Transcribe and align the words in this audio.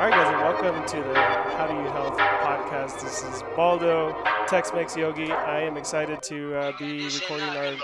All 0.00 0.08
right, 0.08 0.14
guys, 0.14 0.32
and 0.32 0.40
welcome 0.40 0.86
to 0.86 1.08
the 1.08 1.14
How 1.14 1.66
Do 1.66 1.74
You 1.74 1.90
Health 1.90 2.16
podcast. 2.16 3.02
This 3.02 3.22
is 3.22 3.42
Baldo, 3.54 4.16
Tex 4.48 4.72
Mex 4.72 4.96
Yogi. 4.96 5.30
I 5.30 5.60
am 5.60 5.76
excited 5.76 6.22
to 6.22 6.54
uh, 6.54 6.72
be 6.78 7.04
recording 7.04 7.50
our. 7.50 7.76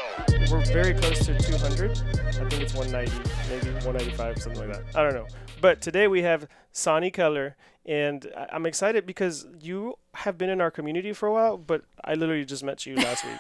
We're 0.50 0.64
very 0.64 0.94
close 0.94 1.18
to 1.26 1.38
200. 1.38 1.90
I 1.90 2.32
think 2.48 2.62
it's 2.62 2.72
190, 2.72 3.12
maybe 3.50 3.66
195, 3.84 4.38
something 4.38 4.66
like 4.66 4.78
that. 4.78 4.98
I 4.98 5.02
don't 5.02 5.12
know. 5.12 5.26
But 5.60 5.82
today 5.82 6.06
we 6.06 6.22
have 6.22 6.48
Sonny 6.72 7.10
Keller, 7.10 7.54
and 7.84 8.26
I'm 8.50 8.64
excited 8.64 9.04
because 9.04 9.46
you 9.60 9.98
have 10.14 10.38
been 10.38 10.48
in 10.48 10.62
our 10.62 10.70
community 10.70 11.12
for 11.12 11.26
a 11.26 11.32
while, 11.34 11.58
but 11.58 11.84
I 12.02 12.14
literally 12.14 12.46
just 12.46 12.64
met 12.64 12.86
you 12.86 12.96
last 12.96 13.26
week. 13.26 13.36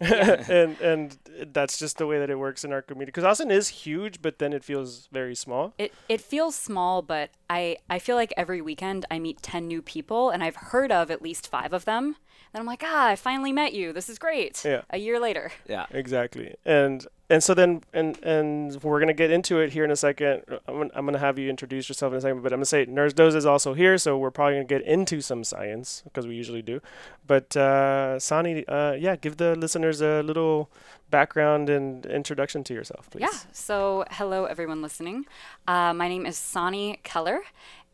and 0.48 0.80
and 0.80 1.18
that's 1.52 1.78
just 1.78 1.98
the 1.98 2.06
way 2.06 2.18
that 2.18 2.30
it 2.30 2.38
works 2.38 2.64
in 2.64 2.72
our 2.72 2.80
community. 2.80 3.10
Because 3.10 3.24
Austin 3.24 3.50
is 3.50 3.68
huge, 3.68 4.22
but 4.22 4.38
then 4.38 4.54
it 4.54 4.64
feels 4.64 5.08
very 5.12 5.34
small. 5.34 5.74
It 5.76 5.92
it 6.08 6.22
feels 6.22 6.54
small, 6.54 7.02
but 7.02 7.30
I 7.50 7.76
I 7.90 7.98
feel 7.98 8.16
like 8.16 8.32
every 8.34 8.62
weekend 8.62 9.04
I 9.10 9.18
meet 9.18 9.42
10 9.42 9.68
new 9.68 9.82
people 9.82 10.30
and 10.30 10.42
I've 10.42 10.56
heard 10.56 10.90
of 10.90 11.10
at 11.10 11.20
least 11.20 11.48
5 11.48 11.74
of 11.74 11.84
them. 11.84 12.16
And 12.52 12.60
I'm 12.60 12.66
like, 12.66 12.82
"Ah, 12.84 13.08
I 13.08 13.16
finally 13.16 13.52
met 13.52 13.72
you. 13.72 13.92
This 13.92 14.08
is 14.08 14.18
great." 14.18 14.64
Yeah. 14.64 14.82
A 14.90 14.98
year 14.98 15.20
later. 15.20 15.52
Yeah. 15.68 15.86
Exactly. 15.90 16.56
And 16.64 17.06
and 17.28 17.44
so 17.44 17.54
then 17.54 17.82
and 17.92 18.18
and 18.24 18.82
we're 18.82 18.98
gonna 18.98 19.12
get 19.14 19.30
into 19.30 19.60
it 19.60 19.72
here 19.72 19.84
in 19.84 19.90
a 19.92 19.96
second. 19.96 20.42
I'm 20.66 20.78
gonna, 20.78 20.90
I'm 20.94 21.04
gonna 21.04 21.18
have 21.18 21.38
you 21.38 21.48
introduce 21.48 21.88
yourself 21.88 22.12
in 22.12 22.18
a 22.18 22.20
second, 22.20 22.42
but 22.42 22.52
I'm 22.52 22.58
gonna 22.58 22.64
say 22.64 22.84
Nurse 22.86 23.12
Dose 23.12 23.34
is 23.34 23.46
also 23.46 23.72
here, 23.74 23.96
so 23.98 24.18
we're 24.18 24.32
probably 24.32 24.54
gonna 24.54 24.64
get 24.64 24.82
into 24.82 25.20
some 25.20 25.44
science 25.44 26.02
because 26.04 26.26
we 26.26 26.34
usually 26.34 26.62
do. 26.62 26.80
But 27.26 27.56
uh, 27.56 28.18
Sani, 28.18 28.66
uh, 28.66 28.92
yeah, 28.92 29.14
give 29.14 29.36
the 29.36 29.54
listeners 29.54 30.00
a 30.02 30.22
little 30.22 30.70
background 31.10 31.68
and 31.70 32.04
introduction 32.06 32.64
to 32.64 32.74
yourself, 32.74 33.08
please. 33.10 33.22
Yeah. 33.22 33.38
So, 33.52 34.04
hello 34.10 34.44
everyone 34.46 34.82
listening. 34.82 35.26
Uh, 35.68 35.92
my 35.94 36.08
name 36.08 36.26
is 36.26 36.36
Sani 36.36 36.98
Keller, 37.04 37.42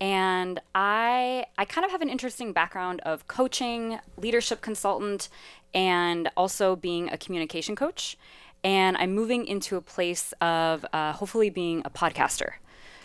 and 0.01 0.61
I 0.75 1.47
I 1.57 1.65
kind 1.65 1.85
of 1.85 1.91
have 1.91 2.03
an 2.03 2.09
interesting 2.09 2.53
background 2.53 3.01
of 3.01 3.27
coaching, 3.29 3.99
leadership 4.17 4.61
consultant, 4.61 5.29
and 5.75 6.31
also 6.37 6.77
being 6.77 7.11
a 7.11 7.17
communication 7.17 7.77
coach. 7.77 8.17
And 8.65 8.97
I'm 8.97 9.15
moving 9.15 9.47
into 9.47 9.77
a 9.77 9.81
place 9.81 10.33
of 10.41 10.85
uh, 10.93 11.13
hopefully 11.13 11.51
being 11.51 11.83
a 11.85 11.91
podcaster. 11.91 12.55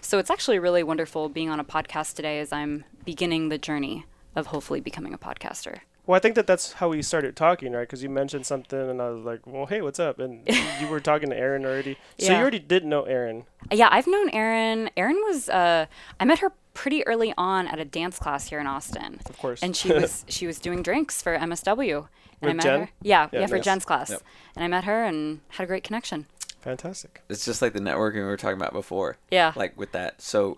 So 0.01 0.17
it's 0.17 0.31
actually 0.31 0.57
really 0.57 0.81
wonderful 0.81 1.29
being 1.29 1.49
on 1.49 1.59
a 1.59 1.63
podcast 1.63 2.15
today 2.15 2.39
as 2.39 2.51
I'm 2.51 2.83
beginning 3.05 3.49
the 3.49 3.59
journey 3.59 4.05
of 4.35 4.47
hopefully 4.47 4.79
becoming 4.79 5.13
a 5.13 5.17
podcaster. 5.17 5.79
Well, 6.07 6.15
I 6.15 6.19
think 6.19 6.33
that 6.35 6.47
that's 6.47 6.73
how 6.73 6.89
we 6.89 7.03
started 7.03 7.35
talking, 7.35 7.73
right? 7.73 7.81
Because 7.81 8.01
you 8.01 8.09
mentioned 8.09 8.45
something, 8.47 8.89
and 8.89 8.99
I 9.01 9.09
was 9.11 9.23
like, 9.23 9.45
"Well, 9.45 9.67
hey, 9.67 9.81
what's 9.81 9.99
up?" 9.99 10.17
And 10.19 10.47
you 10.81 10.87
were 10.87 10.99
talking 10.99 11.29
to 11.29 11.37
Aaron 11.37 11.63
already, 11.63 11.97
so 12.17 12.33
you 12.33 12.39
already 12.39 12.59
did 12.59 12.83
know 12.83 13.03
Aaron. 13.03 13.45
Yeah, 13.71 13.87
I've 13.91 14.07
known 14.07 14.29
Erin. 14.31 14.89
Erin 14.97 15.17
was 15.27 15.47
uh, 15.47 15.85
I 16.19 16.25
met 16.25 16.39
her 16.39 16.51
pretty 16.73 17.05
early 17.07 17.33
on 17.37 17.67
at 17.67 17.79
a 17.79 17.85
dance 17.85 18.17
class 18.19 18.47
here 18.49 18.59
in 18.59 18.67
Austin. 18.67 19.19
Of 19.29 19.37
course. 19.37 19.61
And 19.61 19.75
she 19.75 19.91
was 19.93 20.25
she 20.27 20.47
was 20.47 20.59
doing 20.59 20.81
drinks 20.83 21.21
for 21.21 21.37
MSW. 21.37 22.07
And 22.41 22.49
I 22.49 22.53
met 22.53 22.63
Jen? 22.63 22.79
her. 22.81 22.89
Yeah, 23.03 23.29
Yeah, 23.31 23.41
yeah, 23.41 23.47
for 23.47 23.55
nice. 23.57 23.65
Jen's 23.65 23.85
class. 23.85 24.09
Yep. 24.09 24.21
And 24.55 24.63
I 24.65 24.67
met 24.67 24.85
her 24.85 25.03
and 25.05 25.41
had 25.49 25.63
a 25.65 25.67
great 25.67 25.83
connection. 25.83 26.25
Fantastic. 26.61 27.21
It's 27.29 27.45
just 27.45 27.61
like 27.61 27.73
the 27.73 27.79
networking 27.79 28.15
we 28.15 28.21
were 28.21 28.37
talking 28.37 28.57
about 28.57 28.73
before. 28.73 29.17
Yeah. 29.29 29.53
Like 29.55 29.77
with 29.77 29.91
that. 29.91 30.21
So 30.21 30.57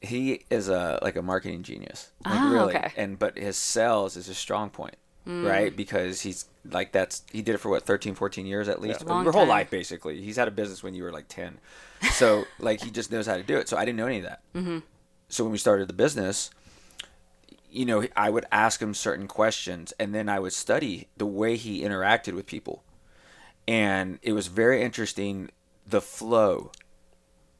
he 0.00 0.44
is 0.50 0.68
a 0.68 0.98
like 1.02 1.16
a 1.16 1.22
marketing 1.22 1.62
genius. 1.62 2.10
Like 2.24 2.34
Ah, 2.34 2.50
really. 2.52 2.74
okay. 2.76 2.92
And 2.96 3.18
but 3.18 3.36
his 3.38 3.56
sales 3.56 4.16
is 4.16 4.28
a 4.28 4.34
strong 4.34 4.70
point. 4.70 4.96
Mm. 5.26 5.48
Right? 5.48 5.76
Because 5.76 6.22
he's 6.22 6.46
like 6.68 6.90
that's 6.90 7.22
he 7.30 7.42
did 7.42 7.54
it 7.54 7.58
for 7.58 7.68
what 7.70 7.84
13 7.84 8.14
14 8.14 8.44
years 8.46 8.68
at 8.68 8.80
least. 8.80 9.04
Long 9.06 9.22
Your 9.24 9.32
whole 9.32 9.42
time. 9.42 9.48
life 9.48 9.70
basically. 9.70 10.20
He's 10.20 10.36
had 10.36 10.48
a 10.48 10.52
business 10.52 10.82
when 10.82 10.94
you 10.94 11.04
were 11.04 11.12
like 11.12 11.28
10. 11.28 11.58
So 12.12 12.44
like 12.58 12.82
he 12.82 12.90
just 12.90 13.12
knows 13.12 13.26
how 13.26 13.36
to 13.36 13.44
do 13.44 13.56
it. 13.58 13.68
So 13.68 13.76
I 13.76 13.84
didn't 13.84 13.98
know 13.98 14.06
any 14.06 14.18
of 14.18 14.24
that. 14.24 14.40
Mm-hmm. 14.56 14.78
So 15.32 15.44
when 15.44 15.52
we 15.52 15.58
started 15.58 15.88
the 15.88 15.94
business, 15.94 16.50
you 17.70 17.86
know, 17.86 18.06
I 18.14 18.28
would 18.28 18.44
ask 18.52 18.82
him 18.82 18.92
certain 18.92 19.26
questions 19.26 19.94
and 19.98 20.14
then 20.14 20.28
I 20.28 20.38
would 20.38 20.52
study 20.52 21.08
the 21.16 21.24
way 21.24 21.56
he 21.56 21.80
interacted 21.80 22.34
with 22.34 22.44
people. 22.44 22.84
And 23.66 24.18
it 24.20 24.32
was 24.34 24.48
very 24.48 24.82
interesting 24.82 25.48
the 25.86 26.02
flow 26.02 26.70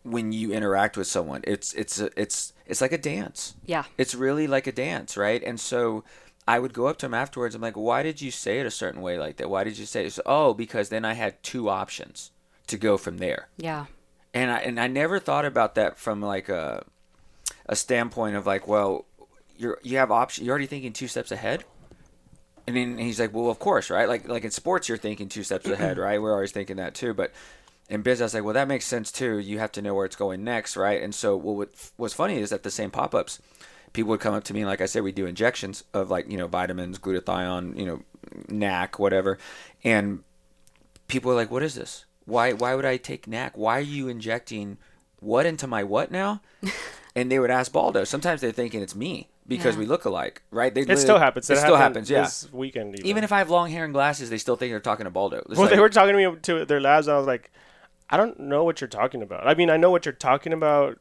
when 0.02 0.32
you 0.32 0.52
interact 0.52 0.98
with 0.98 1.06
someone. 1.06 1.40
It's 1.44 1.72
it's 1.72 1.98
a, 1.98 2.10
it's 2.20 2.52
it's 2.66 2.82
like 2.82 2.92
a 2.92 2.98
dance. 2.98 3.54
Yeah. 3.64 3.84
It's 3.96 4.14
really 4.14 4.46
like 4.46 4.66
a 4.66 4.72
dance, 4.72 5.16
right? 5.16 5.42
And 5.42 5.58
so 5.58 6.04
I 6.46 6.58
would 6.58 6.74
go 6.74 6.88
up 6.88 6.98
to 6.98 7.06
him 7.06 7.14
afterwards. 7.14 7.54
I'm 7.54 7.62
like, 7.62 7.76
"Why 7.76 8.02
did 8.02 8.20
you 8.20 8.30
say 8.32 8.58
it 8.60 8.66
a 8.66 8.70
certain 8.70 9.00
way 9.00 9.16
like 9.18 9.36
that? 9.38 9.48
Why 9.48 9.64
did 9.64 9.78
you 9.78 9.86
say 9.86 10.04
it?" 10.04 10.12
So, 10.12 10.22
oh, 10.26 10.52
because 10.54 10.88
then 10.90 11.04
I 11.06 11.14
had 11.14 11.42
two 11.42 11.70
options 11.70 12.32
to 12.66 12.76
go 12.76 12.96
from 12.98 13.18
there 13.18 13.48
Yeah. 13.56 13.86
and 14.34 14.50
I 14.50 14.58
and 14.58 14.78
I 14.80 14.88
never 14.88 15.18
thought 15.20 15.44
about 15.44 15.74
that 15.76 15.98
from 15.98 16.20
like 16.20 16.48
a 16.48 16.84
a 17.72 17.76
standpoint 17.76 18.36
of 18.36 18.46
like, 18.46 18.68
well, 18.68 19.06
you're 19.56 19.78
you 19.82 19.96
have 19.96 20.10
option. 20.10 20.44
You're 20.44 20.52
already 20.52 20.66
thinking 20.66 20.92
two 20.92 21.08
steps 21.08 21.32
ahead. 21.32 21.64
And 22.66 22.76
then 22.76 22.98
he's 22.98 23.18
like, 23.18 23.34
well, 23.34 23.48
of 23.48 23.58
course, 23.58 23.90
right? 23.90 24.06
Like 24.06 24.28
like 24.28 24.44
in 24.44 24.50
sports, 24.50 24.88
you're 24.88 24.98
thinking 24.98 25.28
two 25.28 25.42
steps 25.42 25.66
ahead, 25.66 25.96
right? 25.98 26.20
We're 26.20 26.34
always 26.34 26.52
thinking 26.52 26.76
that 26.76 26.94
too. 26.94 27.14
But 27.14 27.32
in 27.88 28.02
business, 28.02 28.22
I 28.22 28.26
was 28.26 28.34
like, 28.34 28.44
well, 28.44 28.54
that 28.54 28.68
makes 28.68 28.84
sense 28.84 29.10
too. 29.10 29.38
You 29.38 29.58
have 29.58 29.72
to 29.72 29.82
know 29.82 29.94
where 29.94 30.04
it's 30.04 30.16
going 30.16 30.44
next, 30.44 30.76
right? 30.76 31.02
And 31.02 31.14
so, 31.14 31.34
what 31.36 31.70
what's 31.96 32.14
funny 32.14 32.38
is 32.38 32.50
that 32.50 32.62
the 32.62 32.70
same 32.70 32.90
pop 32.90 33.14
ups, 33.14 33.40
people 33.94 34.10
would 34.10 34.20
come 34.20 34.34
up 34.34 34.44
to 34.44 34.54
me, 34.54 34.60
and 34.60 34.68
like 34.68 34.82
I 34.82 34.86
said, 34.86 35.02
we 35.02 35.10
do 35.10 35.26
injections 35.26 35.82
of 35.94 36.10
like 36.10 36.30
you 36.30 36.36
know 36.36 36.46
vitamins, 36.46 36.98
glutathione, 36.98 37.76
you 37.78 37.86
know, 37.86 38.02
NAC, 38.48 38.98
whatever, 38.98 39.38
and 39.82 40.22
people 41.08 41.32
are 41.32 41.36
like, 41.36 41.50
"What 41.50 41.62
is 41.62 41.74
this? 41.74 42.04
Why 42.26 42.52
why 42.52 42.74
would 42.74 42.84
I 42.84 42.98
take 42.98 43.26
NAC? 43.26 43.56
Why 43.56 43.78
are 43.78 43.80
you 43.80 44.08
injecting 44.08 44.76
what 45.20 45.46
into 45.46 45.66
my 45.66 45.82
what 45.82 46.10
now?" 46.12 46.42
and 47.14 47.30
they 47.30 47.38
would 47.38 47.50
ask 47.50 47.72
Baldo. 47.72 48.04
Sometimes 48.04 48.40
they're 48.40 48.52
thinking 48.52 48.82
it's 48.82 48.94
me 48.94 49.28
because 49.46 49.74
Yeah. 49.74 49.80
we 49.80 49.86
look 49.86 50.04
alike, 50.04 50.42
right? 50.50 50.74
They 50.74 50.82
It 50.82 50.98
still 50.98 51.18
happens. 51.18 51.48
It, 51.50 51.56
still 51.58 51.76
happens. 51.76 52.08
Yeah. 52.10 52.22
This 52.22 52.50
weekend, 52.52 52.94
even. 52.94 53.06
Even 53.06 53.24
if 53.24 53.32
I 53.32 53.38
have 53.38 53.50
long 53.50 53.70
hair 53.70 53.84
and 53.84 53.92
glasses, 53.92 54.30
they 54.30 54.38
still 54.38 54.56
think 54.56 54.72
they're 54.72 54.80
talking 54.80 55.04
to 55.04 55.10
Baldo. 55.10 55.44
It's 55.48 55.58
well, 55.58 55.68
they 55.68 55.78
were 55.80 55.88
talking 55.88 56.14
to 56.16 56.30
me 56.30 56.36
to 56.42 56.64
their 56.64 56.80
labs, 56.80 57.06
and 57.08 57.14
I 57.14 57.18
was 57.18 57.26
like, 57.26 57.50
I 58.08 58.16
don't 58.16 58.38
know 58.40 58.64
what 58.64 58.80
you're 58.80 58.88
talking 58.88 59.22
about. 59.22 59.46
I 59.46 59.54
mean, 59.54 59.70
I 59.70 59.76
know 59.76 59.90
what 59.90 60.04
you're 60.06 60.12
talking 60.12 60.52
about 60.52 60.98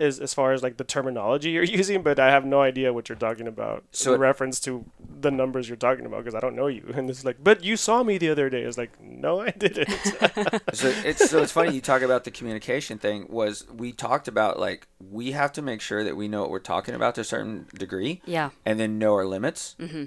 is 0.00 0.18
as 0.18 0.32
far 0.34 0.52
as 0.52 0.62
like 0.62 0.76
the 0.78 0.84
terminology 0.84 1.50
you're 1.50 1.62
using, 1.80 2.02
but 2.02 2.18
I 2.18 2.30
have 2.30 2.44
no 2.44 2.60
idea 2.62 2.92
what 2.92 3.08
you're 3.08 3.18
talking 3.18 3.46
about 3.46 3.84
So 3.92 4.12
in 4.14 4.20
it- 4.20 4.22
reference 4.22 4.58
to 4.60 4.84
the 5.20 5.30
numbers 5.30 5.68
you're 5.68 5.76
talking 5.76 6.06
about 6.06 6.18
because 6.24 6.34
I 6.34 6.40
don't 6.40 6.56
know 6.56 6.66
you. 6.66 6.92
And 6.96 7.10
it's 7.10 7.24
like, 7.24 7.36
but 7.42 7.62
you 7.62 7.76
saw 7.76 8.02
me 8.02 8.18
the 8.18 8.30
other 8.30 8.48
day. 8.50 8.62
It's 8.62 8.78
like, 8.78 9.00
no, 9.00 9.40
I 9.40 9.50
didn't. 9.50 9.90
so 10.72 10.88
it's 11.04 11.28
so 11.30 11.42
it's 11.42 11.52
funny 11.52 11.74
you 11.74 11.80
talk 11.80 12.02
about 12.02 12.24
the 12.24 12.30
communication 12.30 12.98
thing 12.98 13.26
was 13.28 13.66
we 13.70 13.92
talked 13.92 14.28
about 14.28 14.58
like 14.58 14.86
we 15.10 15.32
have 15.32 15.52
to 15.52 15.62
make 15.62 15.80
sure 15.80 16.02
that 16.04 16.16
we 16.16 16.26
know 16.28 16.40
what 16.42 16.50
we're 16.50 16.58
talking 16.60 16.94
about 16.94 17.14
to 17.16 17.20
a 17.20 17.24
certain 17.24 17.66
degree 17.76 18.22
Yeah. 18.26 18.50
and 18.64 18.80
then 18.80 18.98
know 18.98 19.12
our 19.14 19.26
limits 19.26 19.76
mm-hmm. 19.78 20.04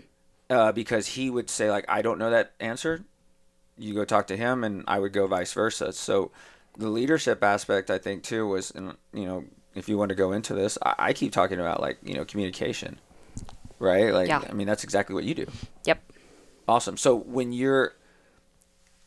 uh, 0.50 0.72
because 0.72 1.08
he 1.16 1.30
would 1.30 1.50
say 1.50 1.70
like 1.72 1.86
i 1.88 2.02
don't 2.02 2.18
know 2.20 2.30
that 2.30 2.54
answer 2.60 3.04
you 3.78 3.94
go 3.94 4.06
talk 4.06 4.28
to 4.28 4.38
him 4.38 4.64
and 4.64 4.84
i 4.88 5.00
would 5.00 5.14
go 5.14 5.26
vice 5.28 5.54
versa 5.54 5.92
so 5.94 6.32
the 6.78 6.90
leadership 6.90 7.44
aspect 7.44 7.90
i 7.90 7.98
think 7.98 8.24
too 8.24 8.48
was 8.48 8.72
you 8.76 9.26
know 9.26 9.44
if 9.76 9.90
you 9.90 9.98
want 9.98 10.10
to 10.10 10.16
go 10.16 10.32
into 10.32 10.54
this 10.54 10.78
i, 10.84 10.96
I 10.98 11.14
keep 11.14 11.32
talking 11.34 11.60
about 11.60 11.82
like 11.82 11.98
you 12.04 12.14
know 12.14 12.26
communication 12.26 13.00
right 13.80 14.14
like 14.14 14.28
Yeah. 14.30 14.42
i 14.50 14.54
mean 14.54 14.68
that's 14.68 14.84
exactly 14.84 15.14
what 15.14 15.24
you 15.24 15.34
do 15.36 15.48
Yep. 15.86 16.02
Awesome. 16.68 16.96
So 16.98 17.16
when 17.16 17.52
you're 17.52 17.94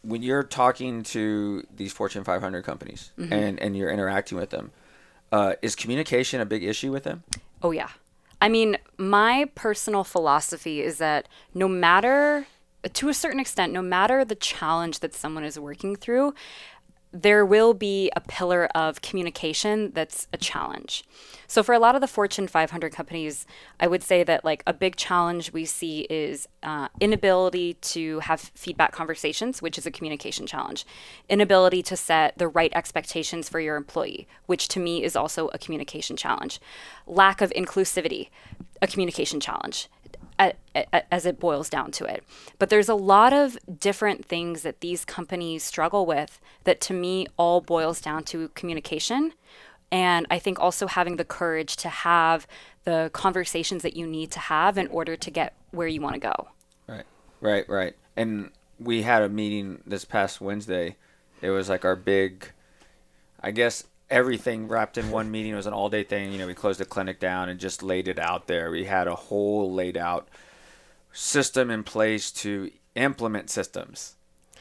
when 0.02 0.22
you're 0.22 0.42
talking 0.42 1.02
to 1.04 1.64
these 1.74 1.92
Fortune 1.92 2.22
500 2.22 2.62
companies 2.62 3.12
Mm-hmm. 3.18 3.32
and 3.32 3.60
and 3.60 3.76
you're 3.76 3.90
interacting 3.90 4.36
with 4.38 4.50
them, 4.50 4.70
uh, 5.32 5.54
is 5.62 5.74
communication 5.74 6.40
a 6.40 6.44
big 6.46 6.62
issue 6.62 6.92
with 6.92 7.04
them? 7.04 7.24
Oh, 7.62 7.70
yeah. 7.70 7.88
I 8.40 8.48
mean, 8.50 8.76
my 8.98 9.48
personal 9.54 10.04
philosophy 10.04 10.82
is 10.82 10.98
that 10.98 11.26
no 11.54 11.66
matter, 11.66 12.46
to 12.92 13.08
a 13.08 13.14
certain 13.14 13.40
extent, 13.40 13.72
no 13.72 13.80
matter 13.82 14.24
the 14.24 14.34
challenge 14.34 14.98
that 15.00 15.14
someone 15.14 15.42
is 15.44 15.58
working 15.58 15.96
through, 15.96 16.34
there 17.12 17.46
will 17.46 17.72
be 17.72 18.10
a 18.14 18.20
pillar 18.20 18.66
of 18.74 19.00
communication 19.00 19.92
that's 19.92 20.26
a 20.32 20.36
challenge. 20.36 21.04
So, 21.46 21.62
for 21.62 21.74
a 21.74 21.78
lot 21.78 21.94
of 21.94 22.00
the 22.00 22.08
Fortune 22.08 22.48
500 22.48 22.92
companies, 22.92 23.46
I 23.78 23.86
would 23.86 24.02
say 24.02 24.24
that 24.24 24.44
like 24.44 24.62
a 24.66 24.72
big 24.72 24.96
challenge 24.96 25.52
we 25.52 25.64
see 25.64 26.00
is 26.10 26.48
uh, 26.62 26.88
inability 27.00 27.74
to 27.74 28.18
have 28.20 28.40
feedback 28.40 28.92
conversations, 28.92 29.62
which 29.62 29.78
is 29.78 29.86
a 29.86 29.90
communication 29.90 30.46
challenge, 30.46 30.84
inability 31.28 31.82
to 31.84 31.96
set 31.96 32.36
the 32.38 32.48
right 32.48 32.72
expectations 32.74 33.48
for 33.48 33.60
your 33.60 33.76
employee, 33.76 34.26
which 34.46 34.68
to 34.68 34.80
me 34.80 35.02
is 35.02 35.16
also 35.16 35.48
a 35.48 35.58
communication 35.58 36.16
challenge, 36.16 36.60
lack 37.06 37.40
of 37.40 37.50
inclusivity, 37.50 38.28
a 38.82 38.86
communication 38.86 39.40
challenge 39.40 39.88
a- 40.38 40.54
a- 40.74 41.14
as 41.14 41.26
it 41.26 41.38
boils 41.40 41.68
down 41.68 41.90
to 41.92 42.04
it. 42.04 42.24
But 42.58 42.68
there's 42.70 42.88
a 42.88 42.94
lot 42.94 43.32
of 43.32 43.58
different 43.78 44.24
things 44.24 44.62
that 44.62 44.80
these 44.80 45.04
companies 45.04 45.62
struggle 45.62 46.06
with 46.06 46.40
that 46.64 46.80
to 46.82 46.94
me 46.94 47.26
all 47.36 47.60
boils 47.60 48.00
down 48.00 48.24
to 48.24 48.48
communication. 48.50 49.32
And 49.90 50.26
I 50.30 50.38
think 50.38 50.58
also 50.58 50.86
having 50.88 51.16
the 51.16 51.24
courage 51.24 51.76
to 51.76 51.88
have 51.88 52.46
the 52.84 53.10
conversations 53.12 53.82
that 53.82 53.96
you 53.96 54.06
need 54.06 54.30
to 54.32 54.40
have 54.40 54.76
in 54.78 54.88
order 54.88 55.16
to 55.16 55.30
get 55.30 55.54
where 55.70 55.88
you 55.88 56.00
want 56.00 56.14
to 56.14 56.20
go. 56.20 56.48
Right. 56.86 57.04
Right. 57.40 57.68
Right. 57.68 57.94
And 58.16 58.50
we 58.78 59.02
had 59.02 59.22
a 59.22 59.28
meeting 59.28 59.82
this 59.86 60.04
past 60.04 60.40
Wednesday. 60.40 60.96
It 61.40 61.50
was 61.50 61.68
like 61.68 61.84
our 61.84 61.96
big, 61.96 62.50
I 63.40 63.50
guess 63.50 63.84
everything 64.10 64.68
wrapped 64.68 64.98
in 64.98 65.10
one 65.10 65.30
meeting. 65.30 65.52
It 65.52 65.56
was 65.56 65.66
an 65.66 65.72
all 65.72 65.88
day 65.88 66.04
thing. 66.04 66.32
You 66.32 66.38
know, 66.38 66.46
we 66.46 66.54
closed 66.54 66.80
the 66.80 66.84
clinic 66.84 67.20
down 67.20 67.48
and 67.48 67.58
just 67.58 67.82
laid 67.82 68.08
it 68.08 68.18
out 68.18 68.46
there. 68.46 68.70
We 68.70 68.84
had 68.84 69.08
a 69.08 69.14
whole 69.14 69.72
laid 69.72 69.96
out 69.96 70.28
system 71.12 71.70
in 71.70 71.82
place 71.82 72.30
to 72.30 72.70
implement 72.94 73.50
systems. 73.50 74.14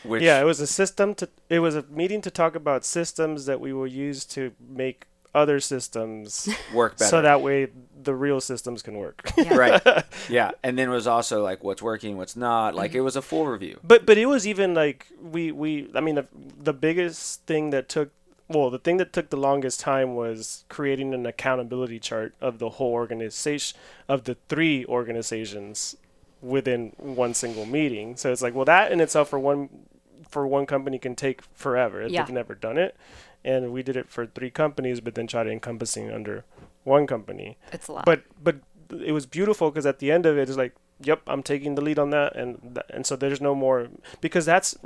Which, 0.04 0.22
yeah, 0.22 0.40
it 0.40 0.44
was 0.44 0.60
a 0.60 0.68
system 0.68 1.16
to. 1.16 1.30
It 1.50 1.60
was 1.60 1.76
a 1.76 1.84
meeting 1.84 2.22
to 2.22 2.32
talk 2.32 2.56
about 2.56 2.86
systems 2.86 3.46
that 3.48 3.60
we 3.60 3.74
will 3.74 3.88
use 3.88 4.24
to 4.26 4.52
make 4.68 5.08
other 5.34 5.60
systems 5.60 6.48
work 6.74 6.98
better. 6.98 7.10
so 7.10 7.22
that 7.22 7.42
way 7.42 7.68
the 8.02 8.16
real 8.16 8.40
systems 8.40 8.82
can 8.82 8.98
work. 8.98 9.32
Yeah. 9.38 9.56
right. 9.56 10.04
Yeah, 10.30 10.52
and 10.64 10.78
then 10.78 10.90
it 10.90 10.94
was 10.94 11.08
also 11.08 11.44
like 11.44 11.64
what's 11.64 11.82
working, 11.82 12.18
what's 12.18 12.36
not. 12.36 12.76
Like 12.76 12.92
mm-hmm. 12.92 13.00
it 13.00 13.02
was 13.02 13.16
a 13.16 13.22
full 13.22 13.48
review. 13.48 13.80
But 13.84 14.06
but 14.06 14.18
it 14.18 14.28
was 14.28 14.48
even 14.48 14.74
like 14.74 15.08
we 15.22 15.52
we 15.52 15.90
I 15.96 16.02
mean 16.02 16.16
the 16.16 16.28
the 16.58 16.74
biggest 16.74 17.44
thing 17.46 17.72
that 17.72 17.90
took 17.90 18.12
well 18.48 18.70
the 18.70 18.80
thing 18.80 18.98
that 18.98 19.12
took 19.14 19.30
the 19.30 19.38
longest 19.38 19.80
time 19.80 20.16
was 20.16 20.66
creating 20.70 21.14
an 21.14 21.26
accountability 21.26 22.00
chart 22.00 22.34
of 22.42 22.60
the 22.60 22.70
whole 22.72 22.92
organization 22.94 23.78
of 24.08 24.24
the 24.26 24.38
three 24.50 24.86
organizations 24.86 25.96
within 26.42 26.94
one 26.98 27.34
single 27.34 27.66
meeting. 27.66 28.16
So 28.18 28.32
it's 28.32 28.42
like 28.42 28.54
well 28.54 28.66
that 28.66 28.92
in 28.92 29.02
itself 29.02 29.30
for 29.30 29.40
one 29.40 29.70
for 30.30 30.46
one 30.48 30.66
company 30.66 30.98
can 31.00 31.16
take 31.16 31.42
forever. 31.54 32.06
Yeah. 32.08 32.24
They've 32.24 32.34
never 32.34 32.56
done 32.56 32.78
it. 32.78 32.96
And 33.44 33.72
we 33.72 33.84
did 33.84 33.96
it 33.96 34.10
for 34.10 34.26
three 34.26 34.50
companies, 34.50 35.00
but 35.02 35.14
then 35.14 35.28
tried 35.28 35.48
encompassing 35.48 36.10
under 36.12 36.46
one 36.84 37.06
company 37.08 37.58
It's 37.72 37.88
a 37.88 37.94
lot. 37.94 38.06
but 38.06 38.24
but 38.44 38.58
it 38.92 39.12
was 39.12 39.26
beautiful 39.26 39.72
because 39.72 39.86
at 39.86 40.00
the 40.00 40.12
end 40.12 40.26
of 40.26 40.38
it 40.38 40.48
it's 40.50 40.58
like 40.58 40.74
yep 41.02 41.22
i'm 41.28 41.44
taking 41.44 41.76
the 41.76 41.82
lead 41.82 42.00
on 42.00 42.10
that 42.10 42.36
and 42.36 42.60
th- 42.62 42.86
and 42.90 43.06
so 43.06 43.16
there's 43.16 43.42
no 43.42 43.54
more 43.54 43.88
because 44.22 44.46
that's 44.46 44.78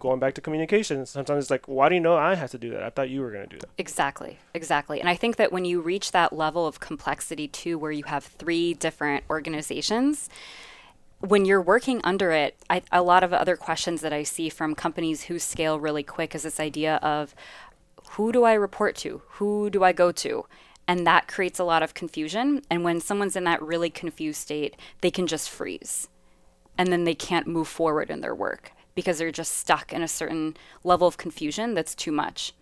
going 0.00 0.18
back 0.18 0.34
to 0.34 0.40
communication 0.40 1.04
sometimes 1.04 1.44
it's 1.44 1.50
like 1.50 1.66
why 1.66 1.88
do 1.88 1.94
you 1.94 2.00
know 2.00 2.16
i 2.16 2.34
have 2.34 2.50
to 2.50 2.58
do 2.58 2.70
that 2.70 2.82
i 2.82 2.90
thought 2.90 3.10
you 3.10 3.20
were 3.20 3.30
going 3.30 3.48
to 3.48 3.56
do 3.56 3.58
that 3.58 3.68
Exactly, 3.78 4.38
exactly. 4.54 5.00
And 5.00 5.08
I 5.08 5.14
think 5.14 5.36
that 5.36 5.52
when 5.52 5.64
you 5.64 5.80
reach 5.80 6.12
that 6.12 6.32
level 6.32 6.66
of 6.66 6.80
complexity 6.80 7.46
too, 7.48 7.78
where 7.78 7.92
you 7.92 8.04
have 8.04 8.24
three 8.24 8.74
different 8.74 9.24
organizations, 9.30 10.28
when 11.20 11.44
you're 11.44 11.62
working 11.62 12.00
under 12.04 12.32
it, 12.32 12.56
I, 12.68 12.82
a 12.90 13.02
lot 13.02 13.22
of 13.22 13.32
other 13.32 13.56
questions 13.56 14.00
that 14.00 14.12
I 14.12 14.24
see 14.24 14.48
from 14.48 14.74
companies 14.74 15.24
who 15.24 15.38
scale 15.38 15.78
really 15.78 16.02
quick 16.02 16.34
is 16.34 16.42
this 16.42 16.58
idea 16.60 16.96
of 16.96 17.34
who 18.12 18.32
do 18.32 18.44
I 18.44 18.54
report 18.54 18.96
to? 18.96 19.22
Who 19.32 19.70
do 19.70 19.84
I 19.84 19.92
go 19.92 20.12
to? 20.12 20.46
And 20.88 21.06
that 21.06 21.28
creates 21.28 21.60
a 21.60 21.64
lot 21.64 21.84
of 21.84 21.94
confusion. 21.94 22.62
And 22.68 22.82
when 22.82 23.00
someone's 23.00 23.36
in 23.36 23.44
that 23.44 23.62
really 23.62 23.90
confused 23.90 24.40
state, 24.40 24.74
they 25.02 25.10
can 25.10 25.28
just 25.28 25.48
freeze 25.48 26.08
and 26.78 26.92
then 26.92 27.04
they 27.04 27.14
can't 27.14 27.48
move 27.48 27.68
forward 27.68 28.08
in 28.08 28.20
their 28.20 28.34
work 28.34 28.72
because 28.94 29.18
they're 29.18 29.32
just 29.32 29.56
stuck 29.56 29.92
in 29.92 30.02
a 30.02 30.08
certain 30.08 30.56
level 30.84 31.06
of 31.06 31.18
confusion 31.18 31.74
that's 31.74 31.94
too 31.94 32.12
much. 32.12 32.54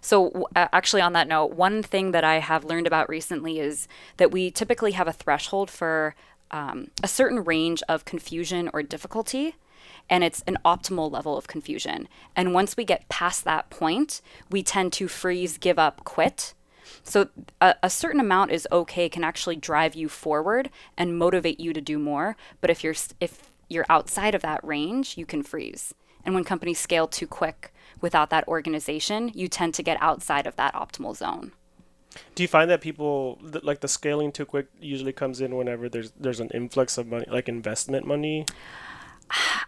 So, 0.00 0.46
uh, 0.54 0.68
actually, 0.72 1.02
on 1.02 1.14
that 1.14 1.26
note, 1.26 1.54
one 1.54 1.82
thing 1.82 2.12
that 2.12 2.22
I 2.22 2.38
have 2.38 2.64
learned 2.64 2.86
about 2.86 3.08
recently 3.08 3.58
is 3.58 3.88
that 4.18 4.30
we 4.30 4.50
typically 4.50 4.92
have 4.92 5.08
a 5.08 5.12
threshold 5.12 5.70
for 5.70 6.14
um, 6.50 6.88
a 7.02 7.08
certain 7.08 7.42
range 7.42 7.82
of 7.88 8.04
confusion 8.04 8.70
or 8.72 8.82
difficulty, 8.82 9.56
and 10.08 10.22
it's 10.22 10.42
an 10.46 10.58
optimal 10.64 11.10
level 11.10 11.36
of 11.36 11.48
confusion. 11.48 12.08
And 12.36 12.54
once 12.54 12.76
we 12.76 12.84
get 12.84 13.08
past 13.08 13.44
that 13.44 13.70
point, 13.70 14.20
we 14.50 14.62
tend 14.62 14.92
to 14.94 15.08
freeze, 15.08 15.58
give 15.58 15.78
up, 15.78 16.04
quit. 16.04 16.54
So 17.02 17.28
a, 17.60 17.74
a 17.82 17.90
certain 17.90 18.20
amount 18.20 18.50
is 18.50 18.68
okay, 18.70 19.08
can 19.08 19.24
actually 19.24 19.56
drive 19.56 19.94
you 19.94 20.08
forward 20.08 20.70
and 20.96 21.18
motivate 21.18 21.60
you 21.60 21.72
to 21.72 21.80
do 21.80 21.98
more. 21.98 22.36
But 22.60 22.70
if 22.70 22.82
you're 22.84 22.94
if 23.20 23.50
you're 23.68 23.86
outside 23.88 24.34
of 24.34 24.42
that 24.42 24.62
range, 24.64 25.16
you 25.16 25.26
can 25.26 25.42
freeze. 25.42 25.94
And 26.24 26.34
when 26.34 26.44
companies 26.44 26.78
scale 26.78 27.08
too 27.08 27.26
quick 27.26 27.72
without 28.00 28.30
that 28.30 28.46
organization, 28.46 29.30
you 29.34 29.48
tend 29.48 29.74
to 29.74 29.82
get 29.82 29.96
outside 30.00 30.46
of 30.46 30.56
that 30.56 30.74
optimal 30.74 31.16
zone. 31.16 31.52
do 32.34 32.42
you 32.42 32.48
find 32.48 32.70
that 32.70 32.80
people 32.80 33.38
like 33.62 33.80
the 33.80 33.88
scaling 33.88 34.32
too 34.32 34.44
quick 34.44 34.66
usually 34.80 35.12
comes 35.12 35.40
in 35.40 35.56
whenever 35.56 35.88
there's 35.88 36.12
there's 36.18 36.40
an 36.40 36.50
influx 36.52 36.98
of 36.98 37.06
money 37.06 37.24
like 37.28 37.48
investment 37.48 38.06
money 38.06 38.44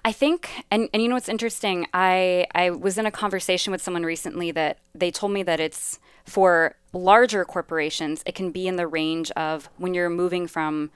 I 0.05 0.13
think, 0.13 0.51
and, 0.71 0.89
and 0.93 1.03
you 1.03 1.09
know 1.09 1.15
what's 1.15 1.29
interesting? 1.29 1.87
I, 1.95 2.47
I 2.55 2.71
was 2.71 2.99
in 2.99 3.07
a 3.07 3.11
conversation 3.11 3.71
with 3.71 3.83
someone 3.83 4.05
recently 4.05 4.51
that 4.53 4.79
they 4.95 5.11
told 5.11 5.33
me 5.33 5.43
that 5.45 5.61
it's 5.61 5.99
for 6.25 6.77
larger 6.93 7.45
corporations, 7.45 8.23
it 8.27 8.35
can 8.35 8.51
be 8.51 8.67
in 8.67 8.77
the 8.77 8.87
range 8.87 9.31
of 9.33 9.69
when 9.77 9.95
you're 9.95 10.11
moving 10.11 10.47
from 10.47 10.91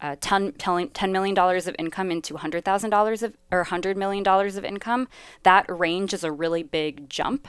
uh, 0.00 0.16
10, 0.20 0.52
$10 0.52 1.10
million 1.12 1.38
of 1.38 1.76
income 1.78 2.10
into 2.10 2.34
$100,000 2.34 3.22
of, 3.22 3.36
or 3.52 3.64
$100 3.64 3.96
million 3.96 4.26
of 4.26 4.64
income. 4.64 5.08
That 5.44 5.64
range 5.68 6.12
is 6.12 6.24
a 6.24 6.32
really 6.32 6.64
big 6.64 7.08
jump 7.08 7.46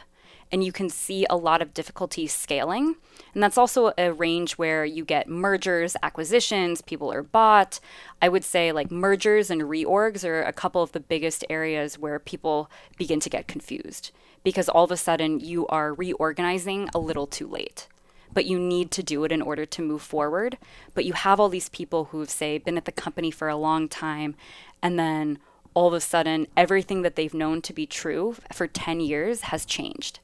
and 0.54 0.64
you 0.64 0.72
can 0.72 0.88
see 0.88 1.26
a 1.32 1.36
lot 1.36 1.64
of 1.64 1.74
difficulty 1.74 2.28
scaling. 2.28 2.96
And 3.34 3.42
that's 3.42 3.58
also 3.58 3.92
a 3.98 4.14
range 4.14 4.54
where 4.54 4.86
you 4.86 5.04
get 5.04 5.28
mergers, 5.28 5.98
acquisitions, 6.04 6.80
people 6.80 7.12
are 7.12 7.24
bought. 7.24 7.80
I 8.22 8.30
would 8.30 8.44
say 8.44 8.72
like 8.72 8.92
mergers 8.92 9.50
and 9.50 9.64
reorgs 9.64 10.24
are 10.24 10.44
a 10.44 10.54
couple 10.54 10.84
of 10.84 10.92
the 10.92 11.00
biggest 11.00 11.44
areas 11.50 11.98
where 11.98 12.20
people 12.20 12.70
begin 13.00 13.20
to 13.22 13.32
get 13.32 13.48
confused 13.48 14.12
because 14.44 14.70
all 14.70 14.84
of 14.84 14.92
a 14.92 14.98
sudden 14.98 15.40
you 15.40 15.66
are 15.68 15.92
reorganizing 15.92 16.88
a 16.94 17.00
little 17.00 17.26
too 17.26 17.48
late. 17.48 17.88
But 18.32 18.46
you 18.46 18.60
need 18.60 18.92
to 18.92 19.02
do 19.02 19.24
it 19.24 19.32
in 19.32 19.42
order 19.42 19.66
to 19.66 19.82
move 19.82 20.04
forward. 20.04 20.60
But 20.94 21.06
you 21.06 21.14
have 21.14 21.40
all 21.40 21.50
these 21.50 21.70
people 21.70 22.06
who've, 22.06 22.30
say, 22.30 22.60
been 22.60 22.78
at 22.78 22.86
the 22.86 22.92
company 22.92 23.32
for 23.32 23.48
a 23.48 23.56
long 23.56 23.88
time, 23.88 24.36
and 24.82 24.98
then 24.98 25.38
all 25.76 25.88
of 25.88 25.94
a 25.94 26.00
sudden, 26.00 26.48
everything 26.58 27.04
that 27.04 27.16
they've 27.16 27.34
known 27.34 27.62
to 27.62 27.74
be 27.74 27.86
true 27.86 28.36
for 28.52 28.66
10 28.66 29.02
years 29.02 29.42
has 29.42 29.66
changed 29.66 30.20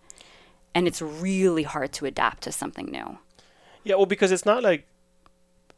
and 0.74 0.88
it's 0.88 1.01
really 1.01 1.63
hard 1.63 1.92
to 1.94 2.06
adapt 2.06 2.44
to 2.44 2.51
something 2.51 2.88
new. 2.88 3.18
Yeah, 3.83 3.95
well, 3.95 4.06
because 4.06 4.31
it's 4.31 4.45
not 4.45 4.63
like 4.63 4.88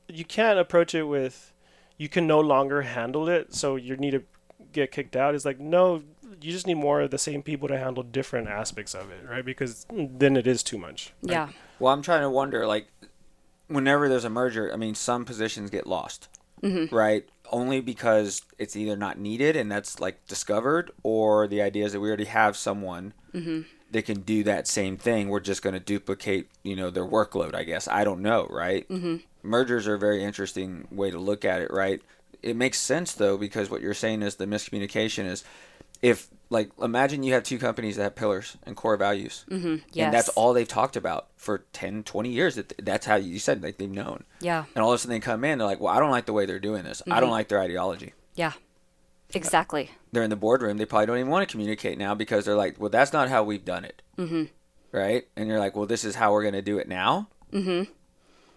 you 0.07 0.25
can't 0.25 0.59
approach 0.59 0.93
it 0.93 1.03
with 1.03 1.53
you 1.97 2.09
can 2.09 2.25
no 2.25 2.39
longer 2.39 2.81
handle 2.81 3.29
it, 3.29 3.53
so 3.53 3.75
you 3.75 3.95
need 3.95 4.11
to 4.11 4.23
get 4.71 4.91
kicked 4.91 5.15
out. 5.15 5.35
It's 5.35 5.45
like 5.45 5.59
no, 5.59 6.01
you 6.41 6.51
just 6.51 6.65
need 6.65 6.75
more 6.77 7.01
of 7.01 7.11
the 7.11 7.17
same 7.17 7.43
people 7.43 7.67
to 7.67 7.77
handle 7.77 8.03
different 8.03 8.47
aspects 8.47 8.95
of 8.95 9.11
it, 9.11 9.23
right? 9.29 9.45
Because 9.45 9.85
then 9.89 10.35
it 10.35 10.47
is 10.47 10.63
too 10.63 10.77
much. 10.77 11.13
right? 11.21 11.31
Yeah. 11.31 11.49
Well, 11.79 11.93
I'm 11.93 12.01
trying 12.01 12.21
to 12.21 12.29
wonder, 12.29 12.65
like, 12.65 12.87
whenever 13.67 14.09
there's 14.09 14.25
a 14.25 14.29
merger, 14.29 14.71
I 14.73 14.77
mean, 14.77 14.95
some 14.95 15.25
positions 15.25 15.69
get 15.69 15.85
lost, 15.87 16.27
mm-hmm. 16.63 16.93
right? 16.93 17.27
Only 17.51 17.81
because 17.81 18.41
it's 18.57 18.75
either 18.75 18.95
not 18.95 19.19
needed 19.19 19.55
and 19.55 19.71
that's 19.71 19.99
like 19.99 20.25
discovered, 20.27 20.91
or 21.03 21.47
the 21.47 21.61
idea 21.61 21.85
is 21.85 21.93
that 21.93 21.99
we 21.99 22.07
already 22.07 22.25
have 22.25 22.55
someone 22.57 23.13
mm-hmm. 23.33 23.61
That 23.91 24.05
can 24.05 24.21
do 24.21 24.43
that 24.43 24.67
same 24.67 24.97
thing. 24.97 25.29
We're 25.29 25.39
just 25.41 25.61
going 25.61 25.73
to 25.73 25.79
duplicate, 25.79 26.49
you 26.63 26.75
know, 26.75 26.89
their 26.89 27.05
workload. 27.05 27.53
I 27.55 27.63
guess 27.63 27.87
I 27.87 28.03
don't 28.03 28.21
know, 28.21 28.47
right? 28.49 28.87
Mm-hmm. 28.89 29.17
Mergers 29.43 29.87
are 29.87 29.95
a 29.95 29.99
very 29.99 30.23
interesting 30.23 30.87
way 30.91 31.11
to 31.11 31.17
look 31.19 31.45
at 31.45 31.61
it, 31.61 31.71
right? 31.71 32.01
It 32.43 32.55
makes 32.55 32.79
sense 32.79 33.13
though 33.13 33.37
because 33.37 33.69
what 33.69 33.81
you're 33.81 33.93
saying 33.93 34.21
is 34.23 34.35
the 34.35 34.45
miscommunication 34.47 35.25
is 35.25 35.43
if 36.01 36.27
like 36.49 36.71
imagine 36.81 37.21
you 37.23 37.33
have 37.33 37.43
two 37.43 37.59
companies 37.59 37.95
that 37.97 38.03
have 38.03 38.15
pillars 38.15 38.57
and 38.63 38.75
core 38.75 38.97
values 38.97 39.45
and 39.49 39.81
that's 40.13 40.29
all 40.29 40.51
they've 40.53 40.67
talked 40.67 40.95
about 40.95 41.27
for 41.37 41.59
10 41.73 42.01
20 42.03 42.29
years 42.29 42.55
that 42.55 42.73
that's 42.83 43.05
how 43.05 43.15
you 43.15 43.37
said 43.37 43.61
like 43.61 43.77
they've 43.77 43.89
known 43.91 44.23
Yeah. 44.41 44.65
and 44.75 44.83
all 44.83 44.91
of 44.91 44.95
a 44.95 44.97
sudden 44.97 45.11
they 45.15 45.19
come 45.19 45.43
in 45.43 45.59
they're 45.59 45.67
like 45.67 45.79
well 45.79 45.93
i 45.95 45.99
don't 45.99 46.09
like 46.09 46.25
the 46.25 46.33
way 46.33 46.47
they're 46.47 46.59
doing 46.59 46.83
this 46.83 47.03
i 47.11 47.19
don't 47.19 47.29
like 47.29 47.49
their 47.49 47.61
ideology 47.61 48.13
Yeah. 48.35 48.53
Exactly. 49.35 49.91
they're 50.11 50.23
in 50.23 50.29
the 50.29 50.35
boardroom 50.35 50.77
they 50.77 50.85
probably 50.85 51.05
don't 51.05 51.17
even 51.17 51.31
want 51.31 51.47
to 51.47 51.51
communicate 51.51 51.97
now 51.97 52.13
because 52.13 52.45
they're 52.45 52.55
like 52.55 52.79
well 52.79 52.89
that's 52.89 53.13
not 53.13 53.29
how 53.29 53.43
we've 53.43 53.65
done 53.65 53.85
it 53.85 54.01
mm-hmm. 54.17 54.43
right 54.91 55.27
and 55.35 55.47
you're 55.47 55.59
like 55.59 55.75
well 55.75 55.85
this 55.85 56.03
is 56.03 56.15
how 56.15 56.31
we're 56.31 56.43
going 56.43 56.53
to 56.53 56.61
do 56.61 56.77
it 56.77 56.87
now 56.87 57.27
mm-hmm. 57.51 57.89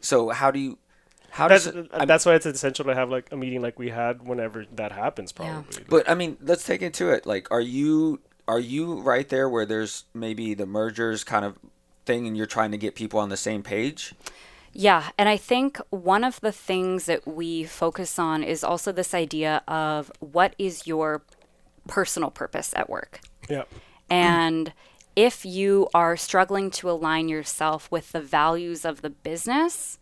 so 0.01 0.31
how 0.31 0.51
do 0.51 0.59
you 0.59 0.79
how 1.35 1.49
That's 1.49 1.65
does 1.65 1.75
it, 1.75 1.91
and 1.93 2.09
that's 2.09 2.25
why 2.25 2.37
it's 2.37 2.47
essential 2.47 2.85
to 2.85 2.95
have 2.95 3.11
like 3.11 3.33
a 3.33 3.37
meeting 3.37 3.61
like 3.61 3.77
we 3.77 3.89
had 3.89 4.23
whenever 4.25 4.67
that 4.77 4.93
happens, 4.93 5.33
probably. 5.33 5.83
But 5.89 6.09
I 6.09 6.15
mean, 6.15 6.37
let's 6.41 6.65
take 6.65 6.81
it 6.81 6.95
to 6.95 7.11
it. 7.11 7.27
Like, 7.27 7.51
are 7.51 7.61
you 7.61 8.21
are 8.47 8.61
you 8.61 9.01
right 9.01 9.29
there 9.29 9.49
where 9.49 9.67
there's 9.67 10.05
maybe 10.15 10.55
the 10.55 10.65
mergers 10.65 11.25
kind 11.25 11.45
of 11.45 11.59
thing, 12.07 12.29
and 12.29 12.37
you're 12.37 12.47
trying 12.47 12.71
to 12.71 12.79
get 12.79 12.95
people 12.95 13.19
on 13.19 13.31
the 13.31 13.37
same 13.37 13.65
page? 13.65 14.15
Yeah, 14.75 15.11
and 15.17 15.29
I 15.29 15.37
think 15.37 15.79
one 15.91 16.25
of 16.25 16.41
the 16.41 16.53
things 16.53 17.07
that 17.07 17.27
we 17.27 17.65
focus 17.65 18.19
on 18.19 18.43
is 18.43 18.65
also 18.65 18.91
this 18.91 19.15
idea 19.15 19.63
of 19.69 20.11
what 20.19 20.55
is 20.59 20.87
your 20.87 21.23
personal 21.87 22.31
purpose 22.31 22.73
at 22.77 22.91
work. 22.91 23.21
yeah. 23.49 23.65
And 24.11 24.73
if 25.17 25.47
you 25.47 25.89
are 25.95 26.17
struggling 26.17 26.71
to 26.73 26.91
align 26.91 27.29
yourself 27.29 27.91
with 27.91 28.13
the 28.13 28.21
values 28.21 28.85
of 28.85 29.01
the 29.01 29.11
business, 29.11 29.99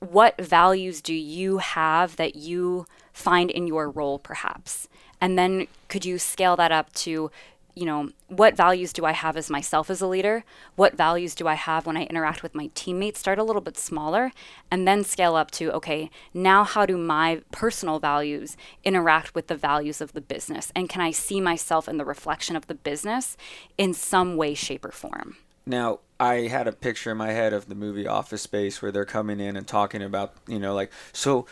what 0.00 0.40
values 0.40 1.00
do 1.00 1.14
you 1.14 1.58
have 1.58 2.16
that 2.16 2.36
you 2.36 2.86
find 3.12 3.50
in 3.50 3.66
your 3.66 3.90
role, 3.90 4.18
perhaps? 4.18 4.88
And 5.20 5.38
then 5.38 5.66
could 5.88 6.04
you 6.04 6.18
scale 6.18 6.56
that 6.56 6.70
up 6.70 6.92
to, 6.94 7.30
you 7.78 7.86
know, 7.86 8.10
what 8.26 8.56
values 8.56 8.92
do 8.92 9.04
I 9.04 9.12
have 9.12 9.36
as 9.36 9.48
myself 9.48 9.88
as 9.88 10.00
a 10.00 10.06
leader? 10.08 10.44
What 10.74 10.96
values 10.96 11.36
do 11.36 11.46
I 11.46 11.54
have 11.54 11.86
when 11.86 11.96
I 11.96 12.04
interact 12.04 12.42
with 12.42 12.54
my 12.54 12.70
teammates? 12.74 13.20
Start 13.20 13.38
a 13.38 13.44
little 13.44 13.62
bit 13.62 13.78
smaller 13.78 14.32
and 14.68 14.86
then 14.86 15.04
scale 15.04 15.36
up 15.36 15.52
to, 15.52 15.70
okay, 15.72 16.10
now 16.34 16.64
how 16.64 16.86
do 16.86 16.96
my 16.96 17.42
personal 17.52 18.00
values 18.00 18.56
interact 18.82 19.34
with 19.34 19.46
the 19.46 19.54
values 19.54 20.00
of 20.00 20.12
the 20.12 20.20
business? 20.20 20.72
And 20.74 20.88
can 20.88 21.00
I 21.00 21.12
see 21.12 21.40
myself 21.40 21.88
in 21.88 21.98
the 21.98 22.04
reflection 22.04 22.56
of 22.56 22.66
the 22.66 22.74
business 22.74 23.36
in 23.76 23.94
some 23.94 24.36
way, 24.36 24.54
shape, 24.54 24.84
or 24.84 24.90
form? 24.90 25.36
Now, 25.64 26.00
I 26.18 26.48
had 26.48 26.66
a 26.66 26.72
picture 26.72 27.12
in 27.12 27.16
my 27.18 27.30
head 27.30 27.52
of 27.52 27.68
the 27.68 27.76
movie 27.76 28.08
Office 28.08 28.42
Space 28.42 28.82
where 28.82 28.90
they're 28.90 29.04
coming 29.04 29.38
in 29.38 29.56
and 29.56 29.68
talking 29.68 30.02
about, 30.02 30.34
you 30.48 30.58
know, 30.58 30.74
like, 30.74 30.90
so 31.12 31.46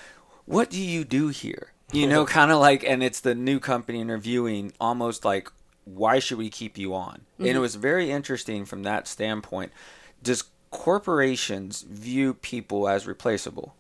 what 0.45 0.71
do 0.71 0.83
you 0.83 1.05
do 1.05 1.29
here? 1.29 1.73
You 1.93 2.07
know, 2.09 2.27
kind 2.27 2.51
of 2.51 2.59
like, 2.59 2.83
and 2.83 3.03
it's 3.03 3.21
the 3.21 3.37
new 3.37 3.61
company 3.61 4.01
interviewing 4.01 4.73
almost 4.81 5.25
like, 5.25 5.53
why 5.87 6.19
should 6.19 6.37
we 6.37 6.51
keep 6.51 6.77
you 6.77 6.95
on? 6.95 7.23
And 7.39 7.47
it 7.47 7.53
mm-hmm. 7.53 7.61
was 7.61 7.77
very 7.77 8.11
interesting 8.11 8.67
from 8.67 8.83
that 8.83 9.09
standpoint. 9.09 9.73
Does 10.23 10.45
corporations 10.71 11.83
view 11.83 12.35
people 12.35 12.89
as 12.89 13.07
replaceable? 13.07 13.75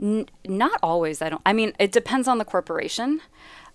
N- 0.00 0.28
not 0.46 0.78
always. 0.82 1.20
I 1.20 1.28
don't. 1.28 1.42
I 1.44 1.52
mean, 1.52 1.74
it 1.78 1.92
depends 1.92 2.28
on 2.28 2.38
the 2.38 2.44
corporation. 2.44 3.20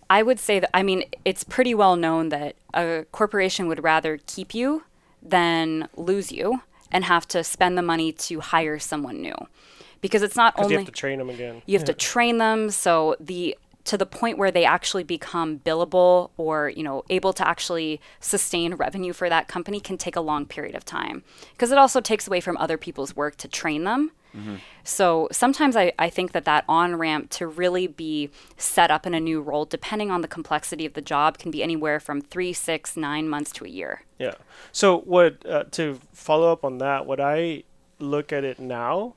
I 0.09 0.23
would 0.23 0.39
say 0.39 0.59
that. 0.59 0.69
I 0.73 0.83
mean, 0.83 1.03
it's 1.25 1.43
pretty 1.43 1.75
well 1.75 1.95
known 1.95 2.29
that 2.29 2.55
a 2.73 3.05
corporation 3.11 3.67
would 3.67 3.83
rather 3.83 4.19
keep 4.25 4.53
you 4.53 4.83
than 5.21 5.89
lose 5.95 6.31
you 6.31 6.61
and 6.91 7.05
have 7.05 7.27
to 7.29 7.43
spend 7.43 7.77
the 7.77 7.81
money 7.81 8.11
to 8.11 8.39
hire 8.39 8.79
someone 8.79 9.21
new, 9.21 9.35
because 9.99 10.21
it's 10.21 10.35
not 10.35 10.53
only 10.57 10.73
you 10.73 10.77
have 10.79 10.85
to 10.85 10.91
train 10.91 11.19
them 11.19 11.29
again. 11.29 11.61
you 11.65 11.77
have 11.77 11.85
to 11.85 11.93
train 11.93 12.37
them 12.37 12.69
so 12.69 13.15
the 13.19 13.57
to 13.85 13.97
the 13.97 14.05
point 14.05 14.37
where 14.37 14.51
they 14.51 14.65
actually 14.65 15.03
become 15.03 15.59
billable 15.59 16.31
or 16.37 16.69
you 16.69 16.83
know 16.83 17.03
able 17.09 17.33
to 17.33 17.47
actually 17.47 17.99
sustain 18.19 18.75
revenue 18.75 19.13
for 19.13 19.29
that 19.29 19.47
company 19.47 19.79
can 19.79 19.97
take 19.97 20.15
a 20.15 20.21
long 20.21 20.45
period 20.45 20.75
of 20.75 20.85
time 20.85 21.23
because 21.51 21.71
it 21.71 21.77
also 21.77 21.99
takes 21.99 22.27
away 22.27 22.39
from 22.39 22.57
other 22.57 22.77
people's 22.77 23.15
work 23.15 23.35
to 23.35 23.47
train 23.47 23.83
them 23.83 24.11
so 24.83 25.27
sometimes 25.31 25.75
I, 25.75 25.93
I 25.99 26.09
think 26.09 26.31
that 26.31 26.43
that 26.45 26.65
on 26.67 26.95
ramp 26.95 27.29
to 27.31 27.45
really 27.45 27.85
be 27.85 28.31
set 28.57 28.89
up 28.89 29.05
in 29.05 29.13
a 29.13 29.19
new 29.19 29.39
role 29.41 29.63
depending 29.63 30.09
on 30.09 30.21
the 30.21 30.27
complexity 30.27 30.87
of 30.87 30.93
the 30.93 31.01
job 31.01 31.37
can 31.37 31.51
be 31.51 31.61
anywhere 31.61 31.99
from 31.99 32.19
three 32.19 32.51
six 32.51 32.97
nine 32.97 33.29
months 33.29 33.51
to 33.51 33.65
a 33.65 33.67
year 33.67 34.01
Yeah. 34.23 34.35
So 34.71 34.99
what 34.99 35.45
uh, 35.45 35.65
to 35.71 35.99
follow 36.13 36.51
up 36.51 36.63
on 36.63 36.77
that? 36.77 37.05
What 37.05 37.19
I 37.19 37.63
look 37.99 38.31
at 38.31 38.45
it 38.45 38.57
now, 38.57 39.15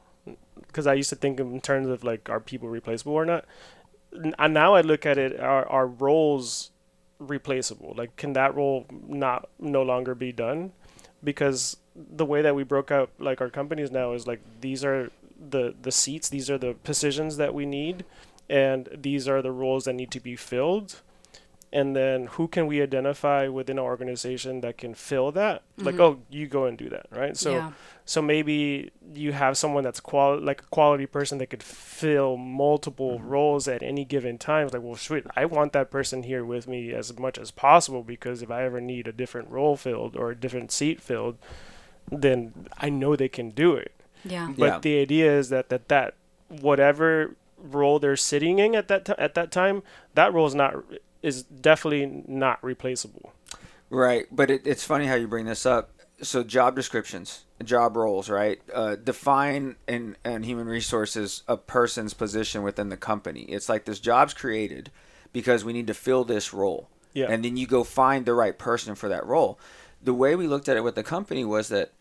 because 0.67 0.87
I 0.87 0.95
used 0.95 1.11
to 1.11 1.17
think 1.17 1.39
in 1.39 1.61
terms 1.61 1.89
of 1.89 2.03
like 2.03 2.29
are 2.29 2.41
people 2.41 2.69
replaceable 2.69 3.13
or 3.13 3.25
not. 3.25 3.45
And 4.17 4.55
now 4.55 4.75
I 4.75 4.81
look 4.81 5.07
at 5.07 5.19
it 5.19 5.39
are 5.41 5.67
are 5.69 5.87
roles 5.87 6.71
replaceable? 7.19 7.95
Like 7.97 8.17
can 8.17 8.33
that 8.35 8.55
role 8.55 8.87
not 9.09 9.49
no 9.59 9.83
longer 9.83 10.15
be 10.15 10.33
done? 10.33 10.73
Because 11.23 11.77
the 11.95 12.25
way 12.25 12.43
that 12.43 12.55
we 12.55 12.63
broke 12.63 12.91
up 12.91 13.11
like 13.19 13.41
our 13.41 13.51
companies 13.51 13.91
now 13.91 14.13
is 14.13 14.27
like 14.27 14.41
these 14.61 14.85
are 14.85 15.11
the 15.51 15.75
the 15.81 15.93
seats, 15.93 16.29
these 16.29 16.51
are 16.51 16.59
the 16.59 16.75
positions 16.75 17.37
that 17.37 17.55
we 17.55 17.67
need, 17.67 18.05
and 18.49 18.89
these 18.93 19.29
are 19.29 19.43
the 19.43 19.53
roles 19.53 19.85
that 19.85 19.95
need 19.95 20.11
to 20.11 20.21
be 20.21 20.37
filled 20.37 21.01
and 21.73 21.97
then 21.97 22.27
who 22.27 22.49
can 22.49 22.67
we 22.67 22.81
identify 22.81 23.49
within 23.49 23.79
our 23.79 23.85
organization 23.85 24.61
that 24.61 24.79
can 24.79 24.95
fill 24.95 25.33
that 25.33 25.63
like 25.77 25.97
mm-hmm. 25.97 26.03
oh 26.03 26.19
you 26.31 26.47
go 26.47 26.65
and 26.65 26.79
do 26.79 26.89
that 26.89 27.07
right 27.11 27.37
so 27.37 27.53
Yeah. 27.53 27.73
So 28.07 28.23
maybe 28.23 28.91
you 29.15 29.33
have 29.33 29.59
someone 29.59 29.85
that's 29.85 30.01
qual 30.01 30.41
like 30.41 30.63
a 30.63 30.67
quality 30.67 31.05
person 31.05 31.37
that 31.39 31.49
could 31.49 31.63
fill 31.63 32.39
multiple 32.39 33.19
mm-hmm. 33.19 33.29
roles 33.29 33.69
at 33.69 33.83
any 33.83 34.05
given 34.05 34.39
time 34.39 34.65
it's 34.67 34.73
like 34.75 34.83
well 34.83 34.97
sweet 34.97 35.25
i 35.37 35.45
want 35.45 35.73
that 35.75 35.91
person 35.91 36.23
here 36.23 36.45
with 36.45 36.67
me 36.67 36.93
as 36.95 37.19
much 37.19 37.37
as 37.37 37.51
possible 37.51 38.03
because 38.03 38.41
if 38.43 38.51
i 38.51 38.63
ever 38.65 38.81
need 38.81 39.07
a 39.07 39.13
different 39.13 39.51
role 39.51 39.77
filled 39.77 40.17
or 40.17 40.31
a 40.31 40.37
different 40.37 40.73
seat 40.73 41.01
filled 41.01 41.37
then 42.11 42.55
i 42.79 42.89
know 42.89 43.15
they 43.15 43.29
can 43.29 43.51
do 43.51 43.75
it 43.75 43.93
yeah 44.25 44.53
but 44.57 44.67
Yeah. 44.67 44.79
the 44.79 45.01
idea 45.01 45.39
is 45.39 45.51
that 45.51 45.69
that 45.69 45.89
that 45.89 46.15
whatever 46.49 47.35
role 47.59 47.99
they're 47.99 48.17
sitting 48.17 48.59
in 48.59 48.75
at 48.75 48.89
that 48.89 49.05
ti 49.05 49.13
at 49.19 49.35
that 49.35 49.51
time, 49.51 49.83
that 50.15 50.33
role 50.33 50.47
is 50.47 50.55
not 50.55 50.85
is 51.23 51.43
definitely 51.43 52.25
not 52.27 52.63
replaceable. 52.63 53.33
Right, 53.91 54.27
but 54.31 54.51
it, 54.51 54.63
it's 54.67 54.85
funny 54.85 55.07
how 55.07 55.15
you 55.15 55.29
bring 55.29 55.47
this 55.47 55.65
up. 55.65 55.91
So 56.23 56.43
job 56.43 56.75
descriptions, 56.75 57.45
job 57.63 57.97
roles, 57.97 58.31
right? 58.31 58.61
Uh, 58.73 58.97
define 58.97 59.77
in, 59.87 60.17
in 60.25 60.45
human 60.45 60.67
resources 60.67 61.43
a 61.47 61.57
person's 61.59 62.15
position 62.15 62.63
within 62.63 62.89
the 62.89 62.97
company. 62.97 63.43
It's 63.43 63.69
like 63.69 63.85
this 63.85 64.01
job's 64.01 64.33
created 64.33 64.91
because 65.33 65.65
we 65.65 65.73
need 65.75 65.87
to 65.89 65.95
fill 65.95 66.25
this 66.25 66.55
role, 66.55 66.89
Yeah. 67.13 67.27
and 67.29 67.45
then 67.45 67.59
you 67.59 67.67
go 67.67 67.85
find 67.85 68.25
the 68.25 68.33
right 68.35 68.57
person 68.57 68.95
for 68.95 69.09
that 69.11 69.27
role. 69.27 69.59
The 70.03 70.15
way 70.15 70.37
we 70.37 70.47
looked 70.47 70.69
at 70.69 70.77
it 70.79 70.85
with 70.85 70.95
the 70.95 71.03
company 71.03 71.45
was 71.45 71.69
that 71.69 71.93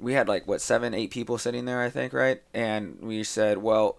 we 0.00 0.12
had 0.14 0.28
like 0.28 0.46
what 0.46 0.60
seven, 0.62 0.94
eight 0.94 1.10
people 1.10 1.36
sitting 1.36 1.64
there, 1.64 1.82
I 1.82 1.90
think, 1.90 2.12
right? 2.14 2.40
And 2.54 2.98
we 3.02 3.22
said, 3.24 3.58
well, 3.58 3.98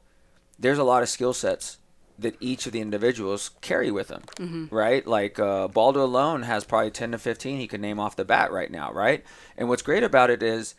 there's 0.57 0.77
a 0.79 0.83
lot 0.83 1.03
of 1.03 1.09
skill 1.09 1.33
sets 1.33 1.77
that 2.21 2.35
each 2.39 2.65
of 2.65 2.71
the 2.71 2.81
individuals 2.81 3.51
carry 3.61 3.91
with 3.91 4.09
them, 4.09 4.67
right? 4.71 5.05
Like 5.05 5.39
uh, 5.39 5.67
Baldo 5.67 6.03
alone 6.03 6.43
has 6.43 6.63
probably 6.65 6.91
10 6.91 7.11
to 7.13 7.17
15 7.17 7.59
he 7.59 7.67
could 7.67 7.81
name 7.81 7.99
off 7.99 8.15
the 8.15 8.25
bat 8.25 8.51
right 8.51 8.71
now, 8.71 8.91
right? 8.91 9.23
And 9.57 9.69
what's 9.69 9.81
great 9.81 10.03
about 10.03 10.29
it 10.29 10.43
is 10.43 10.75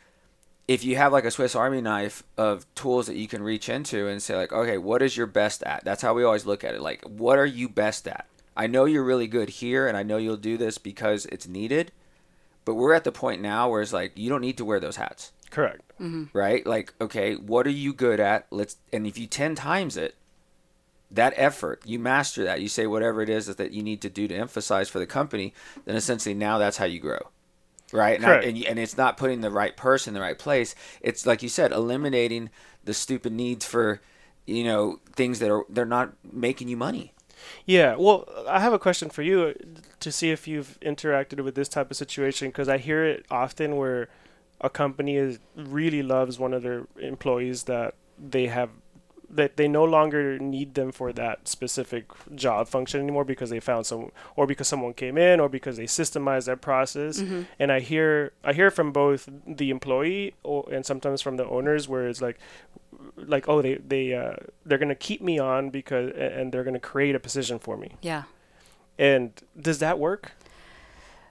if 0.69 0.85
you 0.85 0.97
have 0.97 1.13
like 1.13 1.25
a 1.25 1.31
Swiss 1.31 1.57
Army 1.57 1.81
knife 1.81 2.23
of 2.37 2.65
tools 2.75 3.07
that 3.07 3.17
you 3.17 3.27
can 3.27 3.43
reach 3.43 3.69
into 3.69 4.07
and 4.07 4.23
say 4.23 4.37
like, 4.37 4.53
okay, 4.53 4.79
what 4.79 5.03
is 5.03 5.17
your 5.17 5.27
best 5.27 5.63
at? 5.65 5.85
That's 5.85 6.03
how 6.03 6.15
we 6.15 6.23
always 6.23 6.47
look 6.47 6.63
at 6.63 6.75
it. 6.75 6.81
Like, 6.81 7.03
what 7.05 7.39
are 7.39 7.47
you 7.47 7.69
best 7.69 8.07
at? 8.07 8.27
I 8.57 8.67
know 8.67 8.85
you're 8.85 9.03
really 9.03 9.27
good 9.27 9.49
here, 9.49 9.89
and 9.89 9.97
I 9.97 10.03
know 10.03 10.17
you'll 10.17 10.37
do 10.37 10.57
this 10.57 10.79
because 10.79 11.27
it's 11.27 11.49
needed. 11.49 11.93
But 12.65 12.75
we're 12.75 12.95
at 12.95 13.05
the 13.05 13.11
point 13.11 13.41
now 13.41 13.69
where 13.69 13.83
it's 13.83 13.93
like 13.93 14.13
you 14.17 14.29
don't 14.29 14.43
need 14.43 14.59
to 14.59 14.65
wear 14.65 14.79
those 14.79 14.97
hats 14.97 15.33
Correct. 15.51 15.83
right? 16.33 16.65
Like, 16.65 16.95
okay, 17.01 17.35
what 17.35 17.67
are 17.67 17.71
you 17.71 17.93
good 17.93 18.21
at? 18.21 18.47
Let's 18.51 18.77
and 18.93 19.07
if 19.07 19.19
you 19.19 19.27
10 19.27 19.55
times 19.55 19.97
it, 19.97 20.15
that 21.11 21.35
effort, 21.37 21.83
you 21.85 21.99
master 21.99 22.45
that. 22.45 22.61
You 22.61 22.69
say 22.69 22.87
whatever 22.87 23.21
it 23.23 23.29
is 23.29 23.47
that, 23.47 23.73
you 23.73 23.83
need 23.83 24.01
to 24.03 24.09
do 24.11 24.29
to 24.29 24.35
emphasize 24.35 24.89
for 24.89 24.99
the 24.99 25.07
company, 25.07 25.53
then 25.85 25.97
essentially 25.97 26.35
now 26.35 26.59
that's 26.59 26.77
how 26.77 26.85
you 26.85 27.01
grow. 27.01 27.29
Right? 27.93 28.17
And, 28.17 28.25
I- 28.25 28.29
Correct. 28.29 28.47
and, 28.47 28.65
and 28.65 28.79
it's 28.79 28.97
not 28.97 29.17
putting 29.17 29.41
the 29.41 29.51
right 29.51 29.77
person 29.77 30.11
in 30.11 30.15
the 30.15 30.21
right 30.21 30.39
place. 30.39 30.75
It's 31.01 31.27
like 31.27 31.43
you 31.43 31.49
said, 31.49 31.73
eliminating 31.73 32.51
the 32.85 32.95
stupid 32.95 33.33
needs 33.33 33.65
for, 33.67 34.01
you 34.47 34.63
know, 34.63 35.01
things 35.17 35.41
that 35.41 35.51
are 35.51 35.65
they're 35.69 35.85
not 35.85 36.13
making 36.33 36.69
you 36.69 36.77
money. 36.77 37.13
Yeah. 37.67 37.97
Well, 37.97 38.29
I 38.49 38.61
have 38.61 38.73
a 38.73 38.79
question 38.79 39.11
for 39.11 39.23
you 39.23 39.55
to 39.99 40.13
see 40.13 40.31
if 40.31 40.47
you've 40.47 40.79
interacted 40.81 41.43
with 41.43 41.55
this 41.55 41.69
type 41.69 41.91
of 41.91 41.97
situation 41.97 42.49
because 42.49 42.69
I 42.69 42.79
hear 42.79 43.05
it 43.05 43.27
often 43.31 43.77
where 43.77 44.09
a 44.61 44.71
company 44.71 45.17
is 45.17 45.39
really 45.57 46.03
loves 46.03 46.39
one 46.39 46.53
of 46.55 46.63
their 46.63 46.87
employees 47.01 47.65
that 47.65 47.95
they 48.19 48.47
have 48.47 48.69
that 49.33 49.57
they 49.57 49.69
no 49.69 49.85
longer 49.85 50.39
need 50.39 50.75
them 50.75 50.91
for 50.91 51.13
that 51.13 51.47
specific 51.47 52.07
job 52.35 52.69
function 52.69 53.01
anymore 53.01 53.25
because 53.25 53.51
they 53.51 53.61
found 53.61 53.87
some 53.87 54.11
or 54.37 54.47
because 54.47 54.67
someone 54.69 54.93
came 54.93 55.17
in 55.17 55.39
or 55.41 55.49
because 55.49 55.77
they 55.77 55.85
systemized 55.85 56.47
that 56.47 56.61
process. 56.61 57.23
And 57.59 57.71
i 57.73 57.81
hear 57.81 58.33
i 58.45 58.53
hear 58.53 58.71
from 58.71 58.93
both 58.93 59.29
the 59.47 59.71
employee 59.71 60.35
or, 60.43 60.67
and 60.73 60.85
sometimes 60.85 61.23
from 61.23 61.37
the 61.37 61.47
owners 61.47 61.89
where 61.89 62.09
it's 62.09 62.21
like 62.21 62.39
like 63.17 63.49
oh 63.49 63.63
they 63.63 63.75
they 63.77 64.15
uh, 64.15 64.35
they're 64.67 64.79
gonna 64.79 64.95
keep 64.95 65.23
me 65.23 65.39
on 65.39 65.71
because 65.71 66.13
and 66.17 66.53
they're 66.53 66.65
gonna 66.65 66.81
create 66.81 67.15
a 67.15 67.21
position 67.21 67.59
for 67.59 67.77
me. 67.77 67.97
Yeah. 68.03 68.25
And 68.99 69.33
does 69.59 69.79
that 69.79 69.99
work? 69.99 70.33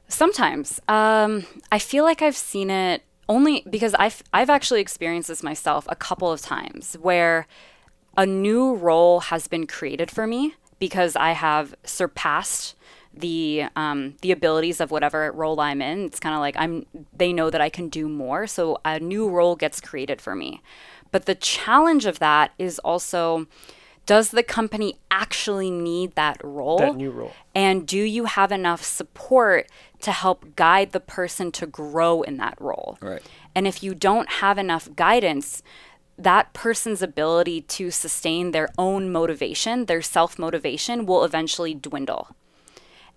Sometimes. 0.07 0.81
Um, 0.87 1.45
I 1.71 1.77
feel 1.77 2.03
like 2.03 2.21
I've 2.23 2.35
seen 2.35 2.71
it 2.71 3.03
only 3.29 3.63
because 3.69 3.93
I've, 3.93 4.23
I've 4.33 4.49
actually 4.49 4.81
experienced 4.81 5.27
this 5.27 5.43
myself 5.43 5.85
a 5.87 5.95
couple 5.95 6.31
of 6.31 6.41
times 6.41 6.95
where 6.99 7.45
a 8.19 8.25
new 8.25 8.75
role 8.75 9.21
has 9.21 9.47
been 9.47 9.65
created 9.65 10.11
for 10.11 10.27
me 10.27 10.53
because 10.77 11.15
I 11.15 11.31
have 11.31 11.73
surpassed 11.85 12.75
the 13.13 13.63
um, 13.77 14.15
the 14.21 14.31
abilities 14.33 14.81
of 14.81 14.91
whatever 14.91 15.31
role 15.31 15.59
I'm 15.61 15.81
in. 15.81 16.05
It's 16.05 16.19
kind 16.19 16.35
of 16.35 16.41
like 16.41 16.55
I'm. 16.57 16.85
They 17.15 17.31
know 17.31 17.49
that 17.49 17.61
I 17.61 17.69
can 17.69 17.87
do 17.87 18.09
more, 18.09 18.45
so 18.45 18.77
a 18.83 18.99
new 18.99 19.29
role 19.29 19.55
gets 19.55 19.79
created 19.79 20.19
for 20.19 20.35
me. 20.35 20.61
But 21.11 21.25
the 21.27 21.35
challenge 21.35 22.05
of 22.05 22.19
that 22.19 22.51
is 22.59 22.77
also, 22.79 23.47
does 24.05 24.29
the 24.29 24.43
company 24.43 24.99
actually 25.09 25.71
need 25.71 26.15
that 26.15 26.39
role? 26.43 26.77
that 26.77 26.97
new 26.97 27.09
role 27.09 27.31
And 27.55 27.87
do 27.87 28.01
you 28.01 28.25
have 28.25 28.51
enough 28.51 28.83
support 28.83 29.67
to 30.01 30.11
help 30.11 30.55
guide 30.55 30.91
the 30.91 30.99
person 30.99 31.51
to 31.53 31.65
grow 31.65 32.21
in 32.21 32.37
that 32.37 32.59
role? 32.59 32.99
Right. 33.01 33.23
And 33.55 33.65
if 33.65 33.81
you 33.81 33.95
don't 33.95 34.29
have 34.33 34.59
enough 34.59 34.93
guidance, 34.95 35.63
that 36.19 36.53
person's 36.53 37.01
ability 37.01 37.61
to 37.61 37.89
sustain 37.89 38.51
their 38.51 38.69
own 38.77 39.11
motivation, 39.11 39.85
their 39.85 40.01
self 40.01 40.37
motivation, 40.37 41.05
will 41.05 41.23
eventually 41.23 41.73
dwindle. 41.73 42.35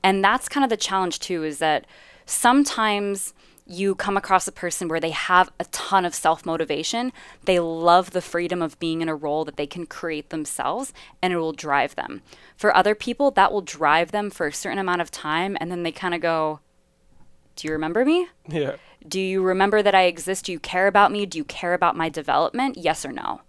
And 0.03 0.25
that's 0.25 0.49
kind 0.49 0.65
of 0.65 0.71
the 0.71 0.77
challenge, 0.77 1.19
too, 1.19 1.45
is 1.45 1.59
that 1.59 1.87
sometimes 2.27 3.35
you 3.67 3.95
come 3.95 4.17
across 4.17 4.49
a 4.49 4.53
person 4.53 4.89
where 4.89 5.01
they 5.01 5.11
have 5.11 5.51
a 5.59 5.65
ton 5.67 6.05
of 6.05 6.15
self 6.15 6.45
motivation. 6.45 7.13
They 7.45 7.61
love 7.61 8.11
the 8.11 8.21
freedom 8.21 8.63
of 8.63 8.79
being 8.79 9.01
in 9.01 9.09
a 9.09 9.15
role 9.15 9.45
that 9.45 9.57
they 9.57 9.67
can 9.67 9.87
create 9.87 10.31
themselves 10.31 10.93
and 11.21 11.33
it 11.33 11.37
will 11.37 11.53
drive 11.53 11.95
them. 11.95 12.23
For 12.57 12.77
other 12.77 12.95
people, 12.95 13.31
that 13.33 13.53
will 13.53 13.63
drive 13.63 14.13
them 14.13 14.31
for 14.31 14.47
a 14.47 14.53
certain 14.53 14.79
amount 14.79 15.01
of 15.01 15.11
time 15.11 15.57
and 15.61 15.71
then 15.71 15.83
they 15.83 15.93
kind 15.93 16.15
of 16.15 16.21
go, 16.21 16.61
Do 17.57 17.69
you 17.69 17.73
remember 17.73 18.05
me? 18.05 18.29
yeah 18.49 18.77
Do 19.07 19.21
you 19.21 19.43
remember 19.43 19.83
that 19.83 19.95
I 19.95 20.03
exist? 20.05 20.47
Do 20.47 20.53
you 20.53 20.61
care 20.61 20.87
about 20.87 21.13
me? 21.13 21.27
Do 21.27 21.39
you 21.39 21.45
care 21.45 21.75
about 21.75 21.97
my 21.97 22.09
development? 22.09 22.77
Yes 22.79 23.05
or 23.05 23.13
no? 23.13 23.43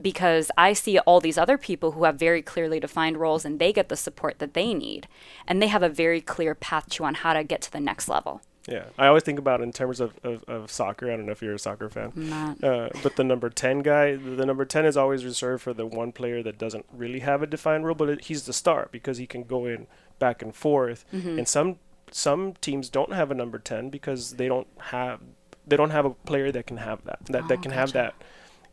Because 0.00 0.50
I 0.56 0.74
see 0.74 0.98
all 1.00 1.20
these 1.20 1.36
other 1.38 1.58
people 1.58 1.92
who 1.92 2.04
have 2.04 2.16
very 2.16 2.40
clearly 2.40 2.78
defined 2.78 3.16
roles 3.16 3.44
and 3.44 3.58
they 3.58 3.72
get 3.72 3.88
the 3.88 3.96
support 3.96 4.38
that 4.38 4.54
they 4.54 4.72
need. 4.72 5.08
And 5.46 5.60
they 5.60 5.66
have 5.66 5.82
a 5.82 5.88
very 5.88 6.20
clear 6.20 6.54
path 6.54 6.88
to 6.90 7.04
on 7.04 7.14
how 7.14 7.32
to 7.32 7.42
get 7.42 7.62
to 7.62 7.72
the 7.72 7.80
next 7.80 8.08
level. 8.08 8.40
Yeah, 8.68 8.84
I 8.98 9.06
always 9.06 9.22
think 9.22 9.38
about 9.38 9.62
in 9.62 9.72
terms 9.72 9.98
of, 9.98 10.12
of, 10.22 10.44
of 10.44 10.70
soccer. 10.70 11.10
I 11.10 11.16
don't 11.16 11.24
know 11.24 11.32
if 11.32 11.40
you're 11.40 11.54
a 11.54 11.58
soccer 11.58 11.88
fan, 11.88 12.12
Not. 12.14 12.62
uh, 12.62 12.90
but 13.02 13.16
the 13.16 13.24
number 13.24 13.48
ten 13.48 13.78
guy, 13.80 14.14
the 14.14 14.44
number 14.44 14.66
ten 14.66 14.84
is 14.84 14.94
always 14.94 15.24
reserved 15.24 15.62
for 15.62 15.72
the 15.72 15.86
one 15.86 16.12
player 16.12 16.42
that 16.42 16.58
doesn't 16.58 16.84
really 16.92 17.20
have 17.20 17.42
a 17.42 17.46
defined 17.46 17.86
role, 17.86 17.94
but 17.94 18.10
it, 18.10 18.24
he's 18.26 18.42
the 18.44 18.52
star 18.52 18.88
because 18.92 19.16
he 19.16 19.26
can 19.26 19.44
go 19.44 19.64
in 19.64 19.86
back 20.18 20.42
and 20.42 20.54
forth. 20.54 21.06
Mm-hmm. 21.14 21.38
And 21.38 21.48
some 21.48 21.78
some 22.10 22.54
teams 22.60 22.88
don't 22.88 23.12
have 23.12 23.30
a 23.30 23.34
number 23.34 23.58
ten 23.58 23.90
because 23.90 24.32
they 24.34 24.48
don't 24.48 24.68
have 24.78 25.20
they 25.66 25.76
don't 25.76 25.90
have 25.90 26.04
a 26.04 26.10
player 26.10 26.50
that 26.52 26.66
can 26.66 26.78
have 26.78 27.04
that 27.04 27.18
that, 27.26 27.48
that 27.48 27.58
Oh, 27.58 27.62
can 27.62 27.72
have 27.72 27.92
that 27.92 28.14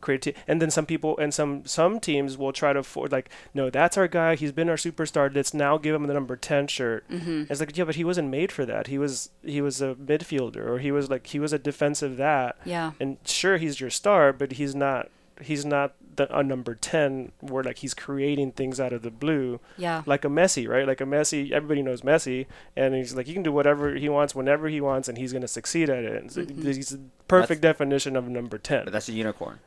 creativity. 0.00 0.40
And 0.46 0.62
then 0.62 0.70
some 0.70 0.86
people 0.86 1.18
and 1.18 1.32
some 1.32 1.64
some 1.64 2.00
teams 2.00 2.38
will 2.38 2.52
try 2.52 2.72
to 2.72 2.80
afford 2.80 3.12
like, 3.12 3.30
no, 3.54 3.70
that's 3.70 3.96
our 3.96 4.08
guy. 4.08 4.36
He's 4.36 4.52
been 4.52 4.68
our 4.68 4.76
superstar. 4.76 5.34
Let's 5.34 5.52
now 5.54 5.78
give 5.78 5.94
him 5.94 6.06
the 6.06 6.14
number 6.14 6.36
ten 6.36 6.66
shirt. 6.66 7.08
Mm-hmm. 7.10 7.44
It's 7.50 7.60
like, 7.60 7.76
yeah, 7.76 7.84
but 7.84 7.96
he 7.96 8.04
wasn't 8.04 8.30
made 8.30 8.52
for 8.52 8.64
that. 8.66 8.86
He 8.86 8.98
was 8.98 9.30
he 9.42 9.60
was 9.60 9.80
a 9.80 9.94
midfielder 9.94 10.66
or 10.66 10.78
he 10.78 10.92
was 10.92 11.10
like 11.10 11.26
he 11.26 11.38
was 11.38 11.52
a 11.52 11.58
defensive 11.58 12.16
that. 12.16 12.56
Yeah. 12.64 12.92
And 13.00 13.18
sure, 13.24 13.56
he's 13.56 13.80
your 13.80 13.90
star, 13.90 14.32
but 14.32 14.52
he's 14.52 14.74
not 14.74 15.10
he's 15.40 15.64
not 15.64 15.94
the, 16.16 16.36
a 16.36 16.42
number 16.42 16.74
ten 16.74 17.32
where 17.40 17.62
like 17.64 17.78
he's 17.78 17.94
creating 17.94 18.52
things 18.52 18.80
out 18.80 18.92
of 18.92 19.02
the 19.02 19.10
blue 19.10 19.60
Yeah. 19.76 20.02
like 20.06 20.24
a 20.24 20.28
Messi, 20.28 20.68
right? 20.68 20.86
Like 20.86 21.00
a 21.00 21.04
Messi, 21.04 21.52
everybody 21.52 21.82
knows 21.82 22.02
Messi, 22.02 22.46
and 22.76 22.94
he's 22.94 23.14
like 23.14 23.26
he 23.26 23.32
can 23.34 23.42
do 23.42 23.52
whatever 23.52 23.94
he 23.94 24.08
wants 24.08 24.34
whenever 24.34 24.68
he 24.68 24.80
wants, 24.80 25.08
and 25.08 25.16
he's 25.18 25.32
gonna 25.32 25.48
succeed 25.48 25.88
at 25.90 26.04
it. 26.04 26.20
And 26.20 26.30
so 26.32 26.42
Mhm. 26.42 26.64
He's 26.64 26.88
the 26.90 27.00
perfect 27.28 27.60
definition 27.62 28.16
of 28.16 28.26
a 28.26 28.30
number 28.30 28.58
ten. 28.58 28.84
But 28.84 28.92
that's 28.92 29.08
a 29.08 29.12
unicorn. 29.12 29.60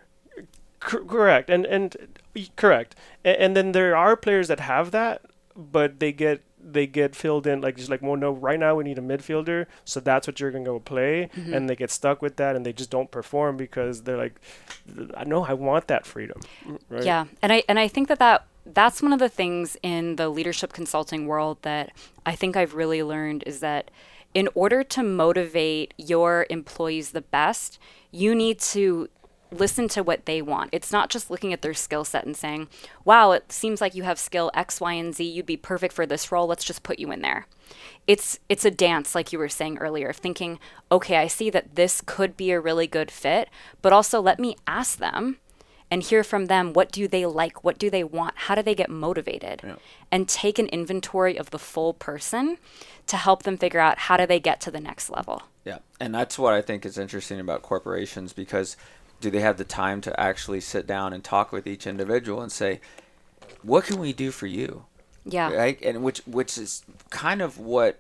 Cor- 0.80 1.04
correct, 1.04 1.50
and 1.50 1.66
and 1.66 1.96
correct, 2.56 2.96
and, 3.26 3.38
and 3.38 3.58
then 3.58 3.72
there 3.74 3.96
are 3.98 4.16
players 4.16 4.48
that 4.48 4.62
have 4.62 4.92
that, 4.92 5.22
but 5.56 6.00
they 6.00 6.12
get 6.14 6.42
they 6.62 6.86
get 6.86 7.16
filled 7.16 7.48
in 7.48 7.62
like 7.62 7.78
just 7.78 7.90
like 7.90 8.02
well 8.02 8.16
no 8.16 8.32
right 8.32 8.60
now 8.60 8.76
we 8.76 8.84
need 8.84 8.98
a 8.98 9.02
midfielder 9.02 9.66
so 9.86 10.00
that's 10.00 10.28
what 10.28 10.40
you're 10.40 10.52
gonna 10.52 10.66
go 10.66 10.80
play 10.80 11.30
Mhm. 11.36 11.56
and 11.56 11.70
they 11.70 11.76
get 11.76 11.90
stuck 11.90 12.22
with 12.22 12.36
that 12.36 12.56
and 12.56 12.66
they 12.66 12.74
just 12.74 12.90
don't 12.90 13.12
perform 13.12 13.56
because 13.58 14.04
they're 14.04 14.18
like 14.18 14.40
I 15.16 15.24
know 15.24 15.44
I 15.46 15.54
want 15.54 15.88
that 15.88 16.06
freedom 16.06 16.42
right 16.90 17.04
Yeah, 17.04 17.26
and 17.42 17.52
I 17.54 17.64
and 17.70 17.80
I 17.80 17.88
think 17.88 18.08
that 18.10 18.20
that 18.20 18.46
that's 18.66 19.02
one 19.02 19.14
of 19.14 19.20
the 19.20 19.30
things 19.30 19.78
in 19.82 20.16
the 20.18 20.30
leadership 20.30 20.74
consulting 20.74 21.26
world 21.28 21.58
that 21.64 21.92
I 22.26 22.36
think 22.36 22.56
I've 22.56 22.76
really 22.76 23.02
learned 23.02 23.44
is 23.48 23.62
that 23.62 23.90
in 24.36 24.48
order 24.54 24.84
to 24.84 25.02
motivate 25.02 25.94
your 25.98 26.46
employees 26.52 27.12
the 27.12 27.22
best, 27.22 27.80
you 28.12 28.36
need 28.36 28.60
to 28.60 29.10
listen 29.52 29.88
to 29.90 30.04
what 30.04 30.26
they 30.26 30.42
want. 30.42 30.70
It's 30.72 30.92
not 30.92 31.10
just 31.10 31.30
looking 31.30 31.54
at 31.54 31.62
their 31.62 31.74
skill 31.74 32.04
set 32.04 32.26
and 32.26 32.36
saying, 32.36 32.68
"Wow, 33.06 33.32
it 33.32 33.52
seems 33.52 33.82
like 33.82 33.96
you 33.96 34.04
have 34.04 34.20
skill 34.20 34.52
X, 34.54 34.80
Y, 34.80 34.94
and 34.94 35.14
Z. 35.14 35.24
You'd 35.24 35.46
be 35.46 35.58
perfect 35.58 35.94
for 35.94 36.06
this 36.06 36.32
role. 36.32 36.48
Let's 36.48 36.64
just 36.64 36.84
put 36.84 37.00
you 37.00 37.12
in 37.12 37.22
there." 37.22 37.48
It's 38.08 38.40
it's 38.50 38.66
a 38.66 38.72
dance 38.72 39.16
like 39.16 39.32
you 39.32 39.40
were 39.40 39.50
saying 39.50 39.78
earlier 39.78 40.10
of 40.10 40.18
thinking, 40.18 40.60
"Okay, 40.92 41.18
I 41.18 41.28
see 41.28 41.50
that 41.50 41.76
this 41.76 42.02
could 42.02 42.38
be 42.38 42.52
a 42.52 42.60
really 42.60 42.88
good 42.88 43.12
fit, 43.12 43.50
but 43.82 43.94
also 43.94 44.22
let 44.22 44.40
me 44.40 44.56
ask 44.68 44.98
them 44.98 45.38
and 45.92 46.04
hear 46.04 46.24
from 46.24 46.46
them 46.46 46.74
what 46.74 46.92
do 46.92 47.08
they 47.08 47.26
like 47.26 47.64
what 47.64 47.78
do 47.78 47.90
they 47.90 48.04
want 48.04 48.34
how 48.36 48.56
do 48.56 48.62
they 48.62 48.76
get 48.76 48.90
motivated 48.90 49.78
and 50.12 50.30
take 50.30 50.60
an 50.60 50.68
inventory 50.68 51.38
of 51.38 51.50
the 51.50 51.60
full 51.60 51.94
person 51.94 52.58
to 53.08 53.18
help 53.18 53.44
them 53.44 53.58
figure 53.58 53.80
out 53.80 53.98
how 53.98 54.18
do 54.18 54.26
they 54.26 54.40
get 54.40 54.62
to 54.62 54.72
the 54.72 54.80
next 54.80 55.10
level 55.10 55.44
Yeah, 55.66 55.80
and 56.00 56.14
that's 56.14 56.38
what 56.38 56.54
I 56.54 56.62
think 56.62 56.86
is 56.86 56.98
interesting 56.98 57.40
about 57.40 57.62
corporations 57.62 58.34
because 58.34 58.78
do 59.20 59.30
they 59.30 59.42
have 59.42 59.58
the 59.58 59.64
time 59.66 60.02
to 60.02 60.20
actually 60.20 60.62
sit 60.62 60.88
down 60.88 61.14
and 61.14 61.24
talk 61.24 61.52
with 61.52 61.68
each 61.68 61.86
individual 61.88 62.42
and 62.42 62.52
say, 62.52 62.80
"What 63.64 63.86
can 63.86 64.00
we 64.00 64.14
do 64.14 64.32
for 64.32 64.48
you?" 64.48 64.86
yeah 65.26 65.52
Right, 65.52 65.82
and 65.82 66.04
which 66.04 66.20
which 66.26 66.58
is 66.58 66.84
kind 67.10 67.42
of 67.42 67.58
what 67.58 68.00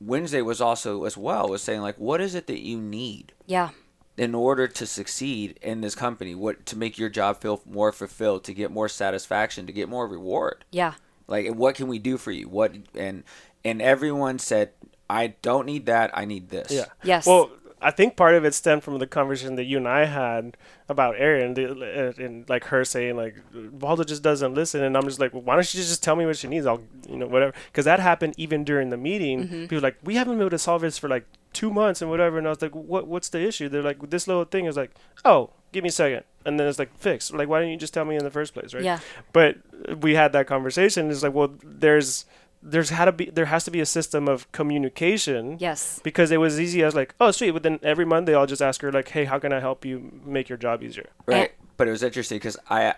Wednesday 0.00 0.42
was 0.42 0.60
also 0.60 1.04
as 1.04 1.16
well 1.16 1.48
was 1.48 1.62
saying 1.62 1.80
like, 1.82 1.96
"What 1.98 2.20
is 2.20 2.34
it 2.34 2.46
that 2.46 2.60
you 2.60 2.78
need?" 2.78 3.32
yeah 3.46 3.70
in 4.16 4.34
order 4.34 4.68
to 4.68 4.84
succeed 4.86 5.58
in 5.62 5.80
this 5.80 5.94
company 5.94 6.34
what 6.34 6.66
to 6.66 6.76
make 6.76 6.98
your 6.98 7.08
job 7.08 7.40
feel 7.40 7.62
more 7.64 7.90
fulfilled 7.92 8.44
to 8.44 8.52
get 8.52 8.70
more 8.70 8.88
satisfaction 8.88 9.66
to 9.66 9.72
get 9.72 9.88
more 9.88 10.06
reward 10.06 10.64
yeah 10.70 10.94
like 11.26 11.46
what 11.54 11.74
can 11.74 11.86
we 11.88 11.98
do 11.98 12.18
for 12.18 12.30
you 12.30 12.46
what 12.48 12.72
and 12.94 13.22
and 13.64 13.80
everyone 13.80 14.38
said 14.38 14.72
i 15.08 15.28
don't 15.40 15.64
need 15.64 15.86
that 15.86 16.10
i 16.12 16.24
need 16.26 16.50
this 16.50 16.70
Yeah. 16.70 16.86
Yes. 17.02 17.24
Well, 17.26 17.50
I 17.82 17.90
think 17.90 18.16
part 18.16 18.34
of 18.34 18.44
it 18.44 18.54
stemmed 18.54 18.82
from 18.82 18.98
the 18.98 19.06
conversation 19.06 19.54
that 19.56 19.64
you 19.64 19.78
and 19.78 19.88
I 19.88 20.04
had 20.04 20.56
about 20.88 21.14
Erin, 21.18 21.54
the, 21.54 21.70
uh, 21.70 22.22
and 22.22 22.48
like 22.48 22.64
her 22.64 22.84
saying 22.84 23.16
like 23.16 23.36
Baldo 23.52 24.04
just 24.04 24.22
doesn't 24.22 24.54
listen, 24.54 24.82
and 24.82 24.96
I'm 24.96 25.04
just 25.04 25.20
like, 25.20 25.32
well, 25.32 25.42
why 25.42 25.54
don't 25.54 25.74
you 25.74 25.80
just 25.80 26.02
tell 26.02 26.16
me 26.16 26.26
what 26.26 26.36
she 26.36 26.48
needs? 26.48 26.66
I'll, 26.66 26.82
you 27.08 27.16
know, 27.16 27.26
whatever. 27.26 27.54
Because 27.66 27.84
that 27.86 28.00
happened 28.00 28.34
even 28.36 28.64
during 28.64 28.90
the 28.90 28.96
meeting. 28.96 29.44
Mm-hmm. 29.44 29.62
People 29.62 29.76
were 29.76 29.82
like, 29.82 29.96
we 30.02 30.16
haven't 30.16 30.34
been 30.34 30.42
able 30.42 30.50
to 30.50 30.58
solve 30.58 30.82
this 30.82 30.98
for 30.98 31.08
like 31.08 31.24
two 31.52 31.70
months 31.70 32.02
and 32.02 32.10
whatever, 32.10 32.38
and 32.38 32.46
I 32.46 32.50
was 32.50 32.62
like, 32.62 32.74
what? 32.74 33.06
What's 33.06 33.28
the 33.28 33.40
issue? 33.40 33.68
They're 33.68 33.82
like, 33.82 34.10
this 34.10 34.28
little 34.28 34.44
thing 34.44 34.66
is 34.66 34.76
like, 34.76 34.94
oh, 35.24 35.50
give 35.72 35.82
me 35.82 35.88
a 35.88 35.92
second, 35.92 36.24
and 36.44 36.60
then 36.60 36.66
it's 36.66 36.78
like 36.78 36.94
fixed. 36.98 37.32
Like, 37.32 37.48
why 37.48 37.60
didn't 37.60 37.72
you 37.72 37.78
just 37.78 37.94
tell 37.94 38.04
me 38.04 38.16
in 38.16 38.24
the 38.24 38.30
first 38.30 38.54
place, 38.54 38.74
right? 38.74 38.84
Yeah. 38.84 39.00
But 39.32 39.56
we 40.00 40.14
had 40.14 40.32
that 40.32 40.46
conversation. 40.46 41.10
It's 41.10 41.22
like, 41.22 41.34
well, 41.34 41.54
there's 41.64 42.26
there's 42.62 42.90
had 42.90 43.06
to 43.06 43.12
be 43.12 43.30
there 43.30 43.46
has 43.46 43.64
to 43.64 43.70
be 43.70 43.80
a 43.80 43.86
system 43.86 44.28
of 44.28 44.50
communication 44.52 45.56
yes 45.58 46.00
because 46.02 46.30
it 46.30 46.36
was 46.36 46.60
easy 46.60 46.82
as 46.82 46.94
like 46.94 47.14
oh 47.20 47.30
sweet 47.30 47.52
but 47.52 47.62
then 47.62 47.78
every 47.82 48.04
month 48.04 48.26
they 48.26 48.34
all 48.34 48.46
just 48.46 48.60
ask 48.60 48.82
her 48.82 48.92
like 48.92 49.08
hey 49.08 49.24
how 49.24 49.38
can 49.38 49.52
i 49.52 49.60
help 49.60 49.84
you 49.84 50.20
make 50.24 50.48
your 50.48 50.58
job 50.58 50.82
easier 50.82 51.08
right 51.26 51.52
but 51.76 51.88
it 51.88 51.90
was 51.90 52.02
interesting 52.02 52.36
because 52.36 52.56
i 52.68 52.94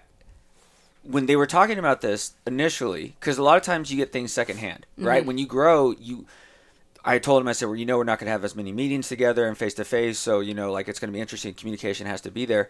when 1.04 1.26
they 1.26 1.36
were 1.36 1.46
talking 1.46 1.78
about 1.78 2.00
this 2.00 2.34
initially 2.46 3.14
because 3.20 3.38
a 3.38 3.42
lot 3.42 3.56
of 3.56 3.62
times 3.62 3.90
you 3.90 3.96
get 3.96 4.12
things 4.12 4.32
secondhand 4.32 4.86
mm-hmm. 4.98 5.06
right 5.06 5.26
when 5.26 5.38
you 5.38 5.46
grow 5.46 5.92
you 5.92 6.26
I 7.04 7.18
told 7.18 7.42
him, 7.42 7.48
I 7.48 7.52
said, 7.52 7.66
well, 7.66 7.74
you 7.74 7.84
know, 7.84 7.98
we're 7.98 8.04
not 8.04 8.20
going 8.20 8.26
to 8.26 8.30
have 8.32 8.44
as 8.44 8.54
many 8.54 8.70
meetings 8.70 9.08
together 9.08 9.46
and 9.48 9.58
face 9.58 9.74
to 9.74 9.84
face. 9.84 10.20
So, 10.20 10.38
you 10.38 10.54
know, 10.54 10.70
like 10.70 10.86
it's 10.88 11.00
going 11.00 11.10
to 11.10 11.12
be 11.12 11.20
interesting. 11.20 11.52
Communication 11.52 12.06
has 12.06 12.20
to 12.20 12.30
be 12.30 12.44
there. 12.44 12.68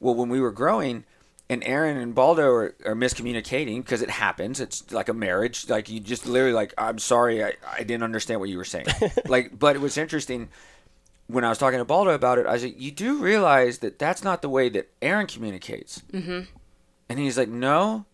Well, 0.00 0.14
when 0.14 0.30
we 0.30 0.40
were 0.40 0.52
growing 0.52 1.04
and 1.50 1.62
Aaron 1.64 1.96
and 1.96 2.14
Baldo 2.14 2.48
are, 2.50 2.74
are 2.86 2.94
miscommunicating 2.94 3.78
because 3.78 4.02
it 4.02 4.10
happens, 4.10 4.60
it's 4.60 4.90
like 4.92 5.08
a 5.08 5.14
marriage. 5.14 5.68
Like 5.68 5.88
you 5.90 6.00
just 6.00 6.26
literally, 6.26 6.54
like, 6.54 6.72
I'm 6.78 6.98
sorry, 6.98 7.44
I, 7.44 7.54
I 7.70 7.82
didn't 7.82 8.02
understand 8.02 8.40
what 8.40 8.48
you 8.48 8.56
were 8.56 8.64
saying. 8.64 8.86
like, 9.26 9.58
but 9.58 9.76
it 9.76 9.80
was 9.80 9.96
interesting 9.98 10.48
when 11.26 11.44
I 11.44 11.48
was 11.50 11.58
talking 11.58 11.78
to 11.78 11.84
Baldo 11.84 12.10
about 12.10 12.38
it. 12.38 12.46
I 12.46 12.56
said, 12.58 12.74
you 12.76 12.90
do 12.90 13.18
realize 13.18 13.78
that 13.78 13.98
that's 13.98 14.24
not 14.24 14.42
the 14.42 14.48
way 14.48 14.68
that 14.70 14.90
Aaron 15.02 15.26
communicates. 15.26 16.02
Mm-hmm. 16.12 16.40
And 17.08 17.18
he's 17.18 17.36
like, 17.36 17.48
no, 17.48 18.06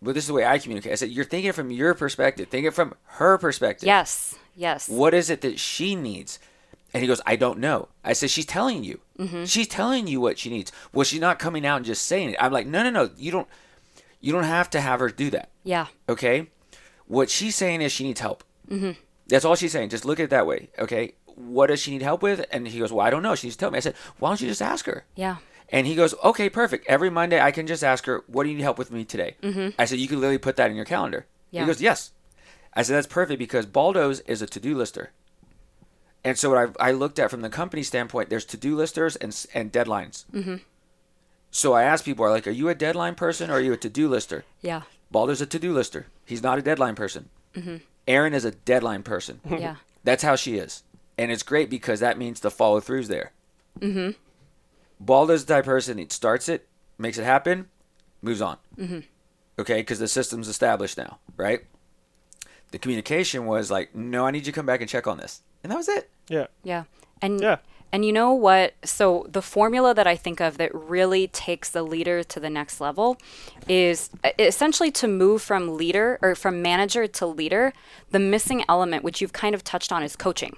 but 0.00 0.14
this 0.14 0.24
is 0.24 0.28
the 0.28 0.34
way 0.34 0.46
I 0.46 0.58
communicate. 0.58 0.92
I 0.92 0.96
said, 0.96 1.10
you're 1.10 1.24
thinking 1.24 1.52
from 1.52 1.70
your 1.70 1.94
perspective, 1.94 2.48
think 2.48 2.66
it 2.66 2.72
from 2.72 2.94
her 3.04 3.36
perspective. 3.38 3.86
yes 3.86 4.34
yes 4.56 4.88
What 4.88 5.14
is 5.14 5.28
it 5.30 5.42
that 5.42 5.58
she 5.58 5.94
needs? 5.94 6.38
And 6.94 7.02
he 7.02 7.06
goes, 7.06 7.20
I 7.26 7.36
don't 7.36 7.58
know. 7.58 7.88
I 8.02 8.14
said, 8.14 8.30
she's 8.30 8.46
telling 8.46 8.82
you. 8.82 9.00
Mm-hmm. 9.18 9.44
She's 9.44 9.68
telling 9.68 10.06
you 10.06 10.20
what 10.20 10.38
she 10.38 10.48
needs. 10.48 10.72
Well, 10.92 11.04
she's 11.04 11.20
not 11.20 11.38
coming 11.38 11.66
out 11.66 11.76
and 11.76 11.84
just 11.86 12.06
saying 12.06 12.30
it. 12.30 12.36
I'm 12.40 12.52
like, 12.52 12.66
no, 12.66 12.82
no, 12.82 12.90
no. 12.90 13.10
You 13.16 13.30
don't. 13.30 13.48
You 14.20 14.32
don't 14.32 14.44
have 14.44 14.70
to 14.70 14.80
have 14.80 14.98
her 15.00 15.10
do 15.10 15.30
that. 15.30 15.50
yeah 15.64 15.86
Okay. 16.08 16.48
What 17.06 17.30
she's 17.30 17.54
saying 17.54 17.82
is 17.82 17.92
she 17.92 18.04
needs 18.04 18.20
help. 18.20 18.42
Mm-hmm. 18.70 18.92
That's 19.28 19.44
all 19.44 19.54
she's 19.54 19.72
saying. 19.72 19.90
Just 19.90 20.04
look 20.04 20.18
at 20.18 20.24
it 20.24 20.30
that 20.30 20.46
way. 20.46 20.70
Okay. 20.78 21.12
What 21.36 21.68
does 21.68 21.80
she 21.80 21.90
need 21.92 22.02
help 22.02 22.22
with? 22.22 22.44
And 22.50 22.66
he 22.66 22.78
goes, 22.80 22.92
Well, 22.92 23.06
I 23.06 23.10
don't 23.10 23.22
know. 23.22 23.34
She 23.34 23.46
needs 23.46 23.56
to 23.56 23.60
tell 23.60 23.70
me. 23.70 23.76
I 23.76 23.80
said, 23.80 23.94
Why 24.18 24.30
don't 24.30 24.40
you 24.40 24.48
just 24.48 24.62
ask 24.62 24.86
her? 24.86 25.04
yeah 25.14 25.36
And 25.68 25.86
he 25.86 25.94
goes, 25.94 26.14
Okay, 26.24 26.48
perfect. 26.50 26.86
Every 26.88 27.10
Monday, 27.10 27.40
I 27.40 27.50
can 27.52 27.66
just 27.66 27.84
ask 27.84 28.06
her, 28.06 28.24
What 28.26 28.42
do 28.44 28.48
you 28.50 28.56
need 28.56 28.62
help 28.62 28.78
with 28.78 28.90
me 28.90 29.04
today? 29.04 29.36
Mm-hmm. 29.42 29.68
I 29.78 29.84
said, 29.84 29.98
You 29.98 30.08
can 30.08 30.20
literally 30.20 30.38
put 30.38 30.56
that 30.56 30.70
in 30.70 30.76
your 30.76 30.84
calendar. 30.84 31.26
Yeah. 31.50 31.60
He 31.60 31.66
goes, 31.66 31.80
Yes. 31.80 32.12
I 32.74 32.82
said, 32.82 32.94
That's 32.96 33.06
perfect 33.06 33.38
because 33.38 33.66
Baldo's 33.66 34.20
is 34.20 34.42
a 34.42 34.46
to 34.46 34.58
do 34.58 34.76
lister. 34.76 35.12
And 36.28 36.38
so 36.38 36.50
what 36.50 36.76
I, 36.78 36.88
I 36.88 36.92
looked 36.92 37.18
at 37.18 37.30
from 37.30 37.40
the 37.40 37.48
company 37.48 37.82
standpoint, 37.82 38.28
there's 38.28 38.44
to 38.44 38.58
do 38.58 38.76
listers 38.76 39.16
and, 39.16 39.46
and 39.54 39.72
deadlines. 39.72 40.26
Mm-hmm. 40.26 40.56
So 41.50 41.72
I 41.72 41.84
asked 41.84 42.04
people, 42.04 42.22
are 42.26 42.30
like, 42.30 42.46
Are 42.46 42.50
you 42.50 42.68
a 42.68 42.74
deadline 42.74 43.14
person 43.14 43.48
or 43.48 43.54
are 43.54 43.60
you 43.60 43.72
a 43.72 43.78
to 43.78 43.88
do 43.88 44.08
lister? 44.10 44.44
yeah 44.60 44.82
Baldo's 45.10 45.40
a 45.40 45.46
to 45.46 45.58
do 45.58 45.72
lister. 45.72 46.04
He's 46.26 46.42
not 46.42 46.58
a 46.58 46.62
deadline 46.62 46.96
person. 46.96 47.30
Aaron 48.06 48.34
is 48.34 48.44
a 48.44 48.50
deadline 48.50 49.02
person. 49.02 49.40
yeah 49.50 49.76
That's 50.04 50.22
how 50.22 50.36
she 50.36 50.58
is. 50.58 50.82
And 51.16 51.32
it's 51.32 51.42
great 51.42 51.70
because 51.70 52.00
that 52.00 52.18
means 52.18 52.40
the 52.40 52.50
follow 52.50 52.78
through's 52.78 53.08
there. 53.08 53.32
Mm-hmm. 53.80 54.10
Baldo's 55.00 55.46
the 55.46 55.54
type 55.54 55.64
of 55.64 55.68
person 55.68 55.96
that 55.96 56.12
starts 56.12 56.46
it, 56.50 56.68
makes 56.98 57.16
it 57.16 57.24
happen, 57.24 57.70
moves 58.20 58.42
on. 58.42 58.58
Mm-hmm. 58.76 59.00
Okay, 59.58 59.80
because 59.80 59.98
the 59.98 60.08
system's 60.08 60.46
established 60.46 60.98
now, 60.98 61.20
right? 61.38 61.62
The 62.70 62.78
communication 62.78 63.46
was 63.46 63.70
like, 63.70 63.94
no, 63.94 64.26
I 64.26 64.30
need 64.30 64.44
you 64.44 64.52
to 64.52 64.56
come 64.56 64.66
back 64.66 64.82
and 64.82 64.90
check 64.90 65.06
on 65.06 65.16
this. 65.16 65.40
And 65.62 65.70
that 65.72 65.76
was 65.76 65.88
it. 65.88 66.10
yeah 66.28 66.46
Yeah. 66.62 66.84
And 67.20 67.40
Yeah. 67.40 67.56
and 67.92 68.04
you 68.04 68.12
know 68.12 68.32
what? 68.32 68.74
So 68.84 69.26
the 69.28 69.42
formula 69.42 69.94
that 69.94 70.06
I 70.06 70.14
think 70.14 70.40
of 70.40 70.58
that 70.58 70.74
really 70.74 71.26
takes 71.28 71.70
the 71.70 71.82
leader 71.82 72.22
to 72.22 72.38
the 72.40 72.50
next 72.50 72.80
level 72.80 73.16
is 73.68 74.10
essentially 74.38 74.90
to 74.92 75.08
move 75.08 75.42
from 75.42 75.76
leader 75.76 76.18
or 76.22 76.34
from 76.34 76.60
manager 76.62 77.06
to 77.06 77.26
leader. 77.26 77.72
The 78.10 78.18
missing 78.18 78.64
element, 78.68 79.04
which 79.04 79.20
you've 79.20 79.32
kind 79.32 79.54
of 79.54 79.64
touched 79.64 79.90
on, 79.90 80.02
is 80.02 80.16
coaching. 80.16 80.56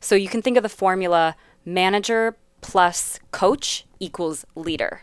So 0.00 0.14
you 0.14 0.28
can 0.28 0.42
think 0.42 0.56
of 0.56 0.62
the 0.62 0.68
formula 0.68 1.36
manager 1.64 2.36
plus 2.60 3.20
coach 3.30 3.84
equals 4.00 4.44
leader. 4.54 5.02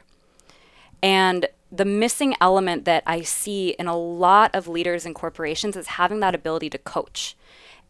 And 1.04 1.48
the 1.72 1.86
missing 1.86 2.36
element 2.42 2.86
that 2.86 3.04
I 3.06 3.22
see 3.22 3.70
in 3.80 3.88
a 3.88 3.98
lot 3.98 4.54
of 4.54 4.68
leaders 4.68 5.06
and 5.06 5.16
corporations 5.16 5.76
is 5.78 5.88
having 5.88 6.20
that 6.20 6.36
ability 6.36 6.70
to 6.72 6.78
coach. 6.78 7.36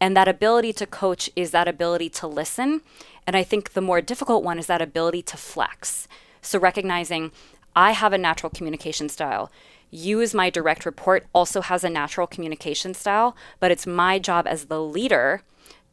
And 0.01 0.17
that 0.17 0.27
ability 0.27 0.73
to 0.73 0.85
coach 0.87 1.29
is 1.35 1.51
that 1.51 1.67
ability 1.67 2.09
to 2.09 2.27
listen. 2.27 2.81
And 3.27 3.35
I 3.37 3.43
think 3.43 3.73
the 3.73 3.81
more 3.81 4.01
difficult 4.01 4.43
one 4.43 4.57
is 4.57 4.65
that 4.65 4.81
ability 4.81 5.21
to 5.23 5.37
flex. 5.37 6.07
So 6.41 6.57
recognizing 6.59 7.31
I 7.75 7.91
have 7.91 8.11
a 8.11 8.17
natural 8.17 8.49
communication 8.49 9.07
style. 9.09 9.51
You, 9.91 10.19
as 10.21 10.33
my 10.33 10.49
direct 10.49 10.85
report, 10.85 11.25
also 11.33 11.61
has 11.61 11.83
a 11.83 11.89
natural 11.89 12.25
communication 12.25 12.93
style, 12.95 13.35
but 13.59 13.71
it's 13.71 13.85
my 13.85 14.17
job 14.19 14.47
as 14.47 14.65
the 14.65 14.81
leader 14.81 15.43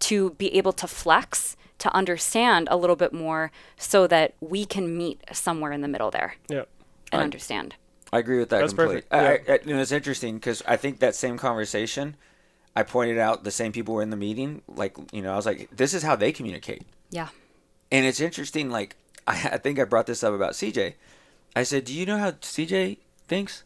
to 0.01 0.31
be 0.31 0.55
able 0.57 0.73
to 0.73 0.87
flex, 0.87 1.57
to 1.79 1.93
understand 1.95 2.67
a 2.71 2.77
little 2.77 2.97
bit 2.97 3.13
more 3.13 3.51
so 3.77 4.07
that 4.07 4.35
we 4.41 4.65
can 4.65 4.97
meet 4.97 5.21
somewhere 5.33 5.73
in 5.73 5.83
the 5.83 5.89
middle 5.89 6.11
there 6.11 6.37
Yeah. 6.49 6.65
and 7.13 7.21
I- 7.21 7.25
understand. 7.25 7.75
I 8.11 8.21
agree 8.21 8.39
with 8.39 8.49
that 8.51 8.61
That's 8.61 8.73
completely. 8.73 9.03
perfect. 9.03 9.13
I, 9.13 9.53
Yeah. 9.53 9.59
I, 9.63 9.69
you 9.69 9.75
know, 9.77 9.83
it's 9.83 9.93
interesting 9.93 10.37
because 10.37 10.63
I 10.67 10.77
think 10.79 11.01
that 11.01 11.15
same 11.15 11.37
conversation, 11.37 12.17
I 12.77 12.83
pointed 12.83 13.19
out 13.19 13.45
the 13.45 13.51
same 13.51 13.73
people 13.73 13.95
were 13.95 14.03
in 14.03 14.11
the 14.11 14.17
meeting. 14.17 14.63
Like, 14.69 14.97
you 15.13 15.23
know, 15.23 15.33
I 15.33 15.37
was 15.37 15.47
like, 15.47 15.69
this 15.75 15.95
is 15.95 16.03
how 16.03 16.17
they 16.17 16.33
communicate. 16.33 16.83
Yeah. 17.11 17.29
And 17.91 18.07
it's 18.07 18.21
interesting. 18.21 18.71
Like, 18.71 18.97
I, 19.27 19.33
I 19.53 19.59
think 19.59 19.79
I 19.79 19.85
brought 19.85 20.07
this 20.07 20.23
up 20.23 20.35
about 20.35 20.53
CJ. 20.53 20.95
I 21.57 21.63
said, 21.63 21.85
do 21.85 21.95
you 21.95 22.07
know 22.07 22.19
how 22.19 22.33
CJ 22.33 22.99
thinks? 23.27 23.65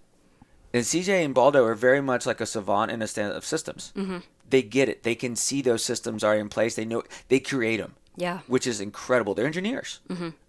And 0.72 0.84
CJ 0.84 1.24
and 1.24 1.34
Baldo 1.34 1.64
are 1.64 1.74
very 1.74 2.00
much 2.00 2.24
like 2.24 2.40
a 2.40 2.46
savant 2.46 2.90
in 2.90 3.02
a 3.02 3.06
stand 3.06 3.32
of 3.34 3.44
systems. 3.44 3.92
Mm-hmm. 3.94 4.18
They 4.48 4.62
get 4.62 4.88
it. 4.88 5.02
They 5.02 5.14
can 5.14 5.36
see 5.36 5.60
those 5.60 5.84
systems 5.84 6.24
are 6.24 6.34
in 6.34 6.48
place. 6.48 6.74
They 6.74 6.84
know 6.86 7.02
they 7.28 7.40
create 7.40 7.78
them. 7.78 7.94
Yeah. 8.14 8.40
which 8.46 8.66
is 8.66 8.78
incredible. 8.78 9.34
They're 9.34 9.46
engineers, 9.46 10.00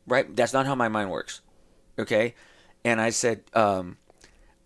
right? 0.05 0.35
That's 0.35 0.51
not 0.51 0.65
how 0.65 0.75
my 0.75 0.89
mind 0.89 1.09
works. 1.11 1.39
Okay, 1.97 2.35
and 2.83 2.99
I 2.99 3.09
said, 3.09 3.43
um, 3.53 3.95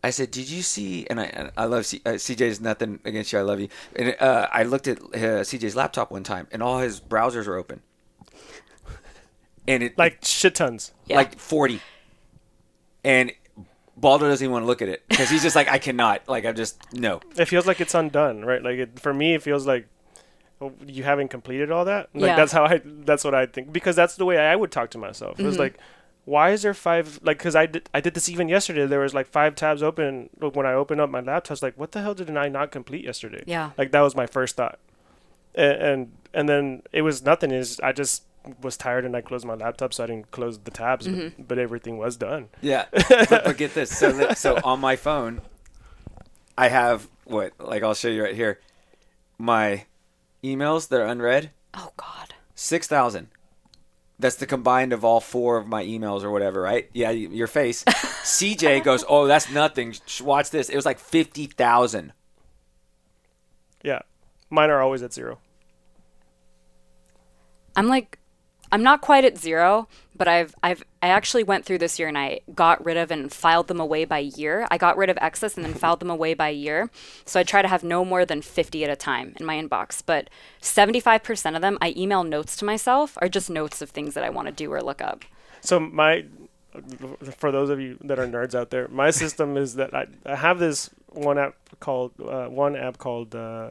I 0.07 0.11
said, 0.11 0.31
did 0.31 0.49
you 0.49 0.61
see? 0.61 1.05
And 1.09 1.19
I, 1.19 1.51
I 1.57 1.65
love 1.65 1.85
C, 1.85 2.01
uh, 2.05 2.11
CJ's 2.11 2.61
nothing 2.61 2.99
against 3.05 3.31
you. 3.33 3.39
I 3.39 3.41
love 3.41 3.59
you. 3.59 3.67
And 3.95 4.15
uh, 4.19 4.47
I 4.51 4.63
looked 4.63 4.87
at 4.87 4.99
uh, 4.99 5.43
CJ's 5.43 5.75
laptop 5.75 6.11
one 6.11 6.23
time, 6.23 6.47
and 6.51 6.63
all 6.63 6.79
his 6.79 6.99
browsers 6.99 7.47
are 7.47 7.55
open, 7.57 7.81
and 9.67 9.83
it 9.83 9.97
Like 9.97 10.19
shit 10.23 10.55
tons. 10.55 10.93
Yeah. 11.07 11.17
like 11.17 11.37
forty, 11.37 11.81
and 13.03 13.31
Baldo 13.97 14.27
doesn't 14.29 14.43
even 14.45 14.51
want 14.53 14.63
to 14.63 14.67
look 14.67 14.81
at 14.81 14.89
it 14.89 15.03
because 15.09 15.29
he's 15.29 15.41
just 15.43 15.55
like, 15.55 15.67
I 15.67 15.79
cannot. 15.79 16.27
Like, 16.27 16.45
I'm 16.45 16.55
just 16.55 16.77
no. 16.93 17.19
It 17.35 17.45
feels 17.45 17.65
like 17.65 17.81
it's 17.81 17.95
undone, 17.95 18.45
right? 18.45 18.63
Like 18.63 18.77
it, 18.77 18.99
for 18.99 19.13
me, 19.13 19.33
it 19.33 19.41
feels 19.41 19.65
like 19.67 19.87
oh, 20.61 20.71
you 20.85 21.03
haven't 21.03 21.27
completed 21.29 21.71
all 21.71 21.85
that. 21.85 22.09
Like 22.13 22.29
Yeah. 22.29 22.35
that's 22.35 22.51
how 22.51 22.65
I. 22.65 22.81
That's 22.83 23.23
what 23.23 23.33
I 23.35 23.45
think 23.45 23.73
because 23.73 23.95
that's 23.95 24.15
the 24.15 24.25
way 24.25 24.37
I 24.37 24.55
would 24.55 24.71
talk 24.71 24.91
to 24.91 24.97
myself. 24.97 25.33
It 25.33 25.37
Mm-hmm. 25.41 25.47
was 25.47 25.59
like, 25.59 25.77
why 26.27 26.49
is 26.51 26.61
there 26.63 26.73
five? 26.73 27.19
Like, 27.23 27.37
because 27.37 27.55
I 27.55 27.65
did. 27.67 27.89
I 27.93 28.01
did 28.01 28.13
this 28.13 28.27
even 28.27 28.49
yesterday. 28.49 28.85
There 28.85 28.99
was 28.99 29.13
like 29.13 29.27
five 29.27 29.55
tabs 29.55 29.81
open 29.81 30.29
Look, 30.41 30.55
when 30.57 30.65
I 30.65 30.73
opened 30.73 30.99
up 30.99 31.09
my 31.09 31.21
laptop. 31.21 31.51
I 31.51 31.53
was 31.53 31.63
like, 31.63 31.77
what 31.79 31.93
the 31.93 32.01
hell 32.01 32.13
did 32.13 32.29
I 32.35 32.49
not 32.49 32.69
complete 32.71 33.05
yesterday? 33.05 33.43
Yeah. 33.47 33.71
Like 33.77 33.91
that 33.91 34.01
was 34.01 34.13
my 34.13 34.27
first 34.27 34.57
thought, 34.57 34.77
and 35.55 35.81
and, 35.81 36.11
and 36.33 36.49
then 36.49 36.83
it 36.91 37.03
was 37.03 37.23
nothing. 37.23 37.51
Is 37.51 37.79
I 37.79 37.93
just 37.93 38.23
was 38.61 38.75
tired 38.75 39.05
and 39.05 39.15
I 39.15 39.21
closed 39.21 39.45
my 39.45 39.53
laptop, 39.55 39.93
so 39.93 40.03
I 40.03 40.07
didn't 40.07 40.31
close 40.31 40.59
the 40.59 40.71
tabs, 40.71 41.07
Mm-hmm. 41.07 41.29
but, 41.37 41.47
but 41.47 41.59
everything 41.59 41.97
was 41.97 42.17
done. 42.17 42.49
Yeah, 42.61 42.85
but, 42.91 43.29
but 43.29 43.57
get 43.57 43.73
this. 43.73 43.97
So, 43.97 44.11
that- 44.11 44.37
so 44.37 44.59
on 44.65 44.79
my 44.81 44.95
phone, 44.97 45.41
I 46.57 46.67
have 46.67 47.07
what? 47.23 47.53
Like 47.59 47.83
I'll 47.83 47.93
show 47.93 48.09
you 48.09 48.23
right 48.23 48.35
here. 48.35 48.59
My 49.37 49.85
emails 50.43 50.89
that 50.89 50.99
are 50.99 51.05
unread, 51.05 51.51
Oh 51.73 51.91
God. 51.95 52.33
six 52.53 52.85
thousand. 52.87 53.27
That's 54.19 54.35
the 54.35 54.47
combined 54.47 54.93
of 54.93 55.05
all 55.05 55.19
four 55.19 55.57
of 55.57 55.67
my 55.67 55.83
emails 55.83 56.23
or 56.23 56.31
whatever, 56.31 56.61
right? 56.61 56.89
Yeah, 56.93 57.11
your 57.11 57.47
face. 57.47 57.83
CJ 58.23 58.83
goes, 58.83 59.05
"Oh, 59.07 59.27
that's 59.27 59.51
nothing. 59.51 59.95
Watch 60.21 60.49
this." 60.49 60.69
It 60.69 60.75
was 60.75 60.85
like 60.85 60.99
fifty 60.99 61.45
thousand. 61.45 62.13
Yeah, 63.83 63.99
mine 64.49 64.71
are 64.71 64.81
always 64.81 65.03
at 65.03 65.13
zero. 65.13 65.39
I'm 67.75 67.87
like 67.87 68.17
I'm 68.71 68.83
not 68.83 69.01
quite 69.01 69.23
at 69.23 69.37
zero, 69.37 69.87
but 70.17 70.27
I've 70.27 70.55
I've 70.63 70.83
I 71.01 71.09
actually 71.09 71.43
went 71.43 71.65
through 71.65 71.77
this 71.77 71.99
year 71.99 72.07
and 72.07 72.17
I 72.17 72.41
got 72.53 72.83
rid 72.83 72.97
of 72.97 73.11
and 73.11 73.31
filed 73.31 73.67
them 73.67 73.79
away 73.79 74.05
by 74.05 74.19
year. 74.19 74.67
I 74.71 74.77
got 74.77 74.97
rid 74.97 75.09
of 75.09 75.17
excess 75.21 75.55
and 75.55 75.65
then 75.65 75.73
filed 75.85 75.99
them 75.99 76.09
away 76.09 76.33
by 76.33 76.49
year. 76.49 76.89
So 77.25 77.39
I 77.39 77.43
try 77.43 77.61
to 77.61 77.67
have 77.67 77.83
no 77.83 78.03
more 78.03 78.25
than 78.25 78.41
50 78.41 78.83
at 78.83 78.89
a 78.89 78.95
time 78.95 79.33
in 79.39 79.45
my 79.45 79.61
inbox. 79.61 80.01
But 80.05 80.29
75% 80.61 81.55
of 81.55 81.61
them 81.61 81.77
I 81.81 81.93
email 81.95 82.23
notes 82.23 82.55
to 82.57 82.65
myself 82.65 83.17
are 83.21 83.29
just 83.29 83.49
notes 83.49 83.81
of 83.81 83.89
things 83.91 84.13
that 84.13 84.23
I 84.23 84.29
want 84.29 84.47
to 84.47 84.53
do 84.53 84.71
or 84.71 84.81
look 84.81 85.01
up. 85.01 85.25
So 85.61 85.79
my, 85.79 86.25
for 87.37 87.51
those 87.51 87.69
of 87.69 87.79
you 87.79 87.97
that 88.01 88.19
are 88.19 88.27
nerds 88.27 88.55
out 88.55 88.69
there, 88.69 88.87
my 88.87 89.11
system 89.11 89.57
is 89.57 89.75
that 89.75 89.93
I, 89.93 90.07
I 90.25 90.35
have 90.35 90.59
this 90.59 90.89
one 91.09 91.37
app 91.37 91.55
called 91.79 92.13
uh, 92.21 92.47
one 92.47 92.75
app 92.75 92.97
called 92.97 93.35
uh, 93.35 93.69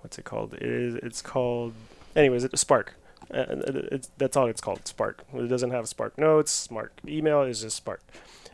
what's 0.00 0.18
it 0.18 0.24
called? 0.24 0.54
It 0.54 0.62
is 0.62 0.94
it's 0.96 1.22
called 1.22 1.74
anyways 2.14 2.44
it's 2.44 2.60
Spark. 2.60 2.94
Uh, 3.30 3.44
it's, 3.92 4.10
that's 4.18 4.36
all 4.36 4.46
it's 4.46 4.60
called 4.60 4.86
Spark. 4.86 5.24
It 5.34 5.48
doesn't 5.48 5.70
have 5.70 5.88
Spark 5.88 6.18
Notes, 6.18 6.50
Spark 6.50 6.92
Email. 7.06 7.42
It's 7.42 7.62
just 7.62 7.76
Spark. 7.76 8.02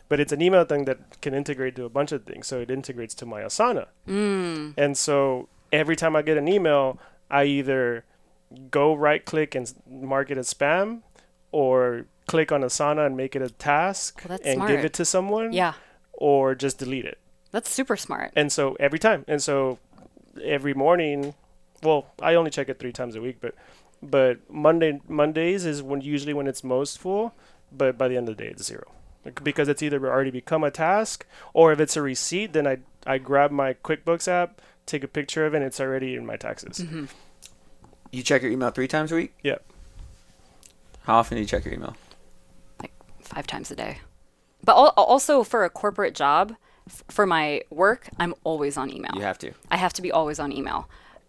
But 0.09 0.20
it's 0.20 0.33
an 0.33 0.40
email 0.40 0.64
thing 0.64 0.85
that 0.87 1.20
can 1.20 1.35
integrate 1.35 1.76
to 1.76 1.85
a 1.85 1.88
bunch 1.88 2.12
of 2.12 2.24
things. 2.24 2.46
So 2.46 2.61
it 2.61 2.70
integrates 2.70 3.14
to 3.16 3.26
my 3.26 3.42
Asana. 3.42 3.88
And 4.07 4.96
so 4.96 5.48
every 5.72 5.96
time 5.96 6.16
I 6.16 6.22
get 6.22 6.37
an 6.38 6.48
email, 6.48 6.98
I 7.31 7.44
either 7.44 8.04
go 8.70 8.94
right 8.94 9.24
click 9.24 9.54
and 9.54 9.72
mark 9.90 10.31
it 10.31 10.38
as 10.38 10.52
spam 10.52 11.02
or 11.52 12.07
click 12.26 12.50
on 12.52 12.62
Asana 12.62 13.04
and 13.07 13.16
make 13.16 13.37
it 13.37 13.42
a 13.42 13.50
task 13.50 14.22
Well, 14.28 14.38
and 14.44 14.54
smart. 14.57 14.70
give 14.70 14.85
it 14.85 14.92
to 14.94 15.04
someone 15.04 15.52
Yeah. 15.52 15.74
or 16.12 16.54
just 16.54 16.78
delete 16.78 17.04
it. 17.04 17.18
That's 17.50 17.70
super 17.70 17.96
smart. 17.96 18.33
And 18.37 18.50
so 18.50 18.76
every 18.81 18.98
time. 18.98 19.24
And 19.28 19.42
so 19.42 19.78
every 20.42 20.72
morning, 20.74 21.35
well, 21.83 22.07
I 22.22 22.35
only 22.35 22.50
check 22.50 22.68
it 22.70 22.78
3 22.78 22.92
times 22.92 23.14
a 23.16 23.20
week, 23.20 23.37
but 23.40 23.54
but 24.02 24.38
Monday 24.50 25.00
Mondays 25.08 25.64
is 25.64 25.82
when 25.82 26.00
usually 26.00 26.34
when 26.34 26.46
it's 26.46 26.62
most 26.62 26.98
full, 26.98 27.34
but 27.72 27.98
by 27.98 28.08
the 28.08 28.16
end 28.16 28.28
of 28.28 28.37
the 28.37 28.44
day 28.44 28.50
it's 28.50 28.64
zero. 28.64 28.92
Because 29.42 29.68
it's 29.68 29.82
either 29.82 29.98
already 30.06 30.30
become 30.30 30.64
a 30.64 30.70
task 30.70 31.26
or 31.52 31.72
if 31.72 31.80
it's 31.80 31.96
a 31.96 32.02
receipt, 32.02 32.52
then 32.52 32.66
I 32.66 32.78
I 33.06 33.18
grab 33.18 33.50
my 33.50 33.74
QuickBooks 33.74 34.28
app, 34.28 34.61
take 34.87 35.04
a 35.04 35.08
picture 35.08 35.44
of 35.44 35.54
it, 35.54 35.58
and 35.58 35.66
it's 35.66 35.80
already 35.80 36.14
in 36.14 36.24
my 36.24 36.37
taxes. 36.37 36.78
Mm-hmm. 36.78 37.06
You 38.11 38.22
check 38.22 38.42
your 38.42 38.50
email 38.50 38.70
three 38.70 38.88
times 38.88 39.12
a 39.12 39.16
week. 39.16 39.34
Yep. 39.42 39.64
How 41.02 41.16
often 41.16 41.37
do 41.37 41.40
you 41.40 41.46
check 41.46 41.64
your 41.64 41.74
email? 41.74 41.96
like 42.80 42.92
five 43.20 43.46
times 43.46 43.70
a 43.70 43.76
day. 43.76 43.98
But 44.64 44.74
also 44.74 45.44
for 45.44 45.64
a 45.64 45.70
corporate 45.70 46.14
job, 46.14 46.54
for 47.08 47.26
my 47.26 47.62
work, 47.70 48.08
I'm 48.18 48.34
always 48.44 48.76
on 48.76 48.90
email. 48.90 49.12
You 49.14 49.22
have 49.22 49.38
to. 49.38 49.52
I 49.70 49.76
have 49.76 49.92
to 49.94 50.02
be 50.02 50.11
always 50.11 50.38
on 50.38 50.52
email. 50.52 50.88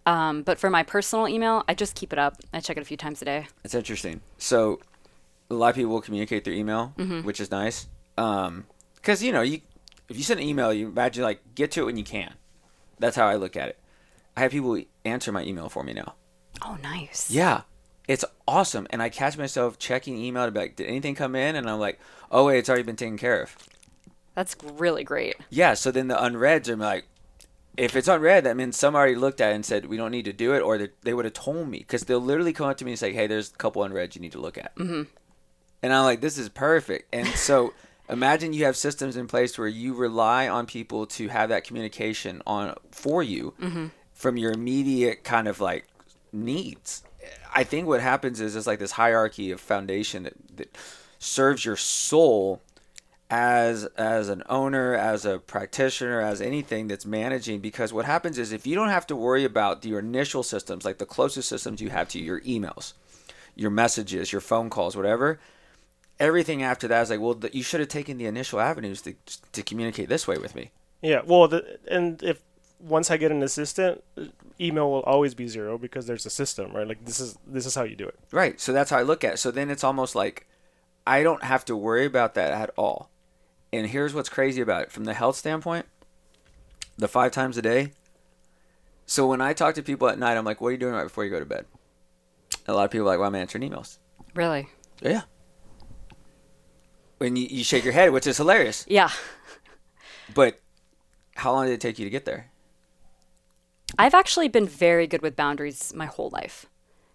Um, 0.10 0.42
but 0.44 0.58
for 0.58 0.70
my 0.70 0.84
personal 0.84 1.28
email, 1.28 1.64
I 1.68 1.74
just 1.76 1.94
keep 1.96 2.12
it 2.14 2.20
up. 2.20 2.38
I 2.54 2.60
check 2.62 2.78
it 2.78 2.82
a 2.82 2.86
few 2.86 2.98
times 2.98 3.22
a 3.22 3.26
day. 3.26 3.48
It's 3.64 3.76
interesting. 3.76 4.22
So, 4.38 4.80
a 5.52 5.54
lot 5.54 5.70
of 5.70 5.76
people 5.76 5.92
will 5.92 6.02
communicate 6.02 6.44
through 6.44 6.56
email, 6.56 6.94
Mm-hmm. 6.98 7.22
which 7.28 7.40
is 7.40 7.52
nice. 7.52 7.88
Um, 8.18 8.66
because 8.96 9.22
you 9.24 9.32
know, 9.32 9.42
you 9.42 9.62
if 10.10 10.18
you 10.18 10.24
send 10.24 10.40
an 10.40 10.46
email, 10.48 10.74
you 10.74 10.88
imagine 10.88 11.24
like 11.24 11.42
get 11.56 11.72
to 11.72 11.82
it 11.82 11.86
when 11.86 11.98
you 11.98 12.04
can. 12.04 12.34
That's 13.00 13.16
how 13.16 13.28
I 13.28 13.36
look 13.36 13.56
at 13.56 13.70
it. 13.70 13.78
I 14.36 14.42
have 14.42 14.52
people 14.52 14.82
answer 15.06 15.32
my 15.32 15.44
email 15.44 15.70
for 15.70 15.84
me 15.84 15.94
now. 15.94 16.16
Oh, 16.66 16.78
nice. 16.82 17.30
Yeah, 17.32 17.62
it's 18.08 18.26
awesome, 18.48 18.88
and 18.90 19.02
I 19.02 19.10
catch 19.10 19.38
myself 19.38 19.78
checking 19.78 20.18
email 20.18 20.46
to 20.46 20.52
be 20.52 20.60
like, 20.60 20.76
did 20.76 20.88
anything 20.88 21.14
come 21.16 21.36
in? 21.36 21.56
And 21.56 21.70
I'm 21.70 21.80
like, 21.80 22.00
oh 22.32 22.46
wait, 22.48 22.58
it's 22.60 22.70
already 22.70 22.84
been 22.84 22.96
taken 22.96 23.18
care 23.18 23.42
of. 23.44 23.56
That's 24.36 24.56
really 24.64 25.04
great. 25.04 25.36
Yeah. 25.50 25.74
So 25.76 25.92
then 25.92 26.08
the 26.08 26.22
unreads 26.24 26.68
are 26.70 26.76
like, 26.76 27.06
if 27.80 27.96
it's 27.96 28.10
unread, 28.10 28.44
that 28.44 28.58
means 28.58 28.76
some 28.76 28.94
already 28.94 29.16
looked 29.16 29.40
at 29.40 29.52
it 29.52 29.56
and 29.56 29.66
said 29.66 29.86
we 29.86 29.96
don't 29.96 30.12
need 30.12 30.26
to 30.26 30.34
do 30.34 30.54
it, 30.54 30.60
or 30.60 30.78
they, 30.78 30.90
they 31.04 31.14
would 31.14 31.26
have 31.26 31.34
told 31.34 31.70
me 31.70 31.80
because 31.80 32.04
they'll 32.04 32.20
literally 32.20 32.52
come 32.52 32.68
up 32.68 32.78
to 32.78 32.86
me 32.86 32.92
and 32.92 33.00
say, 33.00 33.14
hey, 33.14 33.26
there's 33.26 33.52
a 33.52 33.56
couple 33.56 33.84
unreads 33.84 34.16
you 34.16 34.22
need 34.22 34.34
to 34.34 34.42
look 34.42 34.58
at. 34.58 34.76
Mm-hmm. 34.76 35.04
And 35.82 35.94
I'm 35.94 36.04
like, 36.04 36.20
this 36.20 36.38
is 36.38 36.50
perfect. 36.50 37.08
And 37.14 37.26
so 37.28 37.74
imagine 38.10 38.52
you 38.52 38.66
have 38.66 38.76
systems 38.76 39.16
in 39.16 39.28
place 39.28 39.58
where 39.58 39.68
you 39.68 39.94
rely 39.94 40.50
on 40.50 40.66
people 40.66 41.06
to 41.08 41.30
have 41.30 41.50
that 41.50 41.64
communication 41.64 42.42
on 42.46 42.76
for 42.92 43.24
you 43.24 43.54
from 44.14 44.36
your 44.36 44.52
immediate 44.52 45.24
kind 45.24 45.48
of 45.48 45.62
like 45.62 45.88
needs. 46.34 47.04
I 47.56 47.64
think 47.64 47.88
what 47.88 48.02
happens 48.02 48.42
is 48.42 48.58
it's 48.58 48.68
like 48.68 48.80
this 48.80 48.92
hierarchy 48.92 49.52
of 49.52 49.62
foundation 49.62 50.24
that, 50.24 50.34
that 50.58 50.78
serves 51.18 51.64
your 51.64 51.78
soul 51.78 52.62
as 53.30 53.86
as 53.96 54.30
an 54.30 54.44
owner, 54.50 54.96
as 54.96 55.26
a 55.26 55.40
practitioner, 55.40 56.20
as 56.20 56.42
anything 56.42 56.88
that's 56.88 57.06
managing 57.06 57.60
because 57.60 57.94
what 57.94 58.06
happens 58.06 58.38
is 58.40 58.52
if 58.52 58.66
you 58.66 58.76
don't 58.76 58.90
have 58.90 59.06
to 59.08 59.16
worry 59.16 59.44
about 59.44 59.86
your 59.86 60.00
initial 60.00 60.42
systems, 60.42 60.84
like 60.84 60.98
the 60.98 61.06
closest 61.06 61.48
systems 61.48 61.82
you 61.82 61.90
have 61.90 62.10
to 62.10 62.20
your 62.20 62.42
emails, 62.42 62.94
your 63.56 63.70
messages, 63.70 64.32
your 64.32 64.42
phone 64.42 64.70
calls, 64.70 64.96
whatever, 64.96 65.40
everything 66.20 66.64
after 66.64 66.88
that 66.88 67.04
is 67.04 67.10
like, 67.10 67.20
well, 67.20 67.40
you 67.52 67.62
should 67.64 67.80
have 67.80 67.90
taken 67.90 68.18
the 68.18 68.26
initial 68.26 68.60
avenues 68.60 69.02
to 69.04 69.14
to 69.52 69.62
communicate 69.62 70.10
this 70.10 70.28
way 70.28 70.38
with 70.38 70.56
me. 70.56 70.72
Yeah. 71.02 71.22
Well, 71.24 71.48
the, 71.48 71.80
and 71.90 72.22
if 72.24 72.42
once 72.80 73.12
I 73.12 73.18
get 73.18 73.32
an 73.32 73.44
assistant, 73.44 74.04
email 74.60 74.90
will 74.90 75.04
always 75.04 75.36
be 75.36 75.48
zero 75.48 75.78
because 75.78 76.08
there's 76.08 76.26
a 76.26 76.30
system, 76.32 76.74
right? 76.74 76.88
Like 76.88 77.06
this 77.06 77.20
is 77.20 77.38
this 77.46 77.68
is 77.68 77.76
how 77.76 77.84
you 77.84 77.96
do 77.96 78.08
it. 78.08 78.18
Right. 78.32 78.60
So 78.60 78.74
that's 78.74 78.90
how 78.90 78.98
I 78.98 79.04
look 79.04 79.24
at 79.24 79.36
it. 79.36 79.38
So 79.38 79.52
then 79.52 79.70
it's 79.70 79.84
almost 79.84 80.16
like 80.16 80.48
I 81.06 81.22
don't 81.22 81.44
have 81.44 81.64
to 81.66 81.76
worry 81.76 82.06
about 82.06 82.34
that 82.34 82.52
at 82.54 82.72
all. 82.76 83.12
And 83.72 83.88
here's 83.88 84.14
what's 84.14 84.30
crazy 84.30 84.62
about 84.62 84.84
it 84.84 84.92
from 84.92 85.06
the 85.06 85.14
health 85.14 85.36
standpoint 85.36 85.86
the 86.98 87.08
five 87.08 87.32
times 87.32 87.58
a 87.58 87.62
day, 87.62 87.94
So 89.06 89.26
when 89.26 89.42
I 89.42 89.54
talk 89.54 89.74
to 89.76 89.82
people 89.82 90.08
at 90.10 90.20
night, 90.20 90.38
I'm 90.38 90.46
like, 90.46 90.60
"What 90.62 90.68
are 90.70 90.72
you 90.74 90.78
doing 90.78 90.94
right 90.94 91.04
before 91.04 91.24
you 91.24 91.32
go 91.32 91.40
to 91.40 91.46
bed?" 91.46 91.66
A 92.68 92.74
lot 92.74 92.86
of 92.86 92.92
people 92.92 93.08
are 93.08 93.12
like, 93.12 93.20
"Well, 93.20 93.28
I'm 93.28 93.36
answering 93.36 93.68
emails." 93.70 93.98
Really? 94.36 94.68
Yeah. 95.02 95.22
When 97.18 97.36
you, 97.36 97.48
you 97.50 97.64
shake 97.64 97.84
your 97.84 97.94
head, 97.94 98.12
which 98.12 98.28
is 98.28 98.38
hilarious, 98.38 98.86
Yeah. 98.88 99.10
but 100.34 100.60
how 101.36 101.54
long 101.54 101.66
did 101.66 101.74
it 101.74 101.82
take 101.82 101.98
you 102.00 102.06
to 102.06 102.10
get 102.12 102.26
there, 102.26 102.52
I've 103.98 104.14
actually 104.14 104.48
been 104.48 104.68
very 104.68 105.08
good 105.08 105.22
with 105.22 105.36
boundaries 105.36 105.94
my 105.96 106.06
whole 106.06 106.30
life. 106.30 106.68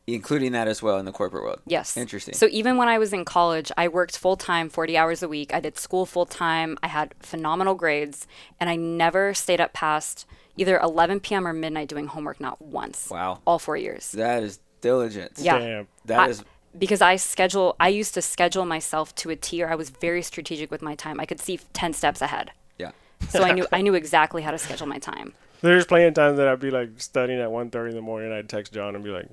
Including 0.06 0.52
that 0.52 0.68
as 0.68 0.82
well 0.82 0.98
in 0.98 1.04
the 1.04 1.12
corporate 1.12 1.42
world? 1.42 1.60
Yes. 1.66 1.96
Interesting. 1.96 2.34
So 2.34 2.48
even 2.50 2.76
when 2.76 2.88
I 2.88 2.98
was 2.98 3.12
in 3.12 3.24
college, 3.24 3.70
I 3.76 3.88
worked 3.88 4.18
full 4.18 4.36
time, 4.36 4.68
40 4.68 4.96
hours 4.96 5.22
a 5.22 5.28
week. 5.28 5.54
I 5.54 5.60
did 5.60 5.78
school 5.78 6.06
full 6.06 6.26
time. 6.26 6.76
I 6.82 6.88
had 6.88 7.14
phenomenal 7.20 7.74
grades, 7.74 8.26
and 8.60 8.68
I 8.70 8.76
never 8.76 9.34
stayed 9.34 9.60
up 9.60 9.72
past 9.72 10.26
either 10.56 10.78
11 10.78 11.20
p.m. 11.20 11.46
or 11.46 11.52
midnight 11.52 11.88
doing 11.88 12.06
homework, 12.06 12.38
not 12.40 12.60
once. 12.62 13.08
Wow. 13.10 13.40
All 13.46 13.58
four 13.58 13.76
years. 13.76 14.12
that 14.12 14.42
is 14.42 14.60
diligence. 14.80 15.40
Yeah. 15.42 15.58
Damn. 15.58 15.88
That 16.04 16.20
I- 16.20 16.28
is 16.28 16.44
because 16.76 17.00
I 17.00 17.14
schedule, 17.16 17.76
I 17.78 17.88
used 17.88 18.14
to 18.14 18.22
schedule 18.22 18.64
myself 18.64 19.14
to 19.16 19.30
a 19.30 19.36
T, 19.36 19.62
or 19.62 19.68
I 19.70 19.76
was 19.76 19.90
very 19.90 20.22
strategic 20.22 20.70
with 20.72 20.82
my 20.82 20.96
time. 20.96 21.20
I 21.20 21.24
could 21.24 21.40
see 21.40 21.60
10 21.72 21.92
steps 21.92 22.20
ahead. 22.20 22.50
yeah. 22.78 22.90
So 23.28 23.42
I 23.44 23.52
knew 23.52 23.64
I 23.72 23.80
knew 23.80 23.94
exactly 23.94 24.42
how 24.42 24.50
to 24.50 24.58
schedule 24.58 24.86
my 24.88 24.98
time. 24.98 25.34
There's 25.60 25.86
plenty 25.86 26.04
of 26.06 26.14
times 26.14 26.36
that 26.38 26.46
I'd 26.48 26.58
be 26.60 26.70
like 26.72 26.90
studying 27.00 27.40
at 27.40 27.48
1.30 27.48 27.90
in 27.90 27.94
the 27.94 28.02
morning. 28.02 28.28
and 28.30 28.36
I'd 28.38 28.48
text 28.48 28.72
John 28.74 28.94
and 28.96 29.02
be 29.04 29.10
like, 29.10 29.28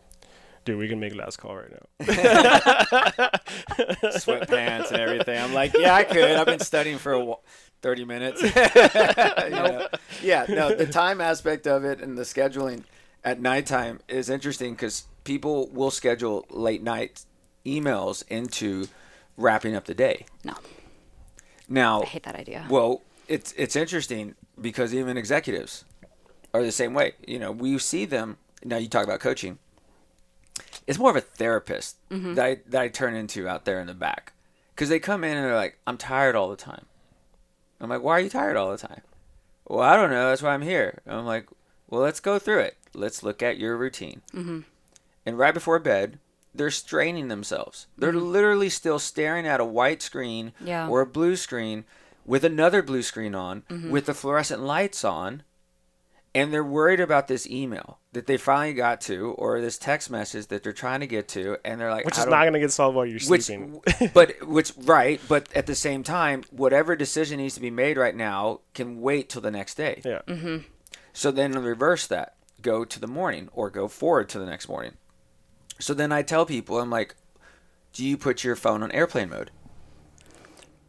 "Dude, 0.66 0.78
we 0.78 0.88
can 0.88 1.00
make 1.00 1.16
last 1.16 1.38
call 1.38 1.56
right 1.56 1.72
now." 1.72 1.86
Sweatpants 4.20 4.92
and 4.92 5.00
everything. 5.02 5.40
I'm 5.42 5.54
like, 5.54 5.74
yeah, 5.78 5.94
I 5.96 6.04
could. 6.04 6.24
I've 6.32 6.46
been 6.46 6.60
studying 6.60 6.98
for 6.98 7.14
a 7.14 7.26
wh- 7.26 7.40
30 7.82 8.06
minutes. 8.06 8.42
You 8.42 9.50
know? 9.50 9.88
Yeah, 10.22 10.46
no, 10.48 10.74
the 10.76 10.86
time 10.86 11.20
aspect 11.22 11.68
of 11.68 11.84
it 11.84 12.00
and 12.02 12.18
the 12.18 12.22
scheduling 12.24 12.84
at 13.24 13.40
nighttime 13.42 14.00
is 14.08 14.30
interesting 14.30 14.74
because 14.74 15.06
people 15.24 15.68
will 15.70 15.92
schedule 15.92 16.46
late 16.50 16.82
night 16.84 17.26
emails 17.66 18.24
into 18.30 18.88
wrapping 19.38 19.76
up 19.76 19.86
the 19.86 19.94
day. 19.94 20.26
No, 20.44 20.54
Now, 21.68 22.02
I 22.04 22.06
hate 22.06 22.24
that 22.24 22.36
idea. 22.36 22.66
well, 22.70 23.02
it's 23.28 23.52
it's 23.58 23.76
interesting 23.76 24.36
because 24.60 24.94
even 24.94 25.18
executives 25.18 25.86
are 26.54 26.64
the 26.64 26.72
same 26.72 26.94
way. 26.94 27.14
You 27.28 27.40
know, 27.40 27.52
we 27.52 27.78
see 27.80 28.06
them. 28.06 28.38
Now 28.64 28.78
you 28.78 28.88
talk 28.88 29.04
about 29.06 29.20
coaching. 29.20 29.58
It's 30.92 31.00
more 31.00 31.10
of 31.10 31.16
a 31.16 31.22
therapist 31.22 31.96
Mm-hmm. 32.12 32.34
that 32.36 32.46
I 32.46 32.60
that 32.68 32.82
I 32.82 32.88
turn 32.90 33.16
into 33.16 33.48
out 33.48 33.66
there 33.66 33.80
in 33.80 33.88
the 33.88 33.94
back 33.94 34.34
because 34.76 34.90
they 34.90 35.00
come 35.00 35.24
in 35.24 35.36
and 35.38 35.46
they're 35.46 35.56
like, 35.56 35.78
"I'm 35.88 35.98
tired 35.98 36.36
all 36.36 36.50
the 36.50 36.56
time." 36.58 36.86
I'm 37.80 37.90
like, 37.90 38.04
"Why 38.04 38.18
are 38.18 38.20
you 38.20 38.30
tired 38.30 38.58
all 38.58 38.70
the 38.72 38.78
time?" 38.78 39.02
Well, 39.68 39.80
I 39.82 39.96
don't 39.96 40.12
know. 40.12 40.30
That's 40.30 40.42
why 40.42 40.54
I'm 40.54 40.62
here. 40.62 41.02
And 41.06 41.16
I'm 41.16 41.26
like, 41.26 41.48
"Well, 41.90 42.02
let's 42.02 42.20
go 42.20 42.38
through 42.40 42.60
it. 42.60 42.78
Let's 42.94 43.24
look 43.24 43.42
at 43.42 43.58
your 43.58 43.78
routine." 43.78 44.22
Mm-hmm. 44.34 44.60
And 45.26 45.38
right 45.38 45.54
before 45.54 45.80
bed, 45.80 46.20
they're 46.54 46.70
straining 46.72 47.30
themselves. 47.30 47.88
They're 47.98 48.12
literally 48.12 48.70
still 48.70 49.00
staring 49.00 49.48
at 49.48 49.62
a 49.62 49.66
white 49.66 50.02
screen 50.02 50.52
Yeah. 50.60 50.88
or 50.90 51.00
a 51.02 51.06
blue 51.06 51.36
screen 51.38 51.86
with 52.26 52.44
another 52.44 52.82
blue 52.84 53.02
screen 53.04 53.34
on 53.34 53.64
with 53.90 54.06
the 54.08 54.14
fluorescent 54.14 54.62
lights 54.62 55.04
on 55.06 55.44
and 56.34 56.54
they're 56.54 56.64
worried 56.64 57.00
about 57.02 57.28
this 57.28 57.46
email 57.48 58.00
that 58.14 58.26
they 58.28 58.38
finally 58.38 58.74
got 58.74 59.02
to 59.02 59.32
or 59.32 59.60
this 59.62 59.78
text 59.78 60.10
message 60.10 60.48
that 60.48 60.64
they're 60.64 60.72
trying 60.74 61.00
to 61.02 61.08
get 61.08 61.28
to 61.30 61.58
and 61.66 61.80
they're 61.80 61.92
like 61.92 62.06
Which 62.06 62.16
I 62.16 62.20
is 62.20 62.26
don't- 62.26 62.32
not 62.32 62.42
going 62.44 62.54
to 62.54 62.60
get 62.60 62.72
solved 62.72 62.96
while 62.96 63.06
you're 63.06 63.20
which 63.28 63.44
sleeping. 63.44 63.82
but 64.14 64.46
which 64.48 64.72
right 64.78 65.20
but 65.28 65.52
at 65.56 65.66
the 65.68 65.76
same 65.76 66.04
time 66.04 66.44
whatever 66.52 66.96
decision 66.96 67.38
needs 67.38 67.56
to 67.56 67.62
be 67.62 67.70
made 67.72 67.98
right 67.98 68.16
now 68.16 68.62
can 68.74 69.02
wait 69.02 69.30
till 69.30 69.42
the 69.42 69.52
next 69.52 69.76
day 69.76 70.02
yeah. 70.06 70.22
Mm-hmm. 70.28 70.58
so 71.14 71.32
then 71.32 71.52
reverse 71.54 72.08
that. 72.08 72.36
Go 72.62 72.86
to 72.86 73.00
the 73.00 73.08
morning 73.08 73.50
or 73.54 73.70
go 73.72 73.88
forward 73.88 74.30
to 74.30 74.40
the 74.40 74.46
next 74.46 74.70
morning. 74.70 74.94
So 75.80 75.96
then 75.96 76.12
I 76.12 76.22
tell 76.22 76.46
people, 76.46 76.80
I'm 76.80 76.92
like, 76.92 77.16
do 77.92 78.06
you 78.06 78.18
put 78.18 78.44
your 78.44 78.56
phone 78.56 78.84
on 78.84 78.92
airplane 78.92 79.32
mode? 79.32 79.50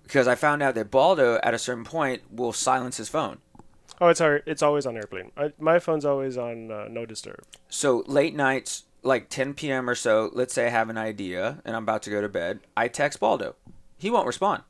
Because 0.03 0.29
I 0.29 0.35
found 0.35 0.63
out 0.63 0.75
that 0.75 0.91
Baldo 0.91 1.41
at 1.43 1.55
a 1.55 1.59
certain 1.59 1.85
point 1.85 2.23
will 2.31 2.53
silence 2.53 2.99
his 2.99 3.09
phone. 3.09 3.39
Oh, 4.03 4.09
it's 4.09 4.19
hard. 4.19 4.43
It's 4.47 4.63
always 4.63 4.85
on 4.85 4.97
airplane. 4.97 5.31
I, 5.37 5.53
my 5.61 5.79
phone's 5.79 6.05
always 6.05 6.37
on 6.37 6.73
uh, 6.73 6.89
no 6.91 7.07
disturb. 7.07 7.45
So 7.69 8.03
late 8.09 8.35
nights, 8.35 8.83
like 9.05 9.29
10 9.29 9.55
p.m. 9.55 9.89
or 9.89 9.95
so, 9.95 10.29
let's 10.33 10.53
say 10.53 10.67
I 10.67 10.71
have 10.71 10.91
an 10.91 10.99
idea 10.99 11.63
and 11.65 11.77
I'm 11.77 11.85
about 11.85 12.03
to 12.03 12.11
go 12.11 12.21
to 12.21 12.29
bed, 12.29 12.59
I 12.77 12.89
text 12.89 13.21
Baldo. 13.21 13.55
He 13.97 14.11
won't 14.11 14.27
respond. 14.27 14.65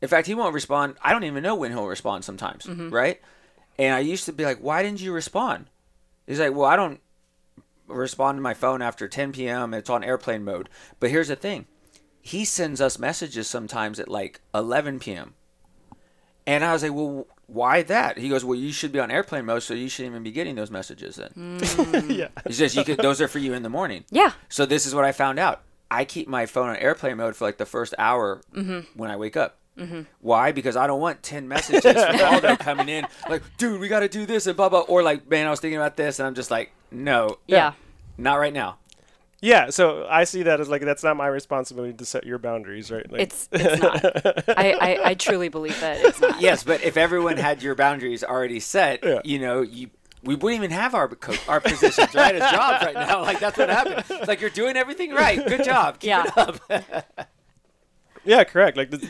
In 0.00 0.06
fact, 0.06 0.28
he 0.28 0.34
won't 0.36 0.54
respond. 0.54 0.94
I 1.02 1.12
don't 1.12 1.24
even 1.24 1.42
know 1.42 1.56
when 1.56 1.72
he'll 1.72 1.88
respond 1.88 2.24
sometimes, 2.24 2.68
right? 2.68 3.20
And 3.80 3.92
I 3.92 3.98
used 3.98 4.26
to 4.26 4.32
be 4.32 4.44
like, 4.44 4.58
why 4.58 4.84
didn't 4.84 5.00
you 5.00 5.12
respond? 5.12 5.66
He's 6.24 6.38
like, 6.38 6.54
well, 6.54 6.66
I 6.66 6.76
don't 6.76 7.00
respond 7.88 8.38
to 8.38 8.42
my 8.42 8.54
phone 8.54 8.80
after 8.80 9.08
10 9.08 9.32
p.m. 9.32 9.74
It's 9.74 9.90
on 9.90 10.04
airplane 10.04 10.44
mode. 10.44 10.68
But 11.00 11.10
here's 11.10 11.28
the 11.28 11.34
thing 11.34 11.66
he 12.20 12.44
sends 12.44 12.80
us 12.80 12.96
messages 12.96 13.48
sometimes 13.48 13.98
at 13.98 14.08
like 14.08 14.40
11 14.54 15.00
p.m. 15.00 15.34
And 16.46 16.62
I 16.62 16.72
was 16.72 16.84
like, 16.84 16.92
well, 16.92 17.26
why 17.46 17.82
that? 17.82 18.18
He 18.18 18.28
goes, 18.28 18.44
well, 18.44 18.58
you 18.58 18.72
should 18.72 18.92
be 18.92 18.98
on 18.98 19.10
airplane 19.10 19.44
mode, 19.44 19.62
so 19.62 19.74
you 19.74 19.88
shouldn't 19.88 20.12
even 20.12 20.22
be 20.22 20.32
getting 20.32 20.56
those 20.56 20.70
messages 20.70 21.16
then. 21.16 21.30
Mm. 21.36 22.16
yeah. 22.16 22.28
He 22.46 22.52
says 22.52 22.74
you 22.74 22.84
could. 22.84 22.98
Those 22.98 23.20
are 23.20 23.28
for 23.28 23.38
you 23.38 23.52
in 23.54 23.62
the 23.62 23.68
morning. 23.68 24.04
yeah. 24.10 24.32
So 24.48 24.66
this 24.66 24.86
is 24.86 24.94
what 24.94 25.04
I 25.04 25.12
found 25.12 25.38
out. 25.38 25.62
I 25.90 26.04
keep 26.04 26.26
my 26.26 26.46
phone 26.46 26.68
on 26.70 26.76
airplane 26.76 27.16
mode 27.16 27.36
for 27.36 27.44
like 27.44 27.58
the 27.58 27.66
first 27.66 27.94
hour 27.98 28.42
mm-hmm. 28.52 28.80
when 28.98 29.10
I 29.10 29.16
wake 29.16 29.36
up. 29.36 29.58
Mm-hmm. 29.78 30.02
Why? 30.20 30.50
Because 30.52 30.74
I 30.76 30.86
don't 30.86 31.00
want 31.00 31.22
ten 31.22 31.46
messages 31.46 31.82
from 31.82 32.16
Baldo 32.16 32.56
coming 32.56 32.88
in 32.88 33.06
like, 33.28 33.42
dude, 33.58 33.80
we 33.80 33.86
got 33.88 34.00
to 34.00 34.08
do 34.08 34.26
this 34.26 34.46
and 34.46 34.56
blah 34.56 34.68
blah. 34.68 34.80
Or 34.80 35.02
like, 35.02 35.28
man, 35.30 35.46
I 35.46 35.50
was 35.50 35.60
thinking 35.60 35.78
about 35.78 35.96
this, 35.96 36.18
and 36.18 36.26
I'm 36.26 36.34
just 36.34 36.50
like, 36.50 36.72
no, 36.90 37.38
Yeah. 37.46 37.74
not 38.18 38.36
right 38.36 38.52
now. 38.54 38.78
Yeah. 39.40 39.70
So 39.70 40.06
I 40.08 40.24
see 40.24 40.42
that 40.44 40.60
as 40.60 40.68
like 40.68 40.82
that's 40.82 41.02
not 41.04 41.16
my 41.16 41.26
responsibility 41.26 41.92
to 41.94 42.04
set 42.04 42.24
your 42.24 42.38
boundaries, 42.38 42.90
right? 42.90 43.10
Like, 43.10 43.20
It's 43.22 43.48
it's 43.52 43.82
not. 43.82 44.04
I, 44.58 44.72
I, 44.72 44.98
I 45.10 45.14
truly 45.14 45.48
believe 45.48 45.78
that 45.80 46.04
it's 46.04 46.20
not. 46.20 46.40
Yes, 46.40 46.64
but 46.64 46.82
if 46.82 46.96
everyone 46.96 47.36
had 47.36 47.62
your 47.62 47.74
boundaries 47.74 48.24
already 48.24 48.60
set, 48.60 49.04
Yeah. 49.04 49.20
you 49.24 49.38
know, 49.38 49.60
you 49.62 49.90
we 50.24 50.34
wouldn't 50.34 50.58
even 50.58 50.70
have 50.72 50.94
our 50.94 51.06
co- 51.08 51.34
our 51.48 51.60
positions 51.60 52.14
right 52.14 52.34
as 52.34 52.50
jobs 52.50 52.84
right 52.84 52.94
now. 52.94 53.22
Like 53.22 53.38
that's 53.38 53.56
what 53.58 53.68
happened. 53.68 54.04
It's 54.08 54.26
like 54.26 54.40
you're 54.40 54.50
doing 54.50 54.76
everything 54.76 55.12
right. 55.12 55.44
Good 55.46 55.64
job. 55.64 56.00
Keep 56.00 56.08
Yeah. 56.08 56.24
it 56.24 56.38
up. 56.38 57.26
Yeah, 58.24 58.42
correct. 58.42 58.76
Like 58.76 58.90
the, 58.90 59.08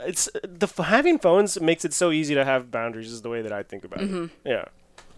it's 0.00 0.28
the 0.42 0.66
having 0.82 1.18
phones 1.18 1.58
makes 1.62 1.86
it 1.86 1.94
so 1.94 2.10
easy 2.10 2.34
to 2.34 2.44
have 2.44 2.70
boundaries. 2.70 3.10
Is 3.10 3.22
the 3.22 3.30
way 3.30 3.40
that 3.40 3.52
I 3.52 3.62
think 3.62 3.84
about 3.86 4.02
it. 4.02 4.10
Mm-hmm. 4.10 4.26
Yeah. 4.46 4.66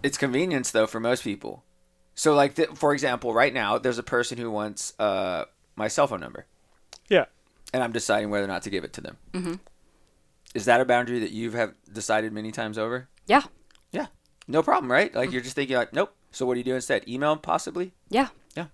it's 0.05 0.17
convenience 0.17 0.71
though 0.71 0.87
for 0.87 1.01
most 1.01 1.25
people. 1.25 1.65
So 2.15 2.35
like 2.35 2.55
th- 2.55 2.71
for 2.75 2.93
example, 2.93 3.33
right 3.33 3.53
now 3.53 3.79
there's 3.79 3.99
a 3.99 4.03
person 4.03 4.39
who 4.39 4.51
wants 4.51 4.93
uh, 4.99 5.45
my 5.77 5.89
cell 5.89 6.07
phone 6.07 6.21
number, 6.21 6.47
Yeah. 7.09 7.25
and 7.73 7.83
I'm 7.83 7.93
deciding 7.93 8.31
whether 8.31 8.45
or 8.45 8.49
not 8.49 8.63
to 8.63 8.71
give 8.71 8.85
it 8.85 8.93
to 8.95 9.01
them. 9.01 9.17
Mm-hmm. 9.33 9.55
Is 10.55 10.67
that 10.67 10.81
a 10.81 10.85
boundary 10.85 11.19
that 11.21 11.31
you 11.31 11.51
have 11.53 11.75
decided 11.91 12.33
many 12.33 12.53
times 12.53 12.77
over? 12.77 13.09
Yeah. 13.27 13.43
Yeah, 13.93 14.07
no 14.47 14.63
problem, 14.63 14.91
right? 14.93 15.15
Like 15.15 15.33
you're 15.33 15.41
just 15.43 15.55
thinking 15.55 15.77
like, 15.77 15.93
nope. 15.93 16.15
So 16.31 16.47
what 16.47 16.55
do 16.55 16.61
you 16.61 16.65
do 16.65 16.75
instead? 16.75 17.07
Email 17.09 17.37
possibly? 17.37 17.93
Yeah. 18.09 18.29
Yeah. 18.57 18.67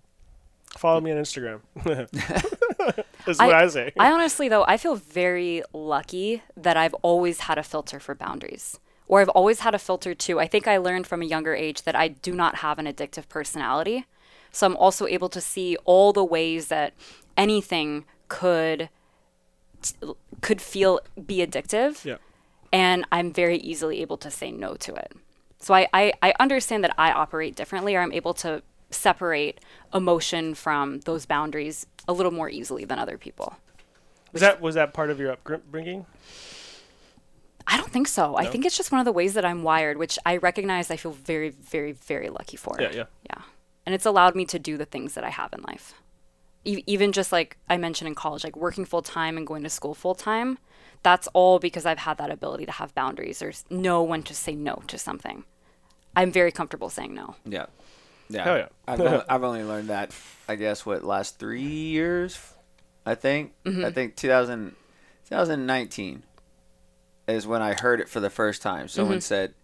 Follow 0.76 1.00
me 1.00 1.10
on 1.12 1.18
Instagram. 1.18 1.60
That's 3.26 3.38
what 3.38 3.52
I, 3.54 3.66
say. 3.68 3.92
I 3.98 4.12
honestly, 4.12 4.48
though, 4.48 4.64
I 4.66 4.76
feel 4.76 4.94
very 4.96 5.62
lucky 5.72 6.42
that 6.56 6.76
I've 6.76 6.94
always 7.02 7.40
had 7.40 7.58
a 7.58 7.62
filter 7.62 7.98
for 8.00 8.14
boundaries. 8.14 8.78
Or 9.08 9.20
I've 9.20 9.28
always 9.30 9.60
had 9.60 9.74
a 9.74 9.78
filter 9.78 10.14
too. 10.14 10.38
I 10.38 10.46
think 10.46 10.68
I 10.68 10.76
learned 10.76 11.06
from 11.06 11.22
a 11.22 11.24
younger 11.24 11.54
age 11.54 11.82
that 11.82 11.96
I 11.96 12.08
do 12.08 12.32
not 12.32 12.56
have 12.56 12.78
an 12.78 12.86
addictive 12.86 13.28
personality. 13.28 14.04
So 14.52 14.66
I'm 14.66 14.76
also 14.76 15.06
able 15.06 15.28
to 15.30 15.40
see 15.40 15.76
all 15.84 16.12
the 16.12 16.24
ways 16.24 16.68
that 16.68 16.94
anything 17.36 18.04
could 18.28 18.90
could 20.40 20.60
feel 20.60 21.00
be 21.26 21.38
addictive. 21.38 22.04
yeah. 22.04 22.16
And 22.72 23.06
I'm 23.10 23.32
very 23.32 23.58
easily 23.58 24.02
able 24.02 24.18
to 24.18 24.30
say 24.30 24.50
no 24.50 24.74
to 24.74 24.94
it. 24.94 25.12
So 25.60 25.72
I, 25.74 25.88
I, 25.92 26.12
I 26.22 26.34
understand 26.38 26.84
that 26.84 26.94
I 26.98 27.12
operate 27.12 27.56
differently 27.56 27.96
or 27.96 28.00
I'm 28.00 28.12
able 28.12 28.34
to 28.34 28.62
separate 28.90 29.60
emotion 29.94 30.54
from 30.54 31.00
those 31.00 31.26
boundaries 31.26 31.86
a 32.06 32.12
little 32.12 32.32
more 32.32 32.48
easily 32.50 32.84
than 32.84 32.98
other 32.98 33.18
people. 33.18 33.56
Was 34.32 34.42
that 34.42 34.60
was 34.60 34.74
that 34.74 34.92
part 34.92 35.10
of 35.10 35.18
your 35.18 35.32
upbringing? 35.32 36.06
I 37.68 37.76
don't 37.76 37.90
think 37.90 38.08
so. 38.08 38.34
I 38.36 38.46
think 38.46 38.64
it's 38.64 38.76
just 38.76 38.90
one 38.90 38.98
of 38.98 39.04
the 39.04 39.12
ways 39.12 39.34
that 39.34 39.44
I'm 39.44 39.62
wired, 39.62 39.98
which 39.98 40.18
I 40.24 40.38
recognize 40.38 40.90
I 40.90 40.96
feel 40.96 41.12
very, 41.12 41.50
very, 41.50 41.92
very 41.92 42.30
lucky 42.30 42.56
for. 42.56 42.76
Yeah, 42.80 42.90
yeah. 42.92 43.04
Yeah. 43.28 43.42
And 43.84 43.94
it's 43.94 44.06
allowed 44.06 44.34
me 44.34 44.46
to 44.46 44.58
do 44.58 44.78
the 44.78 44.86
things 44.86 45.12
that 45.14 45.22
I 45.22 45.28
have 45.28 45.52
in 45.52 45.60
life. 45.62 45.92
E- 46.64 46.82
even 46.86 47.12
just 47.12 47.30
like 47.30 47.58
I 47.68 47.76
mentioned 47.76 48.08
in 48.08 48.14
college, 48.14 48.42
like 48.42 48.56
working 48.56 48.86
full 48.86 49.02
time 49.02 49.36
and 49.36 49.46
going 49.46 49.62
to 49.64 49.70
school 49.70 49.94
full 49.94 50.14
time, 50.14 50.58
that's 51.02 51.28
all 51.34 51.58
because 51.58 51.84
I've 51.84 51.98
had 51.98 52.16
that 52.18 52.30
ability 52.30 52.64
to 52.66 52.72
have 52.72 52.94
boundaries 52.94 53.42
or 53.42 53.52
know 53.68 54.02
when 54.02 54.22
to 54.24 54.34
say 54.34 54.54
no 54.54 54.82
to 54.86 54.96
something. 54.96 55.44
I'm 56.16 56.32
very 56.32 56.50
comfortable 56.50 56.88
saying 56.88 57.14
no. 57.14 57.36
Yeah. 57.44 57.66
Yeah. 58.30 58.44
Hell 58.44 58.56
yeah. 58.56 58.68
I've, 58.86 59.00
only, 59.00 59.22
I've 59.28 59.44
only 59.44 59.64
learned 59.64 59.88
that, 59.88 60.12
I 60.48 60.56
guess, 60.56 60.86
what, 60.86 61.04
last 61.04 61.38
three 61.38 61.62
years? 61.62 62.38
I 63.04 63.14
think. 63.14 63.52
Mm-hmm. 63.64 63.84
I 63.84 63.90
think 63.90 64.16
2000, 64.16 64.74
2019 65.28 66.22
is 67.28 67.46
when 67.46 67.62
I 67.62 67.74
heard 67.74 68.00
it 68.00 68.08
for 68.08 68.20
the 68.20 68.30
first 68.30 68.62
time. 68.62 68.88
Someone 68.88 69.18
mm-hmm. 69.18 69.20
said, 69.20 69.54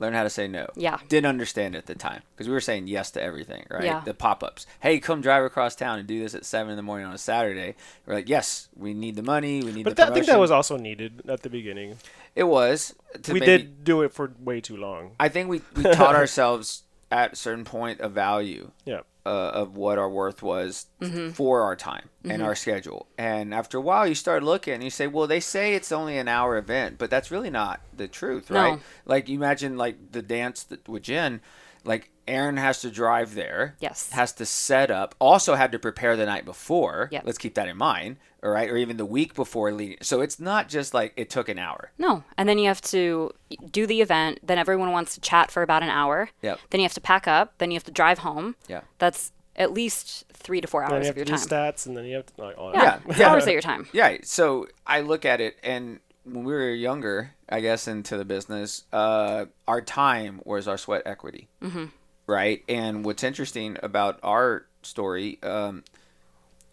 Learn 0.00 0.14
how 0.14 0.22
to 0.22 0.30
say 0.30 0.46
no. 0.46 0.68
Yeah. 0.76 0.98
Didn't 1.08 1.26
understand 1.26 1.74
it 1.74 1.78
at 1.78 1.86
the 1.86 1.94
time 1.96 2.22
because 2.32 2.46
we 2.46 2.54
were 2.54 2.60
saying 2.60 2.86
yes 2.86 3.10
to 3.12 3.22
everything, 3.22 3.66
right? 3.68 3.84
Yeah. 3.84 4.00
The 4.04 4.14
pop 4.14 4.44
ups. 4.44 4.64
Hey, 4.78 5.00
come 5.00 5.20
drive 5.20 5.42
across 5.44 5.74
town 5.74 5.98
and 5.98 6.06
do 6.06 6.20
this 6.20 6.36
at 6.36 6.44
seven 6.44 6.70
in 6.70 6.76
the 6.76 6.82
morning 6.82 7.06
on 7.06 7.14
a 7.14 7.18
Saturday. 7.18 7.74
We're 8.06 8.14
like, 8.14 8.28
yes, 8.28 8.68
we 8.76 8.94
need 8.94 9.16
the 9.16 9.24
money. 9.24 9.62
We 9.62 9.72
need 9.72 9.82
But 9.82 9.96
the 9.96 10.04
that, 10.04 10.12
I 10.12 10.14
think 10.14 10.26
that 10.26 10.38
was 10.38 10.52
also 10.52 10.76
needed 10.76 11.22
at 11.28 11.42
the 11.42 11.50
beginning. 11.50 11.98
It 12.36 12.44
was. 12.44 12.94
to 13.22 13.32
we 13.32 13.40
maybe- 13.40 13.62
did 13.64 13.84
do 13.84 14.02
it 14.02 14.12
for 14.12 14.32
way 14.38 14.60
too 14.60 14.76
long. 14.76 15.16
I 15.18 15.28
think 15.28 15.48
we, 15.48 15.62
we 15.74 15.82
taught 15.82 16.14
ourselves 16.14 16.84
at 17.10 17.32
a 17.32 17.36
certain 17.36 17.64
point 17.64 18.00
a 18.00 18.08
value 18.08 18.70
Yeah. 18.84 19.00
Uh, 19.28 19.50
of 19.62 19.76
what 19.76 19.98
our 19.98 20.08
worth 20.08 20.42
was 20.42 20.86
for 21.34 21.62
our 21.62 21.76
time 21.76 22.08
and 22.24 22.42
our 22.42 22.54
schedule. 22.54 23.06
And 23.18 23.52
after 23.52 23.78
a 23.78 23.80
while, 23.80 24.06
you 24.06 24.14
start 24.14 24.42
looking 24.42 24.74
and 24.74 24.82
you 24.82 24.90
say, 24.90 25.06
well, 25.06 25.26
they 25.26 25.40
say 25.40 25.74
it's 25.74 25.92
only 25.92 26.16
an 26.18 26.28
hour 26.28 26.56
event, 26.56 26.96
but 26.98 27.10
that's 27.10 27.30
really 27.30 27.50
not 27.50 27.80
the 27.94 28.08
truth, 28.08 28.50
right? 28.50 28.74
No. 28.74 28.80
Like 29.04 29.28
you 29.28 29.36
imagine 29.36 29.76
like 29.76 30.12
the 30.12 30.22
dance 30.22 30.62
that, 30.64 30.88
with 30.88 31.02
Jen, 31.02 31.40
like 31.84 32.10
Aaron 32.26 32.56
has 32.58 32.80
to 32.82 32.90
drive 32.90 33.34
there. 33.34 33.76
Yes. 33.80 34.10
Has 34.10 34.32
to 34.34 34.46
set 34.46 34.90
up. 34.90 35.14
Also 35.18 35.54
had 35.54 35.72
to 35.72 35.78
prepare 35.78 36.16
the 36.16 36.26
night 36.26 36.44
before. 36.44 37.08
Yep. 37.10 37.22
Let's 37.24 37.38
keep 37.38 37.54
that 37.54 37.68
in 37.68 37.76
mind. 37.76 38.16
All 38.42 38.50
right. 38.50 38.68
Or 38.70 38.76
even 38.76 38.98
the 38.98 39.06
week 39.06 39.34
before 39.34 39.72
leading. 39.72 39.96
So 40.02 40.20
it's 40.20 40.38
not 40.38 40.68
just 40.68 40.92
like 40.94 41.12
it 41.16 41.30
took 41.30 41.48
an 41.48 41.58
hour. 41.58 41.90
No. 41.98 42.24
And 42.36 42.48
then 42.48 42.58
you 42.58 42.68
have 42.68 42.82
to 42.82 43.32
do 43.72 43.86
the 43.86 44.00
event. 44.02 44.40
Then 44.42 44.58
everyone 44.58 44.92
wants 44.92 45.14
to 45.14 45.20
chat 45.20 45.50
for 45.50 45.62
about 45.62 45.82
an 45.82 45.88
hour. 45.88 46.28
Yep. 46.42 46.58
Then 46.70 46.80
you 46.80 46.84
have 46.84 46.94
to 46.94 47.00
pack 47.00 47.26
up. 47.26 47.54
Then 47.58 47.70
you 47.70 47.76
have 47.76 47.84
to 47.84 47.90
drive 47.92 48.18
home. 48.18 48.56
Yeah. 48.68 48.82
That's 48.98 49.32
at 49.56 49.72
least 49.72 50.24
three 50.32 50.60
to 50.60 50.68
four 50.68 50.82
And 50.82 50.90
then 50.90 50.98
hours 50.98 51.06
you 51.06 51.10
of 51.10 51.16
have 51.16 51.28
your 51.28 51.36
to 51.36 51.42
do 51.42 51.48
time. 51.48 51.72
stats, 51.72 51.86
and 51.86 51.96
then 51.96 52.04
you 52.04 52.14
have 52.16 52.26
to 52.26 52.32
like 52.42 52.56
all 52.58 52.72
Yeah. 52.72 52.98
that. 53.06 53.18
Yeah. 53.18 53.28
Hours 53.30 53.44
of 53.44 53.52
your 53.52 53.60
time. 53.62 53.88
Yeah. 53.92 54.18
So 54.22 54.68
I 54.86 55.00
look 55.00 55.24
at 55.24 55.40
it, 55.40 55.56
and 55.64 55.98
when 56.32 56.44
we 56.44 56.52
were 56.52 56.70
younger, 56.70 57.32
I 57.48 57.60
guess 57.60 57.88
into 57.88 58.16
the 58.16 58.24
business, 58.24 58.84
uh, 58.92 59.46
our 59.66 59.80
time 59.80 60.40
was 60.44 60.68
our 60.68 60.78
sweat 60.78 61.02
equity, 61.06 61.48
mm-hmm. 61.62 61.86
right? 62.26 62.62
And 62.68 63.04
what's 63.04 63.24
interesting 63.24 63.76
about 63.82 64.18
our 64.22 64.66
story, 64.82 65.38
um, 65.42 65.84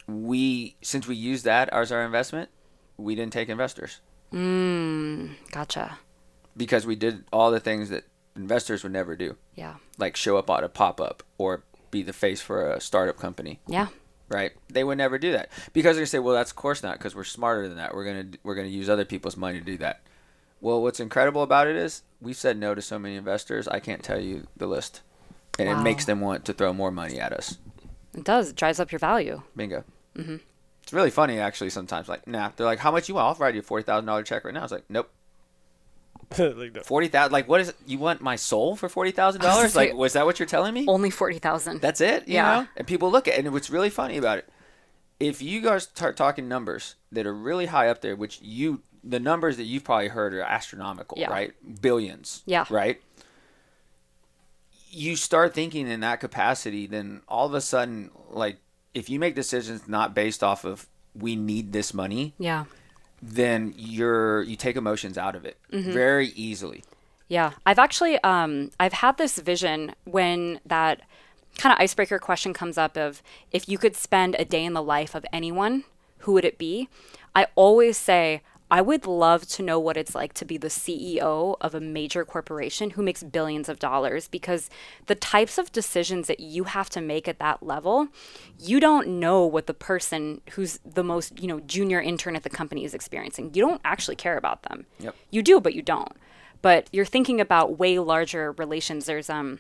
we 0.08 0.76
since 0.82 1.08
we 1.08 1.16
used 1.16 1.46
that 1.46 1.70
as 1.70 1.92
our 1.92 2.04
investment, 2.06 2.50
we 2.98 3.16
didn't 3.16 3.34
take 3.34 3.50
investors 3.50 4.02
Gotcha. 5.52 5.98
because 6.56 6.86
we 6.86 6.96
did 6.96 7.24
all 7.32 7.52
the 7.52 7.60
things 7.60 7.90
that 7.90 8.04
investors 8.36 8.84
would 8.84 8.92
never 8.92 9.16
do, 9.16 9.38
Yeah. 9.56 9.76
like 9.98 10.16
show 10.16 10.38
up 10.38 10.50
at 10.50 10.64
a 10.64 10.70
pop 10.70 11.00
up 11.02 11.24
or 11.38 11.64
be 11.92 12.04
the 12.04 12.14
face 12.14 12.42
for 12.42 12.72
a 12.72 12.82
startup 12.82 13.18
company. 13.18 13.60
Yeah. 13.68 13.88
Right? 14.30 14.52
They 14.70 14.84
would 14.84 14.98
never 14.98 15.18
do 15.18 15.32
that 15.34 15.50
because 15.74 15.98
they 15.98 16.06
say, 16.06 16.20
"Well, 16.20 16.34
that's 16.36 16.52
of 16.52 16.56
course 16.58 16.84
not, 16.84 16.98
because 16.98 17.16
we're 17.16 17.24
smarter 17.24 17.68
than 17.68 17.78
that. 17.78 17.94
We're 17.94 18.06
gonna 18.06 18.38
we're 18.44 18.56
gonna 18.56 18.68
use 18.68 18.90
other 18.90 19.06
people's 19.06 19.38
money 19.38 19.60
to 19.60 19.66
do 19.66 19.78
that." 19.78 20.02
Well, 20.62 20.82
what's 20.82 21.00
incredible 21.00 21.44
about 21.44 21.68
it 21.68 21.76
is 21.76 22.04
we've 22.22 22.36
said 22.36 22.58
no 22.58 22.74
to 22.74 22.82
so 22.82 22.98
many 22.98 23.16
investors. 23.16 23.68
I 23.68 23.80
can't 23.80 24.04
tell 24.04 24.20
you 24.20 24.48
the 24.58 24.68
list, 24.68 25.02
and 25.60 25.70
it 25.70 25.82
makes 25.82 26.06
them 26.06 26.22
want 26.22 26.46
to 26.46 26.54
throw 26.54 26.74
more 26.74 26.92
money 26.92 27.20
at 27.20 27.34
us. 27.34 27.58
It 28.16 28.24
does. 28.24 28.50
It 28.50 28.56
drives 28.56 28.80
up 28.80 28.92
your 28.92 29.00
value. 29.00 29.42
Bingo. 29.56 29.84
Mm-hmm. 30.18 30.38
It's 30.84 30.94
really 30.94 31.12
funny 31.12 31.40
actually. 31.40 31.70
Sometimes 31.70 32.08
like, 32.08 32.28
nah, 32.28 32.52
they're 32.56 32.66
like, 32.66 32.80
"How 32.80 32.92
much 32.92 33.10
you 33.10 33.16
want? 33.16 33.28
I'll 33.28 33.36
write 33.44 33.56
you 33.56 33.60
a 33.60 33.64
forty 33.64 33.84
thousand 33.84 34.06
dollar 34.06 34.24
check 34.24 34.46
right 34.46 34.54
now." 34.54 34.64
It's 34.64 34.72
like, 34.72 34.86
"Nope, 34.90 35.10
like 36.38 36.74
that. 36.74 36.86
forty 36.86 37.08
thousand. 37.08 37.32
Like, 37.34 37.48
what 37.48 37.62
is 37.62 37.70
it? 37.70 37.76
You 37.86 37.98
want 38.00 38.22
my 38.22 38.36
soul 38.36 38.76
for 38.76 38.90
forty 38.90 39.12
thousand 39.12 39.42
dollars? 39.42 39.76
Like, 39.76 39.94
was 39.94 40.14
that 40.14 40.26
what 40.26 40.40
you're 40.40 40.46
telling 40.48 40.74
me?" 40.74 40.86
Only 40.88 41.10
40,000. 41.10 41.82
That's 41.82 42.02
it, 42.02 42.28
you 42.28 42.36
Yeah. 42.36 42.62
know? 42.62 42.68
And 42.78 42.88
people 42.88 43.12
look 43.12 43.28
at 43.28 43.36
it, 43.36 43.46
and 43.46 43.54
what's 43.54 43.70
really 43.70 43.90
funny 43.90 44.18
about 44.18 44.38
it, 44.40 44.50
if 45.20 45.42
you 45.42 45.62
guys 45.62 45.84
start 45.84 46.18
talking 46.18 46.48
numbers 46.48 46.96
that 47.12 47.26
are 47.26 47.34
really 47.34 47.68
high 47.68 47.88
up 47.90 48.02
there, 48.02 48.16
which 48.16 48.42
you, 48.42 48.82
the 49.04 49.20
numbers 49.20 49.58
that 49.58 49.64
you've 49.64 49.84
probably 49.84 50.10
heard 50.10 50.34
are 50.34 50.42
astronomical, 50.42 51.18
Yeah. 51.20 51.30
right? 51.30 51.54
Billions. 51.82 52.44
Yeah. 52.46 52.66
Right? 52.70 53.02
You 54.90 55.16
start 55.16 55.54
thinking 55.54 55.88
in 55.88 56.00
that 56.02 56.20
capacity, 56.22 56.88
then 56.88 57.22
all 57.28 57.46
of 57.46 57.54
a 57.54 57.62
sudden, 57.62 58.12
like, 58.30 58.58
if 58.94 59.10
you 59.10 59.20
make 59.20 59.36
decisions 59.36 59.88
not 59.88 60.14
based 60.14 60.42
off 60.44 60.64
of 60.64 60.88
we 61.14 61.36
need 61.36 61.74
this 61.74 61.94
money, 61.94 62.34
yeah. 62.38 62.66
Then 63.28 63.74
you're 63.78 64.44
you 64.44 64.56
take 64.56 64.76
emotions 64.76 65.18
out 65.18 65.36
of 65.36 65.46
it 65.46 65.58
very 65.72 66.28
easily. 66.30 66.84
Yeah, 67.28 67.54
I've 67.66 67.80
actually 67.80 68.20
um, 68.20 68.72
I've 68.80 68.94
had 68.94 69.18
this 69.18 69.40
vision 69.40 69.96
when 70.06 70.60
that 70.66 71.02
kind 71.58 71.74
of 71.74 71.80
icebreaker 71.80 72.20
question 72.20 72.54
comes 72.54 72.78
up 72.78 72.98
of 72.98 73.24
if 73.52 73.68
you 73.68 73.78
could 73.78 73.96
spend 73.96 74.36
a 74.38 74.46
day 74.46 74.64
in 74.64 74.74
the 74.74 74.84
life 74.84 75.16
of 75.16 75.26
anyone, 75.32 75.86
who 76.20 76.34
would 76.34 76.46
it 76.46 76.58
be? 76.58 76.90
I 77.36 77.48
always 77.56 77.98
say 77.98 78.42
I 78.72 78.82
would 78.82 79.06
love 79.06 79.48
to 79.50 79.64
know 79.64 79.80
what 79.80 79.96
it's 79.96 80.16
like 80.16 80.34
to 80.34 80.46
be 80.46 80.58
the 80.58 80.70
CEO 80.70 81.56
of 81.62 81.76
a 81.76 81.80
major 81.80 82.26
corporation 82.26 82.92
who 82.92 83.04
makes 83.04 83.22
billions 83.22 83.70
of 83.70 83.78
dollars 83.78 84.28
because 84.28 84.70
the 85.06 85.14
types 85.14 85.60
of 85.60 85.72
decisions 85.72 86.28
that 86.28 86.40
you 86.40 86.64
have 86.64 86.90
to 86.92 87.02
make 87.02 87.28
at 87.28 87.38
that 87.40 87.62
level, 87.62 88.08
you 88.60 88.80
don't 88.80 89.08
know 89.08 89.46
what 89.46 89.68
the 89.68 89.74
person 89.74 90.42
who's 90.52 90.80
the 90.84 91.04
most, 91.04 91.40
you 91.40 91.48
know, 91.48 91.60
junior 91.60 92.02
intern 92.02 92.36
at 92.36 92.44
the 92.44 92.50
company 92.50 92.84
is 92.86 92.96
experiencing. 92.96 93.52
You 93.54 93.62
don't 93.62 93.82
actually 93.86 94.16
care 94.16 94.38
about 94.38 94.64
them. 94.64 94.88
Yep. 95.00 95.16
You 95.30 95.44
do, 95.44 95.60
but 95.60 95.76
you 95.76 95.82
don't 95.82 96.14
but 96.62 96.90
you're 96.92 97.06
thinking 97.06 97.40
about 97.40 97.78
way 97.78 98.00
larger 98.00 98.52
relations. 98.54 99.06
There's 99.06 99.30
um, 99.30 99.60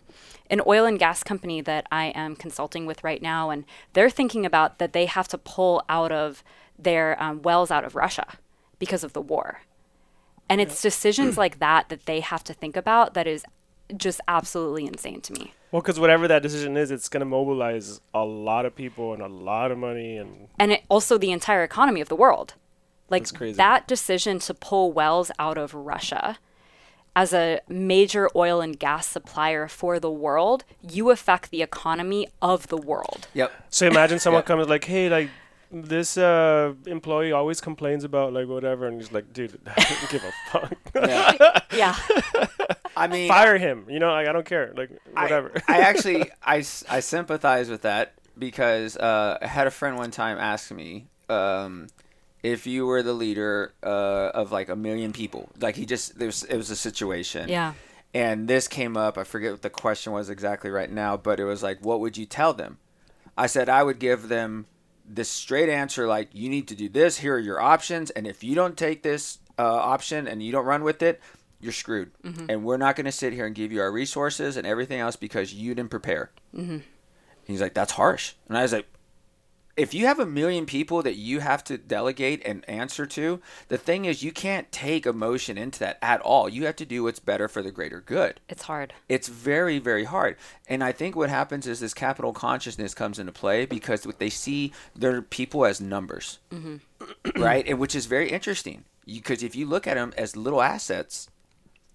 an 0.49 0.59
oil 0.65 0.85
and 0.85 0.97
gas 0.97 1.21
company 1.21 1.61
that 1.61 1.85
I 1.91 2.05
am 2.05 2.35
consulting 2.35 2.87
with 2.87 3.03
right 3.03 3.21
now, 3.21 3.51
and 3.51 3.63
they're 3.93 4.09
thinking 4.09 4.43
about 4.43 4.79
that 4.79 4.93
they 4.93 5.05
have 5.05 5.27
to 5.27 5.37
pull 5.37 5.83
out 5.87 6.11
of 6.11 6.43
their 6.79 7.21
um, 7.21 7.43
wells 7.43 7.69
out 7.69 7.85
of 7.85 7.95
Russia 7.95 8.39
because 8.79 9.03
of 9.03 9.13
the 9.13 9.21
war. 9.21 9.61
And 10.49 10.61
it's 10.61 10.81
decisions 10.81 11.37
like 11.37 11.59
that 11.59 11.89
that 11.89 12.05
they 12.05 12.19
have 12.19 12.43
to 12.43 12.53
think 12.53 12.77
about 12.77 13.13
that 13.15 13.25
is 13.27 13.43
just 13.97 14.21
absolutely 14.27 14.85
insane 14.85 15.21
to 15.21 15.33
me. 15.33 15.53
Well, 15.71 15.81
because 15.81 15.99
whatever 15.99 16.27
that 16.27 16.41
decision 16.41 16.77
is, 16.77 16.91
it's 16.91 17.09
going 17.09 17.21
to 17.21 17.25
mobilize 17.25 17.99
a 18.13 18.23
lot 18.23 18.65
of 18.65 18.75
people 18.75 19.13
and 19.13 19.21
a 19.21 19.27
lot 19.27 19.71
of 19.71 19.77
money, 19.77 20.17
and 20.17 20.47
and 20.59 20.71
it, 20.73 20.83
also 20.89 21.17
the 21.17 21.31
entire 21.31 21.63
economy 21.63 21.99
of 22.01 22.09
the 22.09 22.15
world. 22.15 22.53
Like 23.09 23.23
That's 23.23 23.31
crazy. 23.31 23.57
that 23.57 23.87
decision 23.87 24.39
to 24.39 24.53
pull 24.53 24.91
wells 24.91 25.29
out 25.37 25.57
of 25.57 25.73
Russia 25.73 26.37
as 27.15 27.33
a 27.33 27.61
major 27.69 28.29
oil 28.35 28.59
and 28.61 28.77
gas 28.77 29.07
supplier 29.07 29.67
for 29.67 29.99
the 29.99 30.11
world, 30.11 30.63
you 30.81 31.11
affect 31.11 31.49
the 31.49 31.61
economy 31.61 32.27
of 32.41 32.67
the 32.67 32.77
world. 32.77 33.27
Yep. 33.33 33.51
so 33.69 33.87
imagine 33.87 34.19
someone 34.19 34.41
Yeah. 34.43 34.47
comes 34.47 34.67
like, 34.67 34.83
"Hey, 34.85 35.07
like 35.09 35.29
this 35.83 36.17
uh, 36.17 36.73
employee 36.85 37.33
always 37.33 37.59
complains 37.59 38.03
about 38.03 38.33
like 38.33 38.47
whatever," 38.47 38.87
and 38.87 38.99
he's 38.99 39.11
like, 39.11 39.33
"Dude, 39.33 39.59
I 39.67 39.83
don't 39.83 40.09
give 40.09 40.23
a 40.23 40.31
fuck. 40.51 40.77
Yeah. 40.95 41.59
Yeah. 41.73 41.95
I 42.97 43.07
mean, 43.07 43.27
Fire 43.27 43.57
him. 43.57 43.85
You 43.89 43.99
know, 43.99 44.11
like 44.11 44.27
I 44.27 44.31
don't 44.31 44.45
care. 44.45 44.73
Like 44.75 44.89
whatever." 45.13 45.51
I, 45.67 45.79
actually 45.81 46.31
I, 46.43 46.57
I 46.89 46.99
sympathize 47.01 47.69
with 47.69 47.81
that 47.81 48.13
because 48.37 48.95
uh, 48.95 49.37
I 49.41 49.47
had 49.47 49.67
a 49.67 49.71
friend 49.71 49.97
one 49.97 50.11
time 50.11 50.37
ask 50.37 50.71
me 50.71 51.07
um, 51.29 51.87
if 52.41 52.65
you 52.65 52.85
were 52.85 53.03
the 53.03 53.13
leader 53.13 53.73
uh, 53.83 54.31
of 54.33 54.51
like 54.51 54.69
a 54.69 54.75
million 54.75 55.11
people. 55.11 55.49
Like 55.59 55.75
he 55.75 55.85
just 55.85 56.17
there 56.17 56.27
was, 56.27 56.43
it 56.43 56.55
was 56.55 56.69
a 56.69 56.75
situation. 56.75 57.49
Yeah. 57.49 57.73
And 58.13 58.47
this 58.47 58.69
came 58.69 58.95
up. 58.95 59.17
I 59.17 59.25
forget 59.25 59.51
what 59.51 59.61
the 59.61 59.69
question 59.69 60.13
was 60.13 60.29
exactly 60.29 60.69
right 60.69 60.89
now, 60.89 61.17
but 61.17 61.37
it 61.37 61.43
was 61.43 61.61
like, 61.61 61.83
what 61.83 61.99
would 61.99 62.15
you 62.15 62.25
tell 62.25 62.53
them? 62.53 62.77
I 63.37 63.47
said 63.47 63.67
I 63.67 63.83
would 63.83 63.99
give 63.99 64.29
them 64.29 64.67
this 65.07 65.29
straight 65.29 65.69
answer, 65.69 66.07
like 66.07 66.29
you 66.33 66.49
need 66.49 66.67
to 66.69 66.75
do 66.75 66.89
this. 66.89 67.17
Here 67.17 67.35
are 67.35 67.39
your 67.39 67.61
options, 67.61 68.09
and 68.11 68.25
if 68.25 68.43
you 68.43 68.55
don't 68.55 68.77
take 68.77 69.03
this 69.03 69.39
uh, 69.57 69.63
option 69.63 70.27
and 70.27 70.41
you 70.41 70.51
don't 70.51 70.65
run 70.65 70.83
with 70.83 71.01
it, 71.01 71.21
you're 71.59 71.71
screwed. 71.71 72.11
And 72.49 72.63
we're 72.63 72.77
not 72.77 72.95
going 72.95 73.05
to 73.05 73.11
sit 73.11 73.33
here 73.33 73.45
and 73.45 73.55
give 73.55 73.71
you 73.71 73.81
our 73.81 73.91
resources 73.91 74.57
and 74.57 74.67
everything 74.67 74.99
else 74.99 75.15
because 75.15 75.53
you 75.53 75.73
didn't 75.73 75.89
prepare. 75.89 76.31
Mm-hmm. 76.55 76.79
He's 77.45 77.61
like, 77.61 77.73
that's 77.73 77.93
harsh. 77.93 78.33
And 78.47 78.57
I 78.57 78.63
was 78.63 78.73
like, 78.73 78.87
if 79.77 79.93
you 79.93 80.05
have 80.05 80.19
a 80.19 80.25
million 80.25 80.65
people 80.65 81.01
that 81.03 81.15
you 81.15 81.41
have 81.41 81.63
to 81.65 81.77
delegate 81.77 82.41
and 82.45 82.67
answer 82.69 83.05
to, 83.05 83.41
the 83.67 83.77
thing 83.77 84.05
is, 84.05 84.23
you 84.23 84.31
can't 84.31 84.71
take 84.71 85.05
emotion 85.05 85.57
into 85.57 85.79
that 85.79 85.97
at 86.01 86.21
all. 86.21 86.47
You 86.47 86.65
have 86.65 86.77
to 86.77 86.85
do 86.85 87.03
what's 87.03 87.19
better 87.19 87.47
for 87.47 87.61
the 87.61 87.71
greater 87.71 87.99
good. 87.99 88.39
It's 88.47 88.63
hard. 88.63 88.93
It's 89.09 89.27
very, 89.27 89.79
very 89.79 90.05
hard. 90.05 90.37
And 90.67 90.83
I 90.83 90.93
think 90.93 91.15
what 91.15 91.29
happens 91.29 91.67
is 91.67 91.81
this 91.81 91.93
capital 91.93 92.31
consciousness 92.31 92.93
comes 92.93 93.19
into 93.19 93.33
play 93.33 93.65
because 93.65 94.05
what 94.05 94.19
they 94.19 94.29
see 94.29 94.71
their 94.95 95.21
people 95.21 95.65
as 95.65 95.81
numbers, 95.81 96.39
mm-hmm. 96.51 97.41
right? 97.41 97.67
And 97.67 97.77
which 97.77 97.95
is 97.95 98.05
very 98.05 98.29
interesting 98.29 98.85
because 99.05 99.43
if 99.43 99.55
you 99.55 99.65
look 99.65 99.87
at 99.87 99.95
them 99.95 100.13
as 100.17 100.37
little 100.37 100.61
assets, 100.61 101.29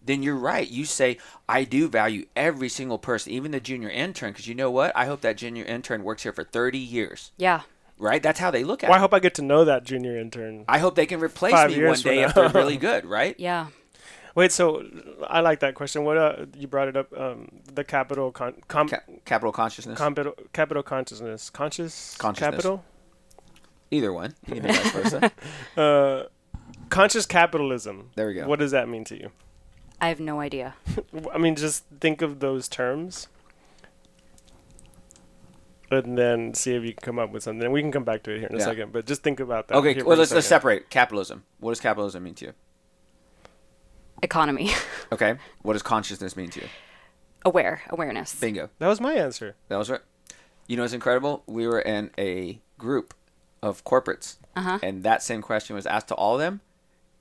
then 0.05 0.23
you're 0.23 0.37
right. 0.37 0.69
You 0.69 0.85
say, 0.85 1.19
I 1.49 1.65
do 1.65 1.89
value 1.89 2.27
every 2.35 2.69
single 2.69 2.99
person, 2.99 3.33
even 3.33 3.51
the 3.51 3.61
junior 3.61 3.91
intern, 3.91 4.33
because 4.33 4.47
you 4.47 4.55
know 4.55 4.71
what? 4.71 4.97
I 4.97 5.07
hope 5.07 5.21
that 5.23 5.37
junior 5.37 5.65
intern 5.65 6.05
works 6.05 6.23
here 6.23 6.33
for 6.33 6.45
30 6.45 6.79
years, 6.79 7.33
Yeah. 7.37 7.63
Right? 8.01 8.23
That's 8.23 8.41
how 8.41 8.51
they 8.51 8.65
look 8.65 8.83
at 8.83 8.91
well, 8.91 8.97
I 8.97 9.01
hope 9.01 9.15
I 9.15 9.21
get 9.21 9.35
to 9.35 9.43
know 9.43 9.65
that 9.67 9.85
junior 9.85 10.19
intern. 10.19 10.65
I 10.69 10.79
hope 10.79 10.95
they 10.97 11.07
can 11.07 11.21
replace 11.21 11.53
me 11.69 11.75
years 11.77 12.05
one 12.05 12.15
day 12.15 12.23
if 12.23 12.35
they're 12.35 12.49
really 12.49 12.77
good, 12.89 13.05
right? 13.07 13.35
Yeah. 13.39 13.69
Wait, 14.35 14.53
so 14.53 14.85
I 15.29 15.41
like 15.41 15.61
that 15.61 15.75
question. 15.75 16.05
What 16.05 16.17
uh, 16.17 16.47
you 16.57 16.67
brought 16.69 16.89
it 16.89 16.97
up? 16.97 17.13
Um, 17.19 17.49
the 17.73 17.83
capital 17.85 18.31
con- 18.31 18.63
com- 18.69 18.89
Ca- 18.89 19.01
capital 19.25 19.53
consciousness. 19.53 19.99
capital 19.99 20.35
capital 20.53 20.83
consciousness, 20.83 21.51
conscious 21.51 22.17
Consciousness. 22.17 22.51
capital, 22.51 22.85
Either 23.91 24.13
one. 24.13 24.35
You 24.47 24.55
can 24.61 24.63
do 24.63 24.73
vice 24.73 24.91
versa. 24.93 25.33
uh, 25.77 26.29
conscious 26.91 27.27
capitalism. 27.27 28.11
There 28.15 28.29
we 28.29 28.35
go. 28.35 28.47
What 28.47 28.61
does 28.61 28.71
that 28.71 28.89
mean 28.89 29.05
to 29.07 29.17
you? 29.19 29.31
I 30.01 30.09
have 30.09 30.21
no 30.21 30.41
idea. 30.41 30.75
I 31.35 31.39
mean, 31.39 31.57
just 31.57 31.85
think 32.01 32.23
of 32.23 32.39
those 32.39 32.69
terms, 32.69 33.27
and 35.91 36.17
then 36.17 36.55
see 36.55 36.75
if 36.75 36.83
you 36.85 36.93
can 36.95 37.03
come 37.03 37.19
up 37.19 37.31
with 37.33 37.43
something. 37.43 37.65
And 37.65 37.73
we 37.73 37.81
can 37.83 37.93
come 37.93 38.05
back 38.05 38.23
to 38.25 38.31
it 38.33 38.39
here 38.41 38.49
in 38.49 38.57
a 38.57 38.61
second. 38.61 38.93
But 38.93 39.07
just 39.07 39.23
think 39.23 39.41
about 39.41 39.69
that. 39.69 39.77
Okay, 39.77 40.03
well 40.03 40.17
let's 40.17 40.33
let's 40.33 40.47
separate 40.47 40.91
capitalism. 40.91 41.45
What 41.59 41.73
does 41.73 41.81
capitalism 41.81 42.23
mean 42.23 42.35
to 42.35 42.47
you? 42.47 42.53
Economy, 44.23 44.71
Okay, 45.13 45.37
what 45.63 45.73
does 45.73 45.83
consciousness 45.83 46.37
mean 46.37 46.51
to 46.51 46.61
you? 46.61 46.69
aware, 47.45 47.81
awareness. 47.89 48.35
Bingo. 48.39 48.69
That 48.79 48.89
was 48.89 49.01
my 49.01 49.15
answer. 49.15 49.57
That 49.69 49.79
was 49.79 49.89
right. 49.89 50.03
You 50.67 50.77
know 50.77 50.83
what's 50.83 50.93
incredible? 50.93 51.43
We 51.47 51.67
were 51.67 51.81
in 51.81 52.11
a 52.19 52.61
group 52.77 53.15
of 53.63 53.83
corporates, 53.85 54.37
Uh-huh. 54.55 54.79
and 54.83 55.03
that 55.05 55.23
same 55.23 55.41
question 55.41 55.75
was 55.75 55.87
asked 55.87 56.09
to 56.09 56.15
all 56.15 56.35
of 56.35 56.41
them, 56.41 56.61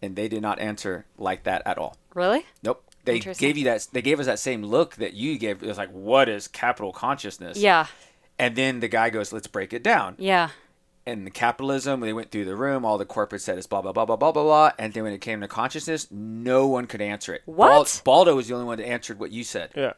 and 0.01 0.17
they 0.17 0.27
did 0.27 0.41
not 0.41 0.59
answer 0.59 1.05
like 1.17 1.43
that 1.43 1.61
at 1.65 1.77
all. 1.77 1.95
Really? 2.13 2.45
Nope. 2.63 2.83
They 3.05 3.19
gave 3.19 3.57
you 3.57 3.63
that. 3.63 3.87
They 3.93 4.01
gave 4.01 4.19
us 4.19 4.25
that 4.25 4.39
same 4.39 4.61
look 4.61 4.95
that 4.97 5.13
you 5.13 5.37
gave. 5.39 5.63
It 5.63 5.67
was 5.67 5.77
like, 5.77 5.89
"What 5.89 6.27
is 6.27 6.47
capital 6.49 6.91
consciousness?" 6.91 7.57
Yeah. 7.57 7.87
And 8.39 8.55
then 8.55 8.79
the 8.79 8.87
guy 8.87 9.09
goes, 9.11 9.31
"Let's 9.33 9.47
break 9.47 9.73
it 9.73 9.83
down." 9.83 10.15
Yeah. 10.17 10.49
And 11.05 11.25
the 11.25 11.31
capitalism, 11.31 11.99
they 12.01 12.13
went 12.13 12.31
through 12.31 12.45
the 12.45 12.55
room. 12.55 12.85
All 12.85 12.97
the 12.97 13.05
corporate 13.05 13.41
said 13.41 13.57
it's 13.57 13.67
blah 13.67 13.81
blah 13.81 13.91
blah 13.91 14.05
blah 14.05 14.15
blah 14.15 14.31
blah 14.31 14.43
blah. 14.43 14.71
And 14.79 14.93
then 14.93 15.03
when 15.03 15.13
it 15.13 15.21
came 15.21 15.41
to 15.41 15.47
consciousness, 15.47 16.07
no 16.11 16.67
one 16.67 16.85
could 16.87 17.01
answer 17.01 17.33
it. 17.33 17.41
What? 17.45 18.01
Baldo 18.05 18.35
was 18.35 18.47
the 18.47 18.53
only 18.53 18.65
one 18.67 18.77
that 18.77 18.87
answered 18.87 19.19
what 19.19 19.31
you 19.31 19.43
said. 19.43 19.71
Yeah. 19.75 19.93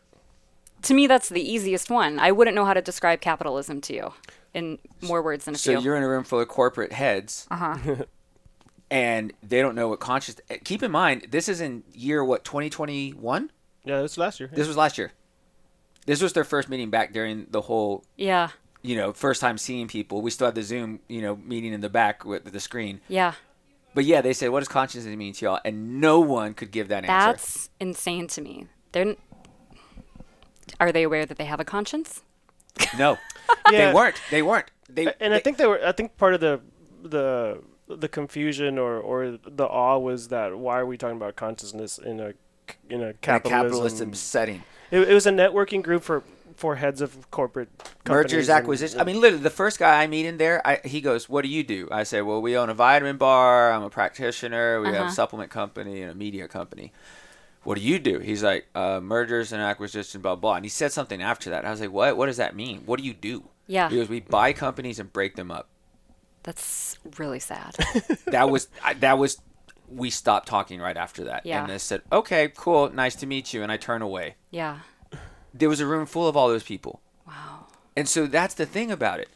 To 0.84 0.94
me, 0.96 1.06
that's 1.06 1.30
the 1.30 1.42
easiest 1.42 1.90
one. 1.92 2.18
I 2.18 2.32
wouldn't 2.32 2.56
know 2.56 2.66
how 2.66 2.74
to 2.74 2.82
describe 2.82 3.22
capitalism 3.22 3.82
to 3.82 3.94
you 3.94 4.14
in 4.54 4.80
more 5.02 5.22
words 5.22 5.46
than 5.46 5.54
a 5.54 5.58
So 5.58 5.74
few. 5.74 5.82
you're 5.84 5.96
in 5.96 6.02
a 6.04 6.08
room 6.10 6.24
full 6.24 6.40
of 6.40 6.48
corporate 6.48 6.92
heads, 6.94 7.46
Uh 7.52 7.56
huh. 7.76 7.96
and 8.90 9.34
they 9.44 9.62
don't 9.62 9.76
know 9.76 9.88
what 9.90 10.00
conscious. 10.00 10.36
Keep 10.64 10.82
in 10.84 10.92
mind, 10.92 11.28
this 11.30 11.48
is 11.48 11.62
in 11.62 11.84
year 11.94 12.24
what 12.24 12.44
2021. 12.44 13.52
Yeah, 13.86 14.00
it 14.00 14.02
was 14.02 14.18
last 14.18 14.40
year. 14.40 14.50
This 14.54 14.68
was 14.68 14.78
last 14.78 14.98
year. 14.98 15.12
This 16.06 16.22
was 16.22 16.34
their 16.34 16.44
first 16.44 16.68
meeting 16.70 16.90
back 16.90 17.14
during 17.14 17.48
the 17.50 17.62
whole, 17.62 18.04
Yeah. 18.18 18.50
you 18.82 18.96
know, 18.96 19.14
first 19.14 19.40
time 19.42 19.58
seeing 19.58 19.88
people. 19.88 20.22
We 20.22 20.32
still 20.32 20.48
had 20.48 20.56
the 20.56 20.64
Zoom, 20.64 21.00
you 21.08 21.22
know, 21.22 21.36
meeting 21.36 21.74
in 21.74 21.82
the 21.82 21.90
back 21.90 22.26
with 22.26 22.52
the 22.52 22.60
screen. 22.60 23.02
Yeah. 23.08 23.34
But 23.94 24.06
yeah, 24.06 24.22
they 24.22 24.34
said, 24.34 24.50
"What 24.50 24.60
does 24.60 24.68
consciousness 24.70 25.16
mean 25.18 25.34
to 25.34 25.46
y'all?" 25.46 25.60
And 25.66 26.00
no 26.00 26.20
one 26.22 26.54
could 26.54 26.72
give 26.72 26.88
that 26.88 27.04
answer. 27.06 27.32
That's 27.32 27.70
insane 27.80 28.28
to 28.28 28.42
me. 28.42 28.68
They're. 28.94 29.02
n- 29.06 29.18
Are 30.80 30.92
they 30.92 31.04
aware 31.04 31.26
that 31.26 31.38
they 31.38 31.46
have 31.46 31.60
a 31.60 31.66
conscience? 31.66 32.24
No, 32.98 33.18
Yeah. 33.70 33.88
they 33.90 33.94
weren't. 33.94 34.16
They 34.32 34.42
weren't. 34.42 34.72
They 34.90 35.14
and 35.20 35.34
I 35.34 35.40
think 35.40 35.58
they 35.58 35.66
were. 35.68 35.86
I 35.86 35.92
think 35.92 36.18
part 36.18 36.34
of 36.34 36.40
the 36.40 36.62
the 37.04 37.62
the 37.88 38.08
confusion 38.08 38.78
or 38.78 38.98
or 38.98 39.38
the 39.44 39.66
awe 39.68 39.98
was 39.98 40.30
that 40.30 40.58
why 40.58 40.80
are 40.80 40.86
we 40.86 40.98
talking 40.98 41.18
about 41.18 41.36
consciousness 41.36 41.98
in 41.98 42.20
a 42.22 42.34
in 42.90 43.02
a 43.02 43.04
in 43.04 43.10
a 43.10 43.14
capitalism? 43.14 43.64
capitalism 43.64 44.14
setting. 44.14 44.64
It, 44.92 45.00
it 45.10 45.14
was 45.14 45.26
a 45.26 45.32
networking 45.32 45.82
group 45.82 46.04
for 46.04 46.24
for 46.56 46.76
heads 46.76 47.02
of 47.02 47.30
corporate 47.32 47.70
companies 48.04 48.32
Mergers, 48.34 48.50
and- 48.50 48.58
acquisitions. 48.58 49.02
I 49.02 49.04
mean, 49.06 49.20
literally, 49.20 49.42
the 49.44 49.50
first 49.50 49.80
guy 49.80 50.04
I 50.04 50.08
meet 50.08 50.26
in 50.26 50.38
there, 50.38 50.62
I, 50.68 50.80
he 50.86 51.02
goes, 51.02 51.28
"What 51.30 51.42
do 51.44 51.48
you 51.50 51.64
do?" 51.64 51.88
I 51.92 52.04
say, 52.04 52.22
"Well, 52.22 52.42
we 52.42 52.56
own 52.58 52.70
a 52.70 52.74
vitamin 52.74 53.18
bar. 53.18 53.72
I'm 53.72 53.84
a 53.84 53.90
practitioner. 53.90 54.80
We 54.82 54.88
have 54.88 54.96
Uh-huh. 54.96 55.06
a 55.06 55.12
supplement 55.12 55.50
company 55.50 56.02
and 56.02 56.12
a 56.12 56.16
media 56.16 56.48
company." 56.48 56.92
What 57.64 57.76
do 57.78 57.82
you 57.84 58.00
do? 58.00 58.20
He's 58.20 58.44
like, 58.44 58.68
uh, 58.76 59.00
"Mergers 59.00 59.52
and 59.54 59.62
acquisition, 59.62 60.22
blah 60.22 60.36
blah." 60.36 60.56
And 60.56 60.66
he 60.66 60.70
said 60.70 60.92
something 60.92 61.22
after 61.22 61.50
that. 61.52 61.64
I 61.66 61.72
was 61.72 61.80
like, 61.80 61.92
"What? 61.92 62.18
What 62.18 62.26
does 62.28 62.38
that 62.38 62.56
mean? 62.56 62.82
What 62.86 63.00
do 63.00 63.06
you 63.06 63.14
do?" 63.14 63.50
Yeah. 63.68 63.90
He 63.90 63.96
goes, 63.96 64.10
"We 64.10 64.20
buy 64.20 64.52
companies 64.54 65.00
and 65.00 65.12
break 65.14 65.36
them 65.36 65.50
up." 65.52 65.68
That's 66.44 66.98
really 67.18 67.40
sad. 67.40 67.76
That 68.26 68.50
was 68.50 68.68
I, 68.84 68.94
that 68.96 69.18
was. 69.18 69.40
We 69.92 70.10
stopped 70.10 70.48
talking 70.48 70.80
right 70.80 70.96
after 70.98 71.24
that, 71.26 71.46
Yeah. 71.46 71.62
and 71.62 71.70
they 71.70 71.78
said, 71.78 72.02
"Okay, 72.12 72.52
cool, 72.56 72.90
nice 72.90 73.16
to 73.16 73.26
meet 73.26 73.54
you," 73.54 73.62
and 73.64 73.72
I 73.72 73.78
turn 73.78 74.02
away. 74.02 74.36
yeah. 74.50 74.80
There 75.54 75.68
was 75.68 75.82
a 75.82 75.86
room 75.86 76.06
full 76.06 76.30
of 76.30 76.38
all 76.38 76.48
those 76.48 76.64
people. 76.64 77.02
Wow. 77.28 77.66
And 77.98 78.08
so 78.08 78.26
that's 78.26 78.54
the 78.54 78.66
thing 78.66 78.90
about 78.90 79.20
it. 79.20 79.28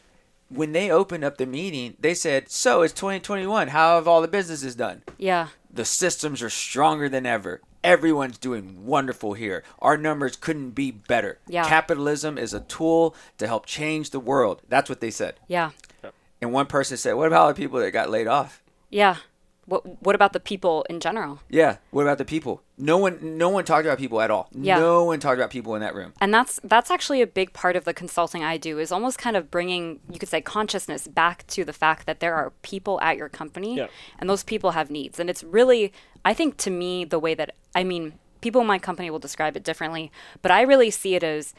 When 0.48 0.72
they 0.72 0.90
opened 0.90 1.24
up 1.24 1.36
the 1.36 1.44
meeting, 1.44 1.96
they 2.00 2.14
said, 2.14 2.50
"So 2.50 2.80
it's 2.80 2.94
2021. 2.94 3.68
How 3.68 3.96
have 3.96 4.08
all 4.08 4.22
the 4.22 4.28
businesses 4.28 4.74
done? 4.74 5.02
Yeah. 5.18 5.48
The 5.70 5.84
systems 5.84 6.40
are 6.40 6.48
stronger 6.48 7.08
than 7.10 7.26
ever. 7.26 7.60
Everyone's 7.84 8.38
doing 8.38 8.86
wonderful 8.86 9.34
here. 9.34 9.62
Our 9.80 9.98
numbers 9.98 10.36
couldn't 10.36 10.70
be 10.70 10.90
better. 10.90 11.38
Yeah. 11.46 11.68
Capitalism 11.68 12.38
is 12.38 12.54
a 12.54 12.60
tool 12.60 13.14
to 13.36 13.46
help 13.46 13.66
change 13.66 14.08
the 14.10 14.20
world." 14.20 14.62
That's 14.68 14.88
what 14.88 15.00
they 15.00 15.10
said. 15.10 15.38
Yeah. 15.48 15.72
And 16.40 16.50
one 16.52 16.66
person 16.66 16.96
said, 16.96 17.12
"What 17.14 17.26
about 17.26 17.42
all 17.42 17.48
the 17.48 17.54
people 17.54 17.78
that 17.80 17.90
got 17.90 18.08
laid 18.08 18.26
off?" 18.26 18.62
Yeah. 18.88 19.16
What 19.66 20.02
What 20.02 20.14
about 20.14 20.32
the 20.32 20.40
people 20.40 20.86
in 20.88 21.00
general? 21.00 21.40
Yeah. 21.48 21.76
What 21.90 22.02
about 22.02 22.18
the 22.18 22.24
people? 22.24 22.62
No 22.78 22.98
one, 22.98 23.38
no 23.38 23.48
one 23.48 23.64
talked 23.64 23.84
about 23.86 23.98
people 23.98 24.20
at 24.20 24.30
all. 24.30 24.48
Yeah. 24.52 24.78
No 24.78 25.04
one 25.04 25.18
talked 25.20 25.38
about 25.38 25.50
people 25.50 25.74
in 25.74 25.80
that 25.80 25.94
room. 25.94 26.12
And 26.20 26.32
that's 26.32 26.60
that's 26.64 26.90
actually 26.90 27.20
a 27.22 27.26
big 27.26 27.52
part 27.52 27.74
of 27.76 27.84
the 27.84 27.92
consulting 27.94 28.42
I 28.44 28.56
do 28.58 28.78
is 28.78 28.92
almost 28.92 29.18
kind 29.18 29.36
of 29.36 29.50
bringing 29.50 30.00
you 30.10 30.18
could 30.18 30.28
say 30.28 30.40
consciousness 30.40 31.08
back 31.08 31.46
to 31.48 31.64
the 31.64 31.72
fact 31.72 32.06
that 32.06 32.20
there 32.20 32.34
are 32.34 32.52
people 32.62 33.00
at 33.00 33.16
your 33.16 33.28
company 33.28 33.76
Yeah. 33.76 33.88
and 34.18 34.30
those 34.30 34.44
people 34.44 34.70
have 34.72 34.90
needs. 34.90 35.18
And 35.20 35.28
it's 35.28 35.42
really 35.42 35.92
I 36.24 36.32
think 36.34 36.56
to 36.58 36.70
me 36.70 37.04
the 37.04 37.18
way 37.18 37.34
that 37.34 37.54
I 37.74 37.82
mean 37.84 38.14
people 38.40 38.60
in 38.60 38.66
my 38.66 38.78
company 38.78 39.10
will 39.10 39.18
describe 39.18 39.56
it 39.56 39.64
differently, 39.64 40.12
but 40.42 40.50
I 40.52 40.62
really 40.62 40.90
see 40.90 41.14
it 41.16 41.24
as 41.24 41.54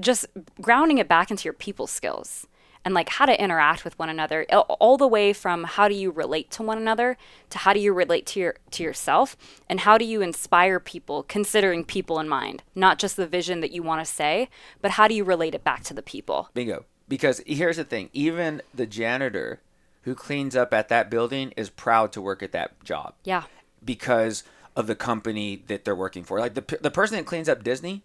just 0.00 0.26
grounding 0.60 0.98
it 0.98 1.06
back 1.06 1.30
into 1.30 1.44
your 1.44 1.52
people 1.52 1.86
skills 1.86 2.46
and 2.84 2.94
like 2.94 3.08
how 3.08 3.26
to 3.26 3.42
interact 3.42 3.84
with 3.84 3.98
one 3.98 4.08
another 4.08 4.44
all- 4.50 4.96
the 4.96 5.06
way 5.06 5.32
from 5.32 5.64
how 5.64 5.88
do 5.88 5.94
you 5.94 6.10
relate 6.10 6.50
to 6.50 6.62
one 6.62 6.78
another 6.78 7.16
to 7.50 7.58
how 7.58 7.72
do 7.72 7.80
you 7.80 7.92
relate 7.92 8.26
to 8.26 8.40
your 8.40 8.54
to 8.70 8.82
yourself 8.82 9.36
and 9.68 9.80
how 9.80 9.96
do 9.98 10.04
you 10.04 10.20
inspire 10.22 10.78
people 10.78 11.22
considering 11.24 11.84
people 11.84 12.18
in 12.20 12.28
mind 12.28 12.62
not 12.74 12.98
just 12.98 13.16
the 13.16 13.26
vision 13.26 13.60
that 13.60 13.72
you 13.72 13.82
want 13.82 14.04
to 14.04 14.12
say 14.12 14.48
but 14.80 14.92
how 14.92 15.08
do 15.08 15.14
you 15.14 15.24
relate 15.24 15.54
it 15.54 15.64
back 15.64 15.82
to 15.82 15.94
the 15.94 16.02
people 16.02 16.48
Bingo. 16.54 16.84
Because 17.08 17.42
here's 17.46 17.76
the 17.76 17.84
thing: 17.84 18.08
even 18.14 18.62
the 18.72 18.86
janitor 18.86 19.60
who 20.02 20.14
cleans 20.14 20.56
up 20.56 20.72
at 20.72 20.88
that 20.88 21.10
building 21.10 21.52
is 21.56 21.68
proud 21.68 22.10
to 22.12 22.22
work 22.22 22.42
at 22.42 22.52
that 22.52 22.82
job. 22.84 23.14
yeah 23.24 23.44
because 23.84 24.44
of 24.76 24.86
the 24.86 24.94
company 24.94 25.62
that 25.66 25.84
they're 25.84 25.94
working 25.94 26.24
for. 26.24 26.38
Like 26.40 26.54
the 26.54 26.78
the 26.80 26.90
person 26.90 27.16
that 27.16 27.26
cleans 27.26 27.48
up 27.48 27.62
Disney, 27.62 28.02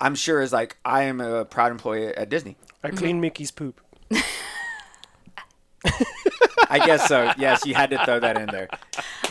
I'm 0.00 0.14
sure 0.14 0.40
is 0.40 0.52
like 0.52 0.76
I 0.84 1.02
am 1.04 1.20
a 1.20 1.44
proud 1.44 1.72
employee 1.72 2.08
at 2.08 2.28
Disney. 2.28 2.56
I 2.82 2.88
mm-hmm. 2.88 2.96
clean 2.96 3.20
Mickey's 3.20 3.50
poop. 3.50 3.80
I 6.70 6.78
guess 6.86 7.08
so. 7.08 7.32
yes, 7.36 7.66
you 7.66 7.74
had 7.74 7.90
to 7.90 8.04
throw 8.04 8.20
that 8.20 8.36
in 8.36 8.46
there. 8.46 8.68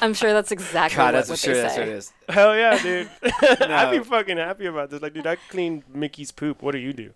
i'm 0.01 0.13
sure 0.13 0.33
that's 0.33 0.51
exactly 0.51 0.97
God, 0.97 1.05
what, 1.05 1.11
that's 1.13 1.29
what 1.29 1.39
sure 1.39 1.53
they 1.53 1.61
that's 1.61 1.75
say 1.75 1.81
what 1.81 1.87
it 1.89 1.93
is. 1.93 2.11
Hell 2.27 2.55
yeah, 2.55 2.81
dude! 2.81 3.09
I'd 3.61 3.91
be 3.91 3.99
fucking 3.99 4.37
happy 4.37 4.65
about 4.65 4.89
this. 4.89 5.01
Like, 5.01 5.13
dude, 5.13 5.25
I 5.25 5.37
clean 5.49 5.83
Mickey's 5.93 6.31
poop. 6.31 6.61
What 6.61 6.73
do 6.73 6.79
you 6.79 6.91
do? 6.93 7.13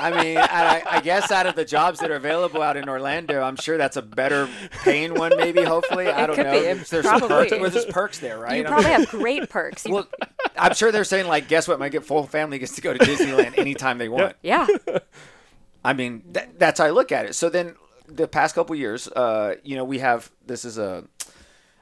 I 0.00 0.22
mean, 0.22 0.38
I, 0.38 0.82
I 0.88 1.00
guess 1.00 1.30
out 1.30 1.46
of 1.46 1.54
the 1.56 1.64
jobs 1.64 2.00
that 2.00 2.10
are 2.10 2.14
available 2.16 2.62
out 2.62 2.76
in 2.76 2.88
Orlando, 2.88 3.42
I'm 3.42 3.56
sure 3.56 3.76
that's 3.76 3.96
a 3.96 4.02
better 4.02 4.48
paying 4.82 5.14
one. 5.14 5.32
Maybe, 5.36 5.62
hopefully, 5.62 6.08
I 6.08 6.26
don't 6.26 6.38
know. 6.38 6.52
be. 6.52 6.66
It 6.66 6.86
There's 6.86 7.04
some 7.04 7.20
perks. 7.20 7.50
Well, 7.52 7.70
there's 7.70 7.84
perks 7.86 8.18
there, 8.18 8.38
right? 8.38 8.56
you 8.58 8.62
I'm 8.64 8.68
probably 8.68 8.90
have 8.90 9.08
great 9.08 9.50
perks 9.50 9.84
You- 9.84 9.94
Well, 9.94 10.08
I'm 10.56 10.74
sure 10.74 10.90
they're 10.90 11.04
saying 11.04 11.26
like, 11.26 11.48
guess 11.48 11.68
what? 11.68 11.78
My 11.78 11.88
get 11.90 12.04
full 12.04 12.26
family 12.26 12.58
gets 12.58 12.74
to 12.76 12.80
go 12.80 12.92
to 12.94 12.98
Disneyland 12.98 13.58
anytime 13.58 13.98
they 13.98 14.08
want. 14.08 14.36
yeah 14.42 14.66
I 15.84 15.92
mean, 15.94 16.22
that, 16.32 16.58
that's 16.58 16.78
how 16.80 16.86
I 16.86 16.90
look 16.90 17.10
at 17.12 17.26
it. 17.26 17.34
So 17.34 17.48
then, 17.48 17.74
the 18.06 18.28
past 18.28 18.54
couple 18.54 18.74
years, 18.76 19.08
uh, 19.08 19.54
you 19.64 19.76
know, 19.76 19.84
we 19.84 19.98
have 20.00 20.30
this 20.46 20.64
is 20.64 20.78
a 20.78 21.04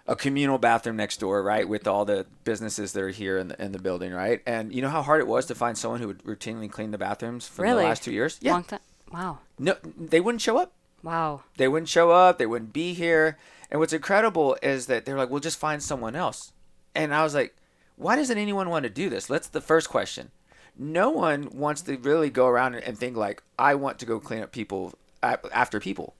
a 0.08 0.16
communal 0.16 0.56
bathroom 0.56 0.96
next 0.96 1.20
door, 1.20 1.42
right, 1.42 1.68
with 1.68 1.86
all 1.86 2.06
the 2.06 2.26
businesses 2.42 2.94
that 2.94 3.02
are 3.02 3.10
here 3.10 3.36
in 3.36 3.48
the 3.48 3.62
in 3.62 3.72
the 3.72 3.78
building, 3.78 4.12
right? 4.12 4.40
And 4.46 4.74
you 4.74 4.80
know 4.82 4.88
how 4.88 5.02
hard 5.02 5.20
it 5.20 5.26
was 5.28 5.46
to 5.46 5.54
find 5.54 5.76
someone 5.76 6.00
who 6.00 6.08
would 6.08 6.24
routinely 6.24 6.70
clean 6.70 6.90
the 6.90 6.98
bathrooms 6.98 7.46
for 7.46 7.62
really 7.62 7.82
the 7.82 7.88
last 7.88 8.02
two 8.02 8.12
years. 8.12 8.38
Yeah, 8.40 8.52
long 8.52 8.64
time 8.64 8.80
wow 9.12 9.38
no, 9.58 9.76
they 9.96 10.20
wouldn't 10.20 10.42
show 10.42 10.56
up. 10.58 10.72
wow 11.02 11.42
They 11.56 11.68
wouldn't 11.68 11.88
show 11.88 12.10
up. 12.10 12.38
They 12.38 12.46
wouldn't 12.46 12.72
be 12.72 12.94
here. 12.94 13.38
And 13.70 13.80
what's 13.80 13.92
incredible 13.92 14.56
is 14.62 14.86
that 14.86 15.04
they're 15.04 15.18
like, 15.18 15.28
"We'll 15.28 15.40
just 15.40 15.58
find 15.58 15.82
someone 15.82 16.16
else." 16.16 16.52
And 16.94 17.14
I 17.14 17.22
was 17.22 17.34
like, 17.34 17.54
"Why 17.96 18.16
doesn't 18.16 18.38
anyone 18.38 18.70
want 18.70 18.84
to 18.84 18.90
do 18.90 19.10
this?" 19.10 19.26
That's 19.26 19.48
the 19.48 19.60
first 19.60 19.90
question. 19.90 20.30
No 20.78 21.10
one 21.10 21.50
wants 21.52 21.82
to 21.82 21.96
really 21.98 22.30
go 22.30 22.46
around 22.46 22.76
and 22.76 22.98
think 22.98 23.14
like, 23.16 23.42
"I 23.58 23.74
want 23.74 23.98
to 23.98 24.06
go 24.06 24.20
clean 24.20 24.42
up 24.42 24.52
people 24.52 24.94
after 25.22 25.80
people," 25.80 26.14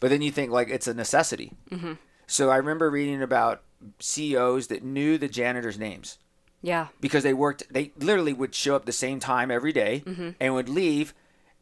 but 0.00 0.08
then 0.08 0.22
you 0.22 0.30
think 0.30 0.50
like 0.50 0.70
it's 0.70 0.86
a 0.86 0.94
necessity. 0.94 1.52
Mm-hmm. 1.70 1.92
So 2.28 2.50
I 2.50 2.56
remember 2.58 2.88
reading 2.90 3.22
about 3.22 3.62
CEOs 3.98 4.68
that 4.68 4.84
knew 4.84 5.18
the 5.18 5.28
janitors' 5.28 5.78
names 5.78 6.18
yeah 6.62 6.88
because 7.00 7.22
they 7.22 7.32
worked. 7.34 7.64
They 7.72 7.92
literally 7.98 8.32
would 8.32 8.54
show 8.54 8.76
up 8.76 8.84
the 8.84 8.92
same 8.92 9.18
time 9.20 9.50
every 9.50 9.72
day 9.72 10.02
Mm-hmm. 10.06 10.30
and 10.40 10.54
would 10.54 10.68
leave. 10.68 11.14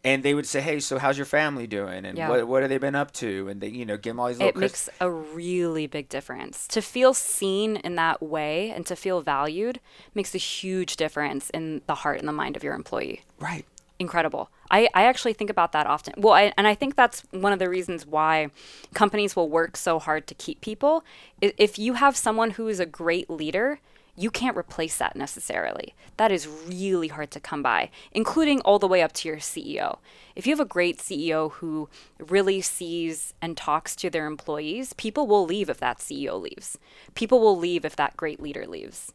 And 0.05 0.23
they 0.23 0.35
would 0.35 0.47
say, 0.47 0.61
"Hey, 0.61 0.79
so 0.81 0.99
how's 0.99 1.17
your 1.19 1.27
family 1.27 1.67
doing? 1.67 2.05
And 2.05 2.17
Yeah. 2.17 2.29
what 2.29 2.47
what 2.47 2.63
have 2.63 2.71
they 2.71 2.79
been 2.79 2.95
up 2.95 3.13
to?" 3.15 3.49
And 3.49 3.61
they, 3.61 3.69
you 3.69 3.85
know, 3.85 3.97
give 3.97 4.11
them 4.13 4.21
all 4.21 4.29
these 4.29 4.39
little. 4.39 4.51
it 4.51 4.57
makes 4.57 4.89
a 5.01 5.11
really 5.11 5.87
big 5.89 6.09
difference 6.09 6.67
to 6.69 6.81
feel 6.81 7.13
seen 7.13 7.77
in 7.79 7.97
that 7.97 8.23
way 8.23 8.71
and 8.71 8.87
to 8.87 8.95
feel 8.95 9.21
valued 9.21 9.81
makes 10.15 10.33
a 10.35 10.39
huge 10.39 10.95
difference 10.97 11.51
in 11.51 11.83
the 11.87 11.97
heart 11.97 12.19
and 12.21 12.29
the 12.29 12.33
mind 12.33 12.57
of 12.57 12.63
your 12.63 12.75
employee 12.75 13.23
Right. 13.41 13.67
Incredible. 13.99 14.51
I, 14.71 14.89
I 14.95 15.05
actually 15.05 15.33
think 15.33 15.51
about 15.51 15.73
that 15.73 15.87
often. 15.87 16.15
Well, 16.17 16.35
I, 16.35 16.53
and 16.57 16.67
I 16.67 16.75
think 16.75 16.97
that's 16.97 17.23
one 17.31 17.53
of 17.53 17.59
the 17.59 17.69
reasons 17.69 18.07
why 18.07 18.51
companies 18.95 19.37
will 19.37 19.49
work 19.49 19.77
so 19.77 19.99
hard 19.99 20.27
to 20.27 20.35
keep 20.35 20.61
people. 20.61 21.05
If 21.41 21.79
you 21.79 21.95
have 21.95 22.17
someone 22.17 22.53
who 22.53 22.69
is 22.69 22.81
a 22.81 22.87
great 22.87 23.31
leader, 23.31 23.81
you 24.17 24.31
can't 24.31 24.57
replace 24.57 24.97
that 24.97 25.15
necessarily. 25.15 25.95
That 26.17 26.33
is 26.33 26.49
really 26.49 27.09
hard 27.09 27.31
to 27.33 27.41
come 27.41 27.63
by, 27.63 27.91
including 28.13 28.61
all 28.61 28.79
the 28.79 28.89
way 28.89 29.03
up 29.03 29.13
to 29.15 29.29
your 29.29 29.37
CEO. 29.37 29.99
If 30.35 30.47
you 30.47 30.53
have 30.53 30.61
a 30.61 30.65
great 30.65 30.99
CEO 30.99 31.53
who 31.53 31.91
really 32.19 32.63
sees 32.63 33.35
and 33.43 33.57
talks 33.57 33.95
to 33.97 34.09
their 34.09 34.27
employees, 34.27 34.95
people 34.95 35.27
will 35.27 35.45
leave 35.45 35.69
if 35.69 35.79
that 35.79 35.99
CEO 35.99 36.41
leaves. 36.41 36.79
People 37.15 37.41
will 37.41 37.59
leave 37.59 37.85
if 37.85 37.95
that 37.97 38.17
great 38.17 38.41
leader 38.41 38.67
leaves. 38.67 39.13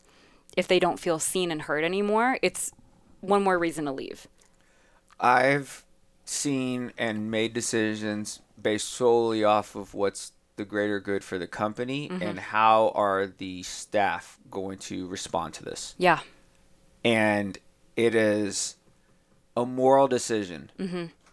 If 0.56 0.68
they 0.68 0.80
don't 0.80 1.00
feel 1.00 1.18
seen 1.18 1.52
and 1.52 1.64
heard 1.64 1.84
anymore, 1.84 2.38
it's 2.44 2.72
one 3.22 3.44
more 3.44 3.58
reason 3.58 3.86
to 3.86 3.92
leave. 3.92 4.28
I've 5.22 5.86
seen 6.26 6.92
and 6.98 7.30
made 7.32 7.54
decisions 7.54 8.42
based 8.62 8.90
solely 8.90 9.44
off 9.44 9.76
of 9.76 9.94
what's 9.94 10.32
the 10.58 10.66
greater 10.66 11.00
good 11.00 11.24
for 11.24 11.38
the 11.38 11.48
company 11.48 12.10
Mm-hmm. 12.10 12.22
and 12.22 12.40
how 12.40 12.92
are 12.96 13.26
the 13.28 13.64
staff 13.64 14.38
going 14.50 14.78
to 14.80 15.08
respond 15.08 15.54
to 15.56 15.64
this. 15.64 15.96
Yeah. 15.98 16.20
And 17.04 17.58
it 17.96 18.14
is 18.16 18.76
a 19.58 19.66
moral 19.66 20.08
decision 20.08 20.72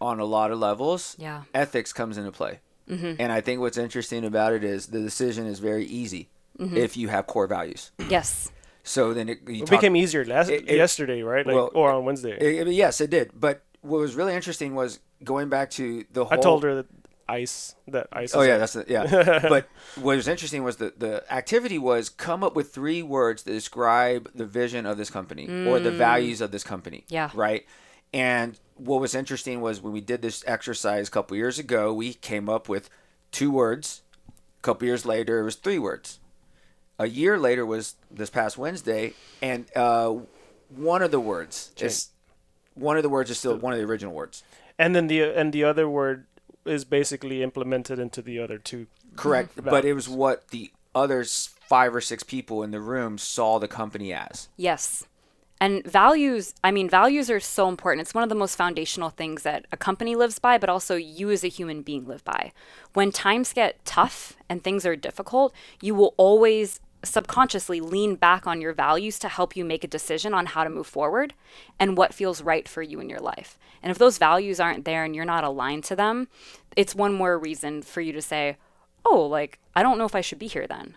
on 0.01 0.19
a 0.19 0.25
lot 0.25 0.51
of 0.51 0.59
levels. 0.59 1.13
Mm-hmm. 1.13 1.21
Yeah. 1.21 1.43
Ethics 1.53 1.93
comes 1.93 2.17
into 2.17 2.31
play. 2.31 2.59
Mm-hmm. 2.89 3.21
And 3.21 3.31
I 3.31 3.41
think 3.41 3.59
what's 3.61 3.77
interesting 3.77 4.25
about 4.25 4.53
it 4.53 4.63
is 4.63 4.87
the 4.87 4.99
decision 5.01 5.45
is 5.45 5.59
very 5.59 5.85
easy 5.85 6.29
Mm-hmm. 6.59 6.75
if 6.75 6.97
you 6.97 7.07
have 7.07 7.25
core 7.25 7.47
values. 7.47 7.91
Yes. 8.09 8.51
So 8.83 9.13
then 9.13 9.29
it, 9.29 9.39
you 9.47 9.63
It 9.63 9.67
talk- 9.67 9.79
became 9.79 9.95
easier 9.95 10.25
last 10.25 10.49
It- 10.49 10.67
it- 10.67 10.75
yesterday, 10.75 11.21
right? 11.23 11.45
Like, 11.47 11.55
well, 11.55 11.71
or 11.73 11.89
on 11.91 12.03
Wednesday. 12.03 12.31
It- 12.37 12.67
it- 12.67 12.73
yes, 12.73 12.99
it 12.99 13.09
did. 13.09 13.31
But 13.39 13.61
what 13.81 13.99
was 13.99 14.15
really 14.15 14.33
interesting 14.35 14.75
was 14.75 14.99
going 15.23 15.49
back 15.49 15.69
to 15.71 16.05
the 16.11 16.25
whole. 16.25 16.37
I 16.37 16.41
told 16.41 16.63
her 16.63 16.75
that 16.75 16.85
ice, 17.27 17.75
that 17.87 18.07
ice. 18.11 18.33
Oh 18.35 18.41
is 18.41 18.47
yeah, 18.47 18.55
a- 18.55 18.59
that's 18.59 18.73
the, 18.73 18.85
yeah. 18.87 19.39
but 19.49 19.67
what 19.95 20.15
was 20.15 20.27
interesting 20.27 20.63
was 20.63 20.77
the 20.77 20.93
the 20.97 21.31
activity 21.31 21.77
was 21.77 22.09
come 22.09 22.43
up 22.43 22.55
with 22.55 22.73
three 22.73 23.03
words 23.03 23.43
that 23.43 23.51
describe 23.51 24.29
the 24.33 24.45
vision 24.45 24.85
of 24.85 24.97
this 24.97 25.09
company 25.09 25.47
or 25.67 25.79
the 25.79 25.91
values 25.91 26.41
of 26.41 26.51
this 26.51 26.63
company. 26.63 27.05
Yeah. 27.09 27.29
Right. 27.33 27.65
And 28.13 28.59
what 28.75 29.01
was 29.01 29.13
interesting 29.13 29.61
was 29.61 29.81
when 29.81 29.93
we 29.93 30.01
did 30.01 30.21
this 30.21 30.43
exercise 30.47 31.07
a 31.07 31.11
couple 31.11 31.37
years 31.37 31.59
ago, 31.59 31.93
we 31.93 32.13
came 32.13 32.49
up 32.49 32.67
with 32.67 32.89
two 33.31 33.51
words. 33.51 34.01
A 34.27 34.61
couple 34.61 34.87
years 34.87 35.05
later, 35.05 35.39
it 35.39 35.43
was 35.43 35.55
three 35.55 35.79
words. 35.79 36.19
A 36.97 37.07
year 37.07 37.37
later 37.37 37.65
was 37.65 37.95
this 38.11 38.29
past 38.29 38.57
Wednesday, 38.57 39.13
and 39.41 39.65
uh, 39.75 40.13
one 40.69 41.01
of 41.01 41.11
the 41.11 41.19
words 41.19 41.71
is 41.79 42.09
one 42.75 42.97
of 42.97 43.03
the 43.03 43.09
words 43.09 43.29
is 43.29 43.37
still 43.37 43.57
one 43.57 43.73
of 43.73 43.79
the 43.79 43.85
original 43.85 44.13
words. 44.13 44.43
and 44.77 44.95
then 44.95 45.07
the 45.07 45.21
and 45.23 45.51
the 45.53 45.63
other 45.63 45.89
word 45.89 46.25
is 46.65 46.85
basically 46.85 47.41
implemented 47.43 47.99
into 47.99 48.21
the 48.21 48.39
other 48.39 48.57
two. 48.57 48.87
Correct. 49.15 49.55
Mhm. 49.57 49.69
But 49.69 49.85
it 49.85 49.93
was 49.93 50.07
what 50.07 50.49
the 50.49 50.71
other 50.95 51.23
five 51.23 51.93
or 51.93 52.01
six 52.01 52.23
people 52.23 52.63
in 52.63 52.71
the 52.71 52.79
room 52.79 53.17
saw 53.17 53.59
the 53.59 53.67
company 53.67 54.13
as. 54.13 54.49
Yes. 54.57 55.05
And 55.61 55.83
values, 55.85 56.53
I 56.63 56.71
mean, 56.71 56.89
values 56.89 57.29
are 57.29 57.41
so 57.41 57.67
important. 57.67 58.01
It's 58.01 58.13
one 58.13 58.23
of 58.23 58.29
the 58.29 58.35
most 58.35 58.55
foundational 58.55 59.09
things 59.09 59.43
that 59.43 59.65
a 59.73 59.77
company 59.77 60.15
lives 60.15 60.39
by, 60.39 60.57
but 60.57 60.69
also 60.69 60.95
you 60.95 61.29
as 61.31 61.43
a 61.43 61.49
human 61.49 61.81
being 61.81 62.07
live 62.07 62.23
by. 62.23 62.53
When 62.93 63.11
times 63.11 63.51
get 63.51 63.83
tough 63.83 64.37
and 64.47 64.63
things 64.63 64.85
are 64.85 64.95
difficult, 64.95 65.53
you 65.81 65.93
will 65.95 66.13
always 66.15 66.79
subconsciously 67.03 67.79
lean 67.79 68.15
back 68.15 68.45
on 68.45 68.61
your 68.61 68.73
values 68.73 69.17
to 69.19 69.29
help 69.29 69.55
you 69.55 69.63
make 69.63 69.83
a 69.83 69.87
decision 69.87 70.33
on 70.33 70.47
how 70.47 70.63
to 70.63 70.69
move 70.69 70.87
forward 70.87 71.33
and 71.79 71.97
what 71.97 72.13
feels 72.13 72.41
right 72.41 72.67
for 72.67 72.81
you 72.81 72.99
in 72.99 73.09
your 73.09 73.19
life. 73.19 73.57
And 73.81 73.91
if 73.91 73.97
those 73.97 74.17
values 74.17 74.59
aren't 74.59 74.85
there 74.85 75.03
and 75.05 75.15
you're 75.15 75.25
not 75.25 75.43
aligned 75.43 75.83
to 75.85 75.95
them, 75.95 76.27
it's 76.75 76.93
one 76.95 77.13
more 77.13 77.37
reason 77.37 77.81
for 77.81 78.01
you 78.01 78.11
to 78.13 78.21
say, 78.21 78.57
oh, 79.05 79.21
like, 79.25 79.59
I 79.75 79.81
don't 79.83 79.97
know 79.97 80.05
if 80.05 80.15
I 80.15 80.21
should 80.21 80.39
be 80.39 80.47
here 80.47 80.67
then. 80.67 80.95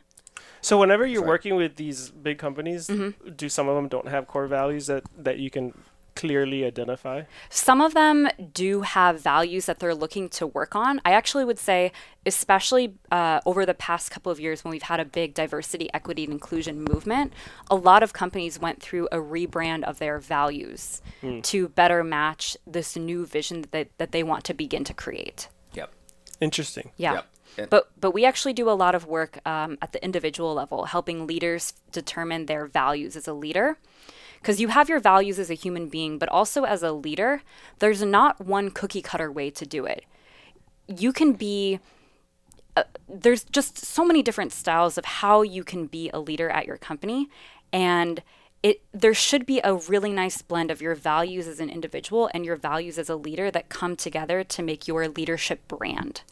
So 0.61 0.79
whenever 0.79 1.07
you're 1.07 1.21
Sorry. 1.21 1.29
working 1.29 1.57
with 1.57 1.77
these 1.77 2.11
big 2.11 2.39
companies, 2.39 2.87
Mm-hmm. 2.89 3.31
do 3.35 3.49
some 3.49 3.69
of 3.69 3.77
them 3.77 3.89
don't 3.89 4.09
have 4.09 4.27
core 4.29 4.47
values 4.47 4.87
that 4.87 5.05
that 5.17 5.39
you 5.39 5.51
can 5.51 5.73
clearly 6.15 6.65
identify? 6.65 7.23
Some 7.51 7.81
of 7.81 7.95
them 7.95 8.29
do 8.53 8.83
have 8.83 9.21
values 9.21 9.67
that 9.67 9.79
they're 9.79 9.95
looking 9.95 10.29
to 10.31 10.47
work 10.47 10.75
on. 10.75 11.01
I 11.05 11.13
actually 11.13 11.45
would 11.45 11.59
say, 11.59 11.93
especially 12.27 12.95
uh, 13.11 13.41
over 13.47 13.65
the 13.67 13.75
past 13.75 14.11
couple 14.11 14.31
of 14.33 14.39
years 14.41 14.65
when 14.65 14.71
we've 14.71 14.83
had 14.83 15.01
a 15.01 15.05
big 15.05 15.35
diversity, 15.35 15.89
equity, 15.93 16.25
and 16.25 16.33
inclusion 16.33 16.83
movement, 16.85 17.33
a 17.71 17.75
lot 17.75 18.03
of 18.03 18.13
companies 18.13 18.59
went 18.59 18.81
through 18.81 19.09
a 19.13 19.17
rebrand 19.17 19.85
of 19.85 19.99
their 19.99 20.19
values 20.19 21.01
to 21.43 21.69
better 21.69 22.03
match 22.05 22.57
this 22.67 22.97
new 22.97 23.25
vision 23.27 23.63
that 23.63 23.73
they, 23.73 23.89
that 23.99 24.13
they 24.13 24.23
want 24.23 24.45
to 24.45 24.55
begin 24.55 24.85
to 24.85 24.95
create. 24.95 25.49
Yep. 25.75 25.91
Interesting. 26.41 26.91
Yeah. 26.97 27.15
Yep. 27.15 27.27
And- 27.59 27.71
But 27.71 27.91
but 28.01 28.13
we 28.13 28.25
actually 28.25 28.55
do 28.55 28.71
a 28.71 28.73
lot 28.73 28.95
of 28.95 29.07
work 29.07 29.39
um, 29.47 29.77
at 29.83 29.93
the 29.93 30.03
individual 30.03 30.55
level, 30.55 30.87
helping 30.87 31.27
leaders 31.27 31.75
determine 31.93 32.47
their 32.47 32.65
values 32.67 33.15
as 33.15 33.29
a 33.29 33.35
leader. 33.35 33.77
Because 34.43 34.61
you 34.61 34.69
have 34.69 34.89
your 34.89 34.99
values 34.99 35.39
as 35.39 35.51
a 35.51 35.55
human 35.55 35.89
being, 35.89 36.19
but 36.19 36.29
also 36.29 36.65
as 36.65 36.83
a 36.83 36.93
leader, 36.93 37.43
there's 37.79 38.03
not 38.03 38.45
one 38.45 38.71
cookie 38.71 39.01
cutter 39.01 39.31
way 39.31 39.51
to 39.51 39.65
do 39.65 39.87
it. 39.87 40.05
You 40.89 41.13
can 41.13 41.33
be 41.33 41.79
uh, 42.77 42.85
there's 43.09 43.45
just 43.45 43.79
so 43.79 44.05
many 44.05 44.23
different 44.23 44.53
styles 44.53 44.99
of 44.99 45.05
how 45.05 45.43
you 45.43 45.63
can 45.63 45.87
be 45.87 46.11
a 46.13 46.19
leader 46.19 46.49
at 46.49 46.67
your 46.67 46.79
company 46.79 47.29
and 47.73 48.23
it 48.63 48.83
there 48.93 49.15
should 49.15 49.45
be 49.45 49.61
a 49.63 49.75
really 49.75 50.13
nice 50.13 50.41
blend 50.41 50.71
of 50.71 50.81
your 50.81 50.95
values 50.95 51.47
as 51.47 51.61
an 51.61 51.69
individual 51.69 52.31
and 52.33 52.45
your 52.45 52.57
values 52.57 52.99
as 52.99 53.11
a 53.11 53.17
leader 53.17 53.51
that 53.51 53.69
come 53.69 53.97
together 53.97 54.43
to 54.45 54.63
make 54.63 54.89
your 54.89 55.09
leadership 55.09 55.67
brand. 55.69 56.23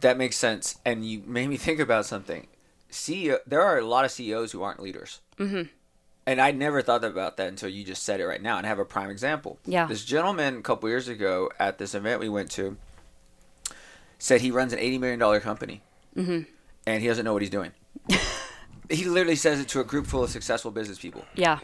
That 0.00 0.18
makes 0.18 0.36
sense. 0.36 0.78
And 0.84 1.08
you 1.08 1.22
made 1.26 1.48
me 1.48 1.56
think 1.56 1.80
about 1.80 2.06
something. 2.06 2.48
CEO, 2.90 3.38
there 3.46 3.62
are 3.62 3.78
a 3.78 3.86
lot 3.86 4.04
of 4.04 4.10
CEOs 4.10 4.52
who 4.52 4.62
aren't 4.62 4.80
leaders. 4.80 5.20
Mm-hmm. 5.38 5.62
And 6.26 6.40
I 6.40 6.52
never 6.52 6.80
thought 6.80 7.04
about 7.04 7.36
that 7.36 7.48
until 7.48 7.68
you 7.68 7.84
just 7.84 8.02
said 8.02 8.20
it 8.20 8.24
right 8.24 8.40
now. 8.40 8.56
And 8.56 8.66
I 8.66 8.68
have 8.68 8.78
a 8.78 8.84
prime 8.84 9.10
example. 9.10 9.58
Yeah. 9.66 9.86
This 9.86 10.04
gentleman 10.04 10.58
a 10.58 10.62
couple 10.62 10.88
years 10.88 11.08
ago 11.08 11.50
at 11.58 11.78
this 11.78 11.94
event 11.94 12.20
we 12.20 12.28
went 12.28 12.50
to 12.52 12.76
said 14.18 14.40
he 14.40 14.50
runs 14.50 14.72
an 14.72 14.78
$80 14.78 15.00
million 15.00 15.40
company. 15.40 15.82
Mm-hmm. 16.16 16.42
And 16.86 17.02
he 17.02 17.08
doesn't 17.08 17.24
know 17.24 17.32
what 17.32 17.42
he's 17.42 17.50
doing. 17.50 17.72
he 18.90 19.04
literally 19.04 19.36
says 19.36 19.60
it 19.60 19.68
to 19.68 19.80
a 19.80 19.84
group 19.84 20.06
full 20.06 20.24
of 20.24 20.30
successful 20.30 20.70
business 20.70 20.98
people. 20.98 21.24
Yeah. 21.34 21.58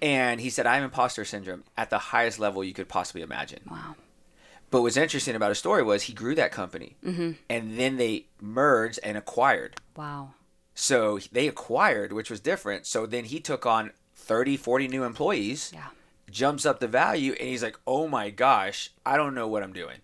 And 0.00 0.40
he 0.40 0.50
said, 0.50 0.66
I 0.66 0.76
have 0.76 0.84
imposter 0.84 1.24
syndrome 1.24 1.64
at 1.76 1.90
the 1.90 1.98
highest 1.98 2.38
level 2.38 2.62
you 2.64 2.74
could 2.74 2.88
possibly 2.88 3.22
imagine. 3.22 3.60
Wow. 3.70 3.96
But 4.70 4.82
what's 4.82 4.96
interesting 4.96 5.34
about 5.34 5.50
his 5.50 5.58
story 5.58 5.82
was 5.82 6.02
he 6.02 6.12
grew 6.12 6.34
that 6.34 6.52
company. 6.52 6.96
Mm-hmm. 7.04 7.32
And 7.48 7.78
then 7.78 7.96
they 7.96 8.26
merged 8.40 8.98
and 9.02 9.16
acquired. 9.16 9.76
Wow. 9.96 10.34
So 10.74 11.18
they 11.32 11.46
acquired, 11.48 12.12
which 12.12 12.30
was 12.30 12.40
different. 12.40 12.86
So 12.86 13.06
then 13.06 13.24
he 13.26 13.40
took 13.40 13.64
on 13.66 13.92
30, 14.16 14.56
40 14.56 14.88
new 14.88 15.04
employees, 15.04 15.70
Yeah. 15.74 15.88
jumps 16.30 16.66
up 16.66 16.80
the 16.80 16.88
value, 16.88 17.32
and 17.38 17.48
he's 17.48 17.62
like, 17.62 17.78
oh 17.86 18.08
my 18.08 18.30
gosh, 18.30 18.90
I 19.06 19.16
don't 19.16 19.34
know 19.34 19.46
what 19.46 19.62
I'm 19.62 19.72
doing. 19.72 19.98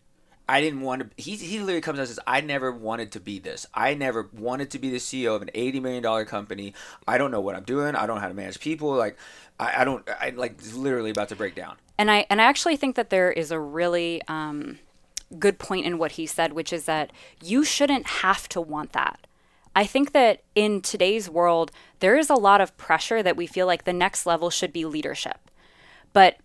I 0.49 0.61
didn't 0.61 0.81
want 0.81 1.03
to. 1.17 1.23
He, 1.23 1.37
he 1.37 1.61
literally 1.61 1.81
comes 1.81 1.99
out 1.99 2.03
and 2.03 2.09
says, 2.09 2.19
I 2.27 2.41
never 2.41 2.73
wanted 2.73 3.13
to 3.13 3.21
be 3.21 3.39
this. 3.39 3.67
I 3.73 3.95
never 3.95 4.29
wanted 4.33 4.71
to 4.73 4.81
be 4.81 4.91
the 4.91 4.97
CEO 4.97 5.37
of 5.37 5.43
an 5.43 5.51
$80 5.55 5.81
million 5.81 6.27
company. 6.27 6.75
I 7.07 7.19
don't 7.19 7.31
know 7.31 7.41
what 7.41 7.55
I'm 7.55 7.63
doing. 7.63 7.95
I 7.95 8.05
don't 8.07 8.17
know 8.17 8.21
how 8.21 8.27
to 8.29 8.35
manage 8.35 8.59
people. 8.59 8.93
Like, 8.95 9.17
I, 9.61 9.83
I 9.83 9.85
don't, 9.85 10.09
I 10.21 10.31
like 10.31 10.61
literally 10.75 11.11
about 11.11 11.29
to 11.29 11.37
break 11.37 11.55
down. 11.55 11.77
And 11.99 12.11
I 12.11 12.27
and 12.31 12.41
I 12.41 12.45
actually 12.47 12.77
think 12.77 12.97
that 12.97 13.11
there 13.11 13.31
is 13.31 13.53
a 13.53 13.61
really 13.61 14.23
um, 14.27 14.79
good 15.39 15.59
point 15.61 15.87
in 15.87 15.99
what 15.99 16.13
he 16.13 16.27
said, 16.27 16.53
which 16.53 16.73
is 16.73 16.85
that 16.87 17.13
you 17.43 17.63
shouldn't 17.63 18.07
have 18.07 18.49
to 18.49 18.61
want 18.61 18.93
that. 18.93 19.27
I 19.81 19.87
think 19.87 20.13
that 20.13 20.43
in 20.55 20.83
today's 20.83 21.31
world, 21.31 21.71
there 22.01 22.19
is 22.19 22.29
a 22.29 22.35
lot 22.35 22.61
of 22.61 22.77
pressure 22.77 23.23
that 23.23 23.39
we 23.39 23.47
feel 23.47 23.67
like 23.67 23.85
the 23.85 23.95
next 23.95 24.27
level 24.27 24.51
should 24.51 24.75
be 24.75 24.85
leadership. 24.85 25.51
But 26.13 26.37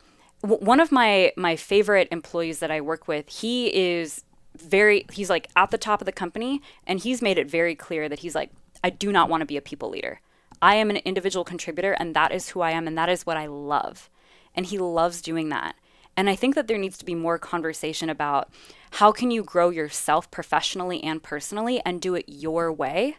w- 0.42 0.64
one 0.64 0.80
of 0.80 0.90
my 0.90 1.34
my 1.36 1.58
favorite 1.58 2.08
employees 2.12 2.60
that 2.60 2.72
I 2.72 2.80
work 2.80 3.10
with, 3.10 3.28
he 3.28 3.76
is 3.76 4.24
very 4.58 5.06
he's 5.12 5.30
like 5.30 5.50
at 5.54 5.70
the 5.70 5.78
top 5.78 6.00
of 6.00 6.06
the 6.06 6.14
company 6.14 6.62
and 6.88 6.98
he's 6.98 7.22
made 7.22 7.38
it 7.38 7.52
very 7.52 7.76
clear 7.76 8.08
that 8.08 8.20
he's 8.20 8.36
like 8.36 8.52
I 8.86 8.90
do 8.90 9.12
not 9.12 9.28
want 9.28 9.42
to 9.42 9.46
be 9.46 9.58
a 9.58 9.62
people 9.62 9.90
leader. 9.90 10.22
I 10.62 10.76
am 10.76 10.90
an 10.90 11.02
individual 11.04 11.44
contributor 11.44 11.92
and 11.92 12.16
that 12.16 12.32
is 12.32 12.48
who 12.48 12.62
I 12.62 12.72
am 12.72 12.88
and 12.88 12.98
that 12.98 13.10
is 13.10 13.26
what 13.26 13.36
I 13.36 13.48
love. 13.48 14.10
And 14.56 14.66
he 14.66 14.78
loves 14.78 15.22
doing 15.22 15.50
that. 15.50 15.76
And 16.16 16.30
I 16.30 16.38
think 16.38 16.56
that 16.56 16.68
there 16.68 16.78
needs 16.78 16.98
to 17.00 17.06
be 17.06 17.16
more 17.16 17.38
conversation 17.38 18.10
about 18.10 18.50
how 18.92 19.12
can 19.12 19.30
you 19.30 19.44
grow 19.44 19.72
yourself 19.72 20.32
professionally 20.32 21.04
and 21.04 21.22
personally 21.22 21.82
and 21.86 22.00
do 22.00 22.16
it 22.16 22.24
your 22.30 22.72
way 22.72 23.18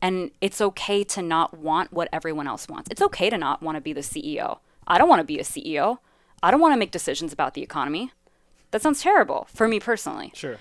and 0.00 0.30
it's 0.40 0.60
okay 0.60 1.04
to 1.04 1.22
not 1.22 1.58
want 1.58 1.92
what 1.92 2.08
everyone 2.12 2.46
else 2.46 2.68
wants. 2.68 2.88
It's 2.90 3.02
okay 3.02 3.30
to 3.30 3.38
not 3.38 3.62
want 3.62 3.76
to 3.76 3.80
be 3.80 3.92
the 3.92 4.00
CEO. 4.00 4.58
I 4.86 4.98
don't 4.98 5.08
want 5.08 5.20
to 5.20 5.24
be 5.24 5.38
a 5.38 5.42
CEO. 5.42 5.98
I 6.42 6.50
don't 6.50 6.60
want 6.60 6.74
to 6.74 6.78
make 6.78 6.90
decisions 6.90 7.32
about 7.32 7.54
the 7.54 7.62
economy. 7.62 8.12
That 8.70 8.82
sounds 8.82 9.02
terrible 9.02 9.46
for 9.54 9.66
me 9.66 9.80
personally. 9.80 10.32
Sure. 10.34 10.58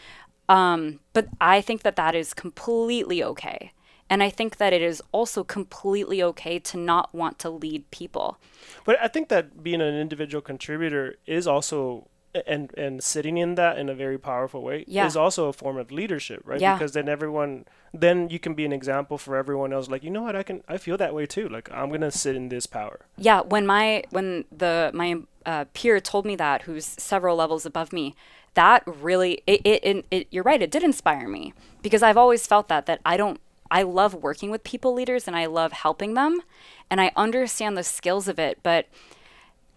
Um, 0.48 1.00
but 1.14 1.28
I 1.42 1.62
think 1.62 1.82
that 1.84 1.96
that 1.96 2.16
is 2.16 2.34
completely 2.34 3.24
okay. 3.24 3.74
And 4.10 4.22
I 4.22 4.30
think 4.30 4.58
that 4.58 4.74
it 4.74 4.82
is 4.82 5.02
also 5.12 5.44
completely 5.44 6.22
okay 6.22 6.60
to 6.60 6.78
not 6.78 7.14
want 7.16 7.40
to 7.40 7.50
lead 7.50 7.90
people. 7.90 8.38
But 8.86 8.98
I 9.02 9.08
think 9.08 9.30
that 9.30 9.64
being 9.64 9.82
an 9.82 9.96
individual 9.96 10.42
contributor 10.42 11.16
is 11.26 11.48
also 11.48 12.08
and 12.48 12.74
and 12.78 13.04
sitting 13.04 13.38
in 13.38 13.56
that 13.56 13.78
in 13.78 13.90
a 13.90 13.96
very 13.96 14.18
powerful 14.18 14.62
way 14.64 14.86
Yeah. 14.88 15.06
is 15.06 15.16
also 15.16 15.48
a 15.48 15.54
form 15.54 15.78
of 15.78 15.92
leadership, 15.92 16.42
right? 16.46 16.60
Yeah. 16.60 16.76
Because 16.76 16.94
then 16.94 17.08
everyone 17.08 17.66
then 17.94 18.30
you 18.30 18.40
can 18.40 18.54
be 18.56 18.66
an 18.66 18.74
example 18.74 19.18
for 19.18 19.36
everyone 19.36 19.72
else 19.72 19.88
like, 19.88 20.04
you 20.04 20.10
know 20.10 20.24
what, 20.24 20.36
I 20.36 20.44
can 20.44 20.64
I 20.68 20.78
feel 20.78 20.98
that 20.98 21.14
way 21.14 21.26
too. 21.26 21.48
Like 21.48 21.72
I'm 21.72 21.90
going 21.90 22.02
to 22.02 22.12
sit 22.12 22.36
in 22.36 22.50
this 22.50 22.66
power. 22.66 23.06
Yeah, 23.18 23.42
when 23.42 23.66
my 23.66 24.04
when 24.10 24.46
the 24.52 24.92
my 24.94 25.22
uh, 25.46 25.66
peer 25.74 26.00
told 26.00 26.26
me 26.26 26.36
that, 26.38 26.64
who's 26.64 26.86
several 26.86 27.36
levels 27.36 27.66
above 27.66 27.92
me, 27.92 28.16
that 28.54 28.84
really 28.86 29.42
it, 29.46 29.62
it, 29.66 29.84
it, 29.84 30.06
it 30.10 30.28
you're 30.32 30.44
right, 30.44 30.62
it 30.62 30.72
did 30.72 30.84
inspire 30.84 31.28
me 31.28 31.54
because 31.82 32.02
I've 32.02 32.18
always 32.18 32.48
felt 32.48 32.68
that 32.70 32.86
that 32.86 33.00
I 33.06 33.18
don't 33.18 33.40
I 33.70 33.82
love 33.84 34.14
working 34.14 34.50
with 34.52 34.64
people 34.64 34.94
leaders 34.94 35.28
and 35.28 35.36
I 35.36 35.46
love 35.48 35.72
helping 35.72 36.14
them 36.14 36.42
and 36.90 37.02
I 37.02 37.12
understand 37.16 37.78
the 37.78 37.84
skills 37.84 38.28
of 38.28 38.40
it, 38.40 38.60
but 38.64 38.88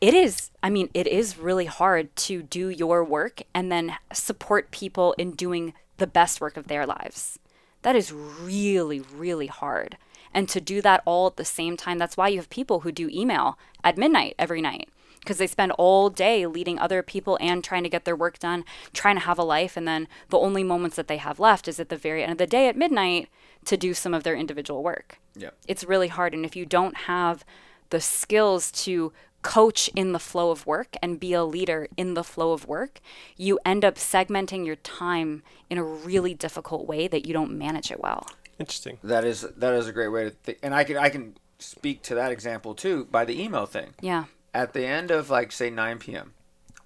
it 0.01 0.15
is 0.15 0.51
i 0.63 0.69
mean 0.71 0.89
it 0.95 1.07
is 1.07 1.39
really 1.39 1.67
hard 1.67 2.15
to 2.17 2.43
do 2.43 2.69
your 2.69 3.03
work 3.03 3.43
and 3.55 3.71
then 3.73 3.97
support 4.13 4.71
people 4.71 5.15
in 5.19 5.33
doing 5.33 5.73
the 5.99 6.07
best 6.07 6.41
work 6.41 6.57
of 6.57 6.69
their 6.69 6.87
lives 6.87 7.39
that 7.83 7.97
is 7.97 8.13
really 8.13 9.01
really 9.01 9.47
hard 9.47 9.97
and 10.35 10.49
to 10.49 10.61
do 10.61 10.83
that 10.83 11.03
all 11.07 11.27
at 11.27 11.37
the 11.37 11.45
same 11.45 11.77
time 11.77 11.99
that's 11.99 12.17
why 12.17 12.29
you 12.29 12.37
have 12.39 12.51
people 12.51 12.81
who 12.81 12.93
do 12.93 13.09
email 13.13 13.59
at 13.83 13.97
midnight 13.97 14.35
every 14.39 14.61
night 14.61 14.89
because 15.21 15.39
they 15.39 15.47
spend 15.47 15.73
all 15.73 16.09
day 16.09 16.47
leading 16.47 16.79
other 16.79 17.03
people 17.03 17.37
and 17.41 17.65
trying 17.65 17.83
to 17.83 17.89
get 17.89 18.05
their 18.05 18.15
work 18.15 18.39
done 18.39 18.65
trying 18.93 19.17
to 19.17 19.23
have 19.23 19.39
a 19.39 19.43
life 19.45 19.77
and 19.77 19.89
then 19.89 20.07
the 20.29 20.39
only 20.39 20.63
moments 20.63 20.97
that 20.97 21.09
they 21.09 21.17
have 21.17 21.41
left 21.41 21.67
is 21.69 21.81
at 21.81 21.89
the 21.89 21.97
very 21.97 22.23
end 22.23 22.33
of 22.33 22.39
the 22.39 22.47
day 22.47 22.69
at 22.69 22.77
midnight 22.77 23.29
to 23.65 23.77
do 23.77 23.95
some 23.95 24.13
of 24.15 24.23
their 24.25 24.37
individual 24.37 24.83
work 24.83 25.19
Yeah. 25.35 25.51
it's 25.67 25.83
really 25.85 26.09
hard. 26.09 26.35
And 26.35 26.45
if 26.45 26.55
you 26.55 26.65
don't 26.67 26.97
have 27.09 27.45
the 27.91 28.01
skills 28.01 28.71
to 28.73 29.13
coach 29.43 29.89
in 29.95 30.13
the 30.13 30.19
flow 30.19 30.51
of 30.51 30.67
work 30.67 30.97
and 31.03 31.21
be 31.21 31.33
a 31.33 31.45
leader 31.45 31.89
in 31.97 32.15
the 32.15 32.25
flow 32.25 32.53
of 32.53 32.67
work, 32.67 33.01
you 33.37 33.59
end 33.65 33.85
up 33.85 33.95
segmenting 33.95 34.67
your 34.67 34.77
time 34.77 35.43
in 35.71 35.79
a 35.79 35.85
really 35.85 36.35
difficult 36.35 36.87
way 36.87 37.09
that 37.09 37.27
you 37.27 37.33
don't 37.33 37.57
manage 37.57 37.91
it 37.91 38.01
well. 38.01 38.27
Interesting. 38.59 38.99
That 39.05 39.25
is 39.25 39.43
that 39.43 39.75
is 39.75 39.87
a 39.87 39.93
great 39.93 40.09
way 40.09 40.25
to 40.25 40.31
think, 40.31 40.59
and 40.63 40.75
I 40.75 40.85
can 40.85 40.97
I 40.97 41.11
can 41.11 41.37
speak 41.59 42.03
to 42.03 42.15
that 42.15 42.33
example 42.33 42.75
too 42.75 43.07
by 43.11 43.25
the 43.25 43.41
email 43.41 43.67
thing. 43.67 43.95
Yeah. 44.01 44.25
At 44.55 44.73
the 44.73 44.87
end 44.87 45.11
of 45.11 45.29
like 45.29 45.53
say 45.53 45.69
9 45.69 45.99
p.m., 45.99 46.33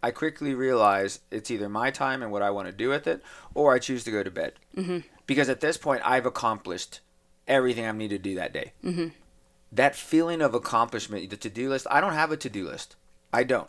I 0.03 0.11
quickly 0.11 0.55
realize 0.55 1.21
it's 1.31 1.51
either 1.51 1.69
my 1.69 1.91
time 1.91 2.23
and 2.23 2.33
what 2.33 2.43
I 2.43 2.51
want 2.51 2.67
to 2.67 2.73
do 2.73 2.89
with 2.89 3.07
it, 3.07 3.23
or 3.55 3.75
I 3.75 3.79
choose 3.79 4.05
to 4.05 4.11
go 4.11 4.23
to 4.23 4.31
bed. 4.31 4.55
Mm-hmm. 4.77 4.99
Because 5.27 5.49
at 5.49 5.61
this 5.61 5.77
point, 5.77 6.03
I've 6.05 6.27
accomplished 6.27 7.01
everything 7.47 7.87
I 7.87 7.93
need 7.93 8.09
to 8.09 8.19
do 8.19 8.35
that 8.37 8.53
day. 8.53 8.73
Mm-hmm. 8.85 9.09
That 9.73 9.95
feeling 9.95 10.43
of 10.43 10.55
accomplishment, 10.55 11.29
the 11.31 11.37
to-do 11.37 11.69
list. 11.69 11.87
I 11.91 12.01
don't 12.01 12.15
have 12.15 12.33
a 12.33 12.37
to-do 12.37 12.67
list. 12.67 12.97
I 13.33 13.45
don't, 13.45 13.69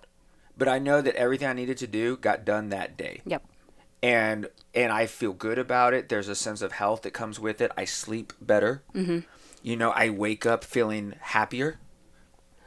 but 0.58 0.68
I 0.68 0.80
know 0.80 1.02
that 1.02 1.16
everything 1.16 1.48
I 1.48 1.54
needed 1.54 1.78
to 1.78 1.88
do 1.88 2.18
got 2.18 2.44
done 2.46 2.70
that 2.70 2.98
day 2.98 3.22
Yep. 3.26 3.44
and 4.02 4.48
and 4.74 4.92
I 4.92 5.06
feel 5.06 5.34
good 5.34 5.60
about 5.60 5.94
it. 5.94 6.10
There's 6.10 6.28
a 6.30 6.36
sense 6.36 6.62
of 6.64 6.72
health 6.72 7.04
that 7.04 7.12
comes 7.12 7.40
with 7.40 7.62
it. 7.62 7.72
I 7.78 7.86
sleep 7.86 8.34
better. 8.42 8.82
Mm-hmm. 8.96 9.20
You 9.62 9.76
know, 9.78 9.92
I 9.92 10.10
wake 10.10 10.46
up 10.48 10.64
feeling 10.64 11.14
happier. 11.20 11.78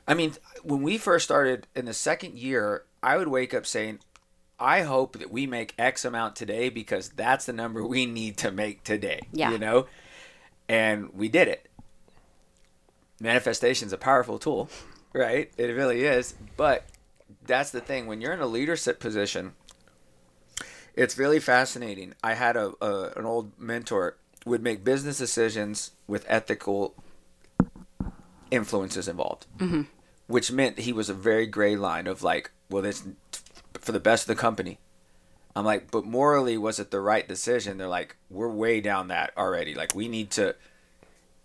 I 0.07 0.15
mean, 0.15 0.35
when 0.63 0.83
we 0.83 0.99
first 0.99 1.25
started 1.25 1.67
in 1.75 1.87
the 1.87 1.95
second 1.95 2.39
year, 2.39 2.85
I 3.03 3.17
would 3.17 3.27
wake 3.29 3.53
up 3.55 3.67
saying, 3.67 3.99
"I 4.61 4.83
hope 4.83 5.19
that 5.19 5.33
we 5.33 5.47
make 5.49 5.75
X 5.79 6.05
amount 6.05 6.37
today 6.37 6.69
because 6.69 7.09
that's 7.09 7.47
the 7.47 7.53
number 7.53 7.85
we 7.85 8.07
need 8.07 8.37
to 8.39 8.53
make 8.53 8.85
today." 8.85 9.23
Yeah. 9.33 9.51
You 9.51 9.59
know, 9.59 9.87
and 10.69 11.13
we 11.13 11.29
did 11.29 11.49
it. 11.49 11.69
Manifestation's 13.21 13.93
a 13.93 13.99
powerful 13.99 14.39
tool, 14.39 14.69
right? 15.13 15.51
It 15.57 15.67
really 15.67 16.05
is. 16.05 16.35
But 16.57 16.87
that's 17.47 17.71
the 17.71 17.81
thing 17.81 18.07
when 18.07 18.21
you're 18.21 18.33
in 18.33 18.41
a 18.41 18.47
leadership 18.47 19.01
position 19.01 19.53
it's 20.97 21.19
really 21.19 21.41
fascinating. 21.41 22.15
I 22.23 22.35
had 22.35 22.57
a, 22.57 22.73
a 22.81 23.13
an 23.17 23.25
old 23.25 23.59
mentor 23.59 24.17
would 24.47 24.63
make 24.63 24.85
business 24.85 25.19
decisions 25.19 25.93
with 26.07 26.25
ethical 26.29 26.95
influences 28.51 29.09
involved, 29.09 29.47
mm-hmm. 29.59 29.83
which 30.27 30.53
meant 30.53 30.81
he 30.81 30.93
was 30.93 31.09
a 31.09 31.15
very 31.15 31.47
gray 31.47 31.77
line 31.77 32.07
of 32.07 32.23
like, 32.23 32.51
well, 32.71 32.83
this 32.83 33.03
for 33.75 33.93
the 33.93 34.01
best 34.01 34.29
of 34.29 34.37
the 34.37 34.41
company. 34.41 34.79
I'm 35.57 35.65
like, 35.65 35.91
but 35.91 36.05
morally, 36.05 36.59
was 36.59 36.81
it 36.81 36.91
the 36.91 37.01
right 37.01 37.27
decision? 37.27 37.79
They're 37.79 37.87
like, 37.87 38.17
we're 38.29 38.49
way 38.49 38.81
down 38.81 39.09
that 39.09 39.33
already. 39.37 39.73
Like, 39.73 39.95
we 39.95 40.09
need 40.09 40.33
to, 40.33 40.57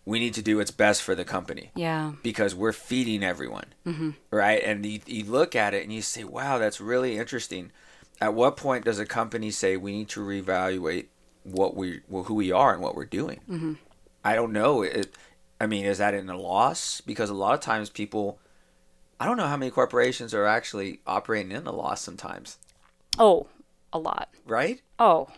we 0.09 0.19
need 0.19 0.33
to 0.33 0.41
do 0.41 0.57
what's 0.57 0.71
best 0.71 1.03
for 1.03 1.13
the 1.13 1.23
company 1.23 1.69
Yeah. 1.75 2.13
because 2.23 2.55
we're 2.55 2.73
feeding 2.73 3.23
everyone, 3.23 3.67
mm-hmm. 3.85 4.11
right? 4.31 4.61
And 4.63 4.85
you, 4.85 4.99
you 5.05 5.23
look 5.25 5.55
at 5.55 5.73
it 5.73 5.83
and 5.83 5.93
you 5.93 6.01
say, 6.01 6.23
"Wow, 6.23 6.57
that's 6.57 6.81
really 6.81 7.17
interesting." 7.17 7.71
At 8.19 8.33
what 8.33 8.57
point 8.57 8.85
does 8.85 8.99
a 8.99 9.05
company 9.05 9.51
say 9.51 9.77
we 9.77 9.91
need 9.93 10.09
to 10.09 10.19
reevaluate 10.19 11.05
what 11.43 11.75
we, 11.75 12.01
well, 12.09 12.23
who 12.23 12.33
we 12.33 12.51
are, 12.51 12.73
and 12.73 12.81
what 12.81 12.95
we're 12.95 13.05
doing? 13.05 13.39
Mm-hmm. 13.49 13.73
I 14.25 14.35
don't 14.35 14.51
know. 14.51 14.81
It, 14.81 15.15
I 15.61 15.67
mean, 15.67 15.85
is 15.85 15.99
that 15.99 16.13
in 16.13 16.29
a 16.29 16.37
loss? 16.37 17.01
Because 17.01 17.29
a 17.29 17.33
lot 17.33 17.53
of 17.53 17.59
times 17.61 17.89
people, 17.89 18.39
I 19.19 19.25
don't 19.25 19.37
know 19.37 19.47
how 19.47 19.57
many 19.57 19.71
corporations 19.71 20.33
are 20.33 20.45
actually 20.45 20.99
operating 21.05 21.51
in 21.51 21.67
a 21.67 21.71
loss 21.71 22.01
sometimes, 22.01 22.57
Oh, 23.17 23.47
a 23.93 23.99
lot. 23.99 24.29
right? 24.45 24.81
Oh, 24.97 25.29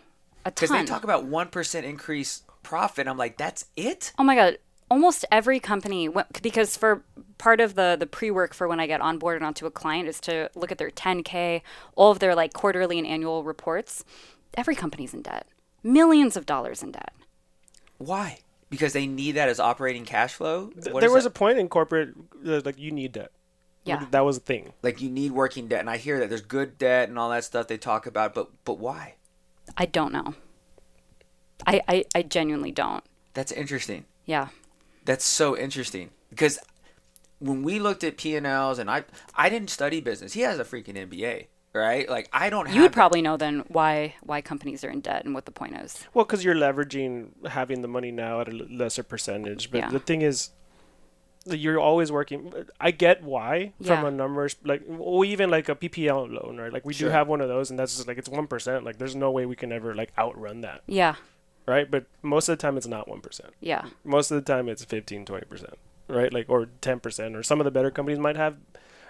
a 0.45 0.49
ton. 0.49 0.53
Because 0.55 0.69
they 0.71 0.85
talk 0.85 1.03
about 1.03 1.25
one 1.25 1.49
percent 1.49 1.85
increase 1.85 2.41
profit. 2.63 3.07
I'm 3.07 3.17
like, 3.17 3.37
that's 3.37 3.65
it. 3.75 4.13
Oh 4.17 4.23
my 4.23 4.35
god, 4.35 4.57
almost 4.89 5.25
every 5.31 5.59
company 5.59 6.09
because 6.41 6.77
for 6.77 7.03
part 7.37 7.59
of 7.61 7.75
the 7.75 7.95
the 7.99 8.05
pre-work 8.07 8.53
for 8.53 8.67
when 8.67 8.79
I 8.79 8.87
get 8.87 9.01
onboarded 9.01 9.41
onto 9.41 9.65
a 9.65 9.71
client 9.71 10.07
is 10.07 10.19
to 10.21 10.49
look 10.55 10.71
at 10.71 10.77
their 10.77 10.89
10k, 10.91 11.61
all 11.95 12.11
of 12.11 12.19
their 12.19 12.35
like 12.35 12.53
quarterly 12.53 12.97
and 12.97 13.07
annual 13.07 13.43
reports. 13.43 14.03
Every 14.55 14.75
company's 14.75 15.13
in 15.13 15.21
debt. 15.21 15.47
Millions 15.83 16.35
of 16.37 16.45
dollars 16.45 16.83
in 16.83 16.91
debt. 16.91 17.13
Why? 17.97 18.39
Because 18.69 18.93
they 18.93 19.05
need 19.07 19.33
that 19.33 19.49
as 19.49 19.59
operating 19.59 20.05
cash 20.05 20.33
flow. 20.33 20.71
Th- 20.81 20.93
What 20.93 21.01
there 21.01 21.09
is 21.09 21.13
was 21.15 21.23
that? 21.23 21.29
a 21.29 21.31
point 21.33 21.57
in 21.59 21.69
corporate 21.69 22.13
uh, 22.45 22.61
like 22.65 22.77
you 22.79 22.91
need 22.91 23.13
debt. 23.13 23.31
Yeah. 23.83 24.05
That 24.11 24.25
was 24.25 24.37
a 24.37 24.41
thing. 24.41 24.73
like 24.83 25.01
you 25.01 25.09
need 25.09 25.31
working 25.31 25.67
debt 25.67 25.79
and 25.79 25.89
i 25.89 25.97
hear 25.97 26.19
that 26.19 26.29
there's 26.29 26.41
good 26.41 26.77
debt 26.77 27.09
and 27.09 27.17
all 27.17 27.31
that 27.31 27.43
stuff 27.43 27.67
they 27.67 27.77
talk 27.79 28.05
about 28.05 28.33
but 28.35 28.49
but 28.63 28.77
why 28.77 29.15
I 29.77 29.85
don't 29.85 30.11
know. 30.13 30.35
I 31.67 31.81
I, 31.87 32.05
I 32.15 32.21
genuinely 32.23 32.71
don't. 32.71 33.03
that's 33.33 33.51
interesting 33.51 34.05
Yeah. 34.25 34.47
that's 35.05 35.25
so 35.25 35.57
interesting 35.57 36.09
because 36.29 36.59
when 37.39 37.63
we 37.63 37.79
looked 37.79 38.03
at 38.03 38.17
p&l's 38.17 38.77
and 38.79 38.89
i 38.89 39.03
i 39.35 39.49
didn't 39.49 39.69
study 39.69 39.99
business 40.01 40.33
he 40.33 40.41
has 40.41 40.59
a 40.59 40.63
freaking 40.63 40.95
mba 41.09 41.47
right 41.73 42.07
like 42.09 42.27
i 42.33 42.49
don't 42.49 42.65
have 42.67 42.75
You 42.75 42.81
would 42.83 42.91
that- 42.91 42.95
probably 42.95 43.21
know 43.21 43.35
then 43.37 43.63
why 43.69 44.15
why 44.21 44.41
companies 44.41 44.83
are 44.83 44.89
in 44.89 45.01
debt 45.01 45.23
and 45.25 45.33
what 45.33 45.45
the 45.45 45.51
point 45.51 45.75
is. 45.77 46.05
Well, 46.13 46.25
because 46.25 46.43
you're 46.43 46.55
leveraging 46.55 47.47
having 47.47 47.81
the 47.81 47.87
money 47.87 48.11
now 48.11 48.41
at 48.41 48.47
a 48.49 48.51
lesser 48.51 49.03
percentage. 49.03 49.71
But 49.71 49.77
Yeah. 49.79 49.89
the 49.89 49.99
thing 49.99 50.21
is, 50.21 50.49
you're 51.45 51.79
always 51.79 52.11
working. 52.11 52.53
I 52.79 52.91
get 52.91 53.23
why 53.23 53.73
from 53.83 54.05
a 54.05 54.11
numbers 54.11 54.55
like, 54.63 54.83
or 54.99 55.23
even 55.25 55.49
like 55.49 55.69
a 55.69 55.75
PPP 55.75 56.07
loan, 56.11 56.57
right? 56.57 56.71
Like 56.71 56.85
we 56.85 56.93
Sure. 56.93 57.09
do 57.09 57.13
have 57.13 57.27
one 57.27 57.41
of 57.41 57.47
those, 57.47 57.69
and 57.71 57.79
that's 57.79 57.95
just 57.95 58.07
like 58.07 58.17
it's 58.19 58.29
one 58.29 58.47
percent. 58.47 58.83
Like 58.85 58.97
there's 58.99 59.15
no 59.15 59.31
way 59.31 59.45
we 59.47 59.55
can 59.55 59.71
ever 59.71 59.95
like 59.95 60.11
outrun 60.17 60.61
that, 60.61 60.81
Yeah. 60.87 61.15
Right? 61.65 61.89
But 61.89 62.05
most 62.21 62.49
of 62.49 62.57
the 62.57 62.61
time, 62.61 62.77
it's 62.77 62.87
not 62.87 63.07
one 63.07 63.21
percent. 63.21 63.53
Yeah. 63.59 63.85
Most 64.03 64.31
of 64.31 64.35
the 64.43 64.53
time, 64.53 64.67
it's 64.69 64.83
15, 64.85 65.25
20 65.25 65.45
percent, 65.45 65.77
right? 66.07 66.31
Like 66.33 66.49
or 66.49 66.67
ten 66.81 66.99
percent, 66.99 67.35
or 67.35 67.43
some 67.43 67.59
of 67.59 67.65
the 67.65 67.71
better 67.71 67.91
companies 67.91 68.19
might 68.19 68.37
have 68.37 68.57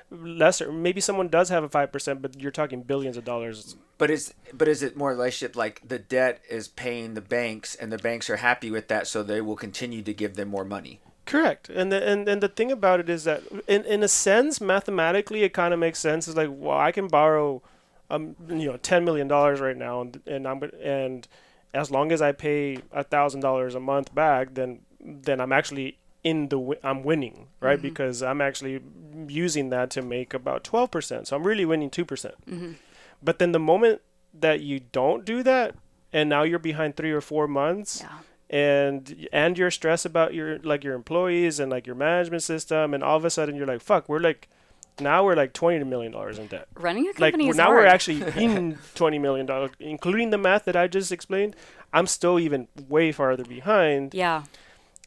lesser. 0.09 0.71
Maybe 0.71 0.99
someone 1.01 1.29
does 1.29 1.49
have 1.49 1.63
a 1.63 1.69
five 1.69 1.91
percent, 1.91 2.21
but 2.21 2.39
you're 2.39 2.51
talking 2.51 2.83
billions 2.83 3.17
of 3.17 3.23
dollars. 3.25 3.75
but 3.97 4.09
is 4.11 4.33
but 4.53 4.67
is 4.67 4.83
it 4.83 4.97
more 4.97 5.09
relationship 5.11 5.55
like 5.55 5.81
the 5.87 5.99
debt 5.99 6.41
is 6.49 6.67
paying 6.67 7.13
the 7.13 7.21
banks 7.21 7.75
and 7.75 7.91
the 7.91 7.97
banks 7.97 8.29
are 8.29 8.37
happy 8.37 8.69
with 8.71 8.87
that 8.89 9.07
so 9.07 9.23
they 9.23 9.39
will 9.41 9.55
continue 9.55 10.01
to 10.01 10.13
give 10.13 10.35
them 10.35 10.47
more 10.49 10.65
money 10.65 10.99
Correct. 11.27 11.69
And 11.69 11.91
the 11.91 12.05
and, 12.05 12.27
and 12.27 12.41
the 12.43 12.49
thing 12.49 12.71
about 12.71 12.99
it 12.99 13.07
is 13.07 13.23
that 13.25 13.43
in, 13.67 13.85
in 13.85 14.01
a 14.03 14.07
sense, 14.07 14.59
mathematically 14.59 15.43
it 15.43 15.53
kind 15.53 15.71
of 15.73 15.79
makes 15.79 15.99
sense. 15.99 16.27
It's 16.27 16.35
like, 16.35 16.49
well, 16.51 16.77
I 16.77 16.91
can 16.91 17.07
borrow 17.07 17.61
um 18.09 18.35
you 18.49 18.65
know 18.65 18.77
ten 18.77 19.05
million 19.05 19.27
dollars 19.29 19.61
right 19.61 19.77
now 19.77 20.01
and 20.01 20.19
and 20.25 20.47
I'm 20.47 20.61
and 20.83 21.27
as 21.73 21.89
long 21.91 22.11
as 22.11 22.21
I 22.21 22.31
pay 22.31 22.77
a 22.91 23.03
thousand 23.03 23.41
dollars 23.41 23.75
a 23.75 23.79
month 23.79 24.13
back, 24.13 24.53
then 24.53 24.81
then 24.99 25.39
I'm 25.41 25.51
actually 25.51 25.97
in 26.23 26.49
the 26.49 26.77
I'm 26.83 27.03
winning, 27.03 27.47
right? 27.59 27.77
Mm-hmm. 27.77 27.87
Because 27.87 28.21
I'm 28.21 28.41
actually 28.41 28.81
using 29.27 29.69
that 29.69 29.89
to 29.91 30.01
make 30.01 30.33
about 30.33 30.63
12%. 30.63 31.27
So 31.27 31.35
I'm 31.35 31.43
really 31.43 31.65
winning 31.65 31.89
2%. 31.89 32.07
percent 32.07 32.35
mm-hmm. 32.47 32.73
But 33.23 33.39
then 33.39 33.51
the 33.51 33.59
moment 33.59 34.01
that 34.33 34.61
you 34.61 34.81
don't 34.91 35.25
do 35.25 35.43
that 35.43 35.75
and 36.13 36.29
now 36.29 36.43
you're 36.43 36.59
behind 36.59 36.95
3 36.95 37.11
or 37.11 37.21
4 37.21 37.47
months, 37.47 38.01
Yeah. 38.03 38.17
and 38.49 39.27
and 39.31 39.57
you're 39.57 39.71
stressed 39.71 40.05
about 40.05 40.33
your 40.33 40.59
like 40.59 40.83
your 40.83 40.93
employees 40.95 41.59
and 41.59 41.71
like 41.71 41.87
your 41.87 41.95
management 41.95 42.43
system 42.43 42.93
and 42.93 43.03
all 43.03 43.17
of 43.17 43.25
a 43.25 43.29
sudden 43.29 43.55
you're 43.55 43.65
like 43.67 43.81
fuck 43.81 44.09
we're 44.09 44.19
like 44.19 44.49
now 45.01 45.23
we're 45.25 45.35
like 45.35 45.53
20 45.53 45.83
million 45.85 46.11
dollars 46.11 46.37
in 46.39 46.47
debt 46.47 46.67
Running 46.75 47.07
a 47.07 47.13
company 47.13 47.45
we're, 47.45 47.51
is 47.51 47.57
now 47.57 47.65
hard. 47.65 47.77
we're 47.77 47.85
actually 47.87 48.21
in 48.43 48.77
20 48.95 49.19
million 49.19 49.45
dollars 49.45 49.71
including 49.79 50.29
the 50.29 50.37
math 50.37 50.65
that 50.65 50.75
i 50.75 50.87
just 50.87 51.11
explained 51.11 51.55
i'm 51.93 52.07
still 52.07 52.39
even 52.39 52.67
way 52.87 53.11
farther 53.11 53.43
behind 53.43 54.13
Yeah. 54.13 54.43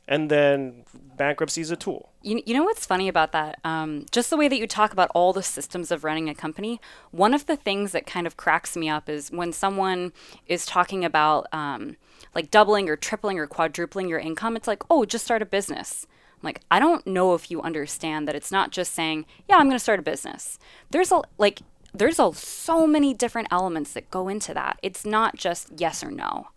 and 0.08 0.30
then 0.30 0.84
bankruptcy 1.16 1.60
is 1.60 1.70
a 1.70 1.76
tool. 1.76 2.10
You, 2.22 2.42
you 2.44 2.54
know 2.54 2.64
what's 2.64 2.84
funny 2.84 3.06
about 3.06 3.30
that? 3.32 3.60
Um, 3.64 4.06
just 4.10 4.28
the 4.30 4.36
way 4.36 4.48
that 4.48 4.58
you 4.58 4.66
talk 4.66 4.92
about 4.92 5.10
all 5.14 5.32
the 5.32 5.44
systems 5.44 5.92
of 5.92 6.02
running 6.02 6.28
a 6.28 6.34
company. 6.34 6.80
One 7.12 7.34
of 7.34 7.46
the 7.46 7.54
things 7.56 7.92
that 7.92 8.04
kind 8.04 8.26
of 8.26 8.36
cracks 8.36 8.76
me 8.76 8.88
up 8.88 9.08
is 9.08 9.30
when 9.30 9.52
someone 9.52 10.12
is 10.48 10.66
talking 10.66 11.04
about 11.04 11.46
um, 11.52 11.96
like 12.34 12.50
doubling 12.50 12.88
or 12.88 12.96
tripling 12.96 13.38
or 13.38 13.46
quadrupling 13.46 14.08
your 14.08 14.18
income. 14.18 14.56
It's 14.56 14.66
like, 14.66 14.82
oh, 14.90 15.04
just 15.04 15.24
start 15.24 15.40
a 15.40 15.46
business. 15.46 16.04
Like, 16.44 16.60
I 16.70 16.78
don't 16.78 17.06
know 17.06 17.34
if 17.34 17.50
you 17.50 17.62
understand 17.62 18.28
that 18.28 18.34
it's 18.34 18.52
not 18.52 18.70
just 18.70 18.92
saying, 18.92 19.26
yeah, 19.48 19.56
I'm 19.56 19.66
going 19.66 19.76
to 19.76 19.78
start 19.78 19.98
a 19.98 20.02
business. 20.02 20.58
There's 20.90 21.10
a 21.10 21.22
like, 21.38 21.62
there's 21.92 22.18
a, 22.18 22.32
so 22.34 22.86
many 22.86 23.14
different 23.14 23.48
elements 23.50 23.92
that 23.92 24.10
go 24.10 24.28
into 24.28 24.52
that. 24.54 24.78
It's 24.82 25.04
not 25.04 25.36
just 25.36 25.68
yes 25.76 26.02
or 26.02 26.10
no. 26.10 26.48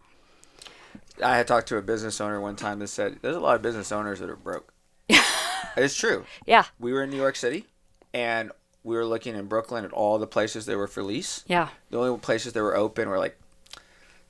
I 1.23 1.37
had 1.37 1.47
talked 1.47 1.67
to 1.69 1.77
a 1.77 1.81
business 1.81 2.21
owner 2.21 2.39
one 2.39 2.55
time 2.55 2.79
that 2.79 2.87
said 2.87 3.19
there's 3.21 3.35
a 3.35 3.39
lot 3.39 3.55
of 3.55 3.61
business 3.61 3.91
owners 3.91 4.19
that 4.19 4.29
are 4.29 4.35
broke. 4.35 4.73
it's 5.77 5.95
true. 5.95 6.25
Yeah. 6.45 6.65
We 6.79 6.93
were 6.93 7.03
in 7.03 7.09
New 7.09 7.17
York 7.17 7.35
City, 7.35 7.65
and 8.13 8.51
we 8.83 8.95
were 8.95 9.05
looking 9.05 9.35
in 9.35 9.45
Brooklyn 9.45 9.85
at 9.85 9.91
all 9.91 10.19
the 10.19 10.27
places 10.27 10.65
that 10.65 10.77
were 10.77 10.87
for 10.87 11.03
lease. 11.03 11.43
Yeah. 11.47 11.69
The 11.89 11.97
only 11.97 12.19
places 12.19 12.53
that 12.53 12.61
were 12.61 12.75
open 12.75 13.09
were 13.09 13.19
like, 13.19 13.37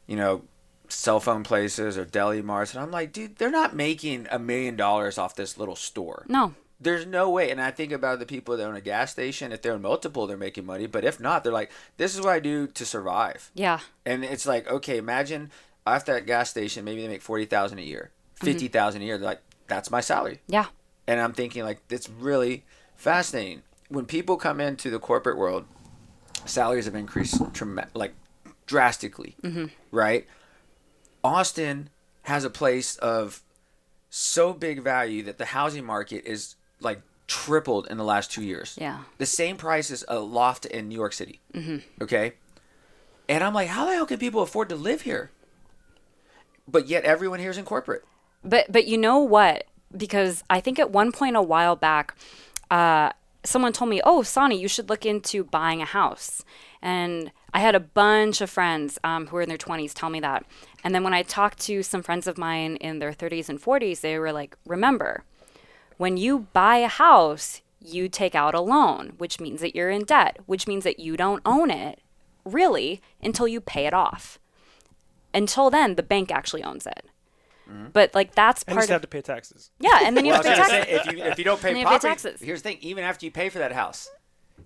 you 0.08 0.16
know, 0.16 0.44
cell 0.90 1.20
phone 1.20 1.44
places 1.44 1.98
or 1.98 2.06
deli 2.06 2.42
marts, 2.42 2.74
and 2.74 2.82
I'm 2.82 2.92
like, 2.92 3.12
dude, 3.12 3.38
they're 3.38 3.52
not 3.52 3.76
making 3.76 4.28
a 4.32 4.40
million 4.40 4.76
dollars 4.76 5.18
off 5.18 5.36
this 5.36 5.58
little 5.58 5.76
store. 5.76 6.26
No. 6.28 6.54
There's 6.80 7.08
no 7.08 7.30
way. 7.30 7.50
And 7.50 7.60
I 7.60 7.72
think 7.72 7.92
about 7.92 8.20
the 8.20 8.26
people 8.26 8.56
that 8.56 8.64
own 8.64 8.76
a 8.76 8.82
gas 8.82 9.12
station. 9.12 9.52
If 9.52 9.64
they're 9.64 9.76
in 9.76 9.82
multiple, 9.82 10.28
they're 10.28 10.38
making 10.38 10.66
money. 10.66 10.86
But 10.86 11.06
if 11.06 11.20
not, 11.20 11.44
they're 11.44 11.52
like, 11.52 11.72
this 11.98 12.14
is 12.14 12.22
what 12.22 12.30
I 12.30 12.40
do 12.40 12.68
to 12.68 12.86
survive. 12.86 13.50
Yeah. 13.56 13.80
And 14.06 14.24
it's 14.24 14.46
like, 14.46 14.70
okay, 14.70 14.98
imagine 14.98 15.50
after 15.88 16.14
that 16.14 16.28
gas 16.28 16.52
station, 16.52 16.86
maybe 16.86 17.02
they 17.02 17.08
make 17.08 17.24
forty 17.24 17.46
thousand 17.46 17.80
a 17.80 17.84
year, 17.84 18.12
mm-hmm. 18.36 18.46
fifty 18.46 18.68
thousand 18.68 19.02
a 19.02 19.06
year. 19.06 19.18
They're 19.18 19.28
like, 19.28 19.42
that's 19.68 19.90
my 19.90 20.02
salary. 20.02 20.42
Yeah. 20.48 20.68
And 21.08 21.20
I'm 21.20 21.34
thinking 21.34 21.64
like, 21.64 21.80
it's 21.90 22.10
really 22.10 22.64
fascinating. 22.96 23.64
When 23.90 24.06
people 24.06 24.38
come 24.38 24.62
into 24.62 24.92
the 24.92 25.00
corporate 25.00 25.38
world, 25.38 25.66
salaries 26.46 26.86
have 26.86 26.96
increased 26.96 27.42
trem- 27.54 27.82
like 27.96 28.14
drastically, 28.68 29.36
mm-hmm. 29.42 29.66
right? 29.92 30.28
Austin 31.28 31.90
has 32.24 32.44
a 32.44 32.50
place 32.50 32.96
of 32.98 33.44
so 34.10 34.54
big 34.54 34.82
value 34.82 35.24
that 35.24 35.38
the 35.38 35.46
housing 35.46 35.86
market 35.86 36.24
is 36.26 36.56
like 36.80 37.02
tripled 37.28 37.88
in 37.88 37.98
the 37.98 38.04
last 38.04 38.32
two 38.32 38.42
years. 38.42 38.78
Yeah. 38.80 39.00
The 39.18 39.26
same 39.26 39.58
price 39.58 39.92
as 39.92 40.06
a 40.08 40.20
loft 40.20 40.66
in 40.66 40.88
New 40.88 40.96
York 40.96 41.14
City. 41.14 41.42
Mm-hmm. 41.54 41.78
Okay. 42.02 42.34
And 43.28 43.44
I'm 43.44 43.54
like, 43.54 43.68
how 43.68 43.86
the 43.86 43.94
hell 43.94 44.06
can 44.06 44.20
people 44.20 44.42
afford 44.42 44.70
to 44.70 44.76
live 44.76 45.02
here? 45.02 45.32
But 46.68 46.88
yet 46.88 47.04
everyone 47.04 47.40
here 47.40 47.52
is 47.52 47.58
in 47.58 47.66
corporate. 47.66 48.06
But 48.44 48.72
but 48.72 48.88
you 48.88 48.98
know 48.98 49.20
what? 49.20 49.66
Because 49.96 50.44
I 50.50 50.62
think 50.62 50.80
at 50.80 50.92
one 50.92 51.12
point 51.12 51.36
a 51.36 51.42
while 51.42 51.76
back, 51.76 52.16
uh, 52.72 53.12
someone 53.48 53.74
told 53.74 53.90
me, 53.90 54.02
"Oh, 54.04 54.22
Sonny, 54.24 54.60
you 54.60 54.68
should 54.68 54.90
look 54.90 55.06
into 55.06 55.44
buying 55.44 55.82
a 55.82 55.86
house." 55.86 56.44
And 56.82 57.32
I 57.54 57.60
had 57.60 57.76
a 57.76 57.80
bunch 57.80 58.42
of 58.42 58.50
friends 58.50 59.00
um, 59.04 59.28
who 59.28 59.36
were 59.36 59.42
in 59.42 59.50
their 59.50 59.58
twenties 59.58 59.94
tell 59.94 60.10
me 60.10 60.20
that. 60.20 60.46
And 60.84 60.94
then 60.94 61.04
when 61.04 61.14
I 61.14 61.24
talked 61.24 61.60
to 61.62 61.82
some 61.84 62.04
friends 62.04 62.28
of 62.28 62.38
mine 62.38 62.76
in 62.78 63.00
their 63.00 63.14
thirties 63.14 63.50
and 63.50 63.62
forties, 63.62 64.02
they 64.02 64.20
were 64.20 64.32
like, 64.32 64.58
"Remember, 64.66 65.24
when 65.98 66.18
you 66.18 66.48
buy 66.54 66.78
a 66.78 66.88
house, 66.88 67.62
you 67.80 68.10
take 68.10 68.36
out 68.36 68.54
a 68.54 68.62
loan, 68.62 69.14
which 69.18 69.40
means 69.40 69.62
that 69.62 69.76
you're 69.76 69.90
in 69.90 70.04
debt, 70.04 70.38
which 70.46 70.68
means 70.68 70.84
that 70.84 71.00
you 71.00 71.18
don't 71.18 71.42
own 71.46 71.72
it 71.72 72.00
really 72.46 73.02
until 73.22 73.48
you 73.48 73.60
pay 73.62 73.86
it 73.86 73.94
off. 73.94 74.40
Until 75.34 75.70
then, 75.70 75.96
the 75.96 76.04
bank 76.04 76.32
actually 76.32 76.64
owns 76.64 76.86
it." 76.86 77.06
But 77.94 78.14
like 78.16 78.34
that's 78.36 78.64
And 78.64 78.74
you 78.74 78.78
part 78.78 78.86
of 78.86 78.90
have 78.94 79.02
to 79.02 79.08
pay 79.08 79.22
taxes. 79.22 79.72
yeah, 79.80 80.00
and 80.04 80.16
then 80.16 80.26
you 80.26 80.32
Well, 80.32 80.44
have 80.44 80.58
to 80.58 80.64
pay 80.64 80.70
taxes. 80.70 80.88
say, 80.88 81.12
if 81.12 81.18
you 81.18 81.24
if 81.24 81.38
you 81.38 81.44
don't 81.46 81.62
pay 81.62 81.70
And 81.70 81.80
you 81.80 81.86
pay 81.88 82.00
taxes. 82.00 82.40
here's 82.42 82.62
the 82.62 82.70
thing: 82.70 82.78
even 82.82 83.04
after 83.04 83.26
you 83.26 83.32
pay 83.32 83.50
for 83.50 83.60
that 83.60 83.72
house, 83.72 84.10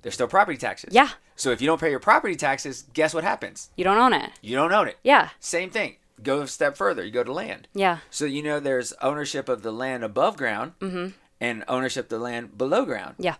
there's 0.02 0.14
still 0.14 0.28
property 0.28 0.58
taxes. 0.58 0.93
Yeah. 0.93 1.10
So 1.36 1.52
if 1.52 1.62
you 1.62 1.68
don't 1.68 1.82
pay 1.82 1.89
your 1.89 1.99
property 1.99 2.36
taxes, 2.36 2.84
guess 2.93 3.14
what 3.14 3.24
happens? 3.24 3.70
You 3.76 3.84
don't 3.84 3.97
own 3.97 4.14
it. 4.14 4.30
You 4.41 4.56
don't 4.56 4.72
own 4.72 4.88
it. 4.88 4.97
Yeah. 5.04 5.30
Same 5.39 5.70
thing. 5.70 5.95
Go 6.22 6.41
a 6.41 6.47
step 6.47 6.78
further. 6.78 7.04
You 7.04 7.12
go 7.12 7.24
to 7.24 7.34
land. 7.34 7.68
Yeah. 7.74 7.97
So 8.12 8.26
you 8.26 8.43
know 8.43 8.60
there's 8.60 8.93
ownership 9.02 9.49
of 9.49 9.64
the 9.64 9.72
land 9.72 10.04
above 10.04 10.38
ground 10.38 10.74
mm-hmm. 10.80 11.08
and 11.39 11.64
ownership 11.68 12.06
of 12.06 12.10
the 12.10 12.20
land 12.20 12.58
below 12.58 12.86
ground, 12.86 13.16
Yeah. 13.18 13.36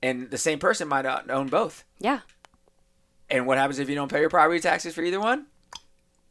and 0.00 0.30
the 0.30 0.38
same 0.38 0.60
person 0.60 0.86
might 0.86 1.02
not 1.04 1.28
own 1.28 1.48
both. 1.48 1.82
Yeah. 1.98 2.20
And 3.30 3.46
what 3.46 3.58
happens 3.58 3.78
if 3.80 3.88
you 3.88 3.94
don't 3.96 4.10
pay 4.10 4.20
your 4.20 4.30
property 4.30 4.60
taxes 4.60 4.94
for 4.94 5.02
either 5.02 5.20
one? 5.20 5.46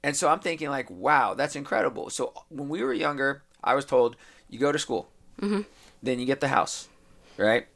And 0.03 0.15
so 0.15 0.29
I'm 0.29 0.39
thinking 0.39 0.69
like, 0.69 0.89
wow, 0.89 1.33
that's 1.33 1.55
incredible. 1.55 2.09
So 2.09 2.33
when 2.49 2.69
we 2.69 2.83
were 2.83 2.93
younger, 2.93 3.43
I 3.63 3.73
was 3.75 3.85
told 3.85 4.15
you 4.49 4.59
go 4.59 4.71
to 4.71 4.79
school, 4.79 5.09
mm-hmm. 5.41 5.61
then 6.01 6.19
you 6.19 6.25
get 6.25 6.39
the 6.39 6.47
house, 6.47 6.87
right? 7.35 7.67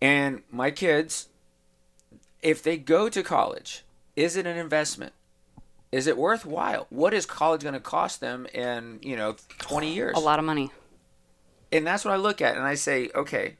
And 0.00 0.42
my 0.50 0.70
kids, 0.70 1.28
if 2.42 2.62
they 2.62 2.76
go 2.76 3.08
to 3.08 3.22
college, 3.22 3.84
is 4.16 4.36
it 4.36 4.46
an 4.46 4.56
investment? 4.56 5.12
Is 5.90 6.06
it 6.06 6.18
worthwhile? 6.18 6.86
What 6.90 7.14
is 7.14 7.24
college 7.24 7.62
going 7.62 7.74
to 7.74 7.80
cost 7.80 8.20
them 8.20 8.46
in 8.52 8.98
you 9.02 9.16
know 9.16 9.36
20 9.58 9.92
years? 9.94 10.16
A 10.16 10.20
lot 10.20 10.38
of 10.38 10.44
money. 10.44 10.70
and 11.72 11.86
that's 11.86 12.04
what 12.04 12.12
I 12.12 12.16
look 12.16 12.40
at, 12.42 12.56
and 12.56 12.64
I 12.64 12.74
say, 12.74 13.10
okay. 13.14 13.56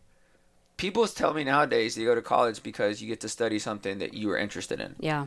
People 0.76 1.06
tell 1.06 1.32
me 1.32 1.44
nowadays 1.44 1.96
you 1.96 2.04
go 2.04 2.16
to 2.16 2.22
college 2.22 2.60
because 2.62 3.00
you 3.00 3.06
get 3.06 3.20
to 3.20 3.28
study 3.28 3.60
something 3.60 3.98
that 3.98 4.12
you 4.12 4.28
are 4.30 4.36
interested 4.36 4.80
in 4.80 4.96
Yeah. 4.98 5.26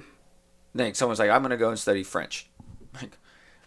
Think 0.77 0.95
someone's 0.95 1.19
like, 1.19 1.29
I'm 1.29 1.41
going 1.41 1.51
to 1.51 1.57
go 1.57 1.69
and 1.69 1.79
study 1.79 2.03
French. 2.03 2.49
Like, 2.99 3.15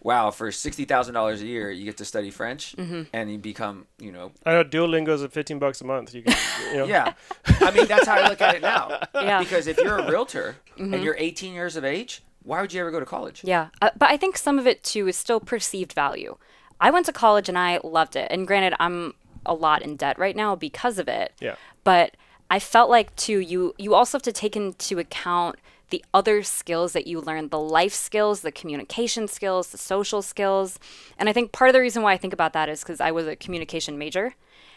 wow, 0.03 0.31
for 0.33 0.51
sixty 0.51 0.85
thousand 0.87 1.15
dollars 1.15 1.41
a 1.41 1.47
year, 1.47 1.71
you 1.71 1.85
get 1.85 1.99
to 1.99 2.05
study 2.05 2.31
French, 2.33 2.75
and 3.13 3.31
you 3.31 3.39
become, 3.39 3.87
you 3.99 4.11
know, 4.11 4.33
I 4.45 4.55
know 4.55 4.65
Duolingo's 4.65 5.23
at 5.23 5.31
15 5.31 5.61
bucks 5.61 5.81
a 5.83 5.85
month. 5.85 6.15
You 6.15 6.23
can, 6.23 6.35
you 6.73 6.79
know, 6.79 6.87
yeah. 6.87 7.13
I 7.61 7.71
mean, 7.71 7.87
that's 7.87 8.09
how 8.09 8.17
I 8.17 8.29
look 8.29 8.41
at 8.41 8.57
it 8.57 8.63
now. 8.63 8.99
Yeah. 9.15 9.39
Because 9.39 9.67
if 9.69 9.79
you're 9.79 9.99
a 9.99 10.11
realtor 10.11 10.57
and 10.79 11.05
you're 11.05 11.15
18 11.17 11.53
years 11.55 11.77
of 11.77 11.85
age, 11.85 12.23
why 12.43 12.61
would 12.61 12.73
you 12.73 12.81
ever 12.81 12.91
go 12.91 12.99
to 12.99 13.07
college? 13.07 13.43
Yeah. 13.45 13.69
Uh, 13.83 13.91
but 13.97 14.11
I 14.11 14.17
think 14.17 14.37
some 14.37 14.59
of 14.59 14.67
it 14.67 14.83
too 14.83 15.07
is 15.07 15.17
still 15.17 15.39
perceived 15.39 15.93
value. 15.93 16.37
I 16.81 16.91
went 16.91 17.07
to 17.07 17.13
college 17.13 17.49
and 17.49 17.59
I 17.59 17.79
loved 17.85 18.17
it. 18.17 18.29
And 18.31 18.47
granted, 18.47 18.75
I'm 18.81 19.15
a 19.45 19.55
lot 19.55 19.83
in 19.83 19.97
debt 19.97 20.19
right 20.19 20.35
now 20.35 20.57
because 20.57 20.99
of 20.99 21.07
it. 21.07 21.35
Yeah. 21.41 21.57
But 21.85 22.17
I 22.51 22.59
felt 22.59 22.91
like 22.91 23.15
too 23.15 23.39
you 23.39 23.75
you 23.79 23.95
also 23.95 24.19
have 24.19 24.23
to 24.23 24.33
take 24.33 24.57
into 24.57 24.99
account 24.99 25.57
the 25.91 26.05
other 26.15 26.43
skills 26.43 26.93
that 26.93 27.07
you 27.07 27.21
learn, 27.21 27.49
the 27.49 27.59
life 27.59 27.93
skills, 27.93 28.41
the 28.41 28.53
communication 28.53 29.29
skills, 29.29 29.69
the 29.69 29.79
social 29.79 30.23
skills. 30.23 30.79
And 31.19 31.29
I 31.29 31.33
think 31.33 31.53
part 31.53 31.69
of 31.69 31.75
the 31.75 31.81
reason 31.81 32.03
why 32.03 32.13
I 32.13 32.17
think 32.17 32.33
about 32.33 32.53
that 32.55 32.69
is 32.69 32.83
because 32.83 33.01
I 33.01 33.11
was 33.11 33.27
a 33.27 33.37
communication 33.37 33.99
major. 33.99 34.35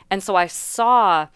And 0.09 0.21
so 0.21 0.35
I 0.35 0.47
saw 0.47 1.27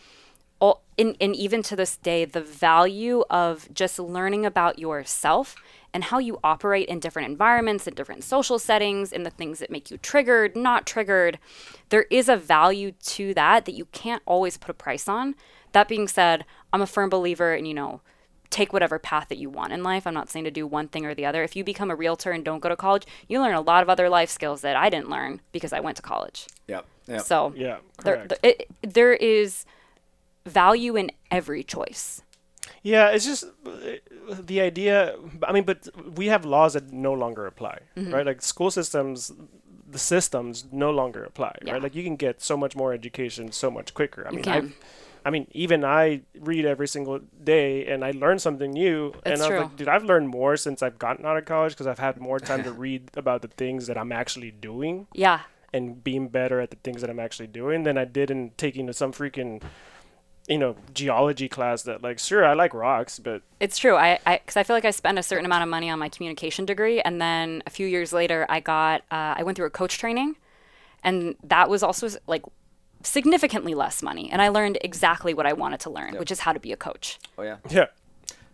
all, 0.60 0.84
and, 0.98 1.16
and 1.22 1.36
even 1.36 1.62
to 1.64 1.76
this 1.76 1.98
day, 1.98 2.26
the 2.26 2.42
value 2.42 3.24
of 3.30 3.68
just 3.74 4.00
learning 4.00 4.46
about 4.46 4.80
yourself 4.80 5.56
and 5.94 6.06
how 6.06 6.20
you 6.20 6.40
operate 6.44 6.90
in 6.90 7.00
different 7.00 7.30
environments, 7.30 7.88
in 7.88 7.94
different 7.94 8.24
social 8.24 8.60
settings, 8.60 9.14
in 9.14 9.24
the 9.24 9.30
things 9.30 9.60
that 9.60 9.72
make 9.72 9.90
you 9.90 9.98
triggered, 9.98 10.56
not 10.56 10.86
triggered. 10.86 11.40
There 11.90 12.06
is 12.10 12.28
a 12.28 12.38
value 12.38 12.92
to 12.92 13.34
that 13.36 13.66
that 13.66 13.76
you 13.76 13.86
can't 13.86 14.22
always 14.26 14.58
put 14.58 14.70
a 14.70 14.74
price 14.74 15.08
on. 15.08 15.36
That 15.72 15.88
being 15.88 16.08
said, 16.08 16.46
I'm 16.74 16.82
a 16.82 16.88
firm 16.88 17.10
believer 17.10 17.54
in, 17.54 17.66
you 17.66 17.74
know, 17.74 18.02
take 18.50 18.72
whatever 18.74 18.98
path 19.00 19.28
that 19.30 19.38
you 19.38 19.50
want 19.50 19.74
in 19.74 19.84
life. 19.84 20.06
I'm 20.08 20.14
not 20.14 20.30
saying 20.30 20.46
to 20.46 20.52
do 20.52 20.66
one 20.68 20.88
thing 20.88 21.06
or 21.06 21.14
the 21.14 21.26
other. 21.26 21.44
If 21.44 21.56
you 21.56 21.64
become 21.64 21.92
a 21.92 21.96
realtor 21.96 22.32
and 22.32 22.44
don't 22.46 22.60
go 22.60 22.70
to 22.70 22.76
college, 22.76 23.06
you 23.28 23.42
learn 23.42 23.56
a 23.56 23.62
lot 23.62 23.84
of 23.84 23.90
other 23.90 24.10
life 24.10 24.30
skills 24.30 24.62
that 24.62 24.76
I 24.76 24.90
didn't 24.90 25.10
learn 25.10 25.42
because 25.52 25.74
I 25.74 25.80
went 25.80 25.98
to 25.98 26.04
college. 26.04 26.48
Yep. 26.68 26.86
Yep. 27.08 27.22
So 27.22 27.54
Yeah, 27.56 27.78
there, 28.04 28.16
correct. 28.18 28.30
there, 28.42 28.52
it, 28.52 28.68
there 28.82 29.14
is 29.14 29.66
value 30.46 30.96
in 30.96 31.12
every 31.32 31.64
choice. 31.64 32.22
Yeah, 32.84 33.10
it's 33.10 33.26
just 33.26 33.46
the 33.64 34.62
idea. 34.62 35.16
I 35.44 35.52
mean, 35.52 35.64
but 35.64 35.88
we 36.16 36.28
have 36.28 36.46
laws 36.46 36.74
that 36.74 36.92
no 36.92 37.14
longer 37.14 37.46
apply, 37.46 37.80
Mm-hmm. 37.98 38.14
right? 38.14 38.26
Like 38.26 38.42
school 38.42 38.72
systems, 38.72 39.32
the 39.90 40.00
systems 40.00 40.66
no 40.72 40.92
longer 40.92 41.24
apply, 41.24 41.58
Yeah. 41.64 41.74
right? 41.74 41.84
Like 41.84 41.96
you 41.96 42.04
can 42.04 42.16
get 42.16 42.42
so 42.42 42.56
much 42.58 42.76
more 42.76 42.94
education 42.94 43.52
so 43.52 43.72
much 43.72 43.94
quicker. 43.94 44.26
I 44.28 44.30
You 44.32 44.36
mean, 44.38 44.44
can. 44.44 44.74
I, 45.28 45.30
I 45.30 45.32
mean, 45.32 45.48
even 45.52 45.84
I 45.84 46.22
read 46.40 46.66
every 46.66 46.88
single 46.88 47.20
day 47.44 47.86
and 47.88 48.04
I 48.04 48.12
learn 48.12 48.40
something 48.40 48.72
new. 48.72 49.14
and 49.26 49.36
I 49.36 49.38
was 49.38 49.48
true. 49.48 49.60
like, 49.60 49.76
dude, 49.76 49.88
I've 49.90 50.04
learned 50.04 50.30
more 50.30 50.56
since 50.58 50.82
I've 50.82 50.98
gotten 50.98 51.26
out 51.26 51.38
of 51.38 51.46
college 51.46 51.74
because 51.74 51.88
I've 51.88 52.00
had 52.00 52.18
more 52.20 52.40
time 52.40 52.64
to 52.64 52.72
read 52.86 53.12
about 53.16 53.42
the 53.42 53.50
things 53.50 53.88
that 53.88 53.98
I'm 53.98 54.12
actually 54.12 54.52
doing 54.52 55.08
Yeah. 55.14 55.42
and 55.74 56.04
being 56.04 56.30
better 56.30 56.62
at 56.62 56.70
the 56.72 56.78
things 56.78 57.02
that 57.02 57.10
I'm 57.10 57.20
actually 57.20 57.48
doing 57.48 57.84
than 57.84 57.98
I 57.98 58.06
did 58.06 58.32
in 58.32 58.52
taking 58.58 58.92
some 58.94 59.12
freaking, 59.12 59.62
you 60.48 60.58
know, 60.58 60.78
geology 60.94 61.50
class 61.50 61.84
that 61.84 62.02
like, 62.02 62.20
sure, 62.20 62.46
I 62.46 62.54
like 62.54 62.74
rocks, 62.74 63.20
but 63.20 63.42
It's 63.60 63.78
true. 63.78 63.96
I, 63.98 64.20
I, 64.26 64.38
cause 64.46 64.56
I 64.56 64.64
feel 64.64 64.76
like 64.76 64.86
I 64.86 64.92
spent 64.92 65.20
a 65.20 65.24
certain 65.24 65.46
amount 65.46 65.64
of 65.64 65.70
money 65.70 65.90
on 65.90 66.00
my 66.00 66.10
communication 66.10 66.66
degree. 66.66 67.02
And 67.02 67.22
then 67.22 67.64
a 67.68 67.70
few 67.70 67.86
years 67.88 68.14
later, 68.14 68.46
I 68.48 68.62
got, 68.62 69.02
uh, 69.12 69.36
I 69.38 69.44
went 69.44 69.58
through 69.58 69.68
a 69.68 69.72
coach 69.72 69.98
training 69.98 70.38
and 71.04 71.36
that 71.44 71.70
was 71.70 71.84
also 71.84 72.10
like 72.28 72.44
significantly 73.08 73.74
less 73.74 74.04
money. 74.04 74.30
And 74.32 74.42
I 74.42 74.50
learned 74.50 74.78
exactly 74.82 75.34
what 75.34 75.46
I 75.46 75.54
wanted 75.54 75.80
to 75.82 75.90
learn, 75.90 76.16
which 76.16 76.32
is 76.32 76.42
how 76.42 76.54
to 76.54 76.60
be 76.60 76.72
a 76.72 76.78
coach. 76.78 77.20
oh 77.38 77.44
yeah. 77.44 77.58
yeah. 77.70 77.86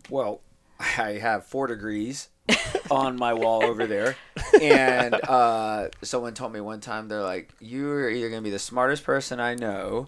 Well, 0.10 0.42
I 0.80 1.14
have 1.14 1.46
four 1.46 1.68
degrees 1.68 2.30
on 2.92 3.18
my 3.18 3.34
wall 3.34 3.64
over 3.64 3.86
there. 3.88 4.16
And 4.62 5.14
uh, 5.14 5.90
someone 6.02 6.34
told 6.34 6.54
me 6.54 6.62
one 6.62 6.80
time, 6.80 7.08
they're 7.08 7.22
like, 7.22 7.54
"You're 7.60 8.10
either 8.10 8.30
gonna 8.30 8.42
be 8.42 8.50
the 8.50 8.60
smartest 8.60 9.04
person 9.04 9.40
I 9.40 9.56
know." 9.56 10.08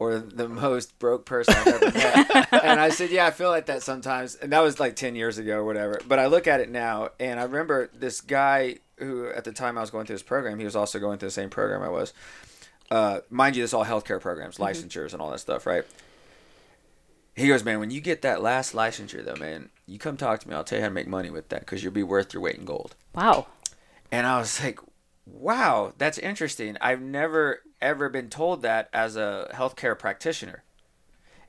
Or 0.00 0.20
the 0.20 0.48
most 0.48 0.96
broke 1.00 1.26
person 1.26 1.54
I've 1.56 1.66
ever 1.66 1.86
met. 1.86 2.52
and 2.62 2.78
I 2.78 2.90
said, 2.90 3.10
Yeah, 3.10 3.26
I 3.26 3.32
feel 3.32 3.50
like 3.50 3.66
that 3.66 3.82
sometimes. 3.82 4.36
And 4.36 4.52
that 4.52 4.60
was 4.60 4.78
like 4.78 4.94
10 4.94 5.16
years 5.16 5.38
ago 5.38 5.56
or 5.56 5.64
whatever. 5.64 6.00
But 6.06 6.20
I 6.20 6.26
look 6.26 6.46
at 6.46 6.60
it 6.60 6.70
now, 6.70 7.08
and 7.18 7.40
I 7.40 7.42
remember 7.42 7.90
this 7.92 8.20
guy 8.20 8.76
who, 8.98 9.28
at 9.30 9.42
the 9.42 9.50
time 9.50 9.76
I 9.76 9.80
was 9.80 9.90
going 9.90 10.06
through 10.06 10.14
this 10.14 10.22
program, 10.22 10.60
he 10.60 10.64
was 10.64 10.76
also 10.76 11.00
going 11.00 11.18
through 11.18 11.30
the 11.30 11.32
same 11.32 11.50
program 11.50 11.82
I 11.82 11.88
was. 11.88 12.12
Uh, 12.90 13.20
mind 13.30 13.56
you, 13.56 13.62
this 13.62 13.70
is 13.70 13.74
all 13.74 13.84
healthcare 13.84 14.20
programs, 14.20 14.58
licensures, 14.58 15.12
and 15.12 15.20
all 15.20 15.30
that 15.30 15.40
stuff, 15.40 15.66
right? 15.66 15.84
He 17.34 17.48
goes, 17.48 17.64
man, 17.64 17.78
when 17.78 17.90
you 17.90 18.00
get 18.00 18.22
that 18.22 18.42
last 18.42 18.74
licensure, 18.74 19.24
though, 19.24 19.36
man, 19.36 19.68
you 19.86 19.98
come 19.98 20.16
talk 20.16 20.40
to 20.40 20.48
me. 20.48 20.54
I'll 20.54 20.64
tell 20.64 20.78
you 20.78 20.82
how 20.82 20.88
to 20.88 20.94
make 20.94 21.06
money 21.06 21.30
with 21.30 21.50
that 21.50 21.60
because 21.60 21.84
you'll 21.84 21.92
be 21.92 22.02
worth 22.02 22.34
your 22.34 22.42
weight 22.42 22.56
in 22.56 22.64
gold. 22.64 22.96
Wow. 23.14 23.46
And 24.10 24.26
I 24.26 24.38
was 24.38 24.62
like, 24.62 24.80
wow, 25.26 25.92
that's 25.98 26.18
interesting. 26.18 26.76
I've 26.80 27.00
never 27.00 27.62
ever 27.80 28.08
been 28.08 28.28
told 28.28 28.62
that 28.62 28.88
as 28.92 29.16
a 29.16 29.48
healthcare 29.54 29.96
practitioner. 29.96 30.64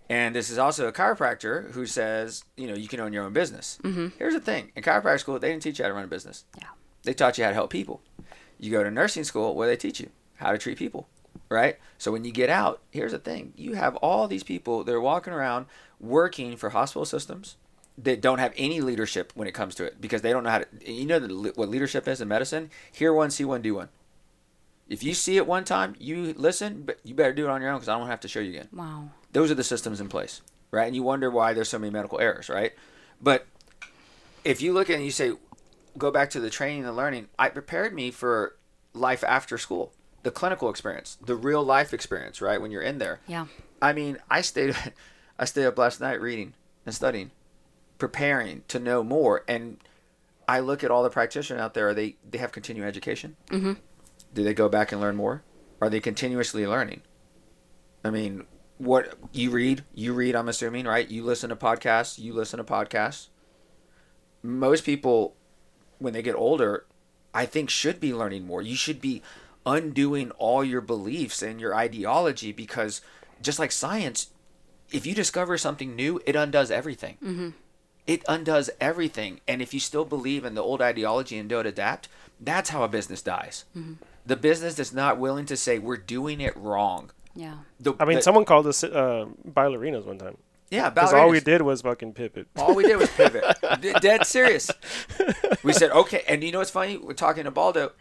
And 0.10 0.36
this 0.36 0.50
is 0.50 0.58
also 0.58 0.88
a 0.88 0.92
chiropractor 0.92 1.72
who 1.72 1.86
says, 1.86 2.44
you 2.58 2.68
know, 2.68 2.76
you 2.76 2.88
can 2.88 3.00
own 3.00 3.14
your 3.14 3.24
own 3.24 3.34
business. 3.34 3.80
Mm-hmm. 3.84 4.08
Here's 4.18 4.34
the 4.34 4.40
thing 4.40 4.72
in 4.76 4.84
chiropractic 4.84 5.20
school, 5.20 5.40
they 5.40 5.50
didn't 5.50 5.64
teach 5.64 5.80
you 5.80 5.86
how 5.86 5.90
to 5.90 5.96
run 5.96 6.04
a 6.04 6.08
business. 6.08 6.46
Yeah. 6.58 6.68
They 7.04 7.14
taught 7.14 7.38
you 7.38 7.44
how 7.44 7.50
to 7.52 7.56
help 7.56 7.70
people. 7.70 8.02
You 8.60 8.72
go 8.72 8.84
to 8.84 8.92
nursing 8.92 9.24
school 9.24 9.56
where 9.56 9.68
they 9.68 9.78
teach 9.78 10.00
you 10.00 10.10
how 10.36 10.52
to 10.52 10.58
treat 10.58 10.78
people, 10.78 11.08
right? 11.50 11.78
So 11.98 12.12
when 12.12 12.24
you 12.24 12.32
get 12.32 12.50
out, 12.50 12.82
here's 12.92 13.12
the 13.12 13.20
thing 13.20 13.54
you 13.56 13.74
have 13.74 13.96
all 13.98 14.28
these 14.28 14.44
people 14.44 14.84
that 14.84 14.94
are 14.94 15.02
walking 15.02 15.34
around 15.34 15.66
working 16.00 16.56
for 16.56 16.70
hospital 16.70 17.06
systems 17.06 17.58
that 17.98 18.22
don't 18.22 18.40
have 18.40 18.54
any 18.56 18.80
leadership 18.80 19.34
when 19.36 19.48
it 19.48 19.54
comes 19.54 19.76
to 19.76 19.84
it 19.84 20.00
because 20.00 20.22
they 20.22 20.32
don't 20.32 20.44
know 20.44 20.50
how 20.50 20.60
to. 20.60 20.92
You 20.92 21.06
know 21.06 21.20
the, 21.20 21.52
what 21.56 21.70
leadership 21.70 22.08
is 22.08 22.22
in 22.22 22.28
medicine? 22.28 22.70
Hear 22.92 23.14
one, 23.14 23.32
see 23.32 23.44
one, 23.44 23.62
do 23.62 23.76
one. 23.76 23.90
If 24.88 25.04
you 25.04 25.14
see 25.14 25.38
it 25.38 25.46
one 25.46 25.66
time, 25.66 25.96
you 26.00 26.34
listen, 26.36 26.84
but 26.84 27.00
you 27.04 27.14
better 27.14 27.34
do 27.34 27.46
it 27.46 27.50
on 27.50 27.62
your 27.62 27.70
own 27.70 27.78
because 27.78 27.90
I 27.90 27.98
don't 27.98 28.08
have 28.08 28.22
to 28.22 28.28
show 28.28 28.40
you 28.40 28.52
again. 28.52 28.70
Wow. 28.74 29.10
Those 29.32 29.52
are 29.52 29.56
the 29.56 29.64
systems 29.64 30.02
in 30.02 30.10
place, 30.10 30.42
right? 30.72 30.88
And 30.88 30.96
you 30.96 31.04
wonder 31.04 31.30
why 31.30 31.54
there's 31.54 31.70
so 31.70 31.78
many 31.78 31.92
medical 31.92 32.20
errors, 32.20 32.50
right? 32.50 32.74
But 33.22 33.46
if 34.44 34.62
you 34.62 34.74
look 34.74 34.90
at 34.90 34.94
it 34.94 34.96
and 34.96 35.06
you 35.06 35.12
say, 35.12 35.34
go 35.98 36.10
back 36.10 36.32
to 36.32 36.40
the 36.40 36.50
training 36.50 36.86
and 36.86 36.96
learning, 36.96 37.28
I 37.38 37.50
prepared 37.50 37.94
me 37.94 38.10
for 38.10 38.56
life 38.94 39.24
after 39.24 39.60
school, 39.60 39.94
the 40.24 40.32
clinical 40.32 40.70
experience, 40.70 41.18
the 41.24 41.36
real 41.36 41.64
life 41.64 41.94
experience, 41.94 42.42
right? 42.42 42.62
When 42.62 42.72
you're 42.72 42.82
in 42.82 42.98
there. 42.98 43.20
Yeah. 43.28 43.48
I 43.82 43.94
mean, 43.94 44.18
I 44.30 44.42
stayed, 44.42 44.76
I 45.40 45.46
stayed 45.46 45.66
up 45.66 45.78
last 45.78 46.02
night 46.02 46.22
reading 46.22 46.54
and 46.86 46.94
studying, 46.94 47.32
preparing 47.98 48.64
to 48.68 48.80
know 48.80 49.04
more. 49.04 49.44
And 49.48 49.78
I 50.48 50.60
look 50.60 50.84
at 50.84 50.92
all 50.92 51.04
the 51.04 51.10
practitioners 51.10 51.62
out 51.62 51.74
there. 51.74 51.90
Are 51.90 51.94
they 51.94 52.16
they 52.30 52.40
have 52.40 52.52
continuing 52.52 52.88
education? 52.88 53.36
Mm-hmm. 53.48 53.74
Do 54.34 54.44
they 54.44 54.54
go 54.54 54.68
back 54.68 54.92
and 54.92 55.00
learn 55.00 55.16
more? 55.16 55.44
Are 55.82 55.90
they 55.90 56.00
continuously 56.00 56.68
learning? 56.68 57.02
I 58.04 58.10
mean, 58.10 58.46
what 58.78 59.14
you 59.32 59.52
read, 59.52 59.84
you 59.94 60.14
read. 60.14 60.36
I'm 60.36 60.50
assuming, 60.50 60.86
right? 60.86 61.08
You 61.10 61.24
listen 61.24 61.50
to 61.50 61.56
podcasts. 61.56 62.18
You 62.18 62.34
listen 62.34 62.58
to 62.58 62.64
podcasts. 62.64 63.28
Most 64.42 64.86
people, 64.86 65.36
when 66.00 66.14
they 66.14 66.22
get 66.22 66.36
older, 66.36 66.86
I 67.34 67.46
think 67.46 67.70
should 67.70 68.00
be 68.00 68.14
learning 68.14 68.48
more. 68.48 68.62
You 68.62 68.76
should 68.76 69.02
be 69.02 69.22
undoing 69.66 70.32
all 70.32 70.64
your 70.64 70.82
beliefs 70.82 71.42
and 71.42 71.60
your 71.60 71.76
ideology 71.76 72.52
because, 72.52 73.02
just 73.42 73.60
like 73.60 73.72
science, 73.72 74.28
if 74.92 75.06
you 75.06 75.14
discover 75.14 75.58
something 75.58 75.96
new, 75.96 76.20
it 76.26 76.36
undoes 76.36 76.72
everything. 76.72 77.18
Mm-hmm. 77.24 77.50
It 78.08 78.24
undoes 78.28 78.70
everything. 78.82 79.40
And 79.48 79.62
if 79.62 79.74
you 79.74 79.80
still 79.80 80.06
believe 80.06 80.44
in 80.44 80.56
the 80.56 80.64
old 80.64 80.82
ideology 80.82 81.38
and 81.38 81.48
don't 81.48 81.68
adapt, 81.68 82.08
that's 82.40 82.70
how 82.72 82.84
a 82.84 82.88
business 82.88 83.22
dies. 83.22 83.66
Mm-hmm. 83.78 83.94
The 84.26 84.36
business 84.36 84.76
that's 84.76 84.94
not 84.94 85.18
willing 85.20 85.46
to 85.46 85.56
say 85.58 85.78
we're 85.78 85.98
doing 85.98 86.42
it 86.42 86.56
wrong. 86.58 87.12
Yeah. 87.36 87.60
The, 87.80 87.94
I 88.00 88.06
mean, 88.06 88.18
the- 88.18 88.22
someone 88.24 88.46
called 88.46 88.66
us 88.68 88.84
uh, 88.84 89.28
ballerinas 89.48 90.06
one 90.06 90.18
time. 90.18 90.38
yeah, 90.72 90.90
Because 90.90 91.14
all 91.14 91.30
we 91.30 91.40
did 91.40 91.62
was 91.62 91.82
fucking 91.84 92.14
pivot. 92.14 92.48
All 92.58 92.74
we 92.74 92.84
did 92.84 92.98
was 92.98 93.10
pivot. 93.12 93.44
D- 93.82 93.94
Dead 94.02 94.26
serious. 94.26 94.72
We 95.64 95.74
said, 95.74 95.92
okay. 95.92 96.24
And 96.28 96.44
you 96.44 96.52
know 96.52 96.60
what's 96.60 96.72
funny? 96.72 96.98
We're 96.98 97.14
talking 97.14 97.44
to 97.44 97.52
Baldo. 97.52 97.92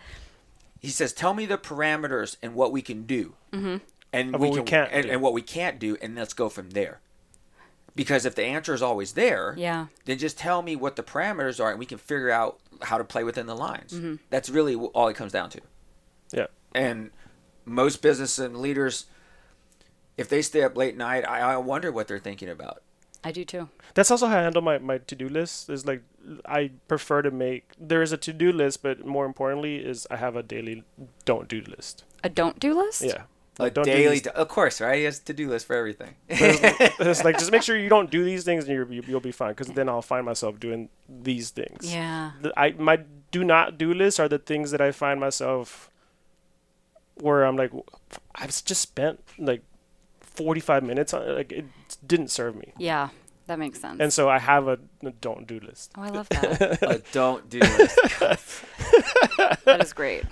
He 0.80 0.88
says, 0.88 1.12
tell 1.12 1.34
me 1.34 1.46
the 1.46 1.58
parameters 1.58 2.36
and 2.42 2.54
what 2.54 2.72
we 2.72 2.82
can 2.82 3.04
do. 3.04 3.34
Mm-hmm. 3.52 3.76
And 4.12 4.34
Of 4.34 4.40
we 4.40 4.48
what 4.48 4.54
we 4.54 4.58
can, 4.60 4.66
can't 4.66 4.92
and, 4.92 5.04
do. 5.06 5.10
and 5.12 5.22
what 5.22 5.32
we 5.32 5.42
can't 5.42 5.78
do, 5.78 5.96
and 6.00 6.14
let's 6.14 6.32
go 6.32 6.48
from 6.48 6.70
there. 6.70 7.00
Because 7.94 8.24
if 8.24 8.34
the 8.36 8.44
answer 8.44 8.72
is 8.72 8.80
always 8.80 9.12
there, 9.14 9.54
Yeah. 9.56 9.86
then 10.04 10.18
just 10.18 10.38
tell 10.38 10.62
me 10.62 10.76
what 10.76 10.96
the 10.96 11.02
parameters 11.02 11.62
are, 11.62 11.70
and 11.70 11.78
we 11.78 11.86
can 11.86 11.98
figure 11.98 12.30
out 12.30 12.58
how 12.82 12.96
to 12.96 13.04
play 13.04 13.24
within 13.24 13.46
the 13.46 13.56
lines. 13.56 13.92
Mm-hmm. 13.92 14.14
That's 14.30 14.48
really 14.48 14.76
all 14.76 15.08
it 15.08 15.14
comes 15.14 15.32
down 15.32 15.50
to. 15.50 15.60
Yeah. 16.32 16.46
And 16.74 17.10
most 17.64 18.00
business 18.00 18.38
and 18.38 18.56
leaders, 18.58 19.06
if 20.16 20.28
they 20.28 20.42
stay 20.42 20.62
up 20.62 20.76
late 20.76 20.96
night, 20.96 21.26
I, 21.28 21.40
I 21.40 21.56
wonder 21.56 21.90
what 21.90 22.06
they're 22.08 22.18
thinking 22.18 22.48
about. 22.48 22.82
I 23.24 23.32
do 23.32 23.44
too. 23.44 23.68
That's 23.94 24.10
also 24.12 24.26
how 24.28 24.38
I 24.38 24.42
handle 24.42 24.62
my, 24.62 24.78
my 24.78 24.98
to 24.98 25.16
do 25.16 25.28
list. 25.28 25.68
Is 25.68 25.84
like 25.84 26.02
I 26.46 26.70
prefer 26.88 27.22
to 27.22 27.30
make 27.30 27.70
there 27.78 28.02
is 28.02 28.12
a 28.12 28.16
to 28.18 28.32
do 28.32 28.52
list, 28.52 28.82
but 28.82 29.04
more 29.06 29.24
importantly 29.26 29.76
is 29.76 30.06
I 30.10 30.16
have 30.16 30.36
a 30.36 30.42
daily 30.42 30.84
don't 31.24 31.48
do 31.48 31.62
list. 31.62 32.04
A 32.24 32.28
don't 32.28 32.58
do 32.60 32.74
list? 32.78 33.02
Yeah. 33.02 33.22
A 33.58 33.62
Like, 33.64 33.74
don't 33.74 33.84
do 33.86 33.90
daily, 33.92 34.18
these- 34.20 34.26
of 34.28 34.46
course, 34.48 34.80
right? 34.80 34.98
He 34.98 35.04
has 35.04 35.18
to 35.20 35.32
do 35.32 35.48
list 35.48 35.66
for 35.66 35.74
everything. 35.74 36.14
it's 36.28 37.24
like 37.24 37.38
just 37.38 37.50
make 37.50 37.62
sure 37.62 37.76
you 37.76 37.88
don't 37.88 38.10
do 38.10 38.24
these 38.24 38.44
things 38.44 38.64
and 38.64 38.72
you're, 38.74 38.90
you, 38.92 39.02
you'll 39.06 39.20
be 39.20 39.32
fine. 39.32 39.50
Because 39.50 39.68
then 39.74 39.88
I'll 39.88 40.02
find 40.02 40.24
myself 40.24 40.60
doing 40.60 40.88
these 41.08 41.50
things. 41.50 41.92
Yeah. 41.92 42.32
The, 42.40 42.52
I 42.56 42.72
my 42.78 43.00
do 43.32 43.42
not 43.44 43.76
do 43.76 43.92
lists 43.92 44.20
are 44.20 44.28
the 44.28 44.38
things 44.38 44.70
that 44.70 44.80
I 44.80 44.92
find 44.92 45.18
myself 45.18 45.90
where 47.16 47.44
I'm 47.44 47.56
like 47.56 47.72
I've 48.34 48.50
just 48.64 48.80
spent 48.80 49.20
like 49.38 49.62
45 50.20 50.84
minutes 50.84 51.12
on 51.12 51.22
it. 51.22 51.32
Like 51.34 51.52
it 51.52 51.64
didn't 52.06 52.28
serve 52.28 52.54
me, 52.54 52.72
Yeah. 52.78 53.08
That 53.49 53.59
makes 53.59 53.80
sense. 53.80 54.01
and 54.01 54.12
so 54.12 54.28
I 54.28 54.38
have 54.38 54.68
a, 54.68 54.78
a 55.03 55.11
don't 55.11 55.46
do 55.46 55.59
list. 55.61 55.92
oh, 55.96 56.03
I 56.03 56.11
love 56.11 56.28
that. 56.28 56.82
a 56.82 57.03
don't 57.12 57.51
do 57.51 57.59
list. 57.78 57.99
that 59.64 59.80
is 59.82 59.92
great. 59.92 60.24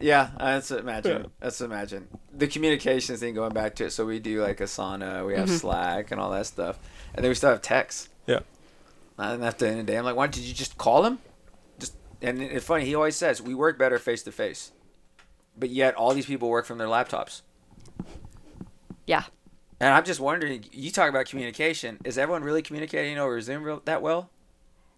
Yeah, 0.00 0.30
that's 0.38 0.70
imagine. 0.70 1.22
Yeah. 1.22 1.28
That's 1.40 1.60
imagine 1.60 2.06
the 2.38 2.46
communications 2.46 3.20
thing. 3.20 3.34
Going 3.34 3.52
back 3.52 3.74
to 3.76 3.86
it, 3.86 3.90
so 3.90 4.06
we 4.06 4.20
do 4.20 4.42
like 4.42 4.58
Asana, 4.58 5.26
we 5.26 5.34
have 5.34 5.48
mm-hmm. 5.48 5.56
Slack, 5.56 6.10
and 6.10 6.20
all 6.20 6.30
that 6.30 6.46
stuff, 6.46 6.78
and 7.14 7.24
then 7.24 7.30
we 7.30 7.34
still 7.34 7.50
have 7.50 7.62
text. 7.62 8.08
Yeah. 8.26 8.40
And 9.18 9.44
at 9.44 9.58
the 9.58 9.68
end 9.68 9.80
of 9.80 9.86
the 9.86 9.92
day, 9.92 9.98
I'm 9.98 10.04
like, 10.04 10.16
why 10.16 10.28
did 10.28 10.44
you 10.44 10.54
just 10.54 10.78
call 10.78 11.04
him? 11.04 11.18
Just 11.78 11.94
and 12.22 12.40
it's 12.40 12.64
funny. 12.64 12.84
He 12.84 12.94
always 12.94 13.16
says 13.16 13.42
we 13.42 13.54
work 13.54 13.78
better 13.78 13.98
face 13.98 14.22
to 14.22 14.32
face, 14.32 14.72
but 15.58 15.70
yet 15.70 15.94
all 15.94 16.14
these 16.14 16.26
people 16.26 16.48
work 16.48 16.64
from 16.64 16.78
their 16.78 16.86
laptops. 16.86 17.42
Yeah. 19.06 19.24
And 19.80 19.94
I'm 19.94 20.04
just 20.04 20.20
wondering. 20.20 20.64
You 20.72 20.90
talk 20.90 21.08
about 21.08 21.26
communication. 21.26 21.98
Is 22.04 22.18
everyone 22.18 22.42
really 22.42 22.62
communicating 22.62 23.18
over 23.18 23.40
Zoom 23.40 23.62
real, 23.62 23.82
that 23.84 24.02
well? 24.02 24.30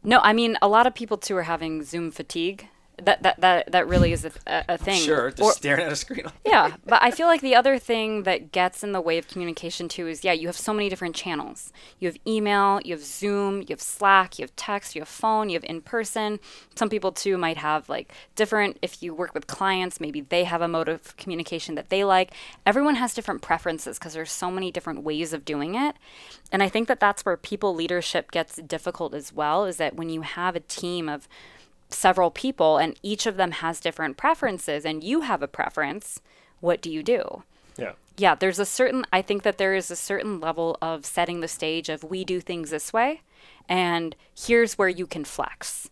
No, 0.03 0.21
I 0.23 0.33
mean 0.33 0.57
a 0.63 0.69
lot 0.69 0.87
of 0.87 0.95
people 0.95 1.19
too 1.19 1.37
are 1.37 1.43
having 1.43 1.83
Zoom 1.83 2.11
fatigue. 2.11 2.69
That 3.05 3.23
that 3.23 3.41
that 3.41 3.73
that 3.73 3.89
really 3.89 4.13
is 4.13 4.25
a, 4.25 4.33
a, 4.47 4.79
thing. 4.79 5.03
Sure, 5.03 5.31
just 5.31 5.43
Or- 5.43 5.53
staring 5.53 5.87
at 5.87 5.93
a 5.93 5.97
screen. 5.97 6.27
yeah, 6.45 6.77
but 6.87 7.03
I 7.03 7.11
feel 7.11 7.27
like 7.27 7.41
the 7.41 7.55
other 7.55 7.79
thing 7.79 8.25
that 8.25 8.53
gets 8.53 8.83
in 8.83 8.93
the 8.93 9.01
way 9.01 9.19
of 9.19 9.29
communication 9.29 9.89
too 9.89 10.07
is 10.07 10.25
yeah, 10.25 10.33
you 10.33 10.47
have 10.47 10.57
so 10.57 10.73
many 10.73 10.89
different 10.89 11.15
channels. 11.15 11.73
You 11.99 12.09
have 12.09 12.17
email, 12.27 12.81
you 12.85 12.95
have 12.95 13.05
Zoom, 13.05 13.61
you 13.63 13.69
have 13.71 13.81
Slack, 13.81 14.39
you 14.39 14.45
have 14.45 14.55
text, 14.57 14.95
you 14.95 15.01
have 15.01 15.09
phone, 15.09 15.49
you 15.49 15.55
have 15.55 15.65
in 15.65 15.81
person. 15.81 16.41
Some 16.75 16.89
people 16.89 17.13
too 17.13 17.37
might 17.39 17.57
have 17.59 17.89
like 17.89 18.13
different 18.37 18.79
if 18.83 19.03
you 19.03 19.15
work 19.15 19.35
with 19.35 19.47
clients, 19.47 20.01
maybe 20.01 20.21
they 20.21 20.45
have 20.45 20.63
a 20.63 20.69
mode 20.69 20.89
of 20.89 21.17
communication 21.17 21.75
that 21.75 21.91
they 21.91 22.05
like. 22.05 22.33
Everyone 22.67 22.97
has 22.97 23.15
different 23.15 23.43
preferences 23.43 23.99
because 23.99 24.15
there's 24.15 24.33
so 24.33 24.51
many 24.51 24.71
different 24.71 25.03
ways 25.03 25.33
of 25.33 25.45
doing 25.45 25.75
it. 25.75 25.97
And 26.53 26.63
I 26.63 26.69
think 26.69 26.89
that 26.89 27.01
that's 27.01 27.25
where 27.25 27.37
people 27.37 27.75
leadership 27.75 28.31
gets 28.31 28.57
difficult 28.57 29.15
as 29.15 29.33
well 29.33 29.65
is 29.65 29.77
that 29.77 29.95
when 29.97 30.09
you 30.09 30.23
have 30.23 30.57
a 30.57 30.61
team 30.61 31.09
of 31.09 31.29
several 31.91 32.31
people 32.31 32.79
and 32.79 32.99
each 33.03 33.27
of 33.27 33.37
them 33.37 33.53
has 33.53 33.81
different 33.81 34.17
preferences 34.17 34.85
and 34.85 35.05
you 35.05 35.23
have 35.23 35.43
a 35.43 35.49
preference, 35.49 36.21
what 36.61 36.81
do 36.81 36.91
you 36.91 37.03
do? 37.03 37.43
Yeah. 37.77 37.93
Yeah, 38.17 38.35
there's 38.35 38.59
a 38.59 38.67
certain, 38.67 39.07
I 39.13 39.23
think 39.23 39.43
that 39.45 39.57
there 39.59 39.75
is 39.75 39.91
a 39.91 39.97
certain 39.97 40.41
level 40.41 40.77
of 40.83 41.07
setting 41.07 41.41
the 41.41 41.49
stage 41.49 41.89
of 41.89 42.05
we 42.05 42.25
do 42.25 42.41
things 42.41 42.71
this 42.71 42.93
way 42.93 43.23
and 43.69 44.17
here's 44.39 44.77
where 44.77 44.89
you 44.89 45.07
can 45.07 45.25
flex 45.25 45.89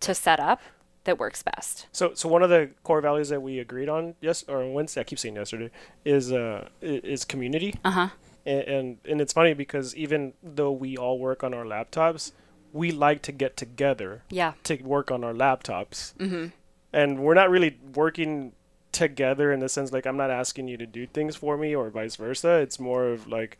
to 0.00 0.14
set 0.14 0.38
up 0.38 0.60
that 1.04 1.18
works 1.18 1.42
best. 1.42 1.86
So, 1.92 2.14
so 2.14 2.28
one 2.28 2.42
of 2.42 2.50
the 2.50 2.70
core 2.84 3.00
values 3.00 3.28
that 3.30 3.42
we 3.42 3.58
agreed 3.58 3.88
on, 3.88 4.14
yes, 4.20 4.44
or 4.48 4.70
Wednesday, 4.70 5.00
I 5.00 5.04
keep 5.04 5.18
saying 5.18 5.36
yesterday, 5.36 5.70
is 6.04 6.32
uh, 6.32 6.68
is 6.80 7.24
community. 7.24 7.74
Uh 7.84 7.90
huh. 7.90 8.08
And, 8.46 8.60
and 8.62 8.98
and 9.08 9.20
it's 9.20 9.32
funny 9.32 9.54
because 9.54 9.96
even 9.96 10.34
though 10.42 10.72
we 10.72 10.96
all 10.96 11.18
work 11.18 11.42
on 11.42 11.54
our 11.54 11.64
laptops, 11.64 12.32
we 12.72 12.90
like 12.90 13.22
to 13.22 13.32
get 13.32 13.56
together 13.56 14.22
Yeah. 14.30 14.52
to 14.64 14.76
work 14.82 15.10
on 15.10 15.22
our 15.24 15.32
laptops. 15.34 16.14
Mm-hmm. 16.16 16.46
And 16.92 17.18
we're 17.20 17.34
not 17.34 17.50
really 17.50 17.78
working 17.94 18.52
together 18.92 19.52
in 19.52 19.60
the 19.60 19.68
sense 19.68 19.92
like 19.92 20.06
I'm 20.06 20.16
not 20.18 20.30
asking 20.30 20.68
you 20.68 20.76
to 20.76 20.86
do 20.86 21.06
things 21.06 21.34
for 21.36 21.56
me 21.56 21.74
or 21.74 21.88
vice 21.90 22.16
versa. 22.16 22.56
It's 22.56 22.78
more 22.78 23.06
of 23.06 23.26
like 23.26 23.58